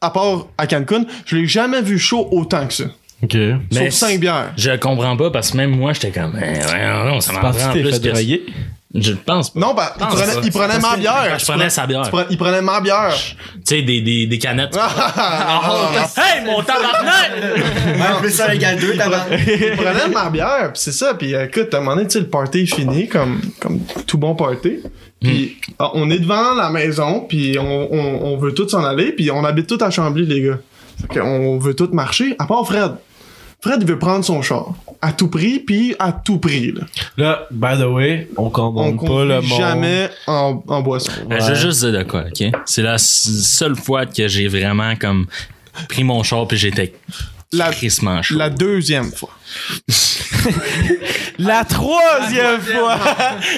à 0.00 0.10
part 0.10 0.46
à 0.58 0.66
Cancun, 0.66 1.04
je 1.26 1.36
l'ai 1.36 1.46
jamais 1.46 1.82
vu 1.82 1.98
chaud 1.98 2.28
autant 2.30 2.66
que 2.66 2.74
ça. 2.74 2.84
Ok. 3.22 3.34
Mais 3.34 3.90
Sauf 3.90 4.08
5 4.08 4.20
bières. 4.20 4.52
Je 4.56 4.76
comprends 4.76 5.16
pas 5.16 5.30
parce 5.30 5.52
que 5.52 5.56
même 5.56 5.70
moi 5.70 5.92
j'étais 5.94 6.10
comme, 6.10 6.38
eh, 6.38 6.58
ouais, 6.58 7.04
non, 7.10 7.20
ça 7.20 7.32
m'en 7.32 7.40
prend 7.40 7.70
plus 7.72 7.90
fait 7.90 8.00
que. 8.00 8.40
Je 8.94 9.12
pense 9.12 9.50
pas. 9.50 9.58
Non, 9.58 9.74
bah, 9.74 9.92
il 9.98 10.06
prenait, 10.06 10.34
pas. 10.34 10.40
il 10.44 10.52
prenait 10.52 10.78
ma 10.78 10.96
bière. 10.96 11.38
Je 11.38 11.44
prenais 11.44 11.68
sa 11.68 11.86
bière. 11.86 12.02
Il 12.04 12.10
prenait, 12.10 12.26
il 12.30 12.38
prenait 12.38 12.62
ma 12.62 12.80
bière. 12.80 13.12
Tu 13.14 13.60
sais, 13.64 13.82
des, 13.82 14.00
des, 14.00 14.26
des 14.26 14.38
canettes. 14.38 14.78
Ah, 15.16 16.08
hey, 16.16 16.44
mon 16.44 16.62
tabarnak! 16.62 18.20
Plus 18.20 18.40
un 18.40 18.50
égale 18.50 18.78
deux, 18.78 18.96
t'as 18.96 19.08
il 19.36 19.76
prenait 19.76 20.08
ma 20.12 20.30
bière, 20.30 20.72
pis 20.72 20.80
c'est 20.80 20.92
ça. 20.92 21.14
Puis 21.14 21.34
écoute, 21.34 21.72
à 21.74 21.78
un 21.78 21.80
moment 21.80 21.96
donné, 21.96 22.06
tu 22.08 22.14
sais, 22.14 22.20
le 22.20 22.28
party 22.28 22.60
est 22.60 22.74
fini, 22.74 23.08
comme, 23.08 23.40
comme 23.60 23.80
tout 24.06 24.18
bon 24.18 24.34
party. 24.34 24.80
Puis 25.20 25.56
ah, 25.78 25.90
on 25.94 26.10
est 26.10 26.18
devant 26.18 26.54
la 26.54 26.70
maison, 26.70 27.20
puis 27.28 27.58
on, 27.58 27.92
on, 27.92 28.24
on 28.32 28.36
veut 28.36 28.52
tous 28.54 28.68
s'en 28.68 28.84
aller, 28.84 29.12
puis 29.12 29.30
on 29.30 29.44
habite 29.44 29.66
tous 29.66 29.82
à 29.82 29.90
Chambly, 29.90 30.26
les 30.26 30.42
gars. 30.42 30.58
Fait 31.00 31.20
qu'on 31.20 31.58
veut 31.58 31.74
tous 31.74 31.90
marcher, 31.92 32.36
à 32.38 32.46
part 32.46 32.64
Fred. 32.66 32.92
Fred, 33.60 33.78
il 33.80 33.88
veut 33.88 33.98
prendre 33.98 34.24
son 34.24 34.42
char. 34.42 34.74
À 35.02 35.12
tout 35.12 35.28
prix, 35.28 35.58
puis 35.60 35.94
à 35.98 36.12
tout 36.12 36.38
prix. 36.38 36.72
Là. 36.72 36.82
Là, 37.16 37.46
by 37.50 37.78
the 37.80 37.86
way, 37.86 38.28
on 38.36 38.44
On 38.46 38.50
condamne 38.50 38.96
pas 38.98 39.24
le 39.24 39.40
monde. 39.40 39.58
jamais 39.58 40.08
en, 40.26 40.62
en 40.66 40.80
boisson. 40.82 41.12
Ben, 41.28 41.40
Je 41.40 41.48
veux 41.50 41.54
juste 41.54 41.80
dire 41.80 41.92
de 41.92 42.02
quoi, 42.04 42.24
ok? 42.26 42.50
C'est 42.66 42.82
la 42.82 42.98
seule 42.98 43.76
fois 43.76 44.06
que 44.06 44.26
j'ai 44.28 44.48
vraiment 44.48 44.96
comme 44.96 45.26
pris 45.88 46.04
mon 46.04 46.22
char 46.22 46.46
puis 46.48 46.56
j'étais 46.56 46.94
La, 47.52 47.70
chaud. 47.72 48.36
la 48.36 48.50
deuxième 48.50 49.12
fois. 49.12 49.30
La 51.38 51.64
troisième 51.64 52.60
fois! 52.60 52.98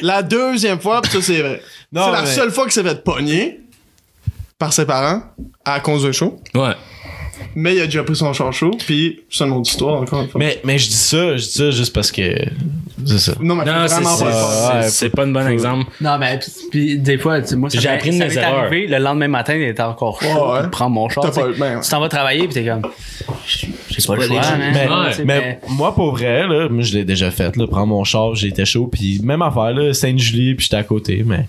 La 0.03 0.23
deuxième 0.23 0.81
fois, 0.81 1.03
pis 1.03 1.11
ça, 1.11 1.21
c'est 1.23 1.41
vrai. 1.41 1.63
C'est 1.93 2.11
la 2.13 2.27
seule 2.27 2.51
fois 2.51 2.67
que 2.67 2.73
s'est 2.73 2.83
fait 2.83 3.03
pogner 3.05 3.61
par 4.59 4.73
ses 4.73 4.87
parents 4.87 5.23
à 5.65 5.81
cause 5.81 6.03
d'un 6.05 6.13
show. 6.13 6.41
Ouais. 6.55 6.73
Mais 7.57 7.75
il 7.75 7.81
a 7.81 7.87
déjà 7.87 8.05
pris 8.05 8.15
son 8.15 8.33
char 8.33 8.53
chaud, 8.53 8.71
puis 8.87 9.21
c'est 9.31 9.45
une 9.45 9.53
autre 9.53 9.69
histoire, 9.69 10.03
encore 10.03 10.21
une 10.23 10.29
fois. 10.29 10.39
Mais, 10.39 10.61
mais 10.63 10.79
je 10.79 10.87
dis 10.89 10.95
ça, 10.95 11.37
je 11.37 11.43
dis 11.43 11.51
ça 11.51 11.71
juste 11.73 11.93
parce 11.93 12.13
que. 12.13 12.23
C'est 13.05 13.19
ça. 13.19 13.33
non, 13.41 13.55
mais 13.57 13.65
Non, 13.65 13.73
c'est 13.89 13.95
vraiment 13.95 14.19
pas 14.19 14.33
c'est- 14.33 14.77
Ouais, 14.79 14.89
c'est 14.89 15.11
pas 15.11 15.25
un 15.25 15.29
bon 15.33 15.47
exemple. 15.49 15.91
Non, 16.01 16.19
mais 16.19 16.39
pis, 16.39 16.51
pis 16.71 16.99
des 16.99 17.19
fois, 17.19 17.41
tu 17.41 17.49
sais, 17.49 17.57
moi, 17.57 17.71
ça 17.71 17.79
J'ai 17.79 17.89
appris 17.89 18.11
de 18.11 18.15
ça 18.19 18.27
mes 18.27 18.35
m'est 18.35 18.41
erreurs. 18.41 18.59
arrivé, 18.61 18.87
le 18.87 18.99
lendemain 18.99 19.29
matin, 19.29 19.55
il 19.55 19.63
était 19.63 19.83
encore 19.83 20.21
chaud. 20.23 20.27
Ouais, 20.29 20.53
ouais. 20.53 20.61
Il 20.65 20.71
prend 20.71 20.89
mon 20.91 21.09
char. 21.09 21.25
T'as 21.25 21.29
tu 21.31 21.35
sais. 21.37 21.41
pas 21.43 21.47
le- 21.49 21.55
ben, 21.55 21.77
ouais. 21.77 21.81
Tu 21.83 21.89
t'en 21.91 22.01
vas 22.01 22.09
travailler, 22.09 22.47
pis 22.49 22.55
t'es 22.55 22.65
comme. 22.67 22.83
J'ai 23.47 24.07
pas 24.07 24.17
le 24.17 24.23
choix, 24.23 24.41
man. 24.41 24.73
Mais, 24.75 25.25
mais 25.25 25.61
moi, 25.69 25.95
pour 25.95 26.13
vrai, 26.13 26.47
là, 26.47 26.69
moi, 26.69 26.83
je 26.83 26.95
l'ai 26.95 27.05
déjà 27.05 27.31
fait, 27.31 27.57
là, 27.57 27.67
prendre 27.67 27.87
mon 27.89 28.05
char, 28.05 28.35
j'étais 28.35 28.65
chaud, 28.65 28.89
puis 28.91 29.21
même 29.23 29.43
affaire, 29.43 29.73
là, 29.73 29.93
Sainte-Julie, 29.95 30.55
puis 30.55 30.65
j'étais 30.65 30.77
à 30.77 30.83
côté, 30.85 31.23
mais. 31.25 31.47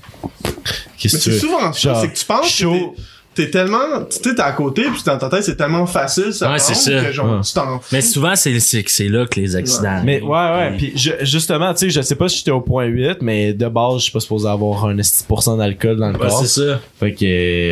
Qu'est-ce 0.97 1.15
Mais 1.15 1.19
que 1.19 1.23
tu 1.23 1.29
c'est 1.29 1.29
veux? 1.31 1.39
souvent 1.39 1.73
ça, 1.73 1.95
c'est 2.01 2.09
que 2.11 2.17
tu 2.17 2.25
penses 2.25 2.41
que 2.41 2.47
chaud. 2.47 2.95
T'es 3.37 3.49
tellement, 3.51 3.77
tu 4.09 4.17
sais, 4.17 4.35
t'es 4.35 4.41
à 4.41 4.51
côté, 4.51 4.83
puis 4.83 5.01
dans 5.05 5.17
ta 5.17 5.29
tête, 5.29 5.43
c'est 5.43 5.55
tellement 5.55 5.85
facile, 5.85 6.33
ça 6.33 6.51
Ouais, 6.51 6.59
c'est 6.59 6.73
ça. 6.75 7.03
que 7.03 7.11
genre, 7.11 7.35
Ouais. 7.37 7.41
tu 7.41 7.53
t'en 7.53 7.79
Mais 7.91 8.01
souvent, 8.01 8.35
c'est 8.35 8.59
c'est 8.59 8.83
que 8.83 8.91
c'est 8.91 9.07
là 9.07 9.25
que 9.25 9.39
les 9.39 9.55
accidents. 9.55 10.01
Mais 10.03 10.21
ouais, 10.21 10.29
ouais. 10.29 10.73
Puis 10.77 10.93
je- 10.95 11.23
justement, 11.25 11.73
tu 11.73 11.79
sais, 11.79 11.89
je 11.89 12.01
sais 12.01 12.15
pas 12.15 12.27
si 12.27 12.39
j'étais 12.39 12.51
au 12.51 12.61
point 12.61 12.85
8, 12.85 13.17
mais 13.21 13.53
de 13.53 13.67
base, 13.67 13.97
je 13.99 14.03
suis 14.03 14.11
pas 14.11 14.19
supposé 14.19 14.47
avoir 14.49 14.85
un 14.85 14.95
10% 14.95 15.57
d'alcool 15.57 15.97
dans 15.97 16.09
le 16.09 16.13
Ouais, 16.17 16.27
corps. 16.27 16.39
c'est 16.45 16.61
ça. 16.61 16.79
Fait 16.99 17.13
que, 17.13 17.25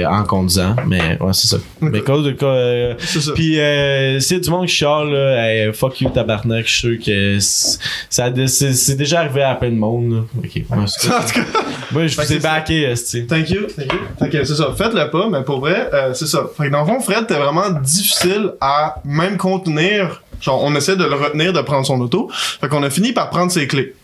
euh, 0.03 0.07
en 0.09 0.24
conduisant, 0.24 0.76
mais 0.88 1.18
ouais, 1.20 1.34
c'est 1.34 1.47
ça. 1.47 1.57
Mais 1.82 2.01
cause 2.01 2.26
de 2.26 2.32
cas. 2.32 2.45
euh, 2.45 2.93
C'est 2.99 3.22
ça. 3.22 3.32
Puis 3.34 3.59
euh, 3.59 4.20
c'est 4.20 4.39
du 4.39 4.49
monde 4.49 4.68
qui 4.68 4.74
chiale, 4.76 5.09
là, 5.11 5.47
hey, 5.51 5.74
fuck 5.74 5.99
you 6.01 6.09
tabarnak, 6.09 6.68
je 6.68 6.72
suis 6.72 6.80
sûr 6.97 7.05
que 7.05 7.39
c'est- 7.39 7.80
ça 8.09 8.30
c'est 8.47 8.95
déjà 8.95 9.22
arrivé 9.22 9.41
à 9.43 9.55
plein 9.55 9.70
de 9.72 9.76
monde. 9.76 10.11
Là. 10.11 10.20
Ok, 10.38 10.51
ouais, 10.55 10.63
c'est 10.88 11.07
En 11.11 11.20
tout 11.22 11.34
cas, 11.34 11.59
Moi, 11.91 12.07
je 12.07 12.16
vous 12.16 12.34
ai 12.34 12.39
backé. 12.39 12.93
Thank 13.28 13.49
you, 13.49 13.61
thank 13.76 13.91
you. 13.93 13.99
Fait 14.20 14.30
que 14.30 14.43
c'est 14.43 14.55
ça, 14.55 14.74
faites-le 14.78 15.09
pas, 15.09 15.30
mais 15.30 15.43
pour 15.43 15.55
vrai, 15.60 15.89
euh, 15.93 16.14
c'est 16.14 16.28
ça. 16.28 16.45
Fait 16.58 16.66
que 16.66 16.72
dans 16.72 16.82
le 16.82 16.88
fond, 16.88 16.99
Fred, 16.99 17.28
t'es 17.28 17.36
vraiment 17.36 17.70
difficile 17.70 18.53
à 18.62 18.95
même 19.03 19.38
contenir. 19.38 20.22
Genre, 20.41 20.62
on 20.64 20.76
essaie 20.76 20.95
de 20.95 21.03
le 21.03 21.16
retenir 21.16 21.53
de 21.53 21.62
prendre 21.62 21.86
son 21.86 21.99
auto. 22.01 22.30
Fait 22.32 22.68
qu'on 22.68 22.84
a 22.84 22.89
fini 22.89 23.14
par 23.14 23.30
prendre 23.30 23.51
ses 23.51 23.68
clés. 23.68 23.95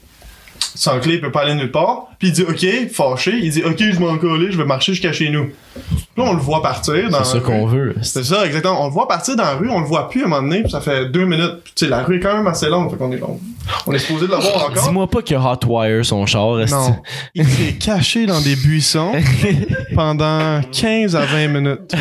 Sans 0.76 1.00
clé, 1.00 1.16
il 1.16 1.22
peut 1.22 1.32
pas 1.32 1.42
aller 1.42 1.56
nulle 1.56 1.72
part. 1.72 2.08
Puis 2.20 2.30
il 2.30 2.34
dit, 2.34 2.44
OK, 2.44 2.92
fâché. 2.92 3.34
Il 3.42 3.52
dit, 3.52 3.64
OK, 3.64 3.78
je 3.80 4.00
m'en 4.00 4.18
coller, 4.18 4.52
je 4.52 4.58
vais 4.58 4.66
marcher 4.66 4.94
jusqu'à 4.94 5.12
chez 5.12 5.30
nous. 5.30 5.50
Puis 5.74 6.24
là, 6.24 6.24
on 6.26 6.34
le 6.34 6.40
voit 6.40 6.62
partir 6.62 7.10
dans 7.10 7.24
C'est 7.24 7.38
ça 7.38 7.40
qu'on 7.40 7.66
veut. 7.66 7.96
C'est 8.02 8.24
ça, 8.24 8.46
exactement. 8.46 8.84
On 8.84 8.88
le 8.88 8.94
voit 8.94 9.08
partir 9.08 9.36
dans 9.36 9.44
la 9.44 9.56
rue, 9.56 9.70
on 9.70 9.80
le 9.80 9.86
voit 9.86 10.10
plus 10.10 10.22
à 10.22 10.26
un 10.26 10.30
moment 10.30 10.42
donné, 10.42 10.62
puis 10.64 10.72
ça 10.72 10.82
fait 10.82 11.10
deux 11.10 11.26
minutes. 11.26 11.62
Puis, 11.64 11.74
tu 11.76 11.86
sais, 11.86 11.90
la 11.90 12.04
rue 12.04 12.18
est 12.18 12.20
quand 12.20 12.36
même 12.36 12.48
assez 12.48 12.68
longue, 12.68 12.90
fait 12.92 12.98
qu'on 12.98 13.12
est 13.12 13.18
long. 13.18 13.40
On 13.88 13.94
est 13.94 14.00
supposé 14.00 14.28
de 14.28 14.32
le 14.32 14.38
voir 14.38 14.66
encore. 14.70 14.84
Dis-moi 14.84 15.08
pas 15.08 15.22
qu'il 15.22 15.36
y 15.36 15.40
a 15.40 15.52
Hotwire 15.52 16.06
son 16.06 16.26
char. 16.26 16.58
Non. 16.70 16.98
Il 17.34 17.48
s'est 17.48 17.74
caché 17.74 18.26
dans 18.26 18.42
des 18.42 18.56
buissons 18.56 19.14
pendant 19.96 20.62
15 20.72 21.16
à 21.16 21.26
20 21.26 21.48
minutes. 21.48 21.96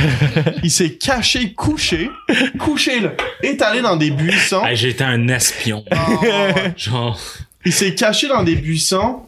Il 0.62 0.70
s'est 0.70 0.94
caché, 0.94 1.52
couché, 1.52 2.10
couché 2.58 3.00
là, 3.00 3.10
étalé 3.42 3.82
dans 3.82 3.96
des 3.96 4.10
buissons. 4.10 4.64
Hey, 4.64 4.76
J'étais 4.76 5.04
un 5.04 5.28
espion. 5.28 5.84
Ah, 5.90 6.70
Genre. 6.76 7.18
Il 7.64 7.72
s'est 7.72 7.94
caché 7.94 8.28
dans 8.28 8.42
des 8.42 8.56
buissons. 8.56 9.22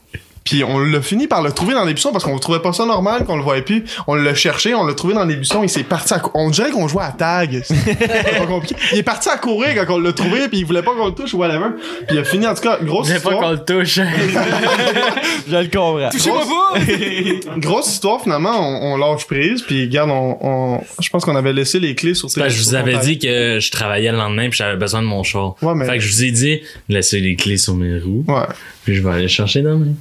Puis 0.44 0.64
on 0.64 0.78
l'a 0.80 1.00
fini 1.02 1.28
par 1.28 1.40
le 1.42 1.52
trouver 1.52 1.74
dans 1.74 1.86
des 1.86 1.92
buissons 1.94 2.10
parce 2.12 2.24
qu'on 2.24 2.36
trouvait 2.38 2.58
pas 2.60 2.72
ça 2.72 2.84
normal 2.84 3.24
qu'on 3.24 3.36
le 3.36 3.42
voyait 3.42 3.62
plus. 3.62 3.84
On 4.06 4.14
l'a 4.14 4.34
cherché, 4.34 4.74
on 4.74 4.84
l'a 4.84 4.94
trouvé 4.94 5.14
dans 5.14 5.24
des 5.24 5.36
buissons, 5.36 5.62
il 5.62 5.68
s'est 5.68 5.84
parti 5.84 6.14
à 6.14 6.18
cou- 6.18 6.30
On 6.34 6.50
dirait 6.50 6.70
qu'on 6.70 6.88
jouait 6.88 7.04
à 7.04 7.12
tag. 7.12 7.62
C'est 7.64 8.38
pas 8.38 8.46
compliqué. 8.46 8.74
Il 8.92 8.98
est 8.98 9.02
parti 9.04 9.28
à 9.28 9.36
courir 9.36 9.74
quand 9.86 9.94
on 9.94 9.98
l'a 9.98 10.12
trouvé 10.12 10.48
puis 10.48 10.58
il 10.58 10.64
voulait 10.66 10.82
pas 10.82 10.92
qu'on 10.94 11.06
le 11.06 11.12
touche 11.14 11.32
ou 11.34 11.38
whatever. 11.38 11.66
Puis 12.08 12.16
il 12.16 12.18
a 12.18 12.24
fini 12.24 12.46
en 12.46 12.54
tout 12.54 12.62
cas 12.62 12.78
grosse 12.82 13.06
J'ai 13.06 13.14
pas 13.14 13.18
histoire. 13.32 13.40
qu'on 13.40 13.50
le 13.50 13.64
touche. 13.64 14.00
Je 15.48 15.56
le 15.56 15.66
comprends. 15.66 16.08
Grosse- 16.08 17.58
Grosse 17.58 17.92
histoire, 17.92 18.22
finalement, 18.22 18.50
on, 18.58 18.92
on 18.94 18.96
lâche 18.96 19.26
prise, 19.26 19.62
puis 19.62 19.84
regarde, 19.84 20.10
on, 20.10 20.38
on- 20.40 20.80
je 21.00 21.08
pense 21.10 21.24
qu'on 21.24 21.36
avait 21.36 21.52
laissé 21.52 21.78
les 21.80 21.94
clés 21.94 22.14
sur 22.14 22.28
tes 22.28 22.40
Parce 22.40 22.52
que 22.52 22.58
je 22.58 22.64
vous 22.64 22.70
sur 22.70 22.78
avais 22.78 22.98
dit 22.98 23.18
que 23.18 23.58
je 23.60 23.70
travaillais 23.70 24.10
le 24.10 24.18
lendemain 24.18 24.48
puis 24.48 24.58
j'avais 24.58 24.76
besoin 24.76 25.02
de 25.02 25.06
mon 25.06 25.22
char. 25.22 25.54
Ouais, 25.62 25.74
mais- 25.74 25.86
Fait 25.86 25.94
que 25.98 26.00
je 26.04 26.10
vous 26.12 26.24
ai 26.24 26.30
dit, 26.30 26.60
laissez 26.88 27.20
les 27.20 27.36
clés 27.36 27.56
sur 27.58 27.74
mes 27.74 27.98
roues, 27.98 28.24
Ouais. 28.28 28.42
puis 28.84 28.94
je 28.94 29.02
vais 29.02 29.10
aller 29.10 29.28
chercher 29.28 29.62
demain. 29.62 29.92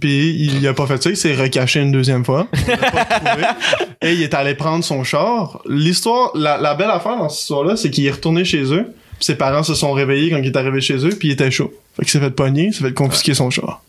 Puis 0.00 0.34
il 0.38 0.66
a 0.66 0.74
pas 0.74 0.86
fait 0.86 1.02
ça, 1.02 1.10
il 1.10 1.16
s'est 1.16 1.34
recaché 1.34 1.80
une 1.80 1.92
deuxième 1.92 2.24
fois. 2.24 2.46
On 2.52 2.70
l'a 2.70 2.76
pas 2.76 3.04
trouvé. 3.04 3.44
Et 4.02 4.12
il 4.14 4.22
est 4.22 4.34
allé 4.34 4.54
prendre 4.54 4.84
son 4.84 5.02
char. 5.04 5.60
L'histoire, 5.68 6.30
la, 6.34 6.58
la 6.58 6.74
belle 6.74 6.90
affaire 6.90 7.16
dans 7.16 7.28
cette 7.28 7.40
histoire-là, 7.42 7.76
c'est 7.76 7.90
qu'il 7.90 8.06
est 8.06 8.10
retourné 8.10 8.44
chez 8.44 8.62
eux. 8.72 8.86
Puis 9.16 9.24
ses 9.24 9.34
parents 9.34 9.62
se 9.64 9.74
sont 9.74 9.92
réveillés 9.92 10.30
quand 10.30 10.36
il 10.38 10.46
est 10.46 10.56
arrivé 10.56 10.80
chez 10.80 11.04
eux, 11.04 11.10
puis 11.10 11.28
il 11.28 11.32
était 11.32 11.50
chaud. 11.50 11.72
Fait 11.96 12.02
qu'il 12.02 12.12
s'est 12.12 12.20
fait 12.20 12.30
pogner, 12.30 12.66
il 12.66 12.72
s'est 12.74 12.84
fait 12.84 12.92
confisquer 12.94 13.34
son 13.34 13.50
char. 13.50 13.82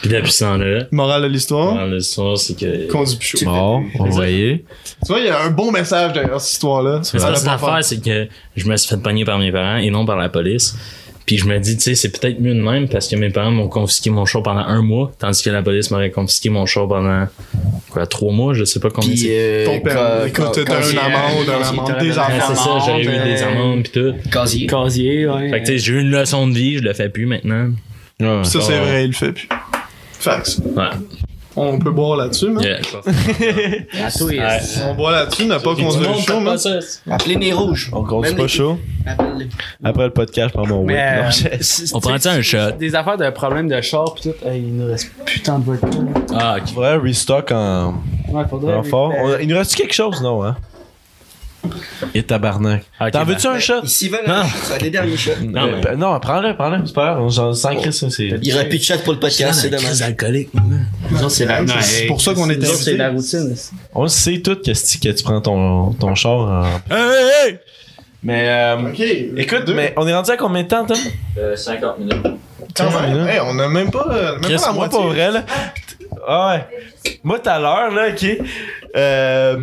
Puis 0.00 0.10
depuis 0.10 0.32
ce 0.32 0.42
temps-là, 0.42 0.86
Morale 0.90 1.22
de 1.22 1.28
l'histoire, 1.28 1.74
dans 1.74 1.86
l'histoire, 1.86 2.36
c'est 2.36 2.58
que. 2.58 2.90
conduit 2.90 3.16
plus 3.16 3.38
chaud. 3.38 3.80
On 4.00 4.04
voyait. 4.06 4.64
Tu 5.06 5.12
vois, 5.12 5.20
il 5.20 5.26
y 5.26 5.28
a 5.28 5.40
un 5.42 5.50
bon 5.50 5.70
message 5.70 6.12
derrière 6.12 6.40
cette 6.40 6.54
histoire-là. 6.54 6.98
Mais 6.98 7.04
Ça 7.04 7.18
ça, 7.20 7.30
l'a 7.30 7.36
c'est 7.36 7.44
pas 7.46 7.52
l'affaire, 7.52 7.84
c'est 7.84 8.02
que 8.02 8.26
je 8.56 8.66
me 8.66 8.76
suis 8.76 8.88
fait 8.88 9.00
pogner 9.00 9.24
par 9.24 9.38
mes 9.38 9.52
parents 9.52 9.76
et 9.76 9.90
non 9.90 10.04
par 10.04 10.16
la 10.16 10.28
police. 10.28 10.74
Puis 11.26 11.38
je 11.38 11.46
me 11.46 11.58
dis, 11.58 11.76
tu 11.76 11.82
sais, 11.82 11.94
c'est 11.94 12.10
peut-être 12.10 12.40
mieux 12.40 12.54
de 12.54 12.60
même 12.60 12.88
parce 12.88 13.08
que 13.08 13.16
mes 13.16 13.30
parents 13.30 13.50
m'ont 13.50 13.68
confisqué 13.68 14.10
mon 14.10 14.24
char 14.24 14.42
pendant 14.42 14.60
un 14.60 14.82
mois, 14.82 15.12
tandis 15.18 15.42
que 15.42 15.50
la 15.50 15.62
police 15.62 15.90
m'aurait 15.90 16.10
confisqué 16.10 16.50
mon 16.50 16.66
char 16.66 16.88
pendant, 16.88 17.26
quoi, 17.90 18.06
trois 18.06 18.32
mois, 18.32 18.54
je 18.54 18.64
sais 18.64 18.80
pas 18.80 18.90
combien 18.90 19.10
Puis, 19.10 19.26
euh, 19.28 19.64
Ton 19.66 19.80
père, 19.80 19.94
t'as 19.94 20.64
casier, 20.64 20.92
une 20.92 20.98
amende, 20.98 21.48
euh, 21.48 21.58
une 21.58 21.78
amende, 21.78 21.98
des 22.00 22.18
affaires. 22.18 22.46
c'est 22.48 22.56
ça, 22.56 22.78
j'aurais 22.84 23.02
eu 23.02 23.24
des 23.24 23.42
amendes 23.42 23.82
pis 23.84 23.90
tout. 23.90 24.14
Casier. 24.30 24.66
Casier, 24.66 25.26
ouais. 25.28 25.50
Fait 25.50 25.60
que 25.60 25.66
tu 25.66 25.72
sais, 25.72 25.78
j'ai 25.78 25.92
eu 25.92 26.00
une 26.00 26.10
leçon 26.10 26.48
de 26.48 26.54
vie, 26.54 26.78
je 26.78 26.82
le 26.82 26.92
fais 26.92 27.08
plus 27.08 27.26
maintenant. 27.26 27.70
Ouais. 28.20 28.44
Ça, 28.44 28.60
c'est 28.60 28.78
vrai, 28.78 29.04
il 29.04 29.08
le 29.08 29.12
fait 29.14 29.32
plus. 29.32 29.48
Fax. 30.18 30.58
Ouais. 30.76 30.84
On 31.56 31.78
peut 31.78 31.90
boire 31.90 32.16
là-dessus, 32.16 32.48
man. 32.48 32.62
Yeah, 32.64 32.78
À 34.06 34.10
toi, 34.10 34.26
Ouais. 34.26 34.58
On 34.88 34.94
boit 34.94 35.12
là-dessus, 35.12 35.44
n'a 35.46 35.58
pas 35.58 35.74
conduit 35.74 36.06
le 36.06 36.20
show, 36.20 36.40
man. 36.40 36.58
Appelez 37.10 37.34
les 37.36 37.52
rouges. 37.52 37.90
On 37.92 38.02
conduit 38.04 38.32
pas 38.34 38.42
les- 38.42 38.48
chaud? 38.48 38.78
Appelez-les. 39.06 39.48
Après 39.84 40.04
le 40.04 40.10
podcast, 40.10 40.48
je 40.48 40.52
prends 40.58 40.66
mon 40.66 40.78
whip. 40.80 40.88
Mais, 40.88 41.22
euh, 41.24 41.30
je- 41.30 41.48
On 41.94 42.00
sais, 42.18 42.28
un 42.28 42.40
shot? 42.42 42.72
Des 42.78 42.94
affaires 42.94 43.18
de 43.18 43.28
problèmes 43.30 43.68
de 43.68 43.80
char 43.80 44.14
pis 44.14 44.22
tout. 44.30 44.46
Hey, 44.46 44.62
il 44.62 44.76
nous 44.76 44.86
reste 44.86 45.10
putain 45.26 45.58
de 45.58 45.64
vodka. 45.64 45.88
Ah, 46.34 46.56
ok. 46.58 46.68
Faudrait 46.74 46.96
restock 46.96 47.50
en, 47.52 47.94
Ouais, 48.30 48.44
faudrait. 48.48 48.74
en 48.74 48.82
fort. 48.82 49.12
Il 49.40 49.48
nous 49.48 49.56
reste 49.56 49.74
quelque 49.74 49.94
chose, 49.94 50.22
non, 50.22 50.42
hein? 50.44 50.56
Et 52.14 52.22
tabarnak. 52.22 52.82
Ok, 53.00 53.10
T'en 53.12 53.20
ben. 53.20 53.24
veux-tu 53.32 53.46
un 53.46 53.58
shot? 53.58 53.82
Ici, 53.84 54.08
va 54.08 54.18
Ah. 54.26 54.44
C'est 54.64 54.82
les 54.82 54.90
derniers 54.90 55.16
shots. 55.16 55.30
Non, 55.42 55.66
mais. 55.66 55.86
Euh, 55.88 55.96
non, 55.96 56.18
prends-le, 56.20 56.54
prends-le. 56.54 56.78
C'est 56.86 56.94
pas 56.94 57.14
grave. 57.14 57.30
J'en 57.30 57.52
sens 57.54 57.74
c'est. 58.10 58.38
Il 58.42 58.54
aura 58.54 58.64
plus 58.64 58.78
de 58.78 58.82
chat 58.82 58.98
pour 58.98 59.12
le 59.12 59.20
podcast, 59.20 59.60
c'est 59.60 59.70
dommage. 59.70 60.02
alcoolique, 60.02 60.50
Nous 61.10 61.18
autres, 61.18 61.30
c'est 61.30 61.46
la, 61.46 61.60
C'est 61.80 62.06
pour 62.06 62.20
ça 62.20 62.34
qu'on 62.34 62.48
est 62.50 62.62
c'est 62.64 62.96
la 62.96 63.10
routine. 63.10 63.54
On 63.94 64.02
le 64.02 64.08
sait 64.08 64.40
tout 64.40 64.56
que, 64.56 64.70
que 64.72 65.08
tu 65.12 65.22
prends 65.24 65.40
ton, 65.40 65.92
ton 65.92 66.14
char 66.14 66.32
en. 66.32 66.64
Hey, 66.90 67.48
hey! 67.48 67.58
Mais, 68.24 68.48
euh, 68.48 68.88
Ok. 68.90 69.00
écoute, 69.36 69.64
deux. 69.66 69.74
mais 69.74 69.92
on 69.96 70.06
est 70.06 70.14
rendu 70.14 70.30
à 70.30 70.36
combien 70.36 70.62
de 70.62 70.68
temps, 70.68 70.84
Tom? 70.86 70.96
Euh, 71.38 71.56
50 71.56 71.98
minutes. 71.98 72.16
Quand 72.76 72.90
même. 73.00 73.12
minutes. 73.14 73.28
Hey, 73.30 73.40
on 73.44 73.58
a 73.58 73.68
même 73.68 73.90
pas, 73.90 74.06
euh, 74.10 74.32
même 74.34 74.40
Chris, 74.42 74.54
pas 74.54 74.66
la 74.66 74.72
moi, 74.72 74.88
moitié. 74.88 74.98
pas 74.98 75.06
vrai, 75.06 75.30
là. 75.32 75.44
Ah 76.28 76.54
ouais. 76.54 76.66
Moi, 77.24 77.38
tout 77.40 77.48
à 77.50 77.58
l'heure, 77.58 77.90
là, 77.90 78.08
ok. 78.10 78.26
Euh, 78.94 79.56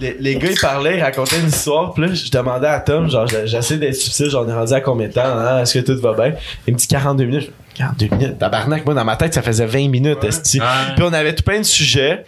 les, 0.00 0.36
gars, 0.36 0.50
ils 0.50 0.60
parlaient, 0.60 0.98
ils 0.98 1.02
racontaient 1.02 1.40
une 1.40 1.48
histoire. 1.48 1.92
Puis 1.92 2.02
là, 2.06 2.14
je 2.14 2.30
demandais 2.30 2.66
à 2.66 2.80
Tom, 2.80 3.10
genre, 3.10 3.26
j'essaie 3.26 3.78
d'être 3.78 3.94
subtil, 3.94 4.30
j'en 4.30 4.48
ai 4.48 4.52
rendu 4.52 4.72
à 4.72 4.80
combien 4.80 5.08
de 5.08 5.12
temps, 5.12 5.24
hein, 5.24 5.62
est-ce 5.62 5.78
que 5.78 5.92
tout 5.92 6.00
va 6.00 6.12
bien? 6.14 6.34
Il 6.66 6.74
me 6.74 6.78
dit 6.78 6.86
42 6.86 7.24
minutes. 7.24 7.52
42 7.76 8.16
minutes. 8.16 8.38
Tabarnak, 8.38 8.84
moi, 8.84 8.94
dans 8.94 9.04
ma 9.04 9.16
tête, 9.16 9.34
ça 9.34 9.42
faisait 9.42 9.66
20 9.66 9.88
minutes, 9.88 10.24
esti. 10.24 10.60
Ouais. 10.60 10.66
Puis 10.96 11.04
on 11.04 11.12
avait 11.12 11.34
tout 11.34 11.42
plein 11.42 11.58
de 11.58 11.64
sujets. 11.64 12.24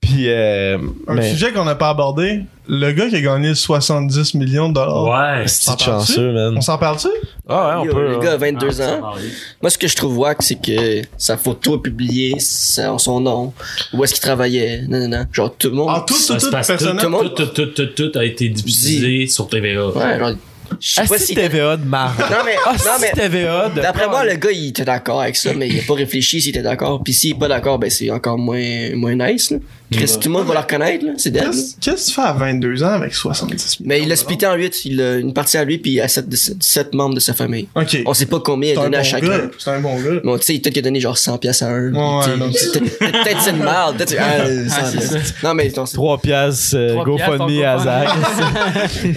Puis, 0.00 0.28
euh, 0.28 0.78
Un 1.06 1.14
mais. 1.14 1.30
sujet 1.30 1.52
qu'on 1.52 1.64
n'a 1.64 1.74
pas 1.74 1.90
abordé, 1.90 2.42
le 2.68 2.92
gars 2.92 3.08
qui 3.08 3.16
a 3.16 3.20
gagné 3.20 3.54
70 3.54 4.34
millions 4.34 4.68
de 4.68 4.74
dollars. 4.74 5.04
Ouais. 5.04 5.46
C'est 5.46 5.78
chanceux, 5.80 6.32
man. 6.32 6.54
On 6.56 6.60
s'en 6.60 6.78
parle-tu? 6.78 7.08
Ah 7.48 7.68
ouais, 7.68 7.74
on 7.82 7.84
Yo, 7.84 7.92
peut. 7.92 8.02
Le 8.08 8.16
hein. 8.16 8.20
gars 8.20 8.32
a 8.32 8.36
22 8.38 8.80
ans. 8.80 9.14
Moi, 9.62 9.70
ce 9.70 9.78
que 9.78 9.86
je 9.86 9.96
trouve 9.96 10.18
wack, 10.18 10.42
c'est 10.42 10.60
que 10.60 11.02
sa 11.16 11.36
photo 11.36 11.76
est 11.76 11.82
publiée, 11.82 12.34
son 12.38 13.20
nom, 13.20 13.52
où 13.92 14.02
est-ce 14.02 14.14
qu'il 14.14 14.22
travaillait, 14.22 14.82
non, 14.88 14.98
non, 15.00 15.08
non. 15.08 15.26
Genre, 15.32 15.54
tout 15.56 15.68
le 15.68 15.74
monde. 15.74 15.90
Ah, 15.90 16.04
tout, 16.06 16.14
Tout, 16.14 17.28
tout, 17.28 17.46
tout, 17.46 17.66
tout, 17.66 17.86
tout 17.86 18.18
a 18.18 18.24
été 18.24 18.48
diffusé 18.48 19.26
sur 19.26 19.48
TVA. 19.48 19.88
Ouais, 19.88 20.18
genre, 20.18 20.32
je 20.80 20.94
sais 20.94 21.00
Ah, 21.04 21.06
pas 21.08 21.18
c'est 21.18 21.24
si. 21.26 21.34
TVA 21.34 21.76
de 21.76 21.84
marre. 21.84 22.14
Non, 22.18 22.36
mais, 22.44 22.54
Ah, 22.66 22.72
non, 22.72 22.90
mais. 23.00 23.10
TVA 23.12 23.68
de. 23.70 23.80
D'après 23.80 24.08
moi, 24.08 24.24
le 24.24 24.34
gars, 24.36 24.50
il 24.52 24.68
était 24.68 24.84
d'accord 24.84 25.22
avec 25.22 25.36
ça, 25.36 25.50
mais 25.54 25.68
il 25.68 25.78
a 25.78 25.82
pas 25.86 25.94
réfléchi 25.94 26.40
s'il 26.40 26.50
était 26.50 26.62
d'accord. 26.62 27.02
Puis 27.04 27.12
s'il 27.14 27.30
est 27.32 27.38
pas 27.38 27.48
d'accord, 27.48 27.78
ben 27.78 27.90
c'est 27.90 28.10
encore 28.10 28.38
moins, 28.38 28.94
moins 28.94 29.14
nice, 29.14 29.50
là. 29.50 29.58
Chris, 29.92 30.16
tout 30.20 30.28
le 30.28 30.30
monde 30.32 30.46
va 30.48 30.54
le 30.54 30.58
reconnaître, 30.60 31.04
là. 31.06 31.12
C'est 31.16 31.30
dead. 31.30 31.44
Qu'est-ce 31.80 32.06
que 32.06 32.08
tu 32.08 32.14
fais 32.14 32.22
à 32.22 32.32
22 32.32 32.82
ans 32.82 32.88
avec 32.94 33.14
70 33.14 33.78
millions? 33.80 33.88
Mais 33.88 34.02
il 34.02 34.08
l'a 34.08 34.16
splitté 34.16 34.44
en 34.44 34.54
8. 34.54 34.84
Il 34.84 35.00
a 35.00 35.14
une 35.18 35.32
partie 35.32 35.56
à 35.58 35.64
lui, 35.64 35.78
puis 35.78 36.00
à 36.00 36.08
7, 36.08 36.92
membres 36.92 37.14
de 37.14 37.20
sa 37.20 37.34
famille. 37.34 37.68
Ok. 37.76 37.98
On 38.04 38.12
sait 38.12 38.26
pas 38.26 38.40
combien 38.40 38.72
il 38.72 38.78
a 38.78 38.82
donné 38.82 38.96
bon 38.96 39.00
à 39.00 39.04
chacun. 39.04 39.28
gars. 39.28 39.40
C'est 39.58 39.70
un 39.70 39.78
bon 39.80 39.94
gars. 40.00 40.20
Bon, 40.24 40.36
tu 40.38 40.44
sais, 40.44 40.52
peut-être 40.54 40.72
qu'il 40.74 40.80
a 40.80 40.82
donné 40.82 40.98
genre 40.98 41.16
100 41.16 41.38
pièces 41.38 41.62
à 41.62 41.68
un. 41.68 41.92
Peut-être 41.92 42.98
peut-être 42.98 43.40
c'est 43.40 43.50
une 43.50 43.58
merde. 43.58 43.96
Peut-être 43.96 44.16
ah, 44.18 44.44
100 44.68 44.86
c'est 44.90 44.96
pièces. 44.98 45.34
Non, 45.44 45.54
mais 45.54 45.72
non, 45.76 45.86
c'est 45.86 45.94
3 45.94 46.18
piastres, 46.18 46.74
euh, 46.76 46.88
Trois 46.90 47.04
GoFundMe 47.04 47.46
piastres, 47.46 47.88
à 47.88 48.04
Zach. 48.04 48.08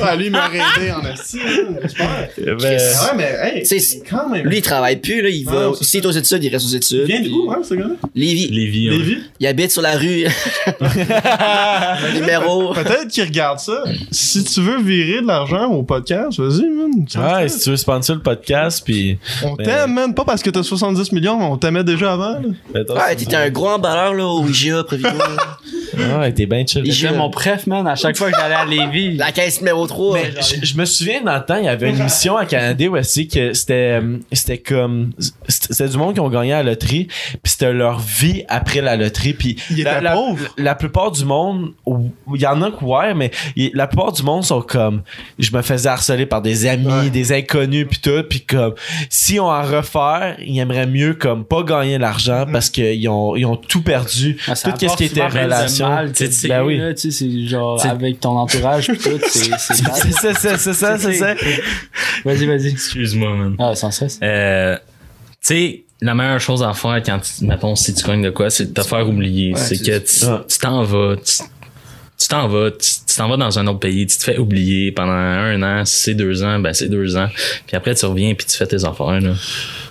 Ah, 0.03 0.15
lui, 0.15 0.25
il 0.27 0.31
m'a 0.31 0.49
en 0.49 1.05
esti. 1.05 1.38
J'espère. 1.81 2.29
Ben, 2.37 2.55
Ouais, 2.57 2.79
mais, 3.17 3.35
hey, 3.41 3.65
C'est- 3.65 3.79
c'est 3.79 4.01
quand 4.09 4.29
même. 4.29 4.45
Lui, 4.45 4.57
il 4.57 4.61
travaille 4.61 4.97
plus, 4.97 5.21
là. 5.21 5.29
Il 5.29 5.45
va, 5.45 5.71
s'il 5.81 6.01
est 6.01 6.05
aux 6.05 6.11
études, 6.11 6.43
il 6.43 6.49
reste 6.49 6.65
aux 6.65 6.75
études. 6.75 6.99
Il 7.01 7.05
vient 7.05 7.21
puis- 7.21 7.29
d'où, 7.29 7.51
hein, 7.51 7.59
ce 7.67 7.73
gars-là? 7.75 7.95
Lévis. 8.15 8.47
Lévi, 8.49 8.89
ouais. 8.89 8.97
Lévis? 8.97 9.17
Il 9.39 9.47
habite 9.47 9.71
sur 9.71 9.81
la 9.81 9.95
rue. 9.97 10.25
Numéro. 12.13 12.73
Peut-être 12.73 13.07
qu'il 13.09 13.23
regarde 13.23 13.59
ça. 13.59 13.83
Si 14.11 14.43
tu 14.43 14.61
veux 14.61 14.81
virer 14.81 15.21
de 15.21 15.27
l'argent 15.27 15.65
au 15.71 15.83
podcast, 15.83 16.39
vas-y, 16.39 16.67
man. 16.69 16.89
Ouais, 17.15 17.49
si 17.49 17.59
tu 17.59 17.69
veux 17.71 17.77
sponsor 17.77 18.15
le 18.17 18.21
podcast, 18.21 18.81
puis. 18.85 19.17
On 19.43 19.53
Ben- 19.55 19.65
t'aime, 19.65 19.93
man. 19.93 20.13
Pas 20.13 20.25
parce 20.25 20.41
que 20.41 20.49
t'as 20.49 20.63
70 20.63 21.11
millions, 21.11 21.37
mais 21.37 21.45
on 21.45 21.57
t'aimait 21.57 21.83
déjà 21.83 22.13
avant, 22.13 22.33
là. 22.33 22.39
mettons, 22.73 22.95
Ouais, 22.95 23.15
t'étais 23.15 23.35
un 23.35 23.49
gros 23.49 23.69
emballeur, 23.69 24.13
là, 24.13 24.25
au 24.25 24.45
IGA, 24.47 24.83
Provigo. 24.83 25.09
Ouais, 25.97 26.31
t'es 26.33 26.45
bien 26.45 26.65
chill. 26.65 26.83
J'étais 26.91 27.13
mon 27.15 27.29
préf, 27.29 27.67
man, 27.67 27.87
à 27.87 27.95
chaque 27.95 28.17
fois 28.17 28.31
que 28.31 28.37
j'allais 28.37 28.55
à 28.55 28.65
Lévis. 28.65 29.17
La 29.17 29.31
caisse 29.31 29.59
numéro 29.59 29.85
3. 29.87 30.13
Mais 30.15 30.31
je, 30.41 30.65
je 30.65 30.77
me 30.77 30.85
souviens 30.85 31.21
dans 31.21 31.35
le 31.35 31.45
temps, 31.45 31.57
il 31.57 31.65
y 31.65 31.67
avait 31.69 31.89
une 31.89 32.03
mission 32.03 32.37
à 32.37 32.45
Canada 32.45 32.85
où 32.87 32.97
aussi 32.97 33.27
que 33.27 33.53
c'était 33.53 33.99
euh, 34.01 34.17
c'était 34.31 34.57
comme 34.57 35.11
c'était 35.47 35.87
du 35.89 35.97
monde 35.97 36.13
qui 36.13 36.19
ont 36.19 36.29
gagné 36.29 36.53
à 36.53 36.63
la 36.63 36.71
loterie, 36.71 37.05
puis 37.07 37.51
c'était 37.51 37.73
leur 37.73 37.99
vie 37.99 38.43
après 38.47 38.81
la 38.81 38.95
loterie, 38.95 39.33
puis 39.33 39.55
Ils 39.71 39.83
la, 39.83 39.91
étaient 39.93 40.01
la- 40.01 40.11
pauvres. 40.13 40.47
la 40.57 40.75
plupart 40.75 41.11
du 41.11 41.25
monde, 41.25 41.71
il 41.87 42.41
y 42.41 42.45
en 42.47 42.61
a 42.61 42.71
que 42.71 42.83
ouais, 42.83 43.13
mais 43.13 43.31
la 43.73 43.87
plupart 43.87 44.11
du 44.11 44.23
monde 44.23 44.43
sont 44.43 44.61
comme 44.61 45.01
je 45.37 45.55
me 45.55 45.61
faisais 45.61 45.89
harceler 45.89 46.25
par 46.25 46.41
des 46.41 46.65
amis, 46.65 46.87
Ouais. 46.89 47.09
des 47.09 47.31
inconnus 47.33 47.87
puis 47.89 47.99
tout, 47.99 48.23
puis 48.29 48.41
comme 48.41 48.73
si 49.09 49.39
on 49.39 49.45
en 49.45 49.61
refaire, 49.61 50.35
ils 50.45 50.57
aimeraient 50.59 50.87
mieux 50.87 51.13
comme 51.13 51.43
pas 51.45 51.63
gagner 51.63 51.97
l'argent 51.97 52.45
parce 52.51 52.69
qu'ils 52.69 53.07
ont 53.09 53.35
ils 53.35 53.45
ont 53.45 53.55
tout 53.55 53.81
perdu, 53.81 54.37
Ah, 54.47 54.53
tout 54.55 54.87
ce 54.89 54.95
qui 54.97 55.05
était 55.05 55.25
relation. 55.27 55.78
Mal, 55.79 56.11
tu 56.11 56.31
sais, 56.31 56.47
ben 56.47 56.63
oui. 56.63 56.77
là, 56.77 56.93
tu 56.93 57.11
sais, 57.11 57.25
c'est 57.25 57.47
genre 57.47 57.83
avec 57.85 58.19
ton 58.19 58.37
entourage 58.37 58.87
pis 58.91 58.97
tout, 58.97 59.19
c'est 59.27 59.51
c'est 59.57 60.33
ça, 60.33 60.57
c'est 60.57 60.73
ça, 60.73 60.97
c'est 60.97 61.13
ça. 61.13 61.33
Vas-y, 62.25 62.45
vas-y. 62.45 62.67
Excuse-moi, 62.69 63.35
man. 63.35 63.55
Ah, 63.59 63.75
sans 63.75 63.91
stress. 63.91 64.19
Euh, 64.21 64.75
tu 64.75 64.81
sais, 65.41 65.83
la 66.01 66.15
meilleure 66.15 66.39
chose 66.39 66.63
à 66.63 66.73
faire 66.73 67.01
quand, 67.05 67.19
tu- 67.19 67.45
mettons, 67.45 67.75
si 67.75 67.93
tu 67.93 68.05
gagnes 68.05 68.23
de 68.23 68.29
quoi, 68.29 68.49
c'est 68.49 68.67
de 68.67 68.73
te 68.73 68.81
faire 68.87 69.07
oublier. 69.07 69.53
Ouais, 69.53 69.59
c'est 69.59 69.77
que 69.77 69.97
tu 69.99 70.57
t'en 70.59 70.83
vas, 70.83 71.15
tu 71.17 72.27
t'en 72.27 72.47
vas, 72.47 72.71
tu 72.71 72.89
tu 73.07 73.15
t'en 73.15 73.29
vas 73.29 73.37
dans 73.37 73.57
un 73.59 73.67
autre 73.67 73.79
pays, 73.79 74.05
tu 74.07 74.17
te 74.17 74.23
fais 74.23 74.37
oublier 74.37 74.91
pendant 74.91 75.11
un 75.13 75.61
an, 75.63 75.85
si 75.85 75.99
c'est 76.03 76.13
deux 76.13 76.43
ans, 76.43 76.59
ben 76.59 76.73
c'est 76.73 76.89
deux 76.89 77.15
ans. 77.17 77.27
Puis 77.67 77.75
après, 77.77 77.95
tu 77.95 78.05
reviens 78.05 78.33
puis 78.35 78.45
tu 78.45 78.57
fais 78.57 78.67
tes 78.67 78.83
affaires, 78.85 79.19
là. 79.21 79.33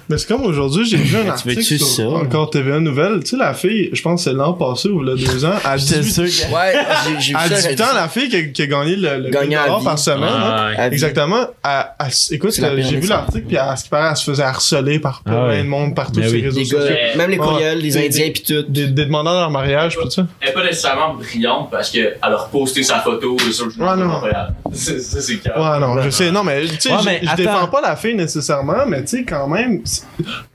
Mais 0.09 0.17
c'est 0.17 0.27
comme 0.29 0.43
aujourd'hui, 0.45 0.87
j'ai 0.87 0.97
vu 0.97 1.17
un 1.19 1.25
Tu 1.25 1.29
article 1.31 1.63
sur 1.63 1.87
ça? 1.87 2.09
encore 2.09 2.49
TVA 2.51 2.81
Nouvelle. 2.81 3.21
Tu 3.21 3.31
sais, 3.31 3.37
la 3.37 3.53
fille, 3.53 3.91
je 3.93 4.01
pense 4.01 4.25
que 4.25 4.31
c'est 4.31 4.37
l'an 4.37 4.55
passé 4.55 4.89
ou 4.89 5.03
là, 5.03 5.15
deux 5.17 5.45
ans, 5.45 5.53
à 5.65 5.77
J'étais 5.77 6.01
18, 6.01 6.31
sûr 6.31 6.49
que- 6.49 6.55
Ouais, 6.55 6.73
j'ai 7.19 7.35
à 7.35 7.41
ça. 7.49 7.55
18 7.57 7.81
ans, 7.83 7.95
la 7.95 8.09
fille 8.09 8.29
qui 8.31 8.37
a, 8.37 8.43
qui 8.45 8.63
a 8.63 8.67
gagné 8.67 8.97
le, 8.97 9.19
le 9.25 9.31
Gagné 9.31 9.49
1000 9.49 9.59
à 9.59 9.63
dollars 9.65 9.79
vie. 9.81 9.85
par 9.85 9.99
semaine. 9.99 10.23
hein. 10.23 10.73
À. 10.79 10.87
Exactement. 10.89 11.37
Elle- 11.65 11.71
elle- 12.01 12.35
écoute, 12.35 12.59
euh, 12.63 12.77
j'ai 12.83 12.97
vu 13.01 13.07
l'article, 13.09 13.45
puis 13.47 13.57
à 13.59 13.77
ce 13.77 13.85
qui 13.85 13.91
paraît, 13.91 14.09
elle 14.11 14.17
se 14.17 14.25
faisait 14.25 14.43
harceler 14.43 14.99
par 14.99 15.23
Ah 15.27 15.31
plein 15.31 15.49
ouais. 15.49 15.63
de 15.63 15.69
monde 15.69 15.95
partout 15.95 16.23
sur 16.23 16.33
les 16.33 16.41
réseaux 16.43 16.65
sociaux. 16.65 16.79
même 17.17 17.31
les 17.31 17.37
courriels, 17.37 17.79
les 17.79 17.97
Indiens 17.99 18.31
pis 18.33 18.43
tout. 18.43 18.63
Des, 18.69 18.87
demandeurs 18.89 19.49
en 19.49 19.51
mariage, 19.51 19.97
pis 19.97 20.05
tout 20.05 20.11
ça. 20.11 20.27
Elle 20.41 20.49
est 20.49 20.53
pas 20.53 20.65
nécessairement 20.65 21.15
brillante 21.15 21.71
parce 21.71 21.91
qu'elle 21.91 22.17
a 22.23 22.35
reposté 22.37 22.83
sa 22.83 23.01
photo 23.01 23.37
sur 23.53 23.67
le 23.67 23.71
journal 23.73 23.97
Ouais, 23.99 24.03
de 24.03 24.07
non. 24.09 24.15
Montréal. 24.15 24.55
C'est 24.73 25.01
c'est- 25.01 25.21
c'est 25.21 25.37
clair. 25.37 25.55
Ouais, 25.59 25.79
non, 25.81 26.01
je 26.03 26.11
sais. 26.11 26.31
Non, 26.31 26.45
mais 26.45 26.63
tu 26.67 26.89
sais, 26.89 26.91
je- 27.23 27.37
défends 27.37 27.67
pas 27.69 27.81
la 27.83 27.95
fille 27.97 28.15
nécessairement, 28.15 28.87
mais 28.87 29.03
tu 29.03 29.19
sais, 29.19 29.25
quand 29.25 29.47
même, 29.49 29.83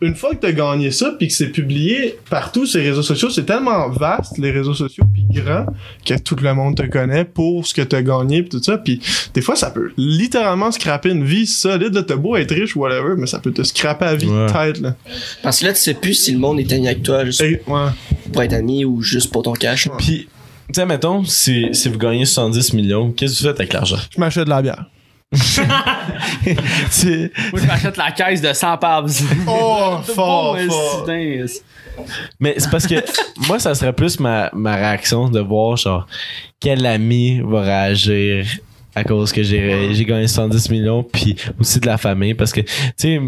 une 0.01 0.15
fois 0.15 0.31
que 0.31 0.37
t'as 0.41 0.51
gagné 0.51 0.91
ça, 0.91 1.13
puis 1.17 1.27
que 1.27 1.33
c'est 1.33 1.49
publié 1.49 2.17
partout 2.29 2.65
sur 2.65 2.79
les 2.79 2.89
réseaux 2.89 3.01
sociaux, 3.03 3.29
c'est 3.29 3.45
tellement 3.45 3.89
vaste, 3.89 4.37
les 4.37 4.51
réseaux 4.51 4.73
sociaux, 4.73 5.03
puis 5.13 5.25
grand, 5.41 5.65
que 6.05 6.17
tout 6.19 6.35
le 6.41 6.53
monde 6.53 6.75
te 6.75 6.83
connaît 6.83 7.25
pour 7.25 7.65
ce 7.65 7.73
que 7.73 7.81
t'as 7.81 8.01
gagné, 8.01 8.41
puis 8.43 8.49
tout 8.49 8.63
ça. 8.63 8.77
Puis 8.77 8.99
des 9.33 9.41
fois, 9.41 9.55
ça 9.55 9.71
peut 9.71 9.91
littéralement 9.97 10.71
scraper 10.71 11.09
une 11.11 11.23
vie 11.25 11.45
solide. 11.47 11.93
Là, 11.93 12.03
t'as 12.03 12.15
beau 12.15 12.35
être 12.35 12.53
riche 12.53 12.75
ou 12.75 12.79
whatever, 12.81 13.15
mais 13.17 13.27
ça 13.27 13.39
peut 13.39 13.51
te 13.51 13.63
scraper 13.63 14.05
la 14.05 14.15
vie 14.15 14.27
Ouais. 14.27 14.45
de 14.47 14.51
tête, 14.51 14.79
là. 14.81 14.95
Parce 15.41 15.59
que 15.59 15.65
là, 15.65 15.73
tu 15.73 15.79
sais 15.79 15.93
plus 15.93 16.13
si 16.13 16.31
le 16.31 16.39
monde 16.39 16.59
est 16.59 16.71
ami 16.71 16.87
avec 16.87 17.03
toi 17.03 17.23
juste 17.25 17.41
Et- 17.41 17.61
ouais. 17.67 17.87
pour 18.31 18.41
être 18.43 18.53
ami 18.53 18.85
ou 18.85 19.01
juste 19.01 19.31
pour 19.31 19.43
ton 19.43 19.53
cash. 19.53 19.87
Puis, 19.97 20.27
tu 20.67 20.73
sais, 20.75 20.85
mettons, 20.85 21.23
si, 21.25 21.67
si 21.73 21.89
vous 21.89 21.97
gagnez 21.97 22.25
70 22.25 22.73
millions, 22.73 23.11
qu'est-ce 23.11 23.33
que 23.33 23.39
vous 23.43 23.49
faites 23.49 23.59
avec 23.59 23.73
l'argent? 23.73 23.97
Je 24.15 24.19
m'achète 24.19 24.45
de 24.45 24.49
la 24.49 24.61
bière. 24.61 24.85
C'est- 26.89 27.31
Moi, 27.51 27.61
je 27.61 27.67
m'achète 27.67 27.97
la 27.97 28.11
caisse 28.11 28.41
de 28.41 28.53
100 28.53 28.77
pabs. 28.77 29.09
Oh, 29.47 29.97
fort, 30.03 30.55
Bon, 30.67 30.69
fort. 30.69 31.03
putain. 31.05 31.45
Mais 32.39 32.55
c'est 32.57 32.69
parce 32.69 32.87
que 32.87 32.95
moi, 33.47 33.59
ça 33.59 33.75
serait 33.75 33.93
plus 33.93 34.19
ma, 34.19 34.49
ma 34.53 34.75
réaction 34.75 35.29
de 35.29 35.39
voir, 35.39 35.77
genre, 35.77 36.07
quel 36.59 36.85
ami 36.85 37.39
va 37.43 37.61
réagir 37.61 38.45
à 38.95 39.03
cause 39.03 39.31
que 39.31 39.41
j'ai 39.43 39.93
j'ai 39.93 40.05
gagné 40.05 40.27
70 40.27 40.69
millions, 40.69 41.03
puis 41.03 41.35
aussi 41.59 41.79
de 41.79 41.85
la 41.87 41.97
famille, 41.97 42.33
parce 42.33 42.51
que, 42.51 42.61
tu 42.61 42.69
sais, 42.97 43.19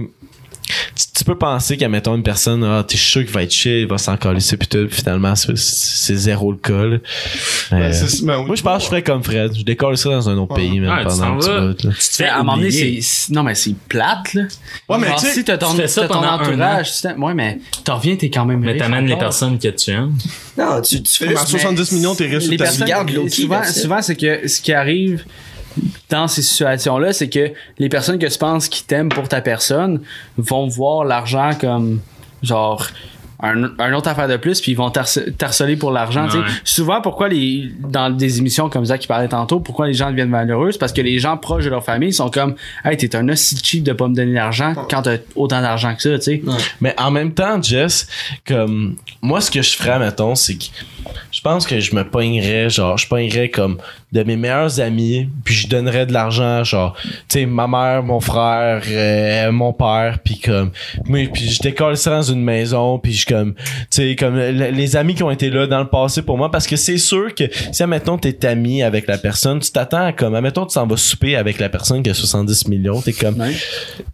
tu, 0.96 1.05
tu 1.26 1.32
peux 1.32 1.38
penser 1.38 1.76
qu'à 1.76 1.90
mettons 1.90 2.16
une 2.16 2.22
personne 2.22 2.64
ah 2.64 2.84
t'es 2.88 2.98
sûr 2.98 3.24
qu'il 3.24 3.32
va 3.34 3.42
être 3.42 3.52
chill 3.52 3.80
il 3.82 3.88
va 3.88 3.98
s'en 3.98 4.16
coller 4.16 4.40
puis 4.60 4.68
tout 4.68 4.88
finalement 4.92 5.34
c'est 5.36 5.58
c'est 5.58 6.16
zéro 6.16 6.52
le 6.52 6.60
là. 6.92 6.98
Ben, 7.72 7.78
Euh, 7.82 7.92
c'est- 7.92 8.24
ben, 8.24 8.44
moi 8.44 8.56
je 8.56 8.62
pense 8.62 8.78
que 8.78 8.84
je 8.84 8.88
ferais 8.90 9.02
comme 9.02 9.24
Fred 9.24 9.56
je 9.58 9.64
décolle 9.64 9.98
ça 9.98 10.10
dans 10.10 10.30
un 10.30 10.38
autre 10.38 10.54
Ouais. 10.56 10.62
pays 10.68 10.80
même 10.80 10.92
Ouais, 10.92 11.00
tu 11.00 11.08
pendant 11.08 11.18
t'en 11.18 11.34
un 11.34 11.38
petit 11.40 11.50
vas. 11.50 11.60
bout, 11.62 11.84
là. 11.84 11.92
Tu 12.00 12.10
te 12.10 12.16
fais 12.16 12.28
à 12.28 12.36
un 12.36 12.38
moment 12.44 12.58
donné, 12.58 12.70
c'est. 12.72 13.34
Non, 13.34 13.42
mais 13.44 13.56
c'est 13.56 13.74
plate, 13.90 14.34
là. 14.36 14.44
Ouais, 14.88 14.98
mais 15.00 15.08
Genre, 15.08 15.20
tu 15.20 15.28
si 15.32 15.44
t'as 15.44 15.58
ton, 15.58 15.72
tu 15.72 15.78
fais 15.78 15.88
ça 15.88 16.08
ton 16.08 16.24
entourage, 16.24 16.92
tu 17.02 17.08
ouais, 17.08 17.34
mais 17.34 17.58
t'en 17.84 17.96
reviens, 17.98 18.16
t'es 18.16 18.30
quand 18.30 18.46
même 18.46 18.60
Mais 18.60 18.78
t'amènes 18.78 19.08
les 19.08 19.18
personnes 19.18 19.58
que 19.58 19.68
tu 19.70 19.90
aimes. 19.92 20.14
Non, 20.58 20.80
tu, 20.82 21.02
tu 21.02 21.12
fais 21.12 21.26
Comme 21.28 21.38
à 21.38 21.40
juste. 21.42 21.52
70 21.60 21.92
millions, 21.94 22.14
t'es 22.16 22.26
riche 22.26 22.44
les 22.48 22.58
toute 22.58 22.68
ta 22.68 22.72
vie. 22.72 22.84
personnes, 22.86 23.30
souvent, 23.30 23.64
souvent 23.64 24.02
c'est 24.04 24.16
que 24.16 24.48
ce 24.48 24.62
qui 24.62 24.72
arrive 24.74 25.24
dans 26.10 26.28
ces 26.28 26.42
situations-là, 26.42 27.14
c'est 27.14 27.30
que 27.30 27.52
les 27.80 27.90
personnes 27.90 28.20
que 28.20 28.28
tu 28.28 28.38
penses 28.38 28.68
qui 28.70 28.84
t'aiment 28.84 29.10
pour 29.10 29.28
ta 29.28 29.42
personne 29.42 30.02
vont 30.38 30.68
voir 30.68 31.04
l'argent 31.06 31.52
comme 31.60 32.00
genre 32.44 32.88
un, 33.42 33.66
un 33.80 33.94
autre 33.94 34.08
affaire 34.08 34.30
de 34.30 34.38
plus 34.38 34.62
puis 34.62 34.72
ils 34.72 34.76
vont 34.76 34.90
t'harce- 34.90 35.20
t'harceler 35.38 35.76
pour 35.76 35.92
l'argent. 35.92 36.26
Ouais. 36.30 36.40
souvent 36.64 37.02
pourquoi 37.02 37.28
les 37.28 37.70
dans 37.80 38.10
des 38.10 38.38
émissions 38.40 38.70
comme 38.70 38.86
ça 38.86 38.98
qui 38.98 39.08
parlait 39.08 39.28
tantôt 39.28 39.60
pourquoi 39.60 39.88
les 39.88 39.94
gens 39.94 40.10
deviennent 40.10 40.30
malheureux 40.30 40.72
c'est 40.72 40.78
parce 40.80 40.94
que 40.94 41.02
les 41.02 41.20
gens 41.20 41.36
proches 41.36 41.66
de 41.66 41.70
leur 41.70 41.84
famille 41.84 42.14
sont 42.14 42.30
comme 42.30 42.56
hey 42.86 42.96
t'es 42.96 43.14
un 43.14 43.28
aussi 43.28 43.58
cheap 43.62 43.84
de 43.84 43.92
pas 43.92 44.08
me 44.08 44.16
donner 44.16 44.32
l'argent 44.32 44.74
quand 44.90 45.02
t'as 45.02 45.18
autant 45.36 45.62
d'argent 45.62 45.94
que 45.96 46.02
ça 46.02 46.18
tu 46.18 46.22
sais 46.24 46.42
Mais 46.80 46.96
en 46.98 47.12
même 47.12 47.34
temps, 47.34 47.62
Jess, 47.62 48.08
comme 48.48 48.96
moi, 49.22 49.42
ce 49.42 49.52
que 49.52 49.62
je 49.62 49.76
ferais, 49.76 50.00
mettons, 50.00 50.36
c'est 50.36 50.56
que 50.56 50.66
pense 51.46 51.68
que 51.68 51.80
je 51.80 51.96
me 51.96 52.04
pognerais, 52.04 52.70
genre, 52.70 52.98
je 52.98 53.08
pognerais 53.08 53.50
comme 53.50 53.78
de 54.12 54.24
mes 54.24 54.36
meilleurs 54.36 54.80
amis, 54.80 55.30
puis 55.44 55.54
je 55.54 55.68
donnerais 55.68 56.06
de 56.08 56.14
l'argent, 56.14 56.64
genre, 56.64 56.96
tu 57.04 57.12
sais, 57.30 57.46
ma 57.46 57.68
mère, 57.68 58.02
mon 58.02 58.20
frère, 58.20 58.82
euh, 58.90 59.52
mon 59.52 59.72
père, 59.72 60.18
puis 60.24 60.40
comme, 60.40 60.72
moi, 61.06 61.20
puis 61.32 61.48
je 61.50 61.62
décolle 61.62 61.98
ça 61.98 62.10
dans 62.12 62.22
une 62.24 62.42
maison, 62.42 62.98
puis 62.98 63.14
je 63.14 63.26
comme, 63.28 63.54
tu 63.54 63.62
sais, 63.92 64.16
comme 64.16 64.36
le- 64.36 64.72
les 64.72 64.96
amis 64.96 65.14
qui 65.14 65.22
ont 65.24 65.30
été 65.32 65.50
là 65.52 65.68
dans 65.68 65.80
le 65.82 65.88
passé 65.88 66.22
pour 66.24 66.38
moi, 66.38 66.50
parce 66.50 66.66
que 66.66 66.76
c'est 66.76 66.98
sûr 66.98 67.34
que 67.36 67.44
si, 67.72 67.84
admettons, 67.84 68.18
t'es 68.18 68.46
ami 68.46 68.82
avec 68.84 69.06
la 69.08 69.18
personne, 69.18 69.60
tu 69.60 69.72
t'attends 69.72 70.06
à 70.08 70.12
comme, 70.14 70.34
admettons, 70.34 70.66
tu 70.66 70.74
s'en 70.74 70.88
vas 70.88 70.98
souper 70.98 71.36
avec 71.36 71.60
la 71.60 71.70
personne 71.70 72.02
qui 72.02 72.10
a 72.10 72.14
70 72.16 72.68
millions, 72.68 73.02
t'es 73.02 73.14
comme, 73.14 73.40
Ouais. 73.40 73.54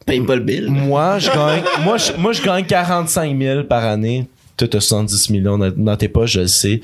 Paye 0.05 0.19
pas 0.21 0.35
le 0.35 0.41
bill. 0.41 0.67
moi, 0.69 1.19
je 1.19 1.27
gagne, 1.29 1.63
moi, 1.85 1.97
je, 1.97 2.11
moi, 2.17 2.33
je 2.33 2.41
gagne 2.41 2.65
45 2.65 3.37
000 3.39 3.63
par 3.63 3.85
année. 3.85 4.27
Toi, 4.61 4.67
t'as 4.67 4.79
70 4.79 5.31
millions 5.31 5.57
dans, 5.57 5.71
dans 5.75 5.97
tes 5.97 6.07
poches, 6.07 6.33
je 6.33 6.41
le 6.41 6.47
sais. 6.47 6.81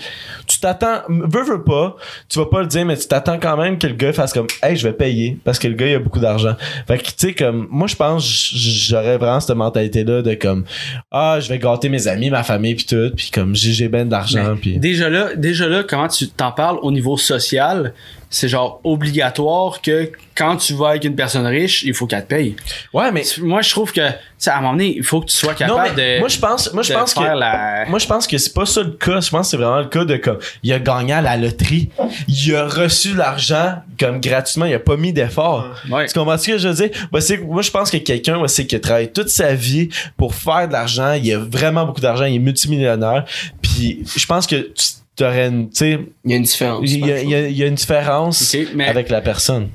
Tu 0.48 0.60
t'attends, 0.60 1.02
veux, 1.08 1.44
veux 1.44 1.64
pas, 1.64 1.96
tu 2.28 2.40
vas 2.40 2.48
pas 2.48 2.62
le 2.62 2.68
dire, 2.68 2.88
mais 2.88 2.98
tu 2.98 3.08
t'attends 3.08 3.38
quand 3.38 3.56
même 3.56 3.78
que 3.78 3.86
le 3.86 3.94
gars 3.94 4.12
fasse 4.14 4.34
comme, 4.34 4.48
hey, 4.64 4.76
je 4.76 4.88
vais 4.88 4.94
payer, 4.94 5.38
parce 5.44 5.60
que 5.60 5.68
le 5.68 5.76
gars, 5.76 5.88
il 5.88 5.94
a 5.94 6.00
beaucoup 6.00 6.20
d'argent. 6.20 6.56
Fait 6.88 6.98
que, 6.98 7.04
tu 7.04 7.14
sais, 7.18 7.34
comme, 7.36 7.68
moi, 7.70 7.86
je 7.86 7.96
pense, 7.96 8.52
j'aurais 8.56 9.20
vraiment 9.20 9.40
cette 9.40 9.56
mentalité-là 9.56 10.24
de 10.24 10.34
comme, 10.34 10.66
ah, 11.12 11.38
je 11.40 11.50
vais 11.50 11.60
gâter 11.60 11.90
mes 11.90 12.08
amis, 12.08 12.32
ma 12.32 12.42
famille, 12.42 12.74
puis 12.74 12.86
tout, 12.86 13.12
puis 13.16 13.30
comme, 13.32 13.56
j'ai, 13.56 13.74
j'ai 13.74 13.90
ben 13.90 14.10
d'argent, 14.10 14.56
puis. 14.60 14.80
Déjà 14.80 15.08
là, 15.08 15.36
déjà 15.36 15.68
là, 15.68 15.84
comment 15.84 16.08
tu 16.08 16.30
t'en 16.30 16.52
parles 16.52 16.80
au 16.82 16.92
niveau 16.92 17.16
social, 17.16 17.94
c'est 18.30 18.50
genre 18.50 18.82
obligatoire 18.84 19.82
que 19.82 20.12
quand 20.36 20.58
tu 20.58 20.74
vas 20.74 20.90
avec 20.90 21.06
une 21.06 21.16
personne 21.16 21.46
riche, 21.46 21.84
il 21.84 21.94
faut 21.94 22.06
qu'elle 22.06 22.24
te 22.24 22.28
paye. 22.28 22.56
Ouais, 22.94 23.12
mais, 23.12 23.24
Moi, 23.40 23.62
je 23.62 23.70
trouve 23.72 23.92
que, 23.92 24.08
tu 24.08 24.16
sais, 24.38 24.50
à 24.50 24.58
un 24.58 24.62
moment 24.62 24.74
donné, 24.74 24.98
il 24.98 25.04
faut 25.04 25.22
que 25.22 25.28
tu 25.28 25.36
sois 25.36 25.54
capable 25.54 25.96
de, 25.96 26.20
moi, 26.20 26.28
je 26.28 26.38
pense, 26.38 26.74
moi, 26.74 26.84
je 26.84 26.94
pense 26.94 27.14
que, 27.14 27.22
la... 27.22 27.86
Moi, 27.88 28.00
je 28.00 28.06
pense 28.06 28.28
que 28.28 28.38
c'est 28.38 28.54
pas 28.54 28.66
ça 28.66 28.84
le 28.84 28.92
cas. 28.92 29.20
Je 29.20 29.30
pense 29.30 29.48
que 29.48 29.52
c'est 29.52 29.58
vraiment 29.58 29.80
le 29.80 29.88
cas 29.88 30.06
de 30.06 30.18
comme, 30.18 30.38
il 30.62 30.74
a 30.74 30.80
gagné 30.80 31.14
à 31.14 31.22
la 31.22 31.38
loterie. 31.38 31.90
Il 32.28 32.56
a 32.56 32.68
reçu 32.68 33.16
l'argent 33.16 33.82
comme 34.00 34.20
gratuitement. 34.20 34.66
Il 34.66 34.74
a 34.74 34.80
pas 34.80 34.98
mis 34.98 35.14
d'effort. 35.14 35.76
Ouais. 35.90 36.06
Tu 36.08 36.14
comprends 36.14 36.38
ce 36.38 36.48
que 36.48 36.58
je 36.58 36.68
veux 36.68 36.88
dire? 36.88 37.08
Bah, 37.12 37.20
moi, 37.46 37.62
je 37.62 37.72
pense 37.72 37.90
que 37.90 37.98
quelqu'un, 37.98 38.46
c'est 38.48 38.68
qui 38.68 38.76
a 38.76 38.80
travaillé 38.80 39.12
toute 39.12 39.30
sa 39.30 39.54
vie 39.54 39.90
pour 40.18 40.36
faire 40.36 40.68
de 40.68 40.74
l'argent. 40.74 41.14
Il 41.14 41.34
a 41.34 41.40
vraiment 41.40 41.86
beaucoup 41.86 42.02
d'argent. 42.02 42.26
Il 42.26 42.36
est 42.36 42.40
multimillionnaire. 42.40 43.26
Puis, 43.62 44.04
je 44.16 44.26
pense 44.26 44.46
que 44.46 44.56
tu 44.56 44.86
aurais 45.24 45.48
une, 45.48 45.70
tu 45.70 45.76
sais, 45.78 46.00
Il 46.26 46.32
y 46.32 46.34
a 46.34 46.38
une 46.38 46.44
différence. 46.44 46.82
il 46.84 47.06
y, 47.06 47.12
a- 47.12 47.22
il 47.22 47.30
y 47.30 47.36
a- 47.36 47.48
il 47.48 47.58
y 47.58 47.64
a 47.64 47.68
une 47.68 47.76
différence 47.76 48.56
mais- 48.76 48.88
avec 48.88 49.10
la 49.10 49.22
personne. 49.22 49.70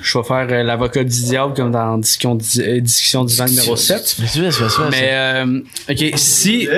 Je 0.00 0.18
vais 0.18 0.24
faire 0.24 0.46
euh, 0.50 0.62
l'avocat 0.64 1.04
du 1.04 1.22
diable 1.24 1.54
comme 1.54 1.70
dans 1.70 1.96
discussion, 1.98 2.36
euh, 2.58 2.80
discussion 2.80 3.24
divine 3.24 3.46
numéro 3.46 3.76
7. 3.76 4.16
Mais, 4.90 5.10
euh, 5.12 5.60
ok, 5.88 6.04
si, 6.16 6.68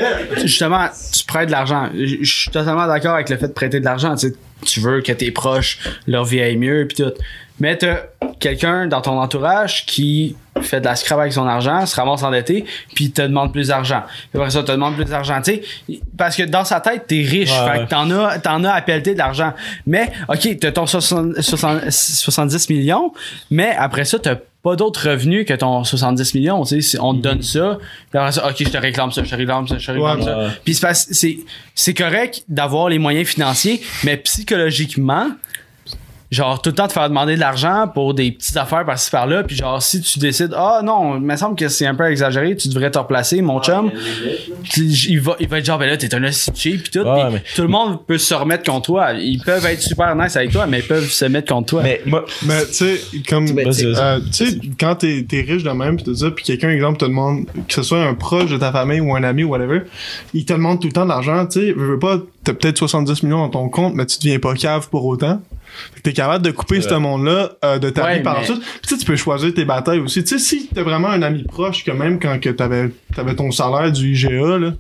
justement, 0.43 0.89
tu 1.13 1.25
prêtes 1.25 1.47
de 1.47 1.53
l'argent, 1.53 1.89
je 1.95 2.23
suis 2.25 2.51
totalement 2.51 2.87
d'accord 2.87 3.15
avec 3.15 3.31
le 3.31 3.39
fait 3.39 3.49
de 3.49 3.53
prêter 3.53 3.81
de 3.81 3.85
l'argent, 3.87 4.15
tu 4.17 4.29
sais, 4.29 4.35
tu 4.67 4.81
veux 4.81 5.01
que 5.01 5.13
tes 5.13 5.31
proches, 5.31 5.79
leur 6.07 6.25
vie 6.27 6.41
aille 6.41 6.57
mieux, 6.59 6.87
pis 6.87 6.97
tout. 6.97 7.13
Mais 7.59 7.77
t'as 7.79 8.03
quelqu'un 8.39 8.87
dans 8.87 9.01
ton 9.01 9.19
entourage 9.19 9.87
qui 9.87 10.37
fait 10.63 10.81
de 10.81 10.85
la 10.85 10.97
scrap 10.97 11.19
avec 11.19 11.33
son 11.33 11.47
argent, 11.47 11.85
se 11.87 11.97
ramasse 11.97 12.23
endetté, 12.23 12.65
puis 12.95 13.11
te 13.11 13.23
demande 13.23 13.53
plus 13.53 13.69
d'argent. 13.69 14.03
Après 14.35 14.51
ça, 14.51 14.63
te 14.63 14.73
demande 14.73 14.95
plus 14.95 15.05
d'argent, 15.07 15.41
tu 15.43 15.61
sais. 15.89 16.01
Parce 16.17 16.37
que 16.37 16.43
dans 16.45 16.65
sa 16.65 16.81
tête, 16.81 17.07
t'es 17.09 17.23
riche, 17.23 17.51
Ouais, 17.51 17.73
fait 17.79 17.85
que 17.85 17.91
t'en 17.91 18.11
as, 18.11 18.39
t'en 18.39 18.63
as 18.65 18.73
à 18.73 18.81
pelleter 18.83 19.15
de 19.15 19.19
l'argent. 19.19 19.53
Mais, 19.87 20.13
ok, 20.29 20.59
t'as 20.61 20.73
ton 20.73 20.87
60 20.87 21.41
60 21.41 21.91
70 21.91 22.71
millions, 22.71 23.13
mais 23.51 23.75
après 23.77 24.05
ça, 24.05 24.19
t'as 24.19 24.37
pas 24.63 24.77
d'autres 24.77 25.11
revenus 25.11 25.45
que 25.45 25.53
ton 25.53 25.85
70 25.85 26.35
millions, 26.35 26.65
tu 26.65 26.81
sais. 26.81 26.99
On 27.01 27.15
te 27.15 27.21
donne 27.21 27.43
ça, 27.43 27.79
puis 28.11 28.19
après 28.19 28.33
ça, 28.33 28.49
ok, 28.49 28.55
je 28.59 28.69
te 28.71 28.79
réclame 28.79 29.13
ça, 29.13 29.23
je 29.23 29.29
te 29.31 29.35
réclame 29.35 29.69
ça, 29.69 29.77
je 29.79 29.87
te 29.87 29.91
réclame 29.93 30.19
Ouais, 30.21 30.25
ça. 30.25 30.39
ouais. 30.39 30.49
Puis 30.65 31.45
c'est 31.75 31.95
correct 31.95 32.45
d'avoir 32.49 32.89
les 32.89 32.99
moyens 32.99 33.29
financiers, 33.29 33.83
mais 34.05 34.17
psychologiquement, 34.19 35.29
genre 36.35 36.61
tout 36.61 36.71
le 36.71 36.75
temps 36.75 36.87
te 36.89 36.93
faire 36.93 37.09
demander 37.09 37.37
de 37.37 37.41
l'argent 37.41 37.89
pour 37.93 38.13
des 38.15 38.31
petites 38.33 38.57
affaires 38.57 38.85
par-ci 38.85 39.11
par-là, 39.11 39.43
puis 39.45 39.57
genre 39.57 39.83
si 39.83 40.01
tu 40.03 40.19
décides 40.19 40.53
ah 40.57 40.81
non, 40.85 41.17
il 41.17 41.23
me 41.23 41.37
semble 41.37 41.57
que 41.57 41.69
c'est 41.69 41.87
un 41.87 41.95
peu 41.95 42.05
exagéré, 42.11 42.57
tu 42.57 42.69
devrais 42.69 42.91
te 42.91 42.99
replacer 42.99 43.41
mon 43.41 43.61
chum. 43.63 43.91
Tu- 44.65 44.85
Il 45.11 45.21
va 45.21 45.37
il 45.41 45.49
va 45.49 45.59
être 45.59 45.65
genre 45.65 45.79
ben 45.79 45.87
là 45.89 45.97
t'es 45.97 46.15
un 46.15 46.23
hostie 46.25 46.51
cheap 46.55 46.83
puis 46.83 46.91
tout, 46.91 47.01
Ouais, 47.09 47.25
puis 47.25 47.35
mais- 47.35 47.43
tout 47.55 47.63
le 47.63 47.69
monde 47.69 48.05
peut 48.07 48.19
se 48.19 48.35
remettre 48.35 48.65
contre 48.71 48.87
toi. 48.87 49.13
Ils 49.15 49.41
peuvent 49.43 49.65
être 49.67 49.81
super 49.83 50.15
nice 50.17 50.37
avec 50.37 50.51
toi, 50.51 50.67
mais 50.67 50.81
ils 50.81 50.87
peuvent 50.87 51.09
se 51.09 51.25
mettre 51.27 51.53
contre 51.53 51.69
toi. 51.71 51.83
Mais 51.83 52.01
Mais 52.43 52.67
tu 52.67 52.73
sais, 52.75 53.01
comme. 53.29 53.47
Vas-y. 53.47 53.85
Euh, 53.87 54.21
tu 54.33 54.47
sais, 54.47 54.59
quand 54.79 54.97
t'es 54.97 55.25
es 55.33 55.41
riche 55.43 55.63
de 55.63 55.71
même, 55.71 55.97
pis 55.97 56.05
tout 56.05 56.15
ça, 56.15 56.31
puis 56.31 56.45
quelqu'un, 56.45 56.71
exemple, 56.71 56.99
te 56.99 57.05
demande, 57.05 57.47
que 57.69 57.75
ce 57.75 57.83
soit 57.83 58.03
un 58.05 58.15
proche 58.15 58.51
de 58.51 58.57
ta 58.57 58.73
famille 58.73 59.01
ou 59.01 59.15
un 59.15 59.23
ami 59.23 59.45
ou 59.45 59.51
whatever, 59.51 59.83
il 60.33 60.45
te 60.45 60.53
demande 60.53 60.81
tout 60.81 60.89
le 60.89 60.93
temps 60.93 61.05
de 61.05 61.09
l'argent, 61.11 61.47
tu 61.47 61.61
sais, 61.61 61.73
veux, 61.73 61.93
veux 61.93 61.99
pas, 61.99 62.19
t'as 62.43 62.53
peut-être 62.55 62.79
70 62.79 63.23
millions 63.23 63.39
dans 63.39 63.49
ton 63.49 63.69
compte, 63.69 63.95
mais 63.95 64.07
tu 64.07 64.19
deviens 64.19 64.39
pas 64.39 64.55
cave 64.55 64.89
pour 64.91 65.05
autant. 65.05 65.41
Fait 65.93 66.01
que 66.01 66.03
t'es 66.03 66.13
capable 66.13 66.45
de 66.45 66.51
couper 66.51 66.81
ce 66.81 66.95
monde-là 66.95 67.53
euh, 67.65 67.79
de 67.79 67.91
ta 67.91 68.05
Ouais, 68.05 68.17
vie 68.19 68.23
par 68.23 68.35
la 68.35 68.41
mais- 68.41 68.47
suite. 68.47 68.61
Puis 68.61 68.81
tu 68.83 68.89
sais, 68.95 68.99
tu 69.01 69.05
peux 69.07 69.17
choisir 69.17 69.53
tes 69.55 69.65
batailles 69.65 70.01
aussi. 70.01 70.23
Tu 70.25 70.39
sais, 70.39 70.39
si 70.39 70.69
t'as 70.75 70.83
vraiment 70.83 71.09
un 71.09 71.23
ami 71.23 71.43
proche, 71.45 71.85
que 71.85 71.91
même 71.91 72.19
quand 72.21 72.41
que 72.41 72.51
t'avais 72.51 72.91
avais 73.17 73.35
ton 73.37 73.51
salaire 73.51 73.93
du 73.93 74.13
IGA, 74.13 74.59
là, 74.59 74.73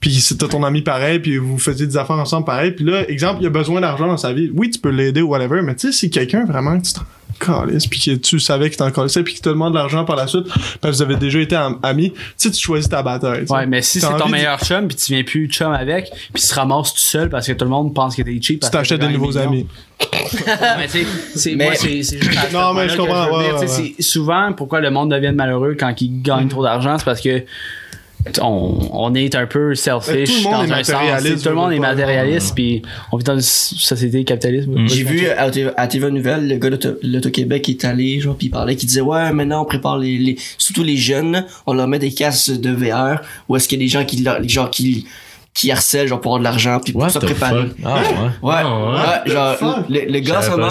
puis 0.00 0.12
si 0.14 0.36
t'as 0.38 0.48
ton 0.48 0.62
ami 0.62 0.82
pareil, 0.82 1.18
puis 1.18 1.36
vous 1.38 1.58
faisiez 1.58 1.86
des 1.86 1.96
affaires 1.96 2.16
ensemble 2.18 2.46
pareil, 2.46 2.70
puis 2.72 2.84
là, 2.84 3.08
exemple, 3.08 3.38
il 3.42 3.46
a 3.46 3.50
besoin 3.50 3.80
d'argent 3.80 4.06
dans 4.06 4.16
sa 4.16 4.32
vie. 4.32 4.50
Oui, 4.54 4.70
tu 4.70 4.78
peux 4.78 4.90
l'aider 4.90 5.20
ou 5.22 5.28
whatever, 5.30 5.62
mais 5.62 5.74
tu 5.74 5.88
sais, 5.88 5.92
si 5.92 6.10
quelqu'un 6.10 6.44
vraiment 6.44 6.78
que 6.80 6.86
tu 6.86 6.92
t'en 6.92 7.02
calisses, 7.38 7.86
puis 7.86 8.00
que 8.00 8.10
tu 8.16 8.38
savais 8.40 8.68
qu'il 8.68 8.78
t'en 8.78 8.90
calissait, 8.90 9.22
puis 9.22 9.34
qu'il 9.34 9.42
te 9.42 9.48
demande 9.48 9.72
de 9.72 9.78
l'argent 9.78 10.04
par 10.04 10.16
la 10.16 10.26
suite, 10.26 10.46
parce 10.80 10.92
que 10.92 10.96
vous 10.96 11.02
avez 11.02 11.16
déjà 11.16 11.38
été 11.40 11.56
am- 11.56 11.78
amis, 11.82 12.12
tu 12.12 12.18
sais, 12.36 12.50
tu 12.50 12.60
choisis 12.60 12.88
ta 12.88 13.02
bataille. 13.02 13.44
Ouais, 13.48 13.66
mais 13.66 13.82
si 13.82 14.00
c'est 14.00 14.06
ton 14.16 14.26
de- 14.26 14.30
meilleur 14.32 14.58
chum 14.64 14.86
puis 14.88 14.96
tu 14.96 15.12
viens 15.14 15.22
plus 15.24 15.48
chum 15.48 15.72
avec, 15.72 16.10
puis 16.32 16.42
tu 16.42 16.48
te 16.48 16.54
ramasses 16.54 16.92
tout 16.94 17.00
seul 17.00 17.28
parce 17.28 17.46
que 17.46 17.52
tout 17.52 17.64
le 17.64 17.70
monde 17.70 17.94
pense 17.94 18.16
que 18.16 18.22
t'es 18.22 18.38
cheap. 18.40 18.60
Tu 18.62 18.70
t'achètes 18.70 19.00
des 19.00 19.08
nouveaux 19.08 19.36
amis. 19.38 19.66
mais 20.78 20.88
tu 20.88 20.98
sais, 21.00 21.06
c'est 21.36 21.54
Mais- 21.54 21.64
moi, 21.66 21.74
c'est 21.76 22.02
juste 22.02 22.52
Non, 22.52 22.74
mais 22.74 22.88
je 22.88 22.96
comprends, 22.96 23.38
ouais, 23.38 23.52
ouais, 23.52 23.94
souvent 24.00 24.52
pourquoi 24.52 24.80
le 24.80 24.90
monde 24.90 25.10
devient 25.12 25.32
malheureux 25.32 25.76
quand 25.78 25.94
il 26.00 26.22
gagne 26.22 26.48
trop 26.48 26.62
d'argent, 26.62 26.98
c'est 26.98 27.04
parce 27.04 27.20
que 27.20 27.44
on, 28.40 28.88
on 28.92 29.14
est 29.14 29.34
un 29.34 29.46
peu 29.46 29.74
selfish 29.74 30.30
tout 30.30 30.36
le 30.48 30.54
monde 30.56 30.66
dans 30.68 30.76
est 30.76 30.80
un 30.80 30.84
sens. 31.18 31.42
Tout 31.42 31.48
le 31.48 31.54
monde 31.54 31.72
est 31.72 31.78
matérialiste, 31.78 32.54
puis 32.54 32.82
on 33.10 33.16
vit 33.16 33.24
dans 33.24 33.34
une 33.34 33.40
société 33.40 34.24
capitaliste. 34.24 34.68
J'ai 34.86 35.02
vu 35.04 35.26
euh, 35.26 35.34
à 35.36 35.50
TV, 35.50 35.70
à 35.76 35.86
TV 35.88 36.10
Nouvelle, 36.10 36.48
le 36.48 36.56
gars 36.56 36.70
d'Auto- 36.70 36.98
l'Auto-Québec 37.02 37.68
est 37.68 37.84
allé, 37.84 38.20
genre, 38.20 38.36
pis 38.36 38.46
il 38.46 38.50
parlait, 38.50 38.76
qui 38.76 38.86
disait, 38.86 39.00
ouais, 39.00 39.32
maintenant 39.32 39.62
on 39.62 39.64
prépare 39.64 39.98
les, 39.98 40.18
les, 40.18 40.36
surtout 40.58 40.82
les 40.84 40.96
jeunes, 40.96 41.44
on 41.66 41.74
leur 41.74 41.88
met 41.88 41.98
des 41.98 42.12
casques 42.12 42.52
de 42.60 42.70
VR, 42.70 43.20
ou 43.48 43.56
est-ce 43.56 43.66
qu'il 43.68 43.78
y 43.78 43.82
a 43.82 43.84
des 43.84 43.90
gens 43.90 44.04
qui, 44.04 44.24
genre, 44.48 44.70
qui, 44.70 45.06
qui 45.54 45.70
harcèlent, 45.72 46.06
genre, 46.08 46.20
pour 46.20 46.32
avoir 46.36 46.38
de 46.40 46.44
l'argent, 46.44 46.80
puis 46.82 46.92
pour 46.92 47.10
se 47.10 47.18
préparer. 47.18 47.64
Ah, 47.84 47.96
ouais. 48.02 48.48
Ouais, 48.48 48.54
Ah, 48.56 49.22
ouais, 49.26 49.32
genre, 49.32 49.56
fuck? 49.56 49.88
le, 49.88 50.10
le 50.12 50.20
gars, 50.20 50.38
en 50.38 50.42
ce 50.42 50.50
moment, 50.50 50.68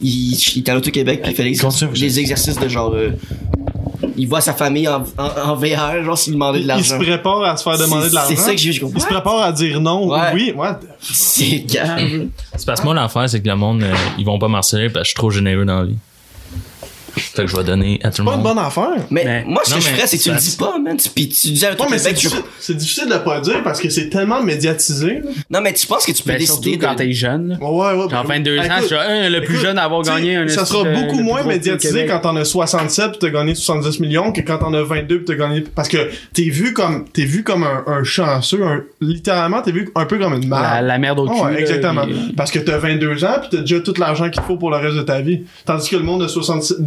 il, 0.00 0.32
il 0.34 0.58
est 0.58 0.68
à 0.68 0.74
l'Auto-Québec, 0.74 1.20
puis 1.22 1.32
il 1.32 1.34
fait 1.36 1.44
les, 1.44 1.56
les 2.00 2.20
exercices 2.20 2.58
de 2.58 2.68
genre, 2.68 2.94
euh, 2.94 3.10
il 4.16 4.28
voit 4.28 4.40
sa 4.40 4.52
famille 4.54 4.86
en, 4.88 5.04
en, 5.18 5.50
en 5.50 5.54
VR, 5.54 6.04
genre, 6.04 6.16
s'il 6.18 6.34
demandait 6.34 6.58
de 6.60 6.64
Il 6.64 6.84
se 6.84 6.92
l'argent. 6.92 6.98
prépare 6.98 7.42
à 7.44 7.56
se 7.56 7.62
faire 7.64 7.78
demander 7.78 8.08
de 8.10 8.14
l'argent. 8.14 8.28
c'est 8.34 8.36
ça 8.42 8.52
que 8.52 8.58
je 8.60 8.80
comprends. 8.80 8.96
Il 8.98 9.02
se 9.02 9.06
prépare 9.06 9.42
à 9.42 9.52
dire 9.52 9.80
non 9.80 10.08
Ouais. 10.08 10.18
ou 10.32 10.34
oui. 10.34 10.52
Ouais. 10.56 10.68
C'est 11.00 11.60
grave. 11.66 12.26
C'est 12.56 12.66
parce 12.66 12.80
que 12.80 12.84
moi, 12.84 12.94
l'affaire, 12.94 13.28
c'est 13.28 13.40
que 13.42 13.48
le 13.48 13.56
monde, 13.56 13.82
euh, 13.82 13.94
ils 14.18 14.24
vont 14.24 14.38
pas 14.38 14.48
m'harceler 14.48 14.88
parce 14.90 15.02
que 15.02 15.04
je 15.04 15.08
suis 15.10 15.16
trop 15.16 15.30
généreux 15.30 15.64
dans 15.64 15.80
la 15.80 15.86
vie. 15.86 15.96
Fait 17.18 17.42
que 17.42 17.48
je 17.48 17.56
vais 17.56 17.64
donner 17.64 18.00
à 18.02 18.10
tout 18.10 18.22
le 18.22 18.26
Pas 18.26 18.32
une 18.36 18.42
monde. 18.42 18.54
bonne 18.54 18.64
affaire. 18.64 18.90
Mais, 19.10 19.24
Mais- 19.24 19.44
moi, 19.46 19.62
ce 19.64 19.70
Non, 19.70 19.76
que 19.76 19.82
je 19.82 19.88
ferais, 19.88 20.06
c'est 20.06 20.18
que 20.18 20.22
tu 20.22 20.30
le 20.30 20.36
dis 20.36 20.56
pas, 20.58 20.78
man. 20.78 20.96
Tu- 20.96 21.08
Puis 21.10 21.28
tu 21.28 21.50
dis 21.50 21.64
à 21.66 21.70
Ouais, 21.70 21.76
mais 21.90 21.98
c'est 21.98 22.10
tu- 22.14 22.26
difficile, 22.26 22.42
c'est 22.58 22.76
difficile 22.76 23.08
de 23.08 23.16
pas 23.18 23.40
dire 23.40 23.62
parce 23.62 23.80
que 23.80 23.88
c'est 23.90 24.08
tellement 24.10 24.42
médiatisé. 24.42 25.20
là. 25.24 25.30
Non, 25.50 25.60
mais 25.60 25.72
tu 25.72 25.86
penses 25.86 26.04
que 26.06 26.12
tu 26.12 26.22
peux 26.22 26.30
Ben, 26.32 26.38
décider 26.38 26.70
surtout 26.72 26.78
quand 26.86 26.92
de... 26.92 26.98
t'es 26.98 27.12
jeune. 27.12 27.58
Ouais, 27.60 27.68
ouais, 27.68 27.92
ouais. 28.04 28.10
Genre 28.10 28.26
22 28.26 28.58
ans, 28.58 28.62
Écoute, 28.62 28.76
je 28.82 28.86
suis 28.86 28.94
hein, 28.96 29.28
le 29.30 29.40
plus 29.40 29.54
écoute, 29.54 29.66
jeune 29.66 29.78
à 29.78 29.84
avoir 29.84 30.02
tu 30.02 30.10
gagné 30.10 30.36
un 30.36 30.48
Ça 30.48 30.64
sera 30.64 30.84
beaucoup 30.84 31.18
le 31.18 31.22
moins 31.24 31.42
médiatisé 31.44 32.06
quand 32.06 32.20
t'en 32.20 32.36
as 32.36 32.44
67 32.44 33.12
pis 33.12 33.18
t'as 33.20 33.30
gagné 33.30 33.54
70 33.54 34.00
millions 34.00 34.32
que 34.32 34.40
quand 34.40 34.58
t'en 34.58 34.72
as 34.74 34.82
22 34.82 35.18
pis 35.20 35.24
t'as 35.26 35.34
gagné. 35.34 35.60
Parce 35.74 35.88
que 35.88 36.10
t'es 36.34 36.42
vu 36.44 36.72
comme, 36.72 37.04
t'es 37.08 37.24
vu 37.24 37.42
comme 37.44 37.64
un, 37.64 37.84
un 37.86 38.04
chanceux, 38.04 38.62
un- 38.64 38.82
littéralement, 39.00 39.62
t'es 39.62 39.72
vu 39.72 39.88
un 39.94 40.04
peu 40.06 40.18
comme 40.18 40.34
une 40.34 40.48
La, 40.50 40.60
merde. 40.60 40.86
la 40.86 40.98
merde 40.98 41.18
au 41.20 41.26
cul. 41.28 41.40
Ouais, 41.40 41.60
exactement. 41.60 42.04
Parce 42.36 42.50
que 42.50 42.58
t'as 42.58 42.78
22 42.78 43.24
ans 43.24 43.36
pis 43.42 43.48
t'as 43.50 43.60
déjà 43.62 43.80
tout 43.80 43.94
l'argent 43.98 44.28
qu'il 44.30 44.42
faut 44.42 44.56
pour 44.56 44.70
le 44.70 44.76
reste 44.76 44.96
de 44.96 45.02
ta 45.02 45.20
vie. 45.20 45.42
Tandis 45.64 45.88
que 45.88 45.96
le 45.96 46.02
monde 46.02 46.22
de 46.22 46.28
77 46.28 46.78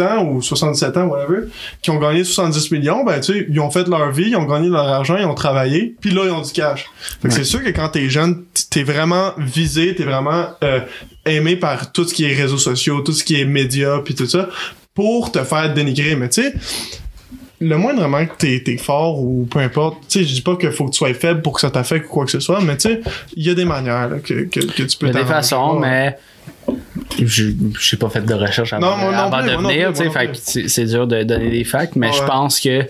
ans 0.00 0.24
ou 0.24 0.42
67 0.42 0.96
ans, 0.96 1.06
whatever, 1.06 1.48
qui 1.82 1.90
ont 1.90 1.98
gagné 1.98 2.24
70 2.24 2.70
millions, 2.70 3.04
ben 3.04 3.20
tu 3.20 3.32
sais, 3.32 3.46
ils 3.48 3.60
ont 3.60 3.70
fait 3.70 3.86
leur 3.88 4.10
vie, 4.12 4.30
ils 4.30 4.36
ont 4.36 4.44
gagné 4.44 4.68
leur 4.68 4.86
argent, 4.86 5.16
ils 5.16 5.26
ont 5.26 5.34
travaillé, 5.34 5.94
puis 6.00 6.10
là 6.10 6.22
ils 6.24 6.30
ont 6.30 6.42
du 6.42 6.52
cash. 6.52 6.86
Fait 7.20 7.28
que 7.28 7.34
c'est 7.34 7.44
sûr 7.44 7.62
que 7.62 7.70
quand 7.70 7.88
t'es 7.88 8.08
jeune, 8.08 8.44
t'es 8.70 8.82
vraiment 8.82 9.32
visé, 9.38 9.94
t'es 9.94 10.04
vraiment 10.04 10.46
euh, 10.62 10.80
aimé 11.24 11.56
par 11.56 11.92
tout 11.92 12.04
ce 12.04 12.14
qui 12.14 12.24
est 12.24 12.34
réseaux 12.34 12.58
sociaux, 12.58 13.00
tout 13.00 13.12
ce 13.12 13.24
qui 13.24 13.40
est 13.40 13.44
médias, 13.44 14.00
puis 14.04 14.14
tout 14.14 14.26
ça, 14.26 14.48
pour 14.94 15.32
te 15.32 15.42
faire 15.44 15.72
dénigrer. 15.72 16.16
Mais 16.16 16.28
tu 16.28 16.42
sais, 16.42 16.54
le 17.60 17.76
moindrement 17.78 18.24
que 18.26 18.36
t'es 18.36 18.62
t'es 18.64 18.76
fort 18.76 19.22
ou 19.22 19.46
peu 19.50 19.60
importe, 19.60 19.98
tu 20.08 20.18
sais, 20.18 20.24
je 20.24 20.34
dis 20.34 20.42
pas 20.42 20.56
qu'il 20.56 20.72
faut 20.72 20.86
que 20.86 20.90
tu 20.90 20.98
sois 20.98 21.14
faible 21.14 21.42
pour 21.42 21.54
que 21.54 21.60
ça 21.60 21.70
t'affecte 21.70 22.06
ou 22.06 22.10
quoi 22.10 22.24
que 22.24 22.30
ce 22.30 22.40
soit, 22.40 22.60
mais 22.60 22.76
tu 22.76 22.88
sais, 22.88 23.00
il 23.34 23.46
y 23.46 23.50
a 23.50 23.54
des 23.54 23.64
manières 23.64 24.08
là, 24.08 24.18
que, 24.18 24.44
que, 24.44 24.60
que 24.60 24.82
tu 24.82 24.98
peux 24.98 25.06
Il 25.06 25.14
y 25.14 25.16
a 25.16 25.22
des 25.22 25.28
façons, 25.28 25.78
mais 25.78 26.16
je 27.24 27.44
j'ai 27.80 27.96
pas 27.96 28.08
fait 28.08 28.20
de 28.24 28.34
recherche 28.34 28.72
avant, 28.72 28.90
Non, 28.90 28.96
moi 28.96 29.12
non 29.12 29.18
avant 29.18 29.38
plus, 29.42 29.50
de 29.50 29.56
venir, 29.56 29.90
sais, 29.96 30.10
c'est 30.34 30.68
c'est 30.68 30.84
dur 30.84 31.06
de 31.06 31.22
donner 31.22 31.50
des 31.50 31.64
facts, 31.64 31.96
mais 31.96 32.12
je 32.12 32.22
pense 32.24 32.60
que 32.60 32.82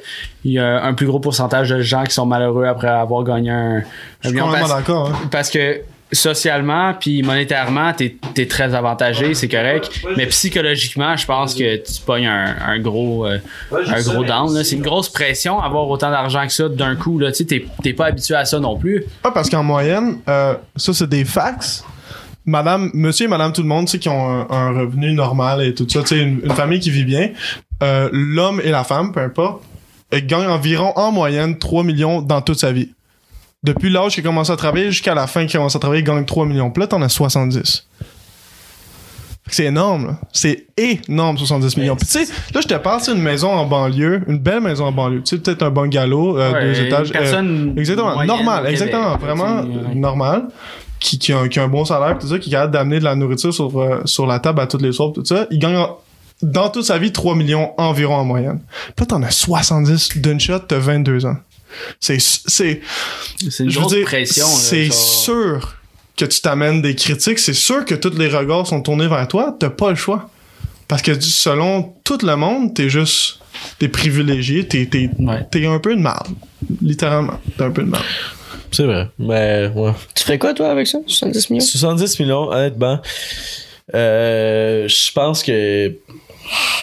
il 0.44 0.52
y 0.52 0.58
a 0.58 0.82
un 0.84 0.94
plus 0.94 1.06
gros 1.06 1.20
pourcentage 1.20 1.70
de 1.70 1.80
gens 1.80 2.04
qui 2.04 2.12
sont 2.14 2.26
malheureux 2.26 2.66
après 2.66 2.88
avoir 2.88 3.24
gagné 3.24 3.50
un, 3.50 3.76
un 3.78 3.82
Je 4.22 4.28
suis 4.28 4.34
million 4.36 4.50
parce, 4.50 4.68
d'accord. 4.74 5.08
hein. 5.14 5.28
parce 5.30 5.50
que 5.50 5.80
socialement 6.12 6.94
puis 6.94 7.22
monétairement 7.24 7.92
t'es 7.92 8.16
es 8.36 8.46
très 8.46 8.74
avantagé 8.76 9.34
c'est 9.34 9.48
correct 9.48 9.90
mais 10.16 10.26
psychologiquement 10.26 11.16
je 11.16 11.26
pense 11.26 11.52
que 11.52 11.76
tu 11.78 12.00
pognes 12.06 12.28
un, 12.28 12.54
un 12.64 12.78
gros 12.78 13.26
euh, 13.26 13.38
un 13.72 14.00
gros 14.02 14.22
down 14.24 14.54
là. 14.54 14.62
c'est 14.62 14.76
une 14.76 14.82
grosse 14.82 15.08
pression 15.08 15.60
avoir 15.60 15.88
autant 15.88 16.10
d'argent 16.12 16.46
que 16.46 16.52
ça 16.52 16.68
d'un 16.68 16.94
coup 16.94 17.18
là 17.18 17.32
tu 17.32 17.38
sais 17.38 17.44
t'es- 17.44 17.66
t'es 17.82 17.92
pas 17.92 18.06
habitué 18.06 18.36
à 18.36 18.44
ça 18.44 18.60
non 18.60 18.76
plus 18.78 19.04
Ah, 19.24 19.32
parce 19.32 19.50
qu'en 19.50 19.64
moyenne, 19.64 20.18
euh, 20.28 20.54
ça, 20.76 20.92
c'est 20.94 21.08
des 21.08 21.24
fax. 21.24 21.84
Madame, 22.47 22.90
monsieur 22.94 23.26
et 23.26 23.28
madame 23.28 23.53
tout 23.53 23.62
le 23.62 23.68
monde, 23.68 23.86
tu 23.86 23.92
sais, 23.92 23.99
qui 23.99 24.09
ont 24.09 24.30
un, 24.30 24.47
un 24.51 24.70
revenu 24.70 25.12
normal 25.12 25.62
et 25.62 25.74
tout 25.74 25.86
ça, 25.88 26.01
tu 26.03 26.09
sais, 26.09 26.22
une, 26.22 26.40
une 26.44 26.53
famille 26.53 26.78
qui 26.80 26.90
vit 26.90 27.05
bien, 27.05 27.30
euh, 27.82 28.09
l'homme 28.12 28.61
et 28.62 28.70
la 28.70 28.84
femme, 28.84 29.12
peu 29.12 29.20
importe, 29.20 29.62
euh, 30.14 30.20
gagnent 30.24 30.47
environ, 30.49 30.92
en 30.97 31.11
moyenne, 31.11 31.59
3 31.59 31.82
millions 31.82 32.22
dans 32.22 32.40
toute 32.40 32.61
sa 32.61 32.70
vie. 32.72 32.92
Depuis 33.64 33.90
l'âge 33.90 34.14
qu'il 34.14 34.22
commence 34.22 34.49
à 34.51 34.57
travailler 34.57 34.92
jusqu'à 34.92 35.14
la 35.14 35.26
fin 35.26 35.44
qu'il 35.47 35.59
commence 35.59 35.74
à 35.74 35.80
travailler, 35.80 36.03
il 36.03 36.05
gagne 36.07 36.24
3 36.24 36.47
millions. 36.47 36.70
Puis 36.70 36.80
là, 36.82 36.86
t'en 36.86 37.03
as 37.03 37.09
70. 37.09 37.88
Fait 39.44 39.51
que 39.51 39.57
C'est 39.57 39.64
énorme. 39.64 40.16
C'est 40.32 40.66
énorme, 40.76 41.36
70 41.38 41.76
millions. 41.76 41.97
Puis 41.97 42.07
tu 42.07 42.12
sais, 42.24 42.32
là, 42.55 42.61
je 42.61 42.68
te 42.68 42.74
parle, 42.74 43.01
c'est 43.01 43.12
une 43.12 43.22
maison 43.22 43.51
en 43.51 43.64
banlieue, 43.66 44.22
une 44.28 44.38
belle 44.38 44.61
maison 44.61 44.86
en 44.86 44.92
banlieue. 44.92 45.22
Tu 45.24 45.36
sais, 45.36 45.42
peut-être 45.42 45.62
un 45.64 45.70
bungalow, 45.70 46.38
euh, 46.38 46.53
Ouais, 46.53 46.62
deux 46.64 46.80
étages. 46.82 47.11
euh, 47.14 47.74
Exactement, 47.76 48.24
normal, 48.24 48.66
exactement, 48.68 49.16
vraiment 49.16 49.62
normal, 49.94 50.49
qui, 51.01 51.18
qui, 51.18 51.32
a, 51.32 51.38
un- 51.40 51.49
qui 51.49 51.59
a 51.59 51.64
un 51.64 51.68
bon 51.68 51.84
salaire, 51.84 52.18
tout 52.18 52.26
ça, 52.26 52.38
qui 52.38 52.49
est 52.49 52.53
capable 52.53 52.72
d'amener 52.72 52.99
de 52.99 53.05
la 53.05 53.14
nourriture 53.14 53.53
sur, 53.53 53.78
euh, 53.80 54.01
sur 54.05 54.26
la 54.26 54.38
table 54.38 54.61
à 54.61 54.66
toutes 54.66 54.82
les 54.82 54.92
soirs, 54.92 55.12
tout 55.12 55.24
ça, 55.24 55.47
il 55.51 55.59
gagne 55.59 55.76
en- 55.76 55.99
dans 56.42 56.68
toute 56.68 56.84
sa 56.84 56.99
vie 56.99 57.12
3 57.12 57.34
millions 57.34 57.72
environ 57.78 58.14
en 58.16 58.24
moyenne. 58.24 58.61
Puis 58.94 58.94
là, 59.01 59.07
t'en 59.07 59.22
as 59.22 59.30
70 59.30 60.18
d'une 60.18 60.38
shot, 60.40 60.59
t'as 60.61 60.78
22 60.78 61.24
ans. 61.26 61.36
C'est, 62.01 62.18
c'est, 62.20 62.80
une 63.61 63.70
je 63.70 63.80
veux 63.80 63.86
dire, 63.86 64.05
pression 64.05 64.47
c'est 64.47 64.86
genre. 64.86 64.94
sûr 64.94 65.76
que 66.16 66.24
tu 66.24 66.40
t'amènes 66.40 66.80
des 66.80 66.94
critiques, 66.94 67.38
c'est 67.38 67.53
sûr 67.55 67.84
que 67.84 67.94
tous 67.94 68.16
les 68.16 68.28
regards 68.28 68.66
sont 68.66 68.80
tournés 68.80 69.09
vers 69.09 69.26
toi, 69.28 69.55
t'as 69.59 69.68
pas 69.70 69.90
le 69.90 69.97
choix. 69.97 70.30
Parce 70.88 71.03
que 71.03 71.18
selon 71.20 71.94
tout 72.05 72.18
le 72.22 72.36
monde, 72.36 72.72
t'es 72.74 72.88
juste, 72.88 73.40
t'es 73.78 73.88
privilégié, 73.88 74.66
t'es, 74.68 74.88
Ouais. 75.18 75.44
t'es 75.51 75.66
un 75.66 75.78
peu 75.80 75.94
de 75.97 76.01
mal. 76.01 76.22
Littéralement, 76.80 77.40
t'es 77.59 77.64
un 77.64 77.70
peu 77.70 77.82
de 77.82 77.88
mal. 77.90 78.01
C'est 78.70 78.84
vrai. 78.84 79.09
Mais, 79.18 79.70
ouais. 79.74 79.92
Tu 80.14 80.24
ferais 80.24 80.38
quoi, 80.38 80.54
toi, 80.54 80.70
avec 80.70 80.86
ça? 80.86 80.98
70 81.07 81.50
millions? 81.50 81.64
70 81.64 82.20
millions, 82.20 82.50
honnêtement. 82.50 83.00
Euh, 83.94 84.88
je 84.88 85.12
pense 85.12 85.42
que 85.42 85.94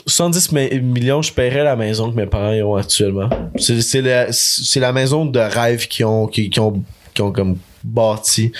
70 0.08 0.52
mi- 0.52 0.80
millions, 0.80 1.22
je 1.22 1.32
paierais 1.34 1.64
la 1.64 1.76
maison 1.76 2.12
que 2.12 2.16
mes 2.16 2.26
parents 2.26 2.54
ont 2.54 2.76
actuellement. 2.76 3.30
C'est 3.58 3.82
c'est 3.82 4.02
la, 4.02 4.28
c'est 4.32 4.80
la 4.80 4.92
maison 4.94 5.26
de 5.26 5.40
rêve 5.40 5.88
qu'ils 5.88 6.06
ont, 6.06 6.28
qu'ils 6.28 6.60
ont, 6.60 6.84
qu'ils 7.14 7.24
ont 7.24 7.32
comme 7.32 7.58
bâti 7.84 8.52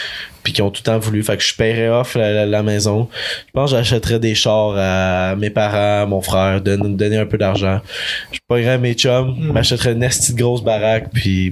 puis 0.44 0.52
qu'ils 0.52 0.64
ont 0.66 0.70
tout 0.72 0.82
le 0.86 0.92
temps 0.92 1.00
voulu. 1.00 1.24
Fait 1.24 1.38
que 1.38 1.44
je 1.44 1.56
paierais 1.56 1.88
off 1.90 2.16
la, 2.16 2.32
la- 2.34 2.46
la 2.46 2.64
maison. 2.64 3.08
Je 3.48 3.52
pense 3.54 3.72
que 3.72 3.78
j'achèterais 3.78 4.20
des 4.20 4.36
chars 4.36 4.76
à 4.78 5.36
mes 5.38 5.50
parents, 5.50 6.04
à 6.04 6.06
mon 6.06 6.22
frère, 6.22 6.60
donner, 6.62 6.90
donner 6.90 7.18
un 7.18 7.26
peu 7.26 7.38
d'argent. 7.38 7.80
Je 8.34 8.40
paierais 8.48 8.78
mes 8.78 8.94
chums, 8.94 9.36
m'achèterais 9.54 9.94
une 9.94 10.04
esti 10.04 10.34
de 10.34 10.38
grosse 10.42 10.62
baraque 10.64 11.10
puis 11.14 11.52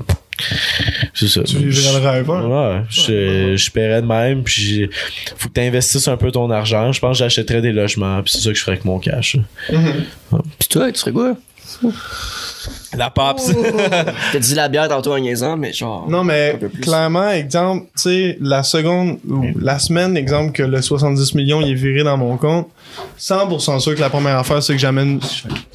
c'est 1.14 1.28
ça. 1.28 1.44
Tu 1.44 1.58
vivrais 1.58 2.00
le 2.00 2.08
rêve, 2.08 2.32
hein? 2.32 2.48
Ouais, 2.48 2.82
je, 2.90 3.56
je 3.56 3.72
paierais 3.72 4.02
de 4.02 4.08
même, 4.08 4.44
puis 4.44 4.90
faut 5.38 5.50
que 5.50 5.54
tu 5.54 5.62
investisses 5.62 6.08
un 6.08 6.18
peu 6.18 6.32
ton 6.32 6.50
argent. 6.50 6.92
Je 6.92 7.00
pense 7.00 7.18
que 7.18 7.24
j'achèterais 7.24 7.62
des 7.62 7.72
logements, 7.72 8.22
puis 8.22 8.34
c'est 8.34 8.40
ça 8.42 8.50
que 8.50 8.56
je 8.56 8.62
ferais 8.62 8.74
avec 8.74 8.86
mon 8.86 9.00
cash. 9.00 9.38
Pis 10.60 10.68
toi, 10.70 10.92
tu 10.92 11.00
ferais 11.00 11.12
quoi? 11.12 11.36
La 12.98 13.10
PAPS. 13.10 13.52
T'as 14.34 14.40
dit 14.40 14.56
la 14.56 14.68
bière 14.68 14.88
tantôt 14.90 15.14
en 15.14 15.20
niaisant, 15.20 15.56
mais 15.58 15.72
genre. 15.74 16.10
Non, 16.10 16.24
mais 16.24 16.60
clairement, 16.82 17.30
exemple, 17.30 17.86
tu 17.96 18.02
sais, 18.04 18.38
la 18.42 18.64
seconde 18.64 19.18
ou 19.28 19.46
la 19.60 19.80
semaine, 19.80 20.18
exemple, 20.18 20.52
que 20.52 20.64
le 20.64 20.82
70 20.82 21.34
millions 21.36 21.62
il 21.62 21.72
est 21.72 21.76
viré 21.76 22.04
dans 22.04 22.18
mon 22.18 22.38
compte, 22.38 22.68
100% 23.20 23.80
sûr 23.80 23.96
que 23.96 24.00
la 24.00 24.10
première 24.10 24.38
affaire, 24.38 24.62
c'est 24.64 24.74
que 24.74 24.80
j'amène 24.80 25.20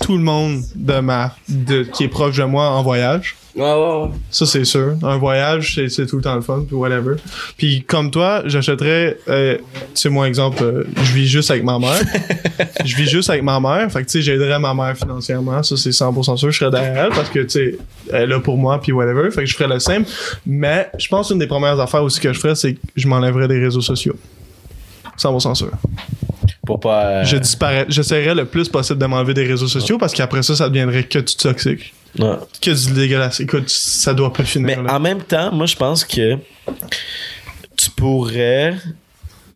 tout 0.01 0.17
le 0.17 0.23
monde 0.23 0.63
de 0.75 1.01
ma, 1.01 1.35
de, 1.49 1.83
qui 1.83 2.05
est 2.05 2.09
proche 2.09 2.37
de 2.37 2.45
moi 2.45 2.71
en 2.71 2.83
voyage. 2.83 3.37
Ouais, 3.57 3.63
ouais, 3.63 4.03
ouais. 4.03 4.11
Ça, 4.31 4.45
c'est 4.45 4.67
sûr. 4.67 4.97
Un 5.03 5.17
voyage, 5.17 5.81
c'est, 5.89 6.07
tout 6.07 6.17
le 6.17 6.23
temps 6.23 6.35
le 6.35 6.43
fun, 6.43 6.65
puis 6.67 6.77
whatever. 6.77 7.15
Puis 7.57 7.85
comme 7.85 8.11
toi, 8.11 8.43
j'achèterais, 8.45 9.17
euh, 9.29 9.57
tu 9.57 9.63
sais, 9.95 10.09
moi, 10.11 10.29
exemple, 10.29 10.63
euh, 10.63 10.85
je 10.97 11.13
vis 11.15 11.27
juste 11.27 11.51
avec 11.51 11.65
ma 11.65 11.79
mère. 11.79 12.03
je 12.85 12.97
vis 12.97 13.09
juste 13.09 13.31
avec 13.31 13.43
ma 13.43 13.59
mère. 13.59 13.91
Fait 13.91 14.01
que, 14.01 14.11
tu 14.11 14.19
sais, 14.19 14.23
j'aiderais 14.23 14.59
ma 14.59 14.75
mère 14.75 14.95
financièrement. 14.95 15.63
Ça, 15.63 15.75
c'est 15.79 15.91
100% 15.91 16.37
sûr. 16.37 16.51
Je 16.51 16.59
serais 16.59 16.71
derrière 16.71 17.07
elle 17.07 17.13
parce 17.13 17.31
que, 17.31 17.41
tu 17.41 17.49
sais, 17.49 17.79
elle 18.13 18.25
est 18.25 18.27
là 18.27 18.41
pour 18.41 18.59
moi, 18.59 18.79
puis 18.79 18.93
whatever. 18.93 19.31
Fait 19.31 19.41
que 19.41 19.47
je 19.47 19.57
ferais 19.57 19.73
le 19.73 19.79
simple. 19.79 20.09
Mais 20.45 20.91
je 20.99 21.09
pense 21.09 21.31
une 21.31 21.39
des 21.39 21.47
premières 21.47 21.81
affaires 21.81 22.03
aussi 22.03 22.21
que 22.21 22.33
je 22.35 22.39
ferais, 22.39 22.57
c'est 22.57 22.75
que 22.75 22.81
je 22.95 23.09
m'enlèverais 23.09 23.49
des 23.49 23.59
réseaux 23.59 23.81
sociaux. 23.81 24.17
100% 25.19 25.55
sûr. 25.55 25.71
Pour 26.67 26.81
pas. 26.81 27.05
euh, 27.07 27.25
Je 27.25 27.37
disparais, 27.39 27.87
j'essaierais 27.89 28.35
le 28.35 28.45
plus 28.45 28.69
possible 28.69 28.99
de 28.99 29.07
m'enlever 29.07 29.33
des 29.35 29.45
réseaux 29.47 29.69
sociaux 29.69 29.97
parce 29.99 30.13
qu'après 30.13 30.43
ça, 30.43 30.55
ça 30.57 30.69
deviendrait 30.69 31.05
que 31.05 31.19
du 31.21 31.35
toxique. 31.37 31.95
ouais. 32.19 32.35
Que 32.61 32.71
du 32.73 32.93
dégueulasse. 32.93 33.41
Écoute, 33.41 33.71
ça 33.71 34.13
doit 34.13 34.33
pas 34.33 34.45
finir. 34.45 34.79
Mais 34.83 34.89
là. 34.89 34.97
en 34.97 35.01
même 35.01 35.23
temps, 35.23 35.53
moi, 35.53 35.67
je 35.67 35.77
pense 35.77 36.05
que 36.05 36.37
tu 37.77 37.91
pourrais 37.97 38.75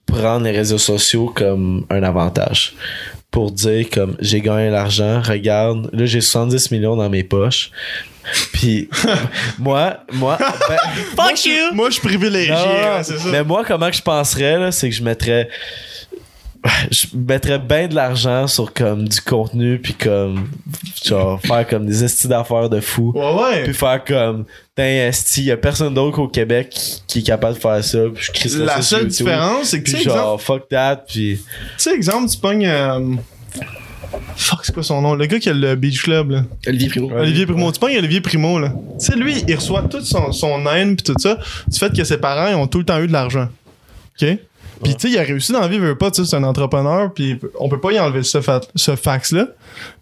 prendre 0.07 0.45
les 0.45 0.51
réseaux 0.53 0.79
sociaux 0.79 1.33
comme 1.35 1.85
un 1.91 2.03
avantage. 2.03 2.75
Pour 3.31 3.53
dire, 3.53 3.87
comme, 3.93 4.17
j'ai 4.21 4.41
gagné 4.41 4.71
l'argent, 4.71 5.23
regarde, 5.23 5.89
là, 5.93 6.05
j'ai 6.05 6.21
70 6.21 6.73
millions 6.73 6.97
dans 6.97 7.09
mes 7.09 7.23
poches. 7.23 7.71
Puis, 8.53 8.89
moi, 9.59 9.99
moi, 10.13 10.37
ben, 10.69 10.77
Fuck 11.17 11.45
you! 11.45 11.73
Moi, 11.75 11.91
je 11.91 11.95
suis 11.95 12.03
privilégié, 12.09 12.53
hein, 12.55 13.03
c'est 13.05 13.19
ça. 13.19 13.29
Mais 13.31 13.45
moi, 13.45 13.63
comment 13.65 13.89
que 13.89 13.97
je 13.97 14.03
penserais, 14.03 14.59
là, 14.59 14.73
c'est 14.73 14.89
que 14.91 14.95
je 14.97 15.03
mettrais. 15.05 15.49
Je 16.91 17.07
mettrais 17.17 17.59
bien 17.59 17.89
de 17.89 17.95
l'argent 17.95 18.47
sur 18.47 18.73
comme 18.75 19.09
du 19.09 19.21
contenu 19.23 19.79
puis 19.79 19.95
comme 19.95 20.49
genre 21.05 21.41
faire 21.41 21.67
comme 21.67 21.87
des 21.87 22.05
estis 22.05 22.29
d'affaires 22.29 22.69
de 22.69 22.81
fou 22.81 23.13
Ouais, 23.15 23.35
ouais. 23.43 23.65
puis 23.65 23.73
faire 23.75 24.05
comme 24.05 24.45
t'es 24.75 25.09
esti 25.09 25.45
y 25.45 25.51
a 25.51 25.57
personne 25.57 25.95
d'autre 25.95 26.19
au 26.19 26.29
Québec 26.29 26.69
qui, 26.71 27.03
qui 27.07 27.19
est 27.21 27.23
capable 27.23 27.55
de 27.55 27.61
faire 27.61 27.83
ça 27.83 27.99
puis 28.15 28.25
je 28.25 28.33
crie 28.33 28.49
ça 28.51 28.59
La 28.59 28.83
sur 28.83 28.99
seule 28.99 29.07
différence, 29.09 29.69
c'est 29.69 29.83
que, 29.83 29.87
tu 29.87 29.93
puis 29.93 30.03
exemple, 30.03 30.19
genre 30.19 30.41
fuck 30.43 30.69
that 30.69 30.97
puis 31.09 31.39
tu 31.39 31.45
sais, 31.79 31.95
exemple, 31.95 32.29
tu 32.31 32.37
pognes. 32.39 32.67
euh, 32.67 33.15
Fuck, 34.37 34.61
c'est 34.65 34.73
quoi 34.73 34.83
son 34.83 35.01
nom? 35.03 35.15
Le 35.15 35.27
gars 35.27 35.39
qui 35.39 35.49
a 35.49 35.53
le 35.53 35.75
Beach 35.77 36.03
Club, 36.03 36.31
là. 36.31 36.43
Olivier 36.67 36.89
Primo. 36.89 37.11
Olivier 37.17 37.47
Primo. 37.47 37.71
Tu 37.71 37.79
pognes 37.79 37.97
Olivier 37.99 38.21
Primo, 38.21 38.59
là. 38.59 38.73
Tu 38.99 39.07
sais, 39.07 39.15
lui, 39.17 39.45
il 39.47 39.55
reçoit 39.55 39.83
toute 39.83 40.05
son, 40.05 40.33
son 40.33 40.67
haine 40.67 40.97
pis 40.97 41.05
tout 41.05 41.15
ça 41.19 41.39
du 41.69 41.79
fait 41.79 41.95
que 41.95 42.03
ses 42.03 42.17
parents, 42.19 42.49
ils 42.49 42.55
ont 42.57 42.67
tout 42.67 42.79
le 42.79 42.85
temps 42.85 42.99
eu 43.01 43.07
de 43.07 43.13
l'argent. 43.13 43.49
OK? 44.21 44.29
Puis, 44.83 44.95
tu 44.95 45.09
sais, 45.09 45.15
il 45.15 45.19
a 45.19 45.23
réussi 45.23 45.53
dans 45.53 45.61
la 45.61 45.69
vie, 45.69 45.77
il 45.77 45.81
veut 45.81 45.97
pas, 45.97 46.11
tu 46.11 46.23
sais, 46.23 46.31
c'est 46.31 46.37
un 46.37 46.45
entrepreneur, 46.45 47.13
puis 47.13 47.39
on 47.59 47.69
peut 47.69 47.81
pas 47.81 47.93
y 47.93 48.01
enlever 48.01 48.23
ce, 48.23 48.39
ce 48.75 48.97
fax-là. 48.97 49.49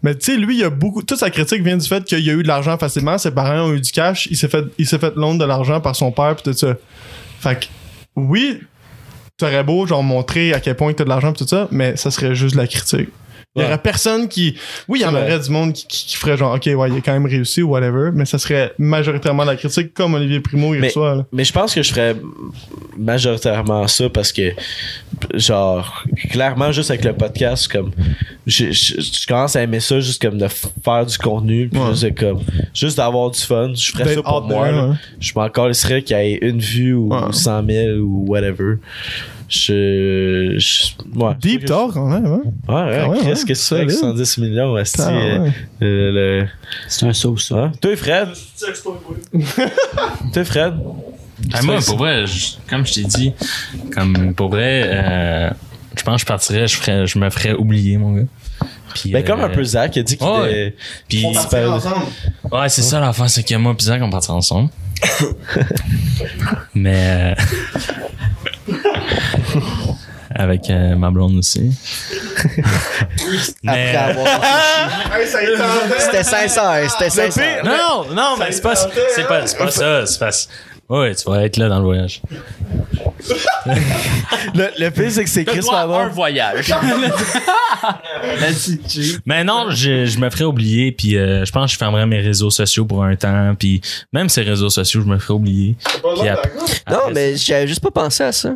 Mais, 0.03 0.15
tu 0.15 0.31
sais, 0.31 0.37
lui, 0.37 0.57
il 0.57 0.63
a 0.63 0.69
beaucoup. 0.69 1.03
Toute 1.03 1.19
sa 1.19 1.29
critique 1.29 1.63
vient 1.63 1.77
du 1.77 1.87
fait 1.87 2.03
qu'il 2.05 2.29
a 2.29 2.33
eu 2.33 2.43
de 2.43 2.47
l'argent 2.47 2.77
facilement, 2.77 3.17
ses 3.17 3.31
parents 3.31 3.67
ont 3.67 3.73
eu 3.73 3.81
du 3.81 3.91
cash, 3.91 4.27
il 4.31 4.37
s'est 4.37 4.47
fait, 4.47 4.63
il 4.77 4.85
fait 4.85 5.13
de 5.15 5.45
l'argent 5.45 5.81
par 5.81 5.95
son 5.95 6.11
père, 6.11 6.35
pis 6.35 6.43
tout 6.43 6.53
ça. 6.53 6.75
Fait 7.39 7.59
que, 7.59 7.65
oui, 8.15 8.61
t'aurais 9.37 9.63
beau, 9.63 9.85
genre, 9.85 10.03
montrer 10.03 10.53
à 10.53 10.59
quel 10.59 10.75
point 10.75 10.93
t'as 10.93 11.03
de 11.03 11.09
l'argent, 11.09 11.33
pis 11.33 11.43
tout 11.43 11.49
ça, 11.49 11.67
mais 11.71 11.95
ça 11.97 12.11
serait 12.11 12.35
juste 12.35 12.55
de 12.55 12.61
la 12.61 12.67
critique. 12.67 13.09
Il 13.55 13.63
y 13.63 13.65
aurait 13.65 13.79
personne 13.81 14.27
qui. 14.27 14.55
Oui, 14.87 14.99
il 14.99 15.01
y 15.01 15.05
en 15.05 15.13
aurait 15.15 15.39
du 15.39 15.49
monde 15.49 15.73
qui, 15.73 15.85
qui- 15.87 16.05
qui 16.05 16.15
ferait 16.17 16.37
genre, 16.37 16.53
ok, 16.55 16.65
ouais, 16.67 16.89
il 16.91 16.97
a 16.97 17.01
quand 17.01 17.13
même 17.13 17.25
réussi 17.25 17.63
ou 17.63 17.69
whatever, 17.69 18.11
mais 18.13 18.25
ça 18.25 18.37
serait 18.37 18.73
majoritairement 18.77 19.43
la 19.43 19.55
critique 19.55 19.93
comme 19.95 20.13
Olivier 20.13 20.39
Primo, 20.39 20.75
il 20.75 20.81
Mais- 20.81 20.87
reçoit, 20.87 21.15
là. 21.15 21.25
mais 21.33 21.43
je 21.43 21.51
pense 21.51 21.73
que 21.73 21.81
je 21.81 21.89
ferais 21.91 22.15
majoritairement 22.95 23.87
ça 23.87 24.07
parce 24.09 24.31
que 24.31 24.51
genre 25.33 26.03
clairement 26.29 26.71
juste 26.71 26.91
avec 26.91 27.03
le 27.03 27.13
podcast 27.13 27.67
comme 27.71 27.91
je, 28.45 28.71
je, 28.71 29.01
je 29.01 29.27
commence 29.27 29.55
à 29.55 29.63
aimer 29.63 29.79
ça 29.79 29.99
juste 29.99 30.21
comme 30.21 30.37
de 30.37 30.47
faire 30.47 31.05
du 31.05 31.17
contenu 31.17 31.69
puis 31.69 31.79
Ouais. 31.79 31.89
juste 31.95 32.17
comme 32.17 32.39
juste 32.73 32.97
d'avoir 32.97 33.31
du 33.31 33.39
fun 33.39 33.73
je 33.73 33.91
ferais 33.91 34.03
ça 34.05 34.09
D'être 34.15 34.23
pour 34.23 34.41
moi 34.43 34.65
there, 34.67 34.75
là. 34.77 34.87
ouais. 34.89 34.95
je 35.19 35.31
m'en 35.35 35.49
qu'il 36.03 36.17
y 36.17 36.19
ait 36.19 36.37
une 36.41 36.59
vue 36.59 36.93
ou 36.93 37.09
Ouais. 37.13 37.31
100 37.31 37.65
000 37.65 37.97
ou 37.97 38.25
whatever 38.27 38.75
je, 39.49 40.55
je 40.57 41.19
ouais, 41.19 41.33
Deep 41.41 41.65
talk, 41.65 41.93
quand 41.93 42.05
même, 42.07 42.25
hein? 42.25 42.41
ouais, 42.67 43.07
ouais, 43.07 43.07
Ah 43.19 43.23
qu'est-ce 43.23 43.45
que 43.45 43.53
fais 43.55 43.75
avec 43.77 43.91
solide. 43.91 44.15
110 44.17 44.37
millions 44.37 44.77
esti, 44.77 45.01
Ah, 45.03 45.09
euh, 45.11 45.49
le- 45.79 46.11
le- 46.41 46.47
C'est 46.87 47.05
un 47.07 47.13
saut, 47.13 47.35
ça. 47.37 47.55
hein? 47.55 47.71
toi 47.81 47.95
Fred? 47.97 48.29
Toi 50.33 50.43
Fred? 50.45 50.73
Ah, 51.53 51.61
moi, 51.63 51.77
pour 51.85 51.97
vrai, 51.97 52.27
je- 52.27 52.55
comme 52.69 52.85
je 52.85 52.93
t'ai 52.95 53.03
dit, 53.03 53.33
comme 53.93 54.33
pour 54.35 54.49
vrai, 54.49 54.83
euh, 54.85 55.49
je 55.97 56.03
pense 56.03 56.15
que 56.15 56.21
je 56.21 56.25
partirais, 56.25 56.67
je, 56.67 56.75
ferais, 56.77 57.07
je 57.07 57.17
me 57.17 57.29
ferais 57.29 57.53
oublier, 57.53 57.97
mon 57.97 58.13
gars. 58.13 58.23
Puis, 58.93 59.11
ben 59.11 59.23
comme 59.23 59.39
euh, 59.39 59.45
un 59.45 59.49
peu 59.49 59.63
Zach 59.63 59.95
il 59.95 59.99
a 59.99 60.03
dit 60.03 60.17
qu'il 60.17 60.27
ouais. 60.27 60.51
était 60.67 60.75
Puis, 61.07 61.23
On 61.25 61.31
partirait 61.33 61.65
ensemble. 61.65 62.05
ouais, 62.51 62.69
c'est 62.69 62.81
ça 62.81 62.99
l'affaire, 62.99 63.29
c'est 63.29 63.43
que 63.43 63.55
moi, 63.55 63.75
pis 63.77 63.85
Zach, 63.85 64.01
on 64.03 64.09
partira 64.09 64.35
ensemble. 64.35 64.69
Mais. 66.75 67.35
avec 70.35 70.69
euh, 70.69 70.95
ma 70.95 71.09
blonde 71.11 71.37
aussi. 71.37 71.71
Après 73.67 73.95
avoir. 73.95 74.27
C'était 75.99 76.23
sincère, 76.23 76.89
c'était 76.91 77.09
sincère. 77.09 77.63
Non, 77.65 78.05
non, 78.13 78.35
mais 78.39 78.51
c'est 78.51 78.61
pas, 78.61 78.75
c'est 78.75 79.27
pas, 79.27 79.45
c'est 79.47 79.57
pas 79.57 79.71
ça. 79.71 80.05
C'est 80.05 80.19
pas. 80.19 80.29
Ouais, 80.89 81.13
tu 81.13 81.29
vas 81.29 81.43
être 81.43 81.57
là 81.57 81.69
dans 81.69 81.77
le 81.79 81.85
voyage. 81.85 82.21
Le, 84.55 84.69
le 84.79 84.89
pire, 84.89 85.11
c'est 85.11 85.23
que 85.23 85.29
c'est 85.29 85.45
Chris 85.45 85.59
Pardon. 85.69 86.07
voyage. 86.09 86.73
Mais 89.25 89.43
non, 89.43 89.69
je, 89.69 90.05
je 90.05 90.17
me 90.19 90.29
ferais 90.29 90.45
oublier, 90.45 90.91
puis 90.91 91.17
euh, 91.17 91.45
je 91.45 91.51
pense 91.51 91.65
que 91.67 91.73
je 91.73 91.77
fermerais 91.77 92.05
mes 92.07 92.19
réseaux 92.19 92.49
sociaux 92.49 92.85
pour 92.85 93.03
un 93.03 93.15
temps, 93.15 93.53
puis 93.57 93.81
même 94.13 94.29
ces 94.29 94.41
réseaux 94.41 94.69
sociaux, 94.69 95.01
je 95.01 95.05
me 95.05 95.17
ferais 95.19 95.33
oublier. 95.35 95.75
Puis 96.19 96.27
ap- 96.27 96.47
Non, 96.89 96.97
après 96.97 97.13
mais 97.13 97.35
j'avais 97.37 97.67
juste 97.67 97.81
pas 97.81 97.91
pensé 97.91 98.23
à 98.23 98.31
ça. 98.31 98.53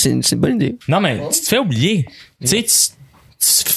C'est 0.00 0.10
une, 0.10 0.22
c'est 0.22 0.34
une 0.36 0.40
bonne 0.40 0.54
idée. 0.56 0.76
Non, 0.88 1.00
mais 1.00 1.20
tu 1.32 1.40
te 1.40 1.46
fais 1.46 1.58
oublier. 1.58 2.06
Tu 2.40 2.46
sais, 2.46 2.62
tu, 2.62 3.64
tu, 3.64 3.72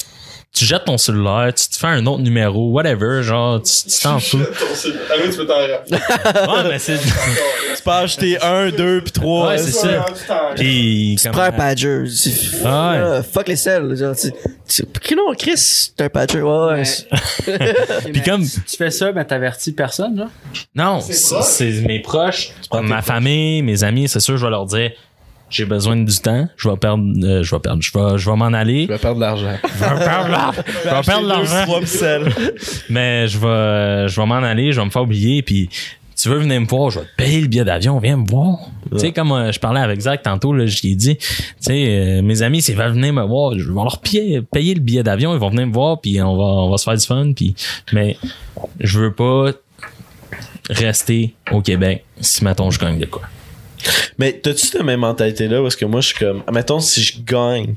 tu 0.53 0.65
jettes 0.65 0.86
ton 0.86 0.97
cellulaire, 0.97 1.51
tu 1.53 1.67
te 1.67 1.76
fais 1.78 1.88
un 1.88 2.05
autre 2.05 2.21
numéro, 2.21 2.69
whatever, 2.71 3.24
genre, 3.24 3.61
tu 3.61 3.71
t'en 4.01 4.19
fous. 4.21 4.38
Allô, 5.11 5.32
tu 5.32 5.38
peux 5.38 5.45
t'en 5.47 5.55
Ouais, 6.53 6.69
mais 6.69 6.80
c'est. 6.80 6.97
Tu 7.76 7.82
peux 7.89 7.91
acheter 7.91 8.41
un, 8.41 8.69
deux, 8.69 9.01
puis 9.01 9.11
trois. 9.11 9.47
Ouais, 9.49 9.57
c'est 9.57 9.71
ça. 9.71 10.05
Puis. 10.55 11.17
Tu 11.21 11.30
prends 11.32 11.41
un 11.41 11.51
pager. 11.51 12.03
Tu- 12.05 12.30
Ah 12.63 12.91
ouais. 12.91 13.17
Ah, 13.17 13.24
fuck 13.24 13.47
les 13.49 13.55
selles. 13.57 13.93
Genre, 13.97 14.15
tu, 14.15 14.32
tu, 14.69 14.84
Qui 15.01 15.15
non, 15.15 15.34
Chris, 15.38 15.91
t'es 15.97 16.03
un 16.05 16.09
pager. 16.09 16.41
Ouais, 16.41 16.67
ouais. 17.47 17.63
Puis 18.13 18.21
comme. 18.21 18.43
Tu 18.47 18.78
fais 18.78 18.91
ça, 18.91 19.11
mais 19.11 19.26
t'avertis 19.26 19.74
personne, 19.74 20.15
là? 20.15 20.30
Non, 20.76 21.01
c'est 21.01 21.13
c'est 21.41 21.71
mes 21.82 21.99
proches, 21.99 22.51
ma 22.71 23.01
famille, 23.01 23.61
mes 23.63 23.84
amis, 23.84 24.07
c'est 24.07 24.21
sûr, 24.21 24.38
je 24.38 24.45
vais 24.45 24.51
leur 24.51 24.65
dire. 24.65 24.91
J'ai 25.53 25.65
besoin 25.65 25.95
du 25.95 26.17
temps, 26.17 26.47
je 26.57 26.67
vais 26.67 26.77
perdre, 26.77 27.03
euh, 27.23 27.43
je 27.43 27.55
vais 27.55 27.59
perdre, 27.59 27.83
je 27.83 27.91
vais, 27.93 28.17
je 28.17 28.27
vais 28.27 28.35
m'en 28.35 28.45
aller. 28.45 28.87
Je 28.87 28.93
vais 28.93 28.97
perdre 28.97 29.17
de 29.17 29.21
l'argent. 29.21 29.55
Je 29.63 29.79
vais 29.83 30.03
perdre 30.03 30.29
l'argent. 30.29 30.61
Je 30.65 30.89
vais 30.89 31.01
perdre 31.03 31.27
l'argent. 31.27 31.65
Mais 32.89 33.27
je 33.27 33.37
vais, 33.37 34.07
je 34.07 34.19
vais 34.19 34.25
m'en 34.25 34.37
aller, 34.37 34.71
je 34.71 34.79
vais 34.79 34.85
me 34.85 34.89
faire 34.89 35.03
oublier, 35.03 35.43
puis 35.43 35.69
tu 36.19 36.29
veux 36.29 36.39
venir 36.39 36.59
me 36.59 36.65
voir, 36.65 36.89
je 36.89 37.01
vais 37.01 37.05
te 37.05 37.15
payer 37.17 37.41
le 37.41 37.47
billet 37.47 37.65
d'avion, 37.65 37.99
viens 37.99 38.17
me 38.17 38.25
voir. 38.25 38.57
Tu 38.91 38.97
sais, 38.97 39.11
comme 39.11 39.31
euh, 39.31 39.51
je 39.51 39.59
parlais 39.59 39.81
avec 39.81 39.99
Zach 39.99 40.23
tantôt, 40.23 40.53
là, 40.53 40.65
je 40.65 40.81
lui 40.81 40.93
ai 40.93 40.95
dit, 40.95 41.17
tu 41.17 41.25
sais, 41.59 41.85
euh, 41.87 42.21
mes 42.23 42.41
amis, 42.41 42.63
s'ils 42.63 42.75
veulent 42.75 42.93
venir 42.93 43.13
me 43.13 43.23
voir, 43.23 43.53
je 43.55 43.67
vais 43.67 43.73
leur 43.75 43.99
payer, 43.99 44.41
payer 44.41 44.73
le 44.73 44.79
billet 44.79 45.03
d'avion, 45.03 45.33
ils 45.35 45.39
vont 45.39 45.49
venir 45.49 45.67
me 45.67 45.73
voir, 45.73 46.01
puis 46.01 46.19
on 46.19 46.35
va, 46.35 46.43
on 46.43 46.69
va 46.71 46.77
se 46.77 46.85
faire 46.85 46.97
du 46.97 47.05
fun, 47.05 47.33
puis, 47.35 47.55
mais 47.91 48.17
je 48.79 48.99
veux 48.99 49.13
pas 49.13 49.51
rester 50.69 51.35
au 51.51 51.61
Québec 51.61 52.05
si, 52.19 52.43
mettons, 52.43 52.71
je 52.71 52.79
gagne 52.79 52.97
de 52.97 53.05
quoi. 53.05 53.21
Mais 54.17 54.34
t'as-tu 54.34 54.67
cette 54.67 54.84
même 54.84 55.01
mentalité-là? 55.01 55.61
Parce 55.61 55.75
que 55.75 55.86
moi, 55.86 56.01
je 56.01 56.07
suis 56.07 56.17
comme, 56.17 56.43
admettons, 56.47 56.79
si 56.79 57.01
je 57.01 57.13
gagne, 57.25 57.75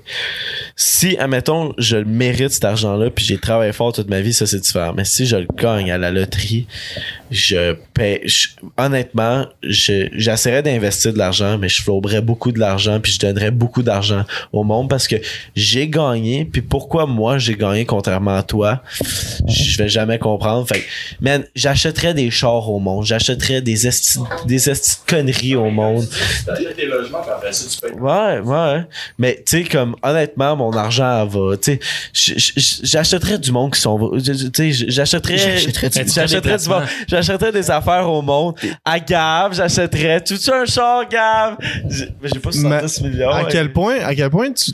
si, 0.74 1.16
admettons, 1.18 1.72
je 1.78 1.96
mérite 1.96 2.50
cet 2.50 2.64
argent-là, 2.64 3.10
puis 3.10 3.24
j'ai 3.24 3.38
travaillé 3.38 3.72
fort 3.72 3.92
toute 3.92 4.08
ma 4.08 4.20
vie, 4.20 4.32
ça 4.32 4.46
c'est 4.46 4.60
différent. 4.60 4.92
Mais 4.96 5.04
si 5.04 5.26
je 5.26 5.36
le 5.36 5.46
gagne 5.56 5.90
à 5.90 5.98
la 5.98 6.10
loterie, 6.10 6.66
je 7.30 7.74
paie, 7.94 8.22
je- 8.24 8.48
honnêtement, 8.76 9.46
je, 9.62 10.08
j'essaierais 10.12 10.62
d'investir 10.62 11.12
de 11.12 11.18
l'argent, 11.18 11.58
mais 11.58 11.68
je 11.68 11.82
flauberais 11.82 12.20
beaucoup 12.20 12.52
de 12.52 12.58
l'argent, 12.58 13.00
puis 13.00 13.12
je 13.12 13.18
donnerais 13.18 13.50
beaucoup 13.50 13.82
d'argent 13.82 14.24
au 14.52 14.62
monde 14.64 14.88
parce 14.88 15.08
que 15.08 15.16
j'ai 15.54 15.88
gagné, 15.88 16.44
puis 16.44 16.62
pourquoi 16.62 17.06
moi 17.06 17.38
j'ai 17.38 17.54
gagné 17.54 17.84
contrairement 17.84 18.36
à 18.36 18.42
toi, 18.42 18.82
je 19.46 19.78
vais 19.78 19.88
jamais 19.88 20.18
comprendre. 20.18 20.66
Fait 20.68 20.80
que, 20.80 20.84
man, 21.20 21.44
j'achèterais 21.54 22.14
des 22.14 22.30
chars 22.30 22.70
au 22.70 22.78
monde, 22.78 23.04
j'achèterais 23.04 23.60
des 23.60 23.86
esti, 23.86 24.18
des 24.46 24.70
esti 24.70 24.96
de 25.06 25.10
conneries 25.10 25.56
au 25.56 25.70
monde. 25.70 26.06
Des 26.76 26.86
logements, 26.86 27.22
puis 27.22 27.30
après 27.30 27.52
ça, 27.52 27.64
tu 27.68 27.80
payes. 27.80 27.98
Ouais, 27.98 28.38
ouais. 28.40 28.84
Mais, 29.18 29.42
tu 29.46 29.62
sais, 29.62 29.64
comme, 29.64 29.96
honnêtement, 30.02 30.56
mon 30.56 30.72
argent 30.72 31.26
va, 31.26 31.56
tu 31.56 31.78
sais, 32.12 32.36
j'achèterais 32.84 33.38
du 33.38 33.50
monde 33.52 33.72
qui 33.74 33.80
sont, 33.80 34.10
tu 34.22 34.34
sais, 34.54 34.72
j'achèterais, 34.88 35.36
j'achèterais 35.38 36.58
du 36.58 36.68
monde, 36.68 36.82
j'achèterais 37.22 37.52
des 37.52 37.70
affaires 37.70 38.08
au 38.10 38.22
monde. 38.22 38.54
À 38.84 38.98
Gab, 39.00 39.52
j'achèterais, 39.54 40.22
tu 40.22 40.38
tu 40.38 40.50
un 40.52 40.64
char, 40.64 41.08
Gab? 41.08 41.56
J'ai 41.88 42.08
j'ai 42.22 42.38
pas 42.40 42.52
70 42.52 43.00
millions. 43.02 43.30
À 43.30 43.44
quel 43.44 43.72
point, 43.72 43.96
à 44.04 44.14
quel 44.14 44.30
point 44.30 44.52
tu, 44.52 44.72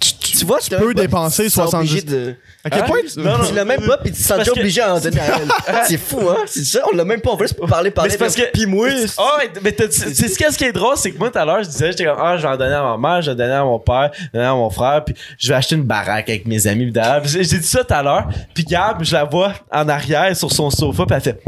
tu, 0.00 0.12
tu- 0.14 0.36
Tu 0.38 0.44
vois, 0.44 0.58
tu 0.58 0.70
peux 0.70 0.94
dépenser 0.94 1.48
70 1.48 2.04
De... 2.04 2.34
à 2.64 2.70
quel 2.70 2.82
Hein? 2.82 2.86
point 2.86 2.98
tu, 3.12 3.18
Non, 3.20 3.38
non. 3.38 3.44
Tu 3.44 3.54
l'as 3.54 3.64
même 3.64 3.80
pas, 3.86 3.96
pis 3.98 4.12
tu 4.12 4.18
te 4.22 4.26
sens 4.26 4.48
obligé 4.48 4.80
à 4.80 4.94
en 4.94 5.00
donner 5.00 5.18
à 5.20 5.24
elle. 5.40 5.74
C'est 5.88 5.96
fou, 5.98 6.20
hein? 6.28 6.36
C'est 6.46 6.64
ça, 6.64 6.80
on 6.92 6.96
l'a 6.96 7.04
même 7.04 7.20
pas, 7.20 7.30
on 7.30 7.36
veut 7.36 7.46
juste 7.46 7.58
parler, 7.66 7.90
parler. 7.90 8.08
Mais 8.08 8.12
c'est 8.12 8.18
parce 8.18 8.34
que. 8.36 8.50
Pis 8.52 8.66
moi, 8.66 8.88
Oh, 9.18 9.22
mais 9.62 9.72
t'as- 9.72 9.88
tu 9.88 10.14
sais 10.14 10.28
ce 10.28 10.58
qui 10.58 10.64
est 10.64 10.72
drôle, 10.72 10.96
c'est 10.96 11.10
que 11.12 11.18
moi, 11.18 11.30
tout 11.30 11.38
à 11.38 11.44
l'heure, 11.44 11.62
je 11.62 11.68
disais, 11.68 11.90
j'étais 11.92 12.04
comme, 12.04 12.18
ah, 12.20 12.36
je 12.36 12.42
vais 12.42 12.48
en 12.48 12.56
donner 12.56 12.74
à 12.74 12.82
ma 12.82 12.96
mère, 12.98 13.22
je 13.22 13.30
vais 13.30 13.34
en 13.34 13.36
donner 13.38 13.52
à 13.54 13.64
mon 13.64 13.78
père, 13.78 14.10
je 14.14 14.22
vais 14.22 14.28
en 14.28 14.32
donner 14.34 14.46
à 14.46 14.54
mon 14.54 14.70
frère, 14.70 15.04
puis 15.04 15.14
je 15.38 15.48
vais 15.48 15.54
acheter 15.54 15.74
une 15.76 15.84
baraque 15.84 16.28
avec 16.28 16.46
mes 16.46 16.66
amis. 16.66 16.90
Puis 16.92 17.02
J'ai 17.24 17.44
j'ai 17.44 17.58
dit 17.58 17.66
ça 17.66 17.82
tout 17.84 17.94
à 17.94 18.02
l'heure, 18.02 18.28
puis 18.54 18.64
Gab, 18.64 19.02
je 19.02 19.12
la 19.14 19.24
vois 19.24 19.54
en 19.72 19.88
arrière 19.88 20.36
sur 20.36 20.52
son 20.52 20.70
sofa, 20.70 21.04
puis 21.06 21.14
elle 21.16 21.22
fait, 21.22 21.40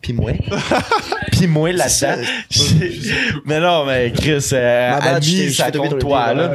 pis 0.00 0.12
moi? 0.12 0.32
pis 1.32 1.46
moi 1.46 1.72
là-dedans. 1.72 2.22
Mais 3.44 3.60
non, 3.60 3.84
mais 3.84 4.12
Chris, 4.12 4.48
euh, 4.52 4.90
Ma 4.90 4.96
ami, 5.16 5.48
je 5.48 5.52
ça 5.52 5.70
compte 5.70 5.98
toi, 5.98 6.34
là. 6.34 6.52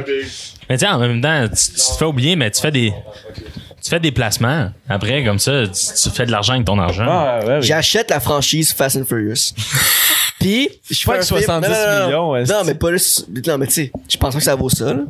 Mais 0.68 0.76
tiens, 0.78 0.96
en 0.96 0.98
même 0.98 1.20
temps, 1.20 1.48
tu, 1.48 1.54
tu 1.54 1.72
te 1.72 1.96
fais 1.98 2.04
oublier, 2.04 2.36
mais 2.36 2.50
tu 2.50 2.60
fais 2.60 2.70
des. 2.70 2.92
Tu 3.82 3.90
fais 3.90 4.00
des 4.00 4.10
placements. 4.10 4.70
Après, 4.88 5.22
comme 5.24 5.38
ça, 5.38 5.62
tu, 5.66 5.72
tu 6.02 6.10
fais 6.10 6.26
de 6.26 6.32
l'argent 6.32 6.54
avec 6.54 6.64
ton 6.66 6.78
argent. 6.78 7.06
Ah, 7.08 7.40
ouais, 7.46 7.62
j'achète 7.62 8.10
la 8.10 8.18
franchise 8.18 8.72
Fast 8.72 8.96
and 8.96 9.04
Furious. 9.04 9.52
Pis, 10.38 10.68
je 10.90 10.94
fais 10.98 11.04
Pas 11.06 11.14
un 11.16 11.18
que 11.20 11.24
film. 11.24 11.40
70 11.40 11.68
non, 11.68 11.74
non, 11.74 11.98
non, 12.00 12.06
millions, 12.06 12.30
ouais, 12.32 12.40
Non, 12.44 12.46
c'est- 12.60 12.64
mais 12.64 12.74
pas 12.74 12.92
juste. 12.92 13.26
Non, 13.46 13.58
mais 13.58 13.66
tu 13.66 13.72
sais, 13.72 13.92
je 14.08 14.16
pense 14.18 14.34
pas 14.34 14.38
que 14.38 14.44
ça 14.44 14.54
vaut 14.54 14.68
ça, 14.68 14.92
là. 14.92 15.00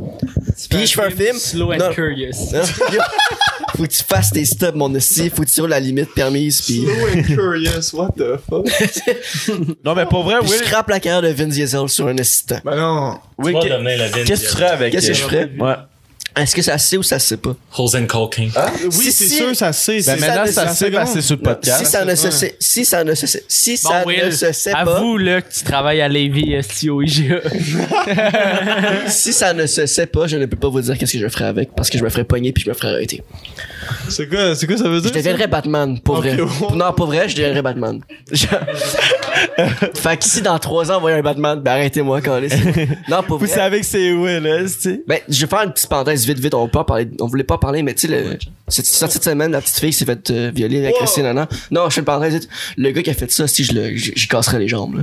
Puis 0.71 0.87
je 0.87 0.95
fais 0.95 1.03
un 1.07 1.11
film. 1.11 1.37
Slow 1.37 1.73
and 1.73 1.77
Non. 1.79 1.91
curious. 1.93 2.31
Non, 2.53 2.61
Faut 3.77 3.83
que 3.83 3.89
tu 3.89 4.03
fasses 4.05 4.31
tes 4.31 4.45
stops, 4.45 4.75
mon 4.75 4.95
esti. 4.95 5.29
Faut 5.29 5.43
que 5.43 5.49
tu 5.49 5.55
tires 5.55 5.69
la 5.69 5.81
limite 5.81 6.15
permise, 6.15 6.63
pis. 6.63 6.83
Slow 6.85 7.09
and 7.19 7.23
curious, 7.25 7.93
what 7.93 8.11
the 8.17 8.39
fuck? 8.49 8.67
Non, 9.85 9.95
mais 9.95 10.07
pour 10.07 10.23
vrai, 10.25 10.37
Puis 10.41 10.51
oui. 10.51 10.57
je 10.61 10.65
scrape 10.65 10.89
la 10.89 11.01
carrière 11.01 11.23
de 11.23 11.29
Vin 11.37 11.49
Diesel 11.49 11.89
sur 11.89 12.07
un 12.09 12.17
assistant. 12.19 12.59
Ben 12.65 12.77
non. 12.77 13.19
oui, 13.39 13.53
Tu 13.53 13.53
vas 13.59 13.61
que- 13.65 13.69
devenir 13.69 13.99
la 13.99 14.09
Vin 14.09 14.25
Qu'est-ce 14.25 14.43
que 14.45 14.47
tu 14.49 14.53
ferais 14.55 14.71
avec 14.71 14.93
Qu'est-ce 14.93 15.07
que 15.09 15.13
euh, 15.13 15.15
je 15.15 15.23
ferais? 15.23 15.51
Ouais. 15.59 15.75
Est-ce 16.37 16.55
que 16.55 16.61
ça 16.63 16.77
se 16.77 16.89
sait 16.89 16.97
ou 16.99 17.03
ça 17.03 17.19
se 17.19 17.29
sait 17.29 17.37
pas? 17.39 17.57
Hosen 17.79 18.07
Colking. 18.07 18.51
Oui, 18.85 18.91
Si- 18.93 19.13
c'est 19.13 19.25
si- 19.27 19.37
sûr, 19.37 19.57
ça 19.57 19.73
se 19.73 19.83
sait. 19.83 19.93
Ben 20.03 20.03
c'est- 20.03 20.27
maintenant, 20.27 20.47
ça- 20.47 20.53
ça 20.69 20.75
sait 20.75 20.91
parce 20.91 21.11
que 21.15 21.21
c'est 21.21 21.27
sur 21.27 21.37
le 21.37 21.43
podcast. 21.43 21.79
si 21.85 21.91
ça 21.91 22.05
ne 22.05 22.15
se 22.15 22.31
sait, 22.31 22.57
si 22.61 22.85
ça 22.85 23.05
ne 23.05 23.15
se 23.15 23.27
sait, 23.27 23.43
si 23.49 23.77
ça 23.79 24.05
ne 24.05 24.31
se 24.31 24.53
sait 24.53 24.73
pas, 24.73 24.79
avoue 24.81 25.17
là 25.17 25.41
que 25.41 25.51
tu 25.53 25.65
travailles 25.65 26.03
à 26.03 26.09
Lévis 26.09 26.55
STO 26.63 26.97
au 26.97 27.03
IGA. 27.03 27.41
si 29.09 29.33
ça 29.33 29.53
ne 29.55 29.67
se 29.67 29.87
sait 29.87 30.07
pas, 30.07 30.27
je 30.27 30.37
ne 30.37 30.47
peux 30.47 30.57
pas 30.57 30.69
vous 30.69 30.81
dire 30.81 30.99
qu'est-ce 30.99 31.15
que 31.15 31.19
je 31.19 31.29
ferais 31.29 31.47
avec 31.47 31.71
parce 31.75 31.89
que 31.91 31.99
je 31.99 32.05
me 32.05 32.11
ferais 32.11 32.25
pogner 32.25 32.53
puis 32.53 32.65
je 32.65 32.71
me 32.71 32.75
ferais 32.75 32.89
arrêter. 32.93 33.23
C'est 34.09 34.29
quoi, 34.29 34.55
c'est 34.55 34.67
quoi 34.67 34.77
ça 34.77 34.89
veut 34.89 34.97
Je 34.97 35.01
dire? 35.03 35.11
ça? 35.13 35.17
deviendrais 35.19 35.47
Batman, 35.49 35.99
pour 36.01 36.17
vrai. 36.17 36.41
ouais. 36.41 36.49
Non, 36.75 36.93
pour 36.93 37.07
vrai, 37.07 37.29
je 37.29 37.37
deviendrais 37.37 37.63
Batman. 37.63 38.01
Je- 38.33 38.47
fait 39.95 40.17
que 40.17 40.25
si 40.25 40.43
dans 40.43 40.59
trois 40.59 40.91
ans, 40.91 40.97
on 40.99 41.01
voyait 41.01 41.19
un 41.19 41.23
Batman, 41.23 41.61
ben 41.61 41.73
arrêtez-moi, 41.73 42.21
quand 42.21 42.41
Non, 43.09 43.23
pour 43.23 43.39
Vous 43.39 43.47
vrai. 43.47 43.55
savez 43.55 43.81
que 43.81 43.87
c'est 43.87 44.13
où, 44.13 44.27
là, 44.27 44.63
tu 44.63 44.69
sais? 44.69 45.03
Ben, 45.07 45.19
je 45.29 45.41
vais 45.41 45.47
faire 45.47 45.63
une 45.63 45.73
petite 45.73 45.89
parenthèse 45.89 46.27
vite, 46.27 46.39
vite. 46.39 46.55
On, 46.55 46.69
peut 46.69 46.79
en 46.79 46.85
parler, 46.85 47.09
on 47.21 47.27
voulait 47.27 47.45
pas 47.45 47.55
en 47.55 47.59
parler, 47.59 47.83
mais 47.83 47.95
tu 47.95 48.07
sais, 48.09 48.13
le, 48.23 48.39
cette, 48.69 48.87
semaine, 49.23 49.53
la 49.53 49.61
petite 49.61 49.79
fille 49.79 49.93
s'est 49.93 50.05
fait 50.05 50.31
euh, 50.31 50.51
violer 50.55 50.79
avec 50.85 50.95
Christine 50.97 51.25
Nana. 51.25 51.49
Non, 51.71 51.89
je 51.89 51.95
fais 51.95 52.01
une 52.01 52.05
parenthèse 52.05 52.35
vite. 52.35 52.49
Le 52.77 52.91
gars 52.91 53.03
qui 53.03 53.11
a 53.11 53.15
fait 53.15 53.31
ça, 53.31 53.47
si 53.47 53.65
je 53.65 53.73
le, 53.73 53.95
j'y 53.97 54.29
casserais 54.29 54.59
les 54.59 54.69
jambes, 54.69 54.97
là. 54.99 55.03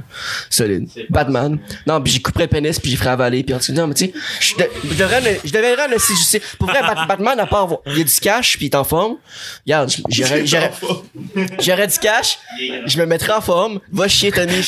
Solide. 0.50 0.88
Batman. 1.10 1.60
Non, 1.88 2.02
puis 2.02 2.14
j'y 2.14 2.22
couperais 2.22 2.46
le 2.46 2.50
pénis, 2.50 2.80
puis 2.80 2.90
j'y 2.92 2.98
ferais 2.98 3.12
avaler, 3.12 3.44
puis 3.44 3.54
en 3.54 3.58
dessous, 3.58 3.74
non, 3.74 3.88
mais 3.88 3.94
tu 3.94 4.06
sais, 4.06 4.14
je, 4.40 4.56
de- 4.56 4.70
je 4.92 4.96
devrais 4.98 5.22
le, 5.22 5.38
je 5.44 5.52
deviendrais 5.54 5.88
le, 5.88 6.00
si 6.00 6.14
je 6.16 6.24
sais. 6.24 6.42
Pour 6.60 6.70
vrai, 6.70 6.82
Bat- 6.82 7.06
Batman 7.08 7.38
n'a 7.38 7.46
pas 7.46 7.60
à 7.60 7.64
avoir, 7.64 7.80
il 7.88 7.98
y 7.98 8.02
a 8.02 8.04
du 8.04 8.14
cash, 8.22 8.58
puis 8.58 8.70
est 8.74 8.80
en 8.80 8.84
forme. 8.84 9.16
Regarde, 9.66 9.92
j'aurais, 10.10 10.46
j'aurais, 10.46 10.72
j'aurais 11.60 11.88
du 11.88 11.98
cash, 12.00 12.38
je 12.86 12.98
me 13.00 13.06
mettrais 13.06 13.34
en 13.34 13.42
forme. 13.42 13.80
Va 13.92 14.08
chier, 14.08 14.32
Tommy. 14.32 14.62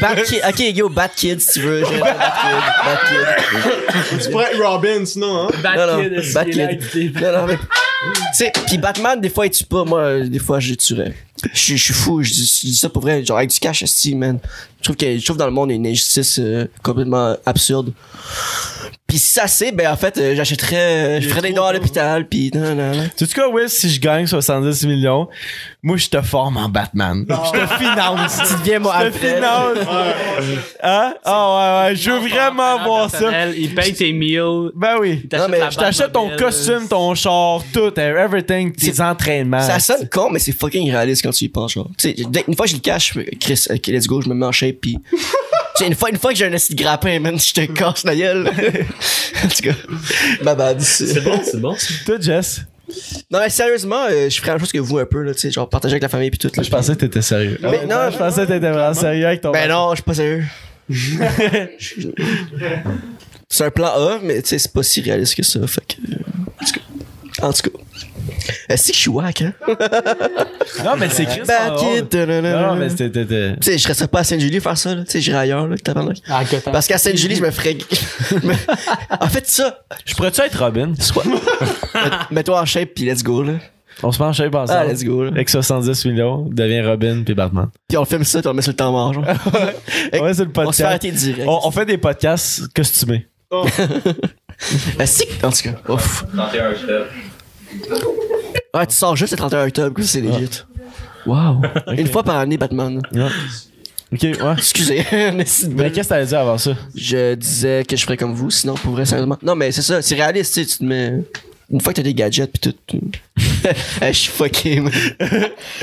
Bat 0.00 0.16
Kid, 0.26 0.40
ok, 0.48 0.58
yo, 0.74 0.88
Bat 0.88 1.08
Kid, 1.16 1.40
si 1.40 1.52
tu 1.54 1.60
veux. 1.60 1.80
J'ai 1.84 1.94
Kid, 1.94 2.00
Bat 2.00 3.00
Kid. 3.08 4.20
Tu 4.24 4.30
pourrais 4.30 4.52
être 4.52 4.62
Robin, 4.62 5.04
sinon, 5.04 5.48
hein? 5.48 5.50
Bad 5.62 5.76
Non, 5.78 5.86
non, 5.96 6.02
kid, 6.20 6.32
Bad 6.34 6.50
Kid. 6.90 7.20
Non, 7.20 7.32
non, 7.32 7.46
mais. 7.46 7.56
Tu 7.56 8.18
sais, 8.34 8.52
pis 8.66 8.78
Batman, 8.78 9.20
des 9.20 9.28
fois, 9.28 9.46
il 9.46 9.50
tue 9.50 9.64
pas. 9.64 9.84
Moi, 9.84 10.20
des 10.20 10.38
fois, 10.40 10.58
je 10.60 10.74
tuerais. 10.74 11.14
Je 11.52 11.58
suis- 11.58 11.78
je 11.78 11.84
suis 11.84 11.94
fou, 11.94 12.22
je 12.22 12.32
dis, 12.32 12.52
je 12.62 12.66
dis 12.68 12.74
ça 12.76 12.88
pour 12.88 13.02
vrai. 13.02 13.24
Genre, 13.24 13.36
avec 13.36 13.50
du 13.50 13.58
cash, 13.60 13.82
esti, 13.82 14.14
man. 14.14 14.38
Je 14.80 14.84
trouve 14.84 14.96
que, 14.96 15.18
je 15.18 15.24
trouve 15.24 15.36
dans 15.36 15.46
le 15.46 15.52
monde, 15.52 15.70
il 15.70 15.74
y 15.74 15.76
a 15.76 15.76
une 15.76 15.86
injustice 15.86 16.38
euh, 16.40 16.66
complètement 16.82 17.36
absurde. 17.46 17.92
Pis 19.12 19.18
si 19.18 19.32
ça 19.32 19.46
c'est, 19.46 19.72
ben, 19.72 19.92
en 19.92 19.96
fait, 19.98 20.16
euh, 20.16 20.34
j'achèterais, 20.34 20.76
euh, 20.76 21.20
je 21.20 21.28
ferais 21.28 21.42
des 21.42 21.52
dons 21.52 21.66
à 21.66 21.74
l'hôpital, 21.74 22.26
pis 22.26 22.50
non, 22.54 22.74
non, 22.74 22.96
non. 22.96 23.10
Tu 23.14 23.26
sais 23.26 23.34
quoi, 23.34 23.50
Will, 23.50 23.68
si 23.68 23.90
je 23.90 24.00
gagne 24.00 24.26
70 24.26 24.86
millions, 24.86 25.28
moi, 25.82 25.98
je 25.98 26.08
te 26.08 26.22
forme 26.22 26.56
en 26.56 26.70
Batman. 26.70 27.26
Je 27.28 27.50
te 27.60 27.66
finance. 27.74 28.38
Tu 28.48 28.54
deviens 28.60 28.78
moi, 28.78 28.96
Je 29.04 29.08
te 29.10 29.18
finance. 29.18 29.78
Hein? 30.82 31.14
Ah 31.24 31.84
ouais, 31.84 31.90
ouais. 31.90 31.96
Je 31.96 32.10
veux 32.10 32.26
vraiment 32.26 32.82
voir 32.84 33.10
ça. 33.10 33.48
Il 33.50 33.74
paye 33.74 33.92
tes 33.92 34.14
meals. 34.14 34.70
Ben 34.74 34.96
oui. 34.98 35.28
mais 35.50 35.70
Je 35.70 35.76
t'achète 35.76 36.12
ton 36.12 36.34
costume, 36.38 36.88
ton 36.88 37.14
char, 37.14 37.60
tout, 37.70 37.92
everything, 38.00 38.72
tes 38.72 38.98
entraînements. 38.98 39.60
Ça 39.60 39.78
sonne 39.78 40.08
con, 40.08 40.30
mais 40.30 40.38
c'est 40.38 40.52
fucking 40.52 40.90
réaliste 40.90 41.22
quand 41.22 41.32
tu 41.32 41.44
y 41.44 41.48
penses, 41.50 41.72
genre. 41.72 41.90
Tu 41.98 42.14
sais, 42.16 42.42
une 42.48 42.56
fois 42.56 42.64
que 42.64 42.70
je 42.70 42.76
le 42.76 42.80
cache, 42.80 43.08
je 43.08 43.20
fais, 43.20 43.36
Chris, 43.38 43.66
ok, 43.68 43.86
let's 43.88 44.06
go, 44.06 44.22
je 44.22 44.30
me 44.30 44.34
mets 44.34 44.46
en 44.46 44.52
shape, 44.52 44.76
pis. 44.80 44.98
Une 45.86 45.94
fois, 45.94 46.10
une 46.10 46.18
fois 46.18 46.32
que 46.32 46.36
j'ai 46.38 46.46
un 46.46 46.52
assis 46.52 46.74
de 46.74 46.82
grappin, 46.82 47.18
man, 47.20 47.38
je 47.38 47.52
te 47.52 47.64
casse 47.72 48.04
la 48.04 48.14
gueule. 48.16 48.48
en 49.44 49.48
tout 49.48 49.62
cas, 49.62 49.74
ma 50.42 50.54
bad. 50.54 50.80
C'est 50.80 51.20
bon, 51.22 51.40
c'est 51.44 51.60
bon. 51.60 51.76
Toi, 52.06 52.16
Jess? 52.20 52.62
Non, 53.30 53.38
mais 53.40 53.48
sérieusement, 53.48 54.04
euh, 54.10 54.28
je 54.28 54.36
ferais 54.36 54.48
la 54.48 54.54
même 54.54 54.60
chose 54.60 54.72
que 54.72 54.78
vous 54.78 54.98
un 54.98 55.06
peu, 55.06 55.22
là, 55.22 55.32
tu 55.32 55.40
sais, 55.40 55.50
genre 55.50 55.68
partager 55.68 55.94
avec 55.94 56.02
la 56.02 56.08
famille 56.10 56.30
pis 56.30 56.38
tout, 56.38 56.50
là. 56.54 56.62
Je 56.62 56.68
pensais 56.70 56.92
que 56.94 56.98
t'étais 57.00 57.22
sérieux. 57.22 57.58
Mais 57.62 57.86
non, 57.86 58.10
je 58.12 58.18
pensais 58.18 58.42
que 58.42 58.52
t'étais 58.52 58.70
vraiment 58.70 58.92
sérieux 58.94 59.26
avec 59.26 59.40
ton. 59.40 59.50
Ben 59.50 59.68
non, 59.68 59.90
je 59.92 59.96
suis 59.96 60.02
pas 60.02 60.14
sérieux. 60.14 60.44
c'est 63.48 63.64
un 63.64 63.70
plan 63.70 63.86
A, 63.88 64.18
mais 64.22 64.42
tu 64.42 64.48
sais, 64.50 64.58
c'est 64.58 64.72
pas 64.72 64.82
si 64.82 65.00
réaliste 65.00 65.34
que 65.36 65.42
ça, 65.42 65.66
fait 65.66 65.80
que. 65.86 66.12
euh, 66.12 66.16
En 66.60 66.64
tout 66.64 66.72
cas. 66.72 67.46
En 67.46 67.52
tout 67.52 67.70
cas. 67.70 67.78
Est-ce 68.68 68.88
que 68.88 68.94
je 68.94 68.98
suis 68.98 69.10
wack, 69.10 69.42
hein? 69.42 69.52
Non, 70.84 70.92
mais 70.98 71.08
c'est 71.10 71.26
Chris. 71.26 71.40
Bad 71.46 71.76
kid, 71.78 72.08
da-da-da. 72.08 72.66
Non, 72.68 72.76
mais 72.76 72.88
c'était. 72.88 73.10
Tu 73.10 73.56
sais, 73.60 73.78
je 73.78 73.88
resterais 73.88 74.08
pas 74.08 74.20
à 74.20 74.24
Sainte-Julie 74.24 74.60
faire 74.60 74.78
ça, 74.78 74.94
là. 74.94 75.04
Tu 75.04 75.10
sais, 75.10 75.20
j'irais 75.20 75.38
ailleurs, 75.38 75.66
là, 75.68 75.76
que 75.76 75.82
t'as 75.82 75.94
parlé. 75.94 76.14
Ah, 76.28 76.42
Parce 76.72 76.86
qu'à 76.86 76.98
Sainte-Julie, 76.98 77.36
je 77.36 77.42
me 77.42 77.50
ferais. 77.50 77.76
en 79.20 79.26
fait, 79.28 79.46
ça. 79.48 79.80
Je 80.06 80.14
pourrais-tu 80.14 80.40
être 80.40 80.58
Robin? 80.58 80.92
Soit. 80.98 81.24
Mets-toi 82.30 82.60
en 82.60 82.64
shape, 82.64 82.90
puis 82.94 83.04
let's 83.04 83.22
go, 83.22 83.42
là. 83.42 83.54
On 84.02 84.10
se 84.10 84.18
mange 84.18 84.36
shape 84.36 84.54
ensemble. 84.54 84.78
Ah, 84.82 84.86
let's 84.86 85.04
go, 85.04 85.24
là. 85.24 85.30
Avec 85.30 85.48
70 85.48 86.04
millions, 86.06 86.48
devient 86.50 86.80
Robin 86.82 87.22
puis 87.24 87.34
Batman. 87.34 87.68
Puis 87.88 87.98
on 87.98 88.04
filme 88.04 88.24
ça, 88.24 88.40
puis 88.40 88.48
on 88.48 88.52
le 88.52 88.56
met 88.56 88.62
sur 88.62 88.72
le 88.72 88.76
temps 88.76 88.92
mort, 88.92 89.12
genre. 89.12 89.24
Ouais, 89.34 89.34
c'est 90.12 90.18
le 90.20 90.22
On 90.22 90.32
se 90.32 90.36
fait 90.44 90.52
podcast. 90.52 90.80
arrêter 90.82 91.10
direct. 91.10 91.46
On, 91.48 91.60
on 91.66 91.70
fait 91.70 91.84
des 91.86 91.98
podcasts 91.98 92.72
costumés. 92.74 93.26
Si, 95.04 95.24
en 95.42 95.50
tout 95.50 95.62
cas. 95.64 95.92
Ouf. 95.92 96.24
31 96.34 96.70
octobre. 96.70 97.06
Ouais, 98.74 98.86
tu 98.86 98.94
sors 98.94 99.16
juste 99.16 99.32
le 99.32 99.36
31 99.36 99.66
octobre, 99.66 99.94
que 99.94 100.02
c'est 100.02 100.20
legit. 100.20 100.62
Wow. 101.26 101.62
Une 101.96 102.06
fois 102.06 102.22
par 102.22 102.38
année, 102.38 102.56
Batman. 102.56 103.00
Ouais. 103.12 103.28
Ok, 104.12 104.22
ouais. 104.22 104.54
Excusez. 104.58 105.04
Mais 105.32 105.44
qu'est-ce 105.44 106.02
que 106.02 106.08
t'allais 106.08 106.26
dire 106.26 106.40
avant 106.40 106.58
ça? 106.58 106.72
Je 106.94 107.34
disais 107.34 107.84
que 107.88 107.96
je 107.96 108.02
ferais 108.04 108.16
comme 108.16 108.34
vous, 108.34 108.50
sinon, 108.50 108.74
pour 108.74 108.92
vrai, 108.92 109.06
sérieusement. 109.06 109.38
Non, 109.42 109.54
mais 109.54 109.72
c'est 109.72 109.82
ça, 109.82 110.02
c'est 110.02 110.14
réaliste, 110.14 110.54
tu 110.54 110.60
sais, 110.60 110.66
tu 110.66 110.78
te 110.78 110.84
mets. 110.84 111.22
Une 111.70 111.80
fois 111.80 111.94
que 111.94 111.96
t'as 111.96 112.02
des 112.02 112.12
gadgets 112.12 112.52
pis 112.52 112.60
tout. 112.60 112.74
tu- 112.86 113.00
je 114.02 114.12
suis 114.12 114.30
fucké, 114.30 114.80
man. 114.80 114.92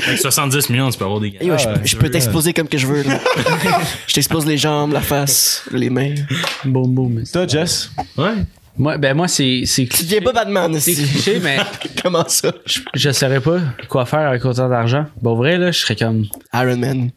Avec 0.06 0.18
70 0.20 0.70
millions, 0.70 0.88
tu 0.90 0.98
peux 0.98 1.04
avoir 1.04 1.18
des. 1.18 1.36
Hey, 1.40 1.48
yo, 1.48 1.56
je, 1.84 1.96
peux 1.96 2.08
t'exploser 2.08 2.52
comme 2.52 2.68
que 2.68 2.78
je 2.78 2.86
veux, 2.86 3.02
là. 3.02 3.18
je 4.06 4.14
t'explose 4.14 4.46
les 4.46 4.56
jambes, 4.56 4.92
la 4.92 5.00
face, 5.00 5.64
les 5.72 5.90
mains. 5.90 6.14
Boum, 6.64 6.94
boum. 6.94 7.24
Toi, 7.32 7.48
Jess? 7.48 7.90
Ouais. 8.16 8.34
Moi, 8.78 8.96
ben 8.98 9.14
moi, 9.16 9.28
c'est 9.28 9.62
c'est 9.66 9.86
Tu 9.86 10.04
deviens 10.04 10.20
pas 10.22 10.32
Batman, 10.32 10.78
c'est 10.80 10.94
cliché, 10.94 11.40
mais 11.42 11.58
Comment 12.02 12.24
ça? 12.28 12.52
je 12.94 13.10
saurais 13.10 13.40
pas 13.40 13.58
quoi 13.88 14.06
faire 14.06 14.28
avec 14.28 14.44
autant 14.44 14.68
d'argent. 14.68 15.04
Bon, 15.20 15.34
vrai, 15.34 15.58
là, 15.58 15.70
je 15.70 15.78
serais 15.80 15.96
comme. 15.96 16.24
Iron 16.54 16.76
Man. 16.76 17.10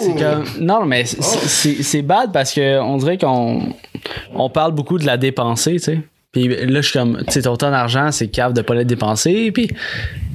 C'est 0.00 0.16
comme- 0.16 0.44
non, 0.60 0.86
mais 0.86 1.04
c'est- 1.04 1.20
c'est 1.48 1.82
c'est 1.82 2.02
bad 2.02 2.32
parce 2.32 2.52
que 2.52 2.78
on 2.80 2.96
dirait 2.98 3.18
qu'on 3.18 3.74
on 4.34 4.48
parle 4.48 4.72
beaucoup 4.72 4.98
de 4.98 5.04
la 5.06 5.16
dépenser, 5.16 5.72
tu 5.72 5.78
sais. 5.80 6.00
Puis 6.36 6.48
là, 6.48 6.82
je 6.82 6.86
suis 6.90 6.98
comme, 6.98 7.16
tu 7.26 7.32
sais, 7.32 7.40
ton 7.40 7.56
temps 7.56 7.70
d'argent, 7.70 8.12
c'est 8.12 8.28
cave 8.28 8.52
de 8.52 8.60
pas 8.60 8.74
l'être 8.74 8.86
dépensé. 8.86 9.50
Puis 9.52 9.70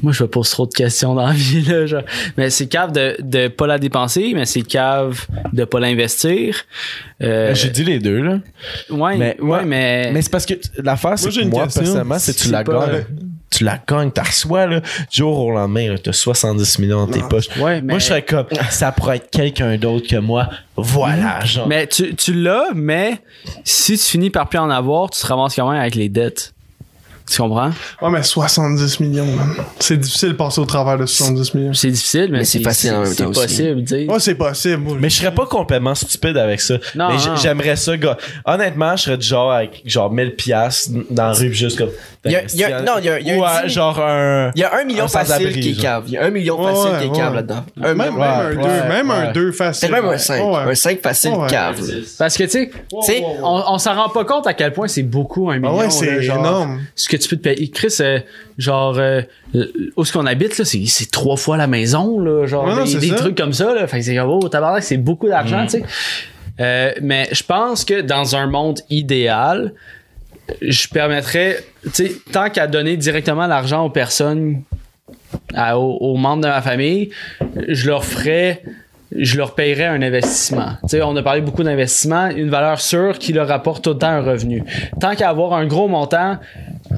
moi, 0.01 0.11
je 0.11 0.23
me 0.23 0.27
pose 0.27 0.49
trop 0.49 0.65
de 0.65 0.73
questions 0.73 1.13
dans 1.13 1.27
la 1.27 1.33
vie, 1.33 1.61
là. 1.61 1.85
genre. 1.85 2.01
Mais 2.37 2.49
c'est 2.49 2.65
cave 2.65 2.91
de, 2.91 3.17
de 3.19 3.49
pas 3.49 3.67
la 3.67 3.77
dépenser, 3.77 4.31
mais 4.33 4.47
c'est 4.47 4.63
cave 4.63 5.27
de 5.53 5.63
pas 5.63 5.79
l'investir. 5.79 6.55
Euh, 7.21 7.53
J'ai 7.53 7.69
dit 7.69 7.83
les 7.83 7.99
deux, 7.99 8.19
là. 8.23 8.39
ouais, 8.89 9.15
mais- 9.15 9.37
ouais, 9.39 9.47
ouais. 9.57 9.63
mais. 9.65 10.11
Mais 10.11 10.23
c'est 10.23 10.31
parce 10.31 10.47
que 10.47 10.55
l'affaire, 10.83 11.19
c'est 11.19 11.27
Moi, 11.27 11.35
que 11.35 11.41
une 11.43 11.49
moi, 11.49 11.63
question. 11.65 11.81
personnellement, 11.83 12.17
c'est 12.17 12.33
tu 12.33 12.45
C'est 12.45 12.51
la 12.51 12.63
gagnes. 12.63 13.05
Tu 13.51 13.65
la 13.65 13.77
gagnes, 13.85 14.11
t'as 14.11 14.23
reçois, 14.23 14.65
là, 14.65 14.79
du 14.79 14.85
jour 15.11 15.37
au 15.37 15.51
lendemain, 15.51 15.95
t'as 16.01 16.13
70 16.13 16.79
millions 16.79 17.05
dans 17.05 17.11
tes 17.11 17.21
poches. 17.21 17.49
Ouais, 17.57 17.81
mais- 17.81 17.93
Moi, 17.93 17.99
je 17.99 18.05
serais 18.05 18.21
comme, 18.23 18.45
ça 18.69 18.91
pourrait 18.93 19.17
être 19.17 19.29
quelqu'un 19.29 19.77
d'autre 19.77 20.07
que 20.07 20.15
moi. 20.15 20.47
Voilà, 20.77 21.43
genre. 21.43 21.67
Mais 21.67 21.85
tu, 21.85 22.15
tu 22.15 22.33
l'as, 22.33 22.67
mais 22.73 23.19
si 23.65 23.97
tu 23.97 24.03
finis 24.05 24.29
par 24.29 24.47
plus 24.47 24.57
en 24.59 24.69
avoir, 24.69 25.09
tu 25.09 25.19
te 25.19 25.27
ramasses 25.27 25.55
quand 25.55 25.69
même 25.69 25.81
avec 25.81 25.95
les 25.95 26.07
dettes. 26.09 26.53
Tu 27.31 27.41
comprends? 27.41 27.69
Ouais, 28.01 28.09
mais 28.09 28.23
70 28.23 28.99
millions, 28.99 29.25
man. 29.25 29.53
C'est 29.79 29.95
difficile 29.97 30.29
de 30.29 30.33
passer 30.33 30.59
au 30.59 30.65
travers 30.65 30.97
de 30.97 31.05
70 31.05 31.53
millions. 31.53 31.73
C'est 31.73 31.89
difficile, 31.89 32.27
mais, 32.29 32.39
Mais 32.39 32.43
c'est 32.43 32.59
facile 32.59 32.91
en 32.93 33.01
même 33.03 33.05
c'est 33.13 33.23
temps 33.23 33.31
possible, 33.31 33.81
tu 33.83 33.87
sais. 33.87 34.05
Ouais, 34.05 34.19
c'est 34.19 34.35
possible. 34.35 34.77
moi. 34.83 34.97
Mais 34.99 35.09
je 35.09 35.15
serais 35.17 35.33
pas 35.33 35.45
complètement 35.45 35.95
stupide 35.95 36.35
avec 36.35 36.59
ça. 36.59 36.73
Non, 36.95 37.07
mais 37.09 37.15
j'aimerais 37.41 37.77
ça, 37.77 37.95
gars. 37.95 38.17
Honnêtement, 38.45 38.97
je 38.97 39.03
serais 39.03 39.17
du 39.17 39.25
genre 39.25 39.51
avec 39.53 39.81
genre 39.85 40.11
1000 40.11 40.35
piastres 40.35 40.89
dans 41.09 41.27
la 41.27 41.31
rue 41.31 41.53
juste 41.53 41.77
comme. 41.77 41.89
Il 42.25 42.31
y 42.31 42.35
a- 42.35 42.43
il 42.53 42.59
y 42.59 42.63
a- 42.65 42.81
non, 42.81 42.93
il 42.99 43.05
y 43.05 43.09
a- 43.09 43.19
il 43.19 43.27
y 43.27 43.31
a 43.31 43.37
Ou 43.37 43.45
un 43.45 43.63
dix- 43.63 43.73
genre 43.73 43.99
un. 43.99 44.51
Il 44.55 44.59
y 44.59 44.63
a 44.63 44.75
un 44.75 44.83
million 44.83 45.05
Un 45.05 45.07
facile 45.07 45.53
qui 45.59 45.69
est 45.71 45.81
cave. 45.81 46.03
Il 46.07 46.13
y 46.13 46.17
a 46.17 46.25
un 46.25 46.29
million 46.29 46.59
Ouais, 46.61 46.71
facile 46.71 46.91
ouais, 46.91 46.97
qui 46.99 47.05
est 47.05 47.09
ouais. 47.09 47.17
cave 47.17 47.33
là-dedans. 47.35 47.63
Un 47.81 47.93
Même, 47.95 47.97
million. 47.97 48.11
même 48.19 48.21
un 48.29 48.49
2, 48.51 48.57
ouais, 48.61 48.87
même 48.89 49.11
un 49.11 49.25
ouais. 49.27 49.31
2 49.33 49.51
facile. 49.53 49.87
C'est 49.87 49.91
même 49.93 50.05
un 50.05 50.17
5. 50.17 50.43
Ouais. 50.43 50.71
Un 50.71 50.75
5 50.75 51.01
facile 51.01 51.31
Ouais. 51.31 51.47
cave. 51.49 51.79
Parce 52.19 52.37
que, 52.37 52.43
tu 52.43 52.49
sais, 52.49 52.69
tu 52.69 53.01
sais, 53.03 53.23
on, 53.41 53.63
on 53.69 53.77
s'en 53.79 53.95
rend 53.95 54.09
pas 54.09 54.25
compte 54.25 54.45
à 54.45 54.53
quel 54.53 54.71
point 54.73 54.87
c'est 54.87 55.01
beaucoup 55.03 55.49
un 55.49 55.55
Ah 55.55 55.59
million. 55.59 55.77
ouais, 55.77 55.89
c'est 55.89 56.25
énorme. 56.25 56.81
Ce 56.95 57.07
que 57.09 57.17
tu 57.21 57.29
peux 57.29 57.37
te 57.37 57.41
payer. 57.43 57.69
Chris, 57.69 57.95
euh, 58.01 58.19
genre, 58.57 58.97
euh, 58.97 59.21
où 59.95 60.01
est-ce 60.01 60.11
qu'on 60.13 60.25
habite, 60.25 60.57
là, 60.57 60.65
c'est, 60.65 60.83
c'est 60.87 61.09
trois 61.11 61.37
fois 61.37 61.57
la 61.57 61.67
maison, 61.67 62.19
là, 62.19 62.45
genre, 62.45 62.65
Ouais, 62.65 62.83
des, 62.99 63.15
trucs 63.15 63.37
comme 63.37 63.53
ça, 63.53 63.73
là. 63.73 63.87
Fait 63.87 63.99
que 63.99 64.05
c'est 64.05 64.15
comme, 64.15 64.29
oh, 64.29 64.49
tabarnak, 64.49 64.83
c'est 64.83 64.97
beaucoup 64.97 65.27
d'argent, 65.27 65.63
tu 65.65 65.79
sais. 65.79 65.83
Euh, 66.59 66.91
mais 67.01 67.27
je 67.31 67.43
pense 67.43 67.85
que 67.85 68.01
dans 68.01 68.35
un 68.35 68.47
monde 68.47 68.79
idéal, 68.89 69.73
je 70.61 70.87
permettrais, 70.87 71.63
tu 71.85 71.89
sais, 71.93 72.11
tant 72.31 72.49
qu'à 72.49 72.67
donner 72.67 72.97
directement 72.97 73.47
l'argent 73.47 73.85
aux 73.85 73.89
personnes, 73.89 74.63
à- 75.53 75.79
aux, 75.79 75.97
aux 75.97 76.17
membres 76.17 76.43
de 76.43 76.47
ma 76.49 76.61
famille, 76.61 77.09
je 77.67 77.87
leur 77.87 78.03
ferais, 78.03 78.61
je 79.15 79.37
leur 79.37 79.55
payerais 79.55 79.85
un 79.85 80.01
investissement. 80.01 80.73
On 81.01 81.15
a 81.15 81.23
parlé 81.23 81.41
beaucoup 81.41 81.63
d'investissement, 81.63 82.27
une 82.29 82.49
valeur 82.49 82.79
sûre 82.79 83.17
qui 83.17 83.33
leur 83.33 83.49
apporte 83.51 83.83
tout 83.83 83.91
le 83.91 83.97
temps 83.97 84.07
un 84.09 84.21
revenu. 84.21 84.63
Tant 84.99 85.15
qu'à 85.15 85.29
avoir 85.29 85.53
un 85.53 85.65
gros 85.65 85.87
montant 85.87 86.37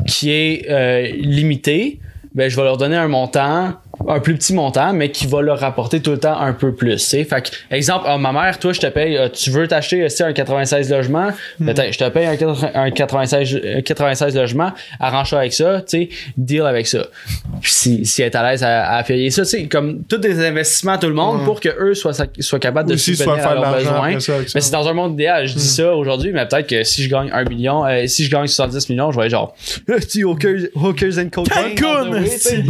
qui 0.06 0.32
est 0.32 0.70
euh, 0.70 1.08
limité, 1.16 2.00
ben 2.34 2.50
je 2.50 2.56
vais 2.56 2.64
leur 2.64 2.78
donner 2.78 2.96
un 2.96 3.08
montant 3.08 3.74
un 4.08 4.20
plus 4.20 4.34
petit 4.36 4.54
montant 4.56 4.92
mais 4.92 5.12
qui 5.12 5.28
va 5.28 5.42
leur 5.42 5.60
rapporter 5.60 6.02
tout 6.02 6.12
le 6.12 6.18
temps 6.20 6.38
un 6.40 6.54
peu 6.54 6.74
plus 6.74 6.96
tu 6.96 7.00
sais. 7.00 7.24
fait 7.24 7.44
que, 7.44 7.76
exemple 7.76 8.06
ah, 8.08 8.18
ma 8.18 8.32
mère 8.32 8.58
toi 8.58 8.74
je 8.74 8.80
te 8.80 8.88
paye 8.88 9.16
euh, 9.18 9.30
tu 9.30 9.52
veux 9.52 9.68
t'acheter 9.68 10.02
euh, 10.02 10.08
tu 10.08 10.24
un 10.24 10.34
96 10.34 10.90
logements? 10.90 11.30
T'as- 11.76 11.92
je 11.92 11.98
te 12.00 12.10
paye 12.10 12.26
un, 12.26 12.36
80 12.36 12.72
un 12.74 12.90
96 12.92 13.62
un 13.78 13.82
96 13.82 14.36
logements 14.36 14.72
arrange-toi 15.00 15.40
avec 15.40 15.54
ça 15.54 15.82
tu 15.88 16.04
sais 16.06 16.10
deal 16.38 16.64
avec 16.64 16.88
ça. 16.88 17.06
Puis 17.62 17.72
si, 17.72 18.06
si 18.06 18.22
elle 18.24 18.28
est 18.32 18.36
à 18.36 18.50
l'aise 18.50 18.64
à, 18.64 18.94
à 18.96 19.04
payer 19.04 19.30
ça 19.30 19.44
tu 19.44 19.50
sais 19.50 19.68
comme 19.68 20.04
tous 20.06 20.18
des 20.18 20.44
investissements 20.44 20.94
à 20.94 20.98
tout 20.98 21.08
le 21.08 21.14
monde 21.14 21.46
pour 21.46 21.60
que 21.60 21.70
eux 21.80 21.94
soient, 21.94 22.14
soient 22.40 22.60
capables 22.60 22.90
de 22.90 22.96
subvenir 22.98 23.46
à 23.48 23.54
leurs 23.54 23.76
besoins. 23.78 24.20
ça 24.20 24.34
mais 24.56 24.62
c'est 24.62 24.72
dans 24.72 24.88
un 24.88 24.94
monde 24.94 25.14
idéal 25.14 25.48
je 25.48 25.54
dis 25.54 25.68
ça 25.68 25.94
aujourd'hui 25.96 26.32
mais 26.34 26.48
peut-être 26.48 26.68
que 26.68 26.84
si 26.84 27.04
je 27.04 27.10
gagne 27.10 27.30
un 27.32 27.44
million 27.44 27.86
euh, 27.86 28.08
si 28.08 28.26
je 28.26 28.32
gagne 28.32 28.48
70 28.48 28.90
millions 28.90 29.12
je 29.12 29.20
vais 29.20 29.26
être 29.28 29.32
genre 29.32 29.56
petit 29.86 30.24
hookers, 30.24 30.62
hookers 30.76 31.20
and 31.20 31.30
cocaine 31.30 31.76
tu 31.76 32.64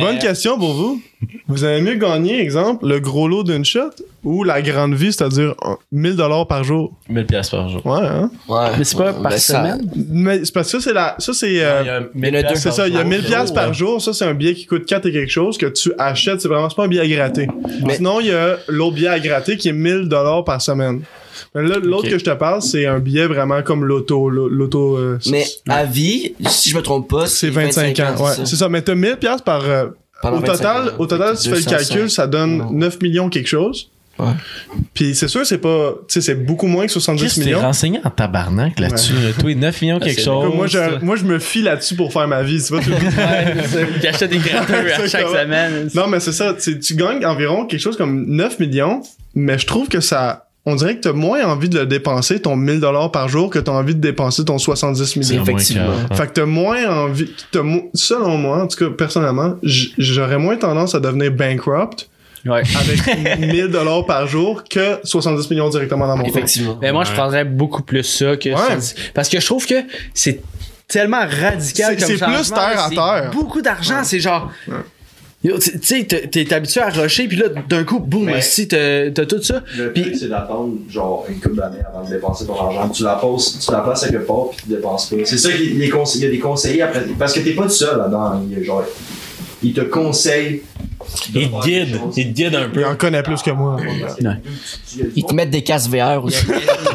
Bonne 0.00 0.18
question 0.20 0.43
pour 0.52 0.74
vous. 0.74 1.00
Vous 1.48 1.64
avez 1.64 1.80
mieux 1.80 1.94
gagné, 1.94 2.40
exemple, 2.40 2.86
le 2.86 3.00
gros 3.00 3.26
lot 3.28 3.42
d'une 3.44 3.64
shot 3.64 3.90
ou 4.22 4.44
la 4.44 4.60
grande 4.62 4.94
vie, 4.94 5.12
c'est-à-dire 5.12 5.54
euh, 5.64 5.74
1000 5.92 6.16
dollars 6.16 6.46
par 6.46 6.62
jour? 6.64 6.92
1000 7.08 7.26
piastres 7.26 7.56
par 7.56 7.68
jour. 7.68 7.84
Ouais, 7.86 8.00
hein? 8.06 8.30
Ouais. 8.48 8.68
Mais 8.78 8.84
c'est 8.84 8.96
pas 8.96 9.12
par 9.14 9.22
Ben, 9.32 9.38
ça- 9.38 9.58
semaine? 9.58 9.90
Mais 10.10 10.44
c'est 10.44 10.52
parce 10.54 10.70
que 10.70 10.78
ça, 10.78 10.84
c'est 10.88 10.94
la. 10.94 11.16
Ça, 11.18 11.32
c'est. 11.32 11.64
euh, 11.64 12.00
c'est 12.56 12.70
ça, 12.70 12.86
il 12.88 12.94
y 12.94 12.98
a 12.98 13.04
1000 13.04 13.22
piastres 13.24 13.54
par 13.54 13.72
jour. 13.72 14.00
Ça, 14.02 14.12
c'est 14.12 14.24
un 14.26 14.34
billet 14.34 14.54
qui 14.54 14.66
coûte 14.66 14.84
4 14.86 15.06
et 15.06 15.12
quelque 15.12 15.30
chose 15.32 15.56
que 15.58 15.66
tu 15.66 15.92
achètes. 15.98 16.40
C'est 16.40 16.48
vraiment 16.48 16.68
c'est 16.68 16.76
pas 16.76 16.84
un 16.84 16.88
billet 16.88 17.00
à 17.02 17.08
gratter. 17.08 17.48
Mais- 17.86 17.96
Sinon, 17.96 18.20
il 18.20 18.26
y 18.26 18.32
a 18.32 18.56
l'autre 18.68 18.94
billet 18.96 19.08
à 19.08 19.18
gratter 19.20 19.56
qui 19.56 19.68
est 19.68 19.72
1000 19.72 20.08
dollars 20.08 20.44
par 20.44 20.60
semaine. 20.60 21.02
Mais 21.54 21.62
là, 21.62 21.76
L'autre 21.82 22.08
que 22.08 22.18
je 22.18 22.24
te 22.24 22.30
parle, 22.30 22.62
c'est 22.62 22.86
un 22.86 22.98
billet 22.98 23.26
vraiment 23.26 23.62
comme 23.62 23.84
l'auto. 23.84 24.28
l'au- 24.28 24.48
L'auto. 24.48 24.96
euh, 24.96 25.18
Mais 25.30 25.44
à 25.68 25.84
vie, 25.84 26.34
si 26.48 26.70
je 26.70 26.76
me 26.76 26.82
trompe 26.82 27.08
pas, 27.08 27.26
c'est 27.26 27.50
25 27.50 27.98
ans. 28.00 28.14
Ouais, 28.24 28.32
c'est 28.44 28.56
ça. 28.56 28.68
Mais 28.68 28.82
t'as 28.82 28.94
1000 28.94 29.16
piastres 29.16 29.44
par. 29.44 29.62
Au 30.22 30.28
25 30.40 30.52
total, 30.52 30.92
au 30.98 31.06
total, 31.06 31.36
tu 31.36 31.48
fais 31.50 31.56
le 31.56 31.62
205. 31.62 31.76
calcul, 31.78 32.10
ça 32.10 32.26
donne 32.26 32.58
Non. 32.58 32.70
9 32.72 33.00
millions 33.02 33.28
quelque 33.28 33.48
chose. 33.48 33.90
Ouais. 34.16 34.26
Puis 34.94 35.16
c'est 35.16 35.26
sûr, 35.26 35.44
c'est 35.44 35.58
pas. 35.58 35.94
Tu 36.06 36.14
sais, 36.14 36.20
c'est 36.20 36.36
beaucoup 36.36 36.68
moins 36.68 36.86
que 36.86 36.92
70 36.92 37.20
Qu'est-ce 37.22 37.34
que 37.34 37.40
t'es 37.40 37.46
millions. 37.46 37.60
renseigné 37.60 38.00
en 38.04 38.10
tabarnak 38.10 38.78
là-dessus? 38.78 39.12
là? 39.14 39.32
Toi, 39.40 39.54
9 39.56 39.80
millions 39.82 39.98
quelque 39.98 40.20
c'est 40.20 40.24
chose. 40.26 40.54
Moi, 40.54 40.68
je, 40.68 41.04
moi, 41.04 41.16
je 41.16 41.24
me 41.24 41.40
fie 41.40 41.62
là-dessus 41.62 41.96
pour 41.96 42.12
faire 42.12 42.28
ma 42.28 42.44
vie. 42.44 42.60
C'est 42.60 42.76
pas 42.76 42.80
tout. 42.80 42.92
Achète 44.08 44.30
des 44.30 44.38
gratteurs 44.38 44.84
à 45.00 45.08
chaque 45.08 45.26
semaine. 45.28 45.88
non, 45.94 46.06
mais 46.06 46.20
c'est 46.20 46.32
ça. 46.32 46.54
Tu, 46.54 46.78
tu 46.78 46.94
gagnes 46.94 47.26
environ 47.26 47.66
quelque 47.66 47.80
chose 47.80 47.96
comme 47.96 48.24
9 48.28 48.60
millions, 48.60 49.02
mais 49.34 49.58
je 49.58 49.66
trouve 49.66 49.88
que 49.88 50.00
ça. 50.00 50.46
On 50.66 50.76
dirait 50.76 50.96
que 50.96 51.02
t'as 51.02 51.12
moins 51.12 51.44
envie 51.44 51.68
de 51.68 51.78
le 51.80 51.84
dépenser, 51.86 52.40
ton 52.40 52.56
1000 52.56 52.80
dollars 52.80 53.10
par 53.12 53.28
jour, 53.28 53.50
que 53.50 53.58
t'as 53.58 53.72
envie 53.72 53.94
de 53.94 54.00
dépenser 54.00 54.44
ton 54.46 54.56
70 54.58 55.16
millions. 55.16 55.42
Effectivement. 55.42 55.92
Fait 56.14 56.26
que 56.26 56.32
t'as 56.32 56.46
moins 56.46 56.86
envie. 57.04 57.30
Mo- 57.56 57.90
selon 57.92 58.38
moi, 58.38 58.62
en 58.62 58.66
tout 58.66 58.78
cas, 58.78 58.90
personnellement, 58.96 59.56
j'aurais 59.62 60.38
moins 60.38 60.56
tendance 60.56 60.94
à 60.94 61.00
devenir 61.00 61.32
bankrupt 61.32 62.08
Ouais. 62.46 62.62
avec 62.78 63.38
1000 63.40 63.68
dollars 63.68 64.04
par 64.06 64.26
jour 64.26 64.64
que 64.68 64.98
70 65.04 65.50
millions 65.50 65.68
directement 65.68 66.06
dans 66.06 66.16
mon 66.16 66.24
compte. 66.24 66.30
Effectivement. 66.36 66.78
Mais 66.80 66.92
moi, 66.92 67.04
je 67.04 67.12
prendrais 67.12 67.44
beaucoup 67.44 67.82
plus 67.82 68.02
ça 68.02 68.36
que 68.36 68.48
Ouais. 68.50 68.80
ça. 68.80 68.94
Parce 69.14 69.28
que 69.28 69.40
je 69.40 69.44
trouve 69.46 69.66
que 69.66 69.74
c'est 70.14 70.40
tellement 70.88 71.20
radical 71.26 71.94
C'est- 71.98 72.06
comme 72.06 72.16
c'est 72.16 72.24
plus 72.24 72.50
terre 72.50 72.84
à 72.84 72.88
c'est 72.88 72.94
terre. 72.94 73.30
Beaucoup 73.34 73.60
d'argent, 73.62 74.02
c'est 74.02 74.20
genre. 74.20 74.50
Tu 75.44 75.52
sais, 75.82 76.04
t'es 76.04 76.52
habitué 76.54 76.80
à 76.80 76.88
rusher, 76.88 77.28
puis 77.28 77.36
là, 77.36 77.48
d'un 77.68 77.84
coup, 77.84 78.00
boum, 78.00 78.30
si 78.40 78.66
t'as 78.66 79.10
tout 79.10 79.42
ça. 79.42 79.62
Le 79.76 79.92
truc, 79.92 80.16
c'est 80.16 80.28
d'attendre 80.28 80.72
genre 80.88 81.26
une 81.28 81.38
couple 81.38 81.56
d'années 81.56 81.78
avant 81.86 82.04
de 82.04 82.10
dépenser 82.10 82.46
ton 82.46 82.58
argent. 82.58 82.88
Tu 82.88 83.02
la 83.02 83.16
poses, 83.16 83.58
tu 83.58 83.70
la 83.70 83.80
places 83.80 84.04
à 84.04 84.08
quelque 84.08 84.26
part 84.26 84.48
puis 84.50 84.60
tu 84.64 84.68
dépenses 84.70 85.10
pas. 85.10 85.16
C'est 85.24 85.38
ça 85.38 85.50
qu'il 85.52 85.78
y 85.78 86.26
a 86.26 86.30
des 86.30 86.38
conseillers 86.38 86.82
après. 86.82 87.02
Parce 87.18 87.32
que 87.34 87.40
t'es 87.40 87.52
pas 87.52 87.64
tout 87.64 87.68
seul 87.70 87.98
là-dedans. 87.98 88.42
Il 88.48 88.58
y 88.58 88.62
a 88.62 88.64
genre. 88.64 88.84
Ils 89.64 89.72
te 89.72 89.80
conseillent. 89.80 90.62
de 91.32 91.40
Il 91.40 91.50
te 91.50 91.62
guide, 91.64 92.00
il 92.16 92.28
te 92.28 92.32
guide 92.34 92.54
un 92.54 92.68
peu. 92.68 92.80
Il 92.80 92.86
en 92.86 92.96
connaît 92.96 93.22
plus 93.22 93.42
que 93.42 93.50
moi. 93.50 93.76
Ils 95.16 95.24
te 95.24 95.34
mettent 95.34 95.50
des 95.50 95.62
casques 95.62 95.90
VR 95.90 96.22
aussi. 96.24 96.44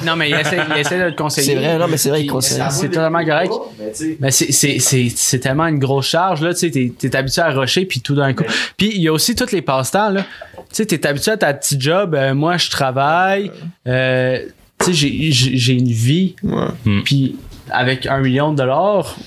Non, 0.06 0.16
mais 0.16 0.30
il 0.30 0.36
essaie, 0.36 0.58
il 0.74 0.78
essaie 0.80 1.04
de 1.04 1.10
te 1.10 1.16
conseiller. 1.18 1.48
C'est 1.48 1.56
vrai, 1.56 1.78
non, 1.78 1.88
mais 1.90 1.98
c'est 1.98 2.10
vrai, 2.10 2.20
ils 2.22 2.24
Puis 2.24 2.30
conseillent. 2.34 2.62
C'est 2.70 2.88
totalement 2.90 3.24
correct. 3.26 3.52
Mais 3.80 4.16
Mais 4.20 4.32
c'est- 4.32 4.52
c'est 4.52 4.80
c'est- 4.80 5.12
c'est 5.16 5.40
tellement 5.40 5.68
une 5.68 5.80
grosse 5.80 6.08
charge, 6.08 6.41
là. 6.41 6.54
Tu 6.54 6.72
sais, 6.72 6.91
t'es 6.98 7.16
habitué 7.16 7.41
à 7.41 7.50
rusher, 7.52 7.86
puis 7.86 8.00
tout 8.02 8.16
d'un 8.16 8.34
coup. 8.34 8.46
Puis 8.78 8.91
il 8.96 9.02
y 9.02 9.08
a 9.08 9.14
aussi 9.14 9.36
tous 9.36 9.52
les 9.52 9.62
passe-temps, 9.62 10.10
là. 10.10 10.22
Tu 10.22 10.64
sais, 10.72 10.86
t'es 10.86 11.06
habitué 11.08 11.32
à 11.32 11.38
ta 11.38 11.54
petite 11.54 11.82
job. 11.82 12.14
euh, 12.16 12.34
moi, 12.34 12.58
je 12.58 12.70
travaille. 12.70 13.52
euh, 13.88 14.40
tu 14.80 14.94
sais, 14.94 15.32
j'ai- 15.32 15.74
une 15.74 15.91
vie. 15.91 16.36
Ouais. 16.44 17.02
Puis 17.04 17.36
avec 17.72 18.06
un 18.06 18.20
million 18.20 18.52
de 18.52 18.58
dollars, 18.58 19.18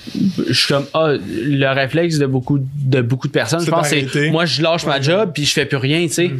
je 0.47 0.53
suis 0.53 0.73
comme, 0.73 0.85
ah, 0.93 1.13
le 1.27 1.73
réflexe 1.73 2.17
de 2.17 2.25
beaucoup 2.25 2.59
de, 2.59 3.01
beaucoup 3.01 3.27
de 3.27 3.33
personnes, 3.33 3.65
je 3.65 3.69
pense, 3.69 3.87
c'est 3.87 4.31
moi, 4.31 4.45
je 4.45 4.61
lâche 4.61 4.85
ma 4.85 5.01
job, 5.01 5.31
puis 5.33 5.45
je 5.45 5.53
fais 5.53 5.65
plus 5.65 5.77
rien, 5.77 6.07
tu 6.07 6.13
sais. 6.13 6.31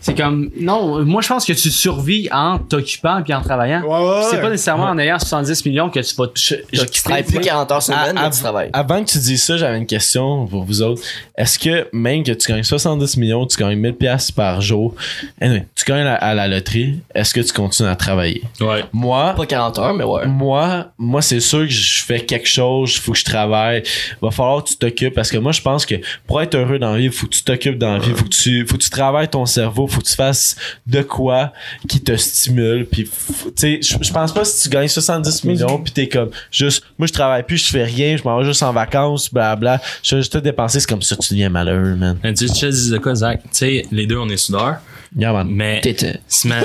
C'est 0.00 0.16
comme, 0.16 0.50
non, 0.58 1.04
moi, 1.04 1.20
je 1.20 1.28
pense 1.28 1.44
que 1.44 1.52
tu 1.52 1.70
survis 1.70 2.28
en 2.32 2.58
t'occupant 2.58 3.22
puis 3.22 3.34
en 3.34 3.42
travaillant. 3.42 3.82
Ouais, 3.82 3.88
ouais, 4.08 4.22
C'est 4.30 4.40
pas 4.40 4.48
nécessairement 4.48 4.84
en 4.86 4.98
ayant 4.98 5.18
70 5.18 5.64
millions 5.66 5.90
que 5.90 6.00
tu 6.00 6.14
vas 6.16 6.26
te- 6.26 6.32
Tu 6.32 6.56
t'occuper. 6.78 6.98
travailles 7.04 7.22
plus 7.24 7.40
40 7.40 7.70
heures 7.72 7.82
semaine, 7.82 8.16
À- 8.16 8.30
tu 8.30 8.40
travailles. 8.40 8.70
Avant 8.72 9.04
que 9.04 9.10
tu 9.10 9.18
dises 9.18 9.42
ça, 9.42 9.56
j'avais 9.58 9.76
une 9.78 9.86
question 9.86 10.46
pour 10.46 10.64
vous 10.64 10.80
autres. 10.82 11.02
Est-ce 11.36 11.58
que 11.58 11.86
même 11.92 12.22
que 12.22 12.32
tu 12.32 12.48
gagnes 12.50 12.62
70 12.62 13.16
millions, 13.18 13.46
tu 13.46 13.56
gagnes 13.58 13.76
1000 13.78 13.94
pièces 13.94 14.30
par 14.30 14.60
jour, 14.60 14.94
anyway, 15.40 15.66
tu 15.74 15.84
gagnes 15.84 16.06
à, 16.06 16.14
à 16.14 16.34
la 16.34 16.48
loterie, 16.48 17.00
est-ce 17.14 17.34
que 17.34 17.40
tu 17.40 17.52
continues 17.52 17.88
à 17.90 17.96
travailler? 17.96 18.42
Ouais. 18.60 18.84
Moi, 18.92 19.34
Pas 19.36 19.46
40 19.46 19.78
heures, 19.78 19.94
mais 19.94 20.04
ouais. 20.04 20.26
moi, 20.26 20.86
moi, 20.98 21.20
c'est 21.22 21.40
sûr 21.40 21.60
que 21.60 21.68
je 21.68 22.02
fais 22.02 22.20
quelque 22.20 22.48
chose, 22.48 22.94
il 22.96 23.00
faut 23.00 23.12
que 23.12 23.18
je 23.18 23.24
travaille. 23.24 23.82
Va 24.22 24.30
falloir 24.30 24.64
que 24.64 24.68
tu 24.70 24.76
t'occupes 24.76 25.14
parce 25.14 25.30
que 25.30 25.36
moi, 25.38 25.52
je 25.52 25.60
pense 25.60 25.84
que 25.84 25.96
pour 26.26 26.40
être 26.40 26.54
heureux 26.54 26.78
dans 26.78 26.92
la 26.92 26.98
vie, 26.98 27.04
il 27.04 27.12
faut 27.12 27.26
que 27.26 27.34
tu 27.34 27.42
t'occupes 27.42 27.78
dans 27.78 27.92
la 27.92 27.98
vie, 27.98 28.12
faut 28.14 28.24
que 28.24 28.28
tu, 28.30 28.66
faut 28.66 28.76
que 28.76 28.82
tu 28.82 28.90
travailles 28.90 29.28
ton 29.28 29.44
cerveau, 29.46 29.86
faut 29.90 30.00
que 30.00 30.06
tu 30.06 30.14
fasses 30.14 30.56
de 30.86 31.02
quoi 31.02 31.52
qui 31.88 32.00
te 32.00 32.16
stimule. 32.16 32.86
Puis, 32.86 33.04
tu 33.04 33.52
sais, 33.56 33.80
je 33.82 34.12
pense 34.12 34.32
pas 34.32 34.44
si 34.44 34.62
tu 34.64 34.68
gagnes 34.68 34.88
70 34.88 35.44
millions 35.44 35.78
puis 35.78 35.92
t'es 35.92 36.08
comme 36.08 36.30
juste, 36.50 36.82
moi, 36.98 37.06
je 37.06 37.12
travaille 37.12 37.42
plus, 37.42 37.58
je 37.66 37.70
fais 37.72 37.84
rien, 37.84 38.16
je 38.16 38.22
m'en 38.22 38.38
vais 38.38 38.44
juste 38.44 38.62
en 38.62 38.72
vacances, 38.72 39.32
blabla. 39.32 39.80
Je 40.02 40.14
vais 40.16 40.20
juste 40.22 40.32
te 40.32 40.38
dépenser, 40.38 40.80
c'est 40.80 40.88
comme 40.88 41.02
ça, 41.02 41.16
que 41.16 41.22
tu 41.22 41.34
deviens 41.34 41.48
malheureux, 41.50 41.94
man. 41.96 42.18
Mais 42.22 42.34
tu 42.34 42.48
sais, 42.48 42.66
de 42.68 42.98
quoi, 42.98 43.14
Zach? 43.14 43.40
Tu 43.42 43.48
sais, 43.52 43.86
les 43.90 44.06
deux, 44.06 44.18
on 44.18 44.28
est 44.28 44.36
soudeurs. 44.36 44.76
Yeah, 45.16 45.32
man. 45.32 45.48
Mais, 45.50 45.80
T'étais. 45.80 46.20
Sma- 46.28 46.62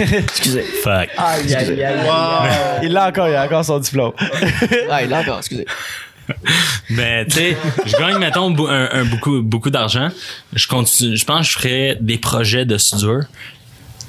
Excusez. 0.00 0.62
fuck. 0.62 1.08
Aïe, 1.16 1.54
aïe, 1.54 1.82
aïe. 1.84 2.80
Il 2.84 2.92
l'a 2.92 3.08
encore, 3.08 3.28
il 3.28 3.34
a 3.34 3.44
encore 3.44 3.64
son 3.64 3.78
diplôme. 3.80 4.12
Ah, 4.90 5.02
il 5.02 5.10
est 5.10 5.16
encore, 5.16 5.38
excusez. 5.38 5.66
Mais 6.90 7.24
tu 7.26 7.32
sais, 7.36 7.56
je 7.86 7.96
gagne 7.96 8.18
mettons 8.18 8.54
un, 8.68 8.88
un 8.92 9.04
beaucoup 9.04 9.42
beaucoup 9.42 9.70
d'argent. 9.70 10.08
Je 10.52 10.66
continue, 10.66 11.16
je 11.16 11.24
pense 11.24 11.46
que 11.46 11.52
je 11.52 11.58
ferais 11.58 11.98
des 12.00 12.18
projets 12.18 12.64
de 12.64 12.78
soudure 12.78 13.24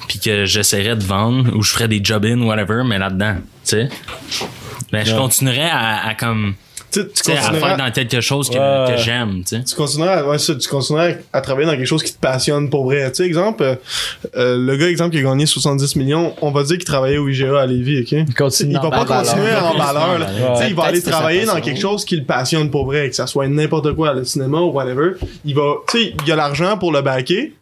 puis 0.08 0.18
que 0.18 0.44
j'essaierais 0.44 0.96
de 0.96 1.04
vendre 1.04 1.54
ou 1.56 1.62
je 1.62 1.72
ferais 1.72 1.88
des 1.88 2.00
job 2.02 2.24
in 2.24 2.42
whatever 2.42 2.82
mais 2.84 2.98
là-dedans, 2.98 3.36
tu 3.36 3.42
sais. 3.64 3.88
Mais 4.92 5.04
je 5.04 5.14
continuerais 5.14 5.70
à, 5.70 6.06
à 6.06 6.14
comme 6.14 6.54
Tu, 6.94 7.08
tu 7.24 7.30
à 7.32 7.36
faire 7.52 7.76
dans 7.76 7.90
quelque 7.90 8.20
chose 8.20 8.48
que, 8.48 8.54
Ouais. 8.56 8.94
que 8.94 9.00
j'aime, 9.02 9.42
tu 9.44 9.56
sais. 9.56 9.64
tu 9.64 9.74
continueras, 9.74 10.20
à- 10.20 10.24
ouais, 10.26 10.38
ça, 10.38 10.54
tu 10.54 10.68
continueras 10.68 11.10
à 11.32 11.40
travailler 11.40 11.66
dans 11.66 11.74
quelque 11.76 11.86
chose 11.86 12.02
qui 12.02 12.12
te 12.12 12.18
passionne 12.20 12.70
pour 12.70 12.84
vrai. 12.84 13.10
Tu 13.10 13.16
sais, 13.16 13.26
exemple, 13.26 13.62
euh, 13.62 13.74
euh, 14.36 14.56
le 14.58 14.76
gars, 14.76 14.88
exemple, 14.88 15.10
qui 15.12 15.18
a 15.18 15.22
gagné 15.22 15.46
70 15.46 15.96
millions, 15.96 16.34
on 16.40 16.50
va 16.50 16.62
dire 16.62 16.76
qu'il 16.76 16.84
travaillait 16.84 17.18
au 17.18 17.28
IGA 17.28 17.60
à 17.60 17.66
Lévis, 17.66 18.00
ok? 18.02 18.12
Il 18.28 18.34
continue 18.34 18.70
Il 18.74 18.80
va 18.80 18.90
pas 18.90 19.04
continuer 19.04 19.54
en 19.56 19.76
valeur, 19.76 20.18
là. 20.18 20.26
Tu 20.26 20.62
sais, 20.62 20.68
il 20.70 20.74
va 20.74 20.84
aller 20.84 21.02
travailler 21.02 21.44
dans 21.46 21.60
quelque 21.60 21.80
chose 21.80 22.04
qui 22.04 22.16
le 22.16 22.24
passionne 22.24 22.70
pour 22.70 22.86
vrai, 22.86 23.08
que 23.10 23.16
ça 23.16 23.26
soit 23.26 23.48
n'importe 23.48 23.92
quoi, 23.94 24.12
le 24.14 24.24
cinéma 24.24 24.58
ou 24.60 24.70
whatever. 24.70 25.12
Il 25.44 25.54
va, 25.54 25.74
tu 25.90 25.98
sais, 25.98 26.14
il 26.24 26.32
a 26.32 26.36
l'argent 26.36 26.78
pour 26.78 26.92
le 26.92 27.02
backer, 27.02 27.52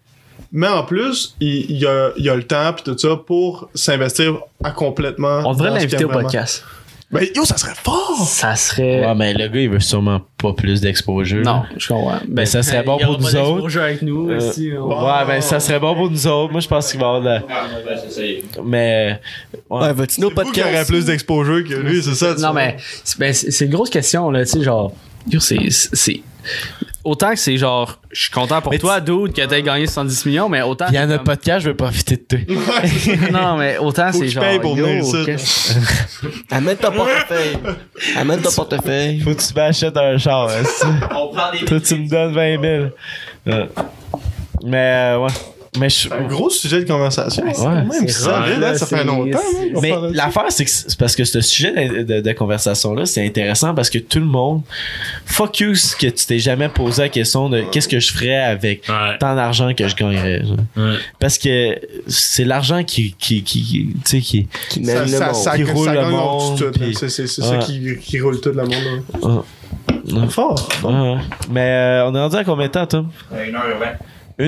mais 0.53 0.69
en 0.69 0.83
plus, 0.85 1.35
il, 1.41 1.71
il 1.71 1.87
a, 1.87 2.11
il 2.19 2.29
a 2.29 2.37
le 2.37 2.43
temps 2.43 2.73
pis 2.75 2.83
tout 2.83 2.99
ça 2.99 3.17
pour 3.17 3.69
s'investir 3.75 4.37
à 4.63 4.71
complètement. 4.71 5.41
On 5.47 5.53
devrait 5.55 5.71
l'inviter 5.71 6.05
au 6.05 6.09
podcast. 6.09 6.65
Ben, 7.13 7.29
yo, 7.37 7.45
ça 7.45 7.59
serait 7.59 7.75
fort! 7.75 8.27
Ça 8.27 8.57
serait. 8.57 9.05
Ouais, 9.07 9.15
mais 9.15 9.35
le 9.35 9.47
gars, 9.49 9.61
il 9.61 9.69
veut 9.69 9.81
sûrement 9.81 10.23
pas 10.39 10.55
plus 10.55 10.81
d'exposure. 10.81 11.45
Non, 11.45 11.65
je 11.77 11.89
comprends. 11.89 12.19
Ben, 12.27 12.47
ça 12.47 12.63
serait 12.63 12.83
bon 12.83 12.97
il 12.99 13.03
y 13.03 13.05
aura 13.05 13.19
pour 13.19 13.27
nous 13.27 13.33
pas 13.33 13.43
autres. 13.43 13.79
avec 13.81 14.01
nous, 14.03 14.31
Euh, 14.31 14.39
aussi, 14.39 14.71
on- 14.79 14.89
Ouais, 15.05 15.27
ben 15.27 15.41
ça 15.43 15.61
serait 15.61 15.79
bon 15.79 15.95
pour 15.95 16.11
nous 16.11 16.27
autres. 16.27 16.53
Moi, 16.53 16.61
je 16.63 16.69
pense 16.69 16.91
qu'il 16.91 16.99
va 17.01 17.07
y 17.07 17.09
avoir 17.17 17.21
de 17.23 17.27
la... 17.29 18.63
Mais... 18.65 19.21
Ouais. 19.69 19.81
Ouais, 19.81 19.93
vas-tu 19.93 20.21
nos 20.23 20.31
qui 20.31 20.35
aurait 20.41 20.45
podcasts? 20.47 20.89
plus 20.91 21.05
d'exposure 21.05 21.63
que 21.69 21.75
lui, 21.75 22.03
c'est 22.03 22.15
ça? 22.15 22.35
tu 22.35 22.41
Non, 22.41 22.53
vois. 22.53 22.61
mais 22.63 22.77
c'est 23.05 23.19
ben, 23.19 23.33
c'est- 23.35 23.65
une 23.67 23.73
grosse 23.73 23.91
question, 23.91 24.31
là, 24.31 24.45
tu 24.45 24.53
sais, 24.53 24.63
genre. 24.63 24.93
yo, 25.29 25.39
c'est. 25.39 25.59
Autant 27.05 27.31
que 27.31 27.37
c'est 27.39 27.57
genre, 27.57 27.99
je 28.13 28.23
suis 28.23 28.31
content 28.31 28.61
pour 28.63 28.71
Mais 28.71 28.79
toi, 28.79 29.01
dude, 29.01 29.33
que 29.33 29.45
t'aies 29.45 29.63
gagné 29.63 29.87
70 29.87 30.25
millions, 30.27 30.49
mais 30.49 30.63
autant. 30.63 30.87
Il 30.89 30.95
y 30.95 30.97
a 30.97 31.01
c'est 31.01 31.07
notre 31.09 31.25
comme- 31.25 31.35
podcast, 31.35 31.65
je 31.65 31.71
veux 31.71 31.77
profiter 31.77 32.17
de 32.17 32.23
toi. 32.23 32.39
Non, 33.33 33.57
mais 33.57 33.77
autant 33.79 34.13
c'est 34.13 34.29
genre. 34.29 34.45
paye 34.45 34.61
pour 34.61 34.77
yo, 34.79 34.87
Amène 36.51 36.77
ton 36.77 36.93
portefeuille. 36.93 37.57
Amène 38.17 38.41
ton 38.41 38.53
portefeuille. 38.53 39.21
Faut 39.21 39.35
que 39.35 39.43
tu 39.43 39.55
m'achètes 39.55 39.97
un 39.97 40.17
char. 40.19 40.49
hein, 40.49 40.63
On 41.17 41.29
prend 41.35 41.51
des 41.51 41.65
Toi, 41.65 41.81
tu 41.81 41.95
me 41.97 42.09
donnes 42.09 42.35
20 42.35 42.61
000. 42.63 42.85
Ouais. 43.47 43.69
Mais, 44.65 45.13
euh, 45.15 45.19
ouais. 45.19 45.31
Mais 45.79 45.89
je... 45.89 46.13
Un 46.13 46.25
gros 46.27 46.51
sujet 46.51 46.83
de 46.83 46.87
conversation. 46.87 47.45
Ouais, 47.45 47.75
Même 47.85 48.07
solide, 48.09 48.29
rare, 48.63 48.73
hein, 48.73 48.75
ça 48.75 48.85
fait 48.87 49.05
longtemps, 49.05 49.39
hein, 49.39 49.79
Mais 49.81 49.95
l'affaire, 50.13 50.45
c'est 50.51 50.67
que 50.67 50.71
c'est 50.71 50.99
parce 50.99 51.17
que 51.17 51.25
ce 51.25 51.41
sujet 51.41 51.73
de, 51.89 52.03
de- 52.03 52.21
de 52.21 52.33
conversation-là, 52.33 53.07
c'est 53.07 53.25
intéressant 53.25 53.75
parce 53.75 53.89
que 53.89 53.97
tout 53.99 54.19
le 54.19 54.27
monde, 54.27 54.61
fuck 55.25 55.61
you, 55.61 55.75
ce 55.75 55.97
que 55.97 56.09
tu 56.09 56.27
t'es 56.27 56.39
jamais 56.39 56.69
posé 56.69 57.03
la 57.05 57.09
question 57.09 57.49
de 57.49 57.63
qu'est-ce 57.73 57.89
que 57.89 58.01
je 58.01 58.13
ferais 58.13 58.35
avec 58.37 58.87
Ouais. 58.87 59.17
tant 59.19 59.35
d'argent 59.35 59.73
que 59.73 59.89
je 59.89 59.97
gagnerais. 59.97 60.43
Ouais. 60.77 60.97
Parce 61.19 61.39
que 61.39 61.79
c'est 62.07 62.45
l'argent 62.45 62.85
qui, 62.85 63.15
qui, 63.19 63.43
qui, 63.43 63.63
tu 63.95 64.01
sais, 64.05 64.21
qui, 64.21 64.49
Qui 64.69 64.85
ça, 64.85 64.93
mène 64.93 65.03
le 65.11 65.17
ça, 65.17 65.27
monde. 65.27 65.35
ça, 65.37 65.57
Qui 65.57 65.65
ça 65.67 65.73
roule 65.73 65.89
le 65.91 66.05
monde, 66.11 66.71
puis- 66.75 66.85
hein. 66.85 66.93
C'est 66.99 67.09
c'est- 67.09 67.27
c'est 67.27 67.43
Ouais. 67.43 67.49
ça 67.49 67.67
qui, 67.67 67.97
qui 67.99 68.21
roule 68.21 68.41
tout 68.43 68.51
le 68.51 68.57
monde. 68.63 68.75
là. 69.23 69.29
Ouais. 70.21 70.29
Fort. 70.29 70.69
Mais 71.51 71.61
euh, 71.63 72.07
on 72.09 72.15
est 72.15 72.21
rendu 72.21 72.37
à 72.37 72.45
combien 72.45 72.67
de 72.67 72.73
temps, 72.73 72.87
Tom? 72.87 73.09
1h20. 73.35 73.97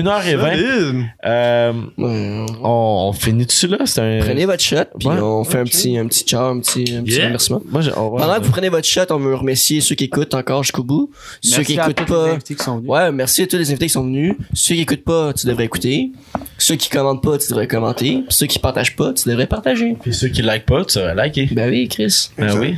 1h20. 0.01 0.55
Solide. 0.55 1.05
Euh, 1.25 1.73
Ouais. 1.97 2.45
on, 2.63 3.07
on 3.09 3.13
finit 3.13 3.45
dessus 3.45 3.67
là? 3.67 3.77
Un. 3.97 4.19
Prenez 4.21 4.45
votre 4.45 4.61
shot, 4.63 4.77
puis 4.99 5.07
Ouais. 5.07 5.15
on 5.21 5.43
fait 5.43 5.59
un 5.59 5.63
petit, 5.63 5.97
un 5.97 6.07
petit 6.07 6.23
ciao, 6.23 6.45
un 6.51 6.59
petit, 6.59 6.95
un 6.97 7.03
petit 7.03 7.15
Yeah. 7.15 7.25
remerciement. 7.27 7.61
Moi, 7.69 7.81
Pendant 7.93 8.35
que 8.39 8.43
vous 8.45 8.51
prenez 8.51 8.69
votre 8.69 8.87
shot, 8.87 9.01
on 9.11 9.17
veut 9.17 9.35
remercier 9.35 9.81
ceux 9.81 9.95
qui 9.95 10.05
écoutent 10.05 10.33
encore 10.33 10.63
jusqu'au 10.63 10.83
bout. 10.83 11.09
Ceux 11.41 11.57
Merci 11.57 11.73
qui 11.73 11.79
à 11.79 11.83
écoutent 11.83 11.95
tous 11.95 12.03
les 12.13 12.19
pas. 12.19 12.31
invités 12.31 12.55
qui 12.55 12.63
sont 12.63 12.77
venus. 12.77 12.89
Ouais, 12.89 13.11
merci 13.11 13.41
à 13.43 13.47
tous 13.47 13.57
les 13.57 13.69
invités 13.69 13.85
qui 13.87 13.93
sont 13.93 14.03
venus. 14.03 14.35
Ceux 14.53 14.75
qui 14.75 14.81
écoutent 14.81 15.03
pas, 15.03 15.33
tu 15.33 15.47
devrais 15.47 15.65
écouter. 15.65 16.11
Ceux 16.57 16.75
qui 16.75 16.89
commentent 16.89 17.23
pas, 17.23 17.37
tu 17.37 17.47
devrais 17.49 17.67
commenter. 17.67 18.23
Puis 18.27 18.35
ceux 18.35 18.45
qui 18.47 18.59
partagent 18.59 18.95
pas, 18.95 19.13
tu 19.13 19.27
devrais 19.29 19.47
partager. 19.47 19.95
Puis 20.01 20.13
ceux 20.13 20.27
qui 20.29 20.41
like 20.41 20.65
pas, 20.65 20.85
tu 20.85 20.99
vas 20.99 21.13
liker. 21.13 21.47
Ben 21.51 21.69
oui, 21.69 21.87
Chris. 21.87 22.29
Ben 22.37 22.57
oui. 22.59 22.75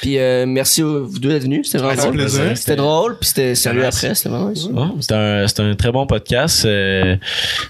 Puis 0.00 0.18
euh, 0.18 0.44
merci 0.46 0.82
à 0.82 0.84
vous 0.84 1.18
deux 1.18 1.30
d'être 1.30 1.42
venus. 1.42 1.66
C'était 1.66 1.78
vraiment 1.78 2.02
drôle. 2.02 2.14
plaisir. 2.16 2.56
C'était 2.56 2.76
drôle, 2.76 3.18
puis 3.18 3.28
c'était 3.28 3.54
sérieux 3.54 3.80
Merci. 3.80 4.06
après. 4.06 4.14
C'était 4.14 4.28
vraiment 4.28 4.50
nice. 4.50 4.64
Ouais, 4.66 4.86
c'est 5.00 5.60
un, 5.60 5.70
un 5.70 5.74
très 5.74 5.92
bon 5.92 6.06
podcast. 6.06 6.64
euh, 6.64 7.16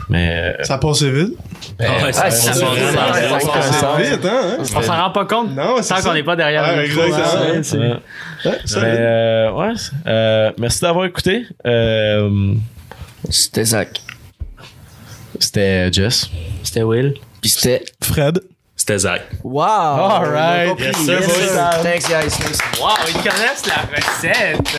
mais. 0.08 0.56
Ça 0.62 0.78
passe 0.78 1.02
vite. 1.02 1.34
ben, 1.78 1.86
Ah 1.88 2.04
ouais, 2.04 2.12
ça- 2.12 2.22
Ah, 2.26 2.30
ça 2.30 3.96
vite, 3.98 4.24
hein? 4.24 4.56
On 4.60 4.64
s'en 4.82 4.96
rend 5.02 5.10
pas 5.10 5.24
compte 5.24 5.54
Non, 5.54 5.76
c'est 5.82 5.88
tant 5.94 6.00
ça. 6.00 6.08
qu'on 6.08 6.14
n'est 6.14 6.22
pas 6.22 6.36
derrière 6.36 6.62
Ouais, 6.64 6.76
le 6.76 6.88
micro. 6.88 7.04
exactement. 7.04 7.42
hein, 7.54 7.62
c'est- 7.62 7.78
Ouais. 7.78 7.96
Ouais, 8.44 8.82
euh, 8.84 9.50
ouais. 9.52 9.72
euh, 10.06 10.52
merci 10.58 10.80
d'avoir 10.82 11.04
écouté. 11.06 11.46
Euh, 11.66 12.52
C'était 13.30 13.64
Zach. 13.64 14.00
C'était 15.38 15.92
Jess. 15.92 16.30
C'était 16.62 16.82
Will. 16.82 17.14
Puis 17.40 17.50
c'était. 17.50 17.84
Fred. 18.02 18.40
C'était 18.88 18.98
Zach. 19.00 19.22
Wow! 19.42 19.64
All 19.64 20.30
right. 20.30 20.68
On 20.68 20.74
a 20.74 20.76
compris. 20.76 20.84
Yes, 20.86 20.96
sir, 21.06 21.18
Yes, 21.18 21.26
boys. 21.26 21.48
sir. 21.48 21.70
Thanks, 21.82 22.08
guys. 22.08 22.36
Thanks. 22.36 22.58
Wow, 22.80 22.94
ils 23.08 23.14
connaissent 23.14 23.66
la 23.66 23.82
recette! 23.92 24.68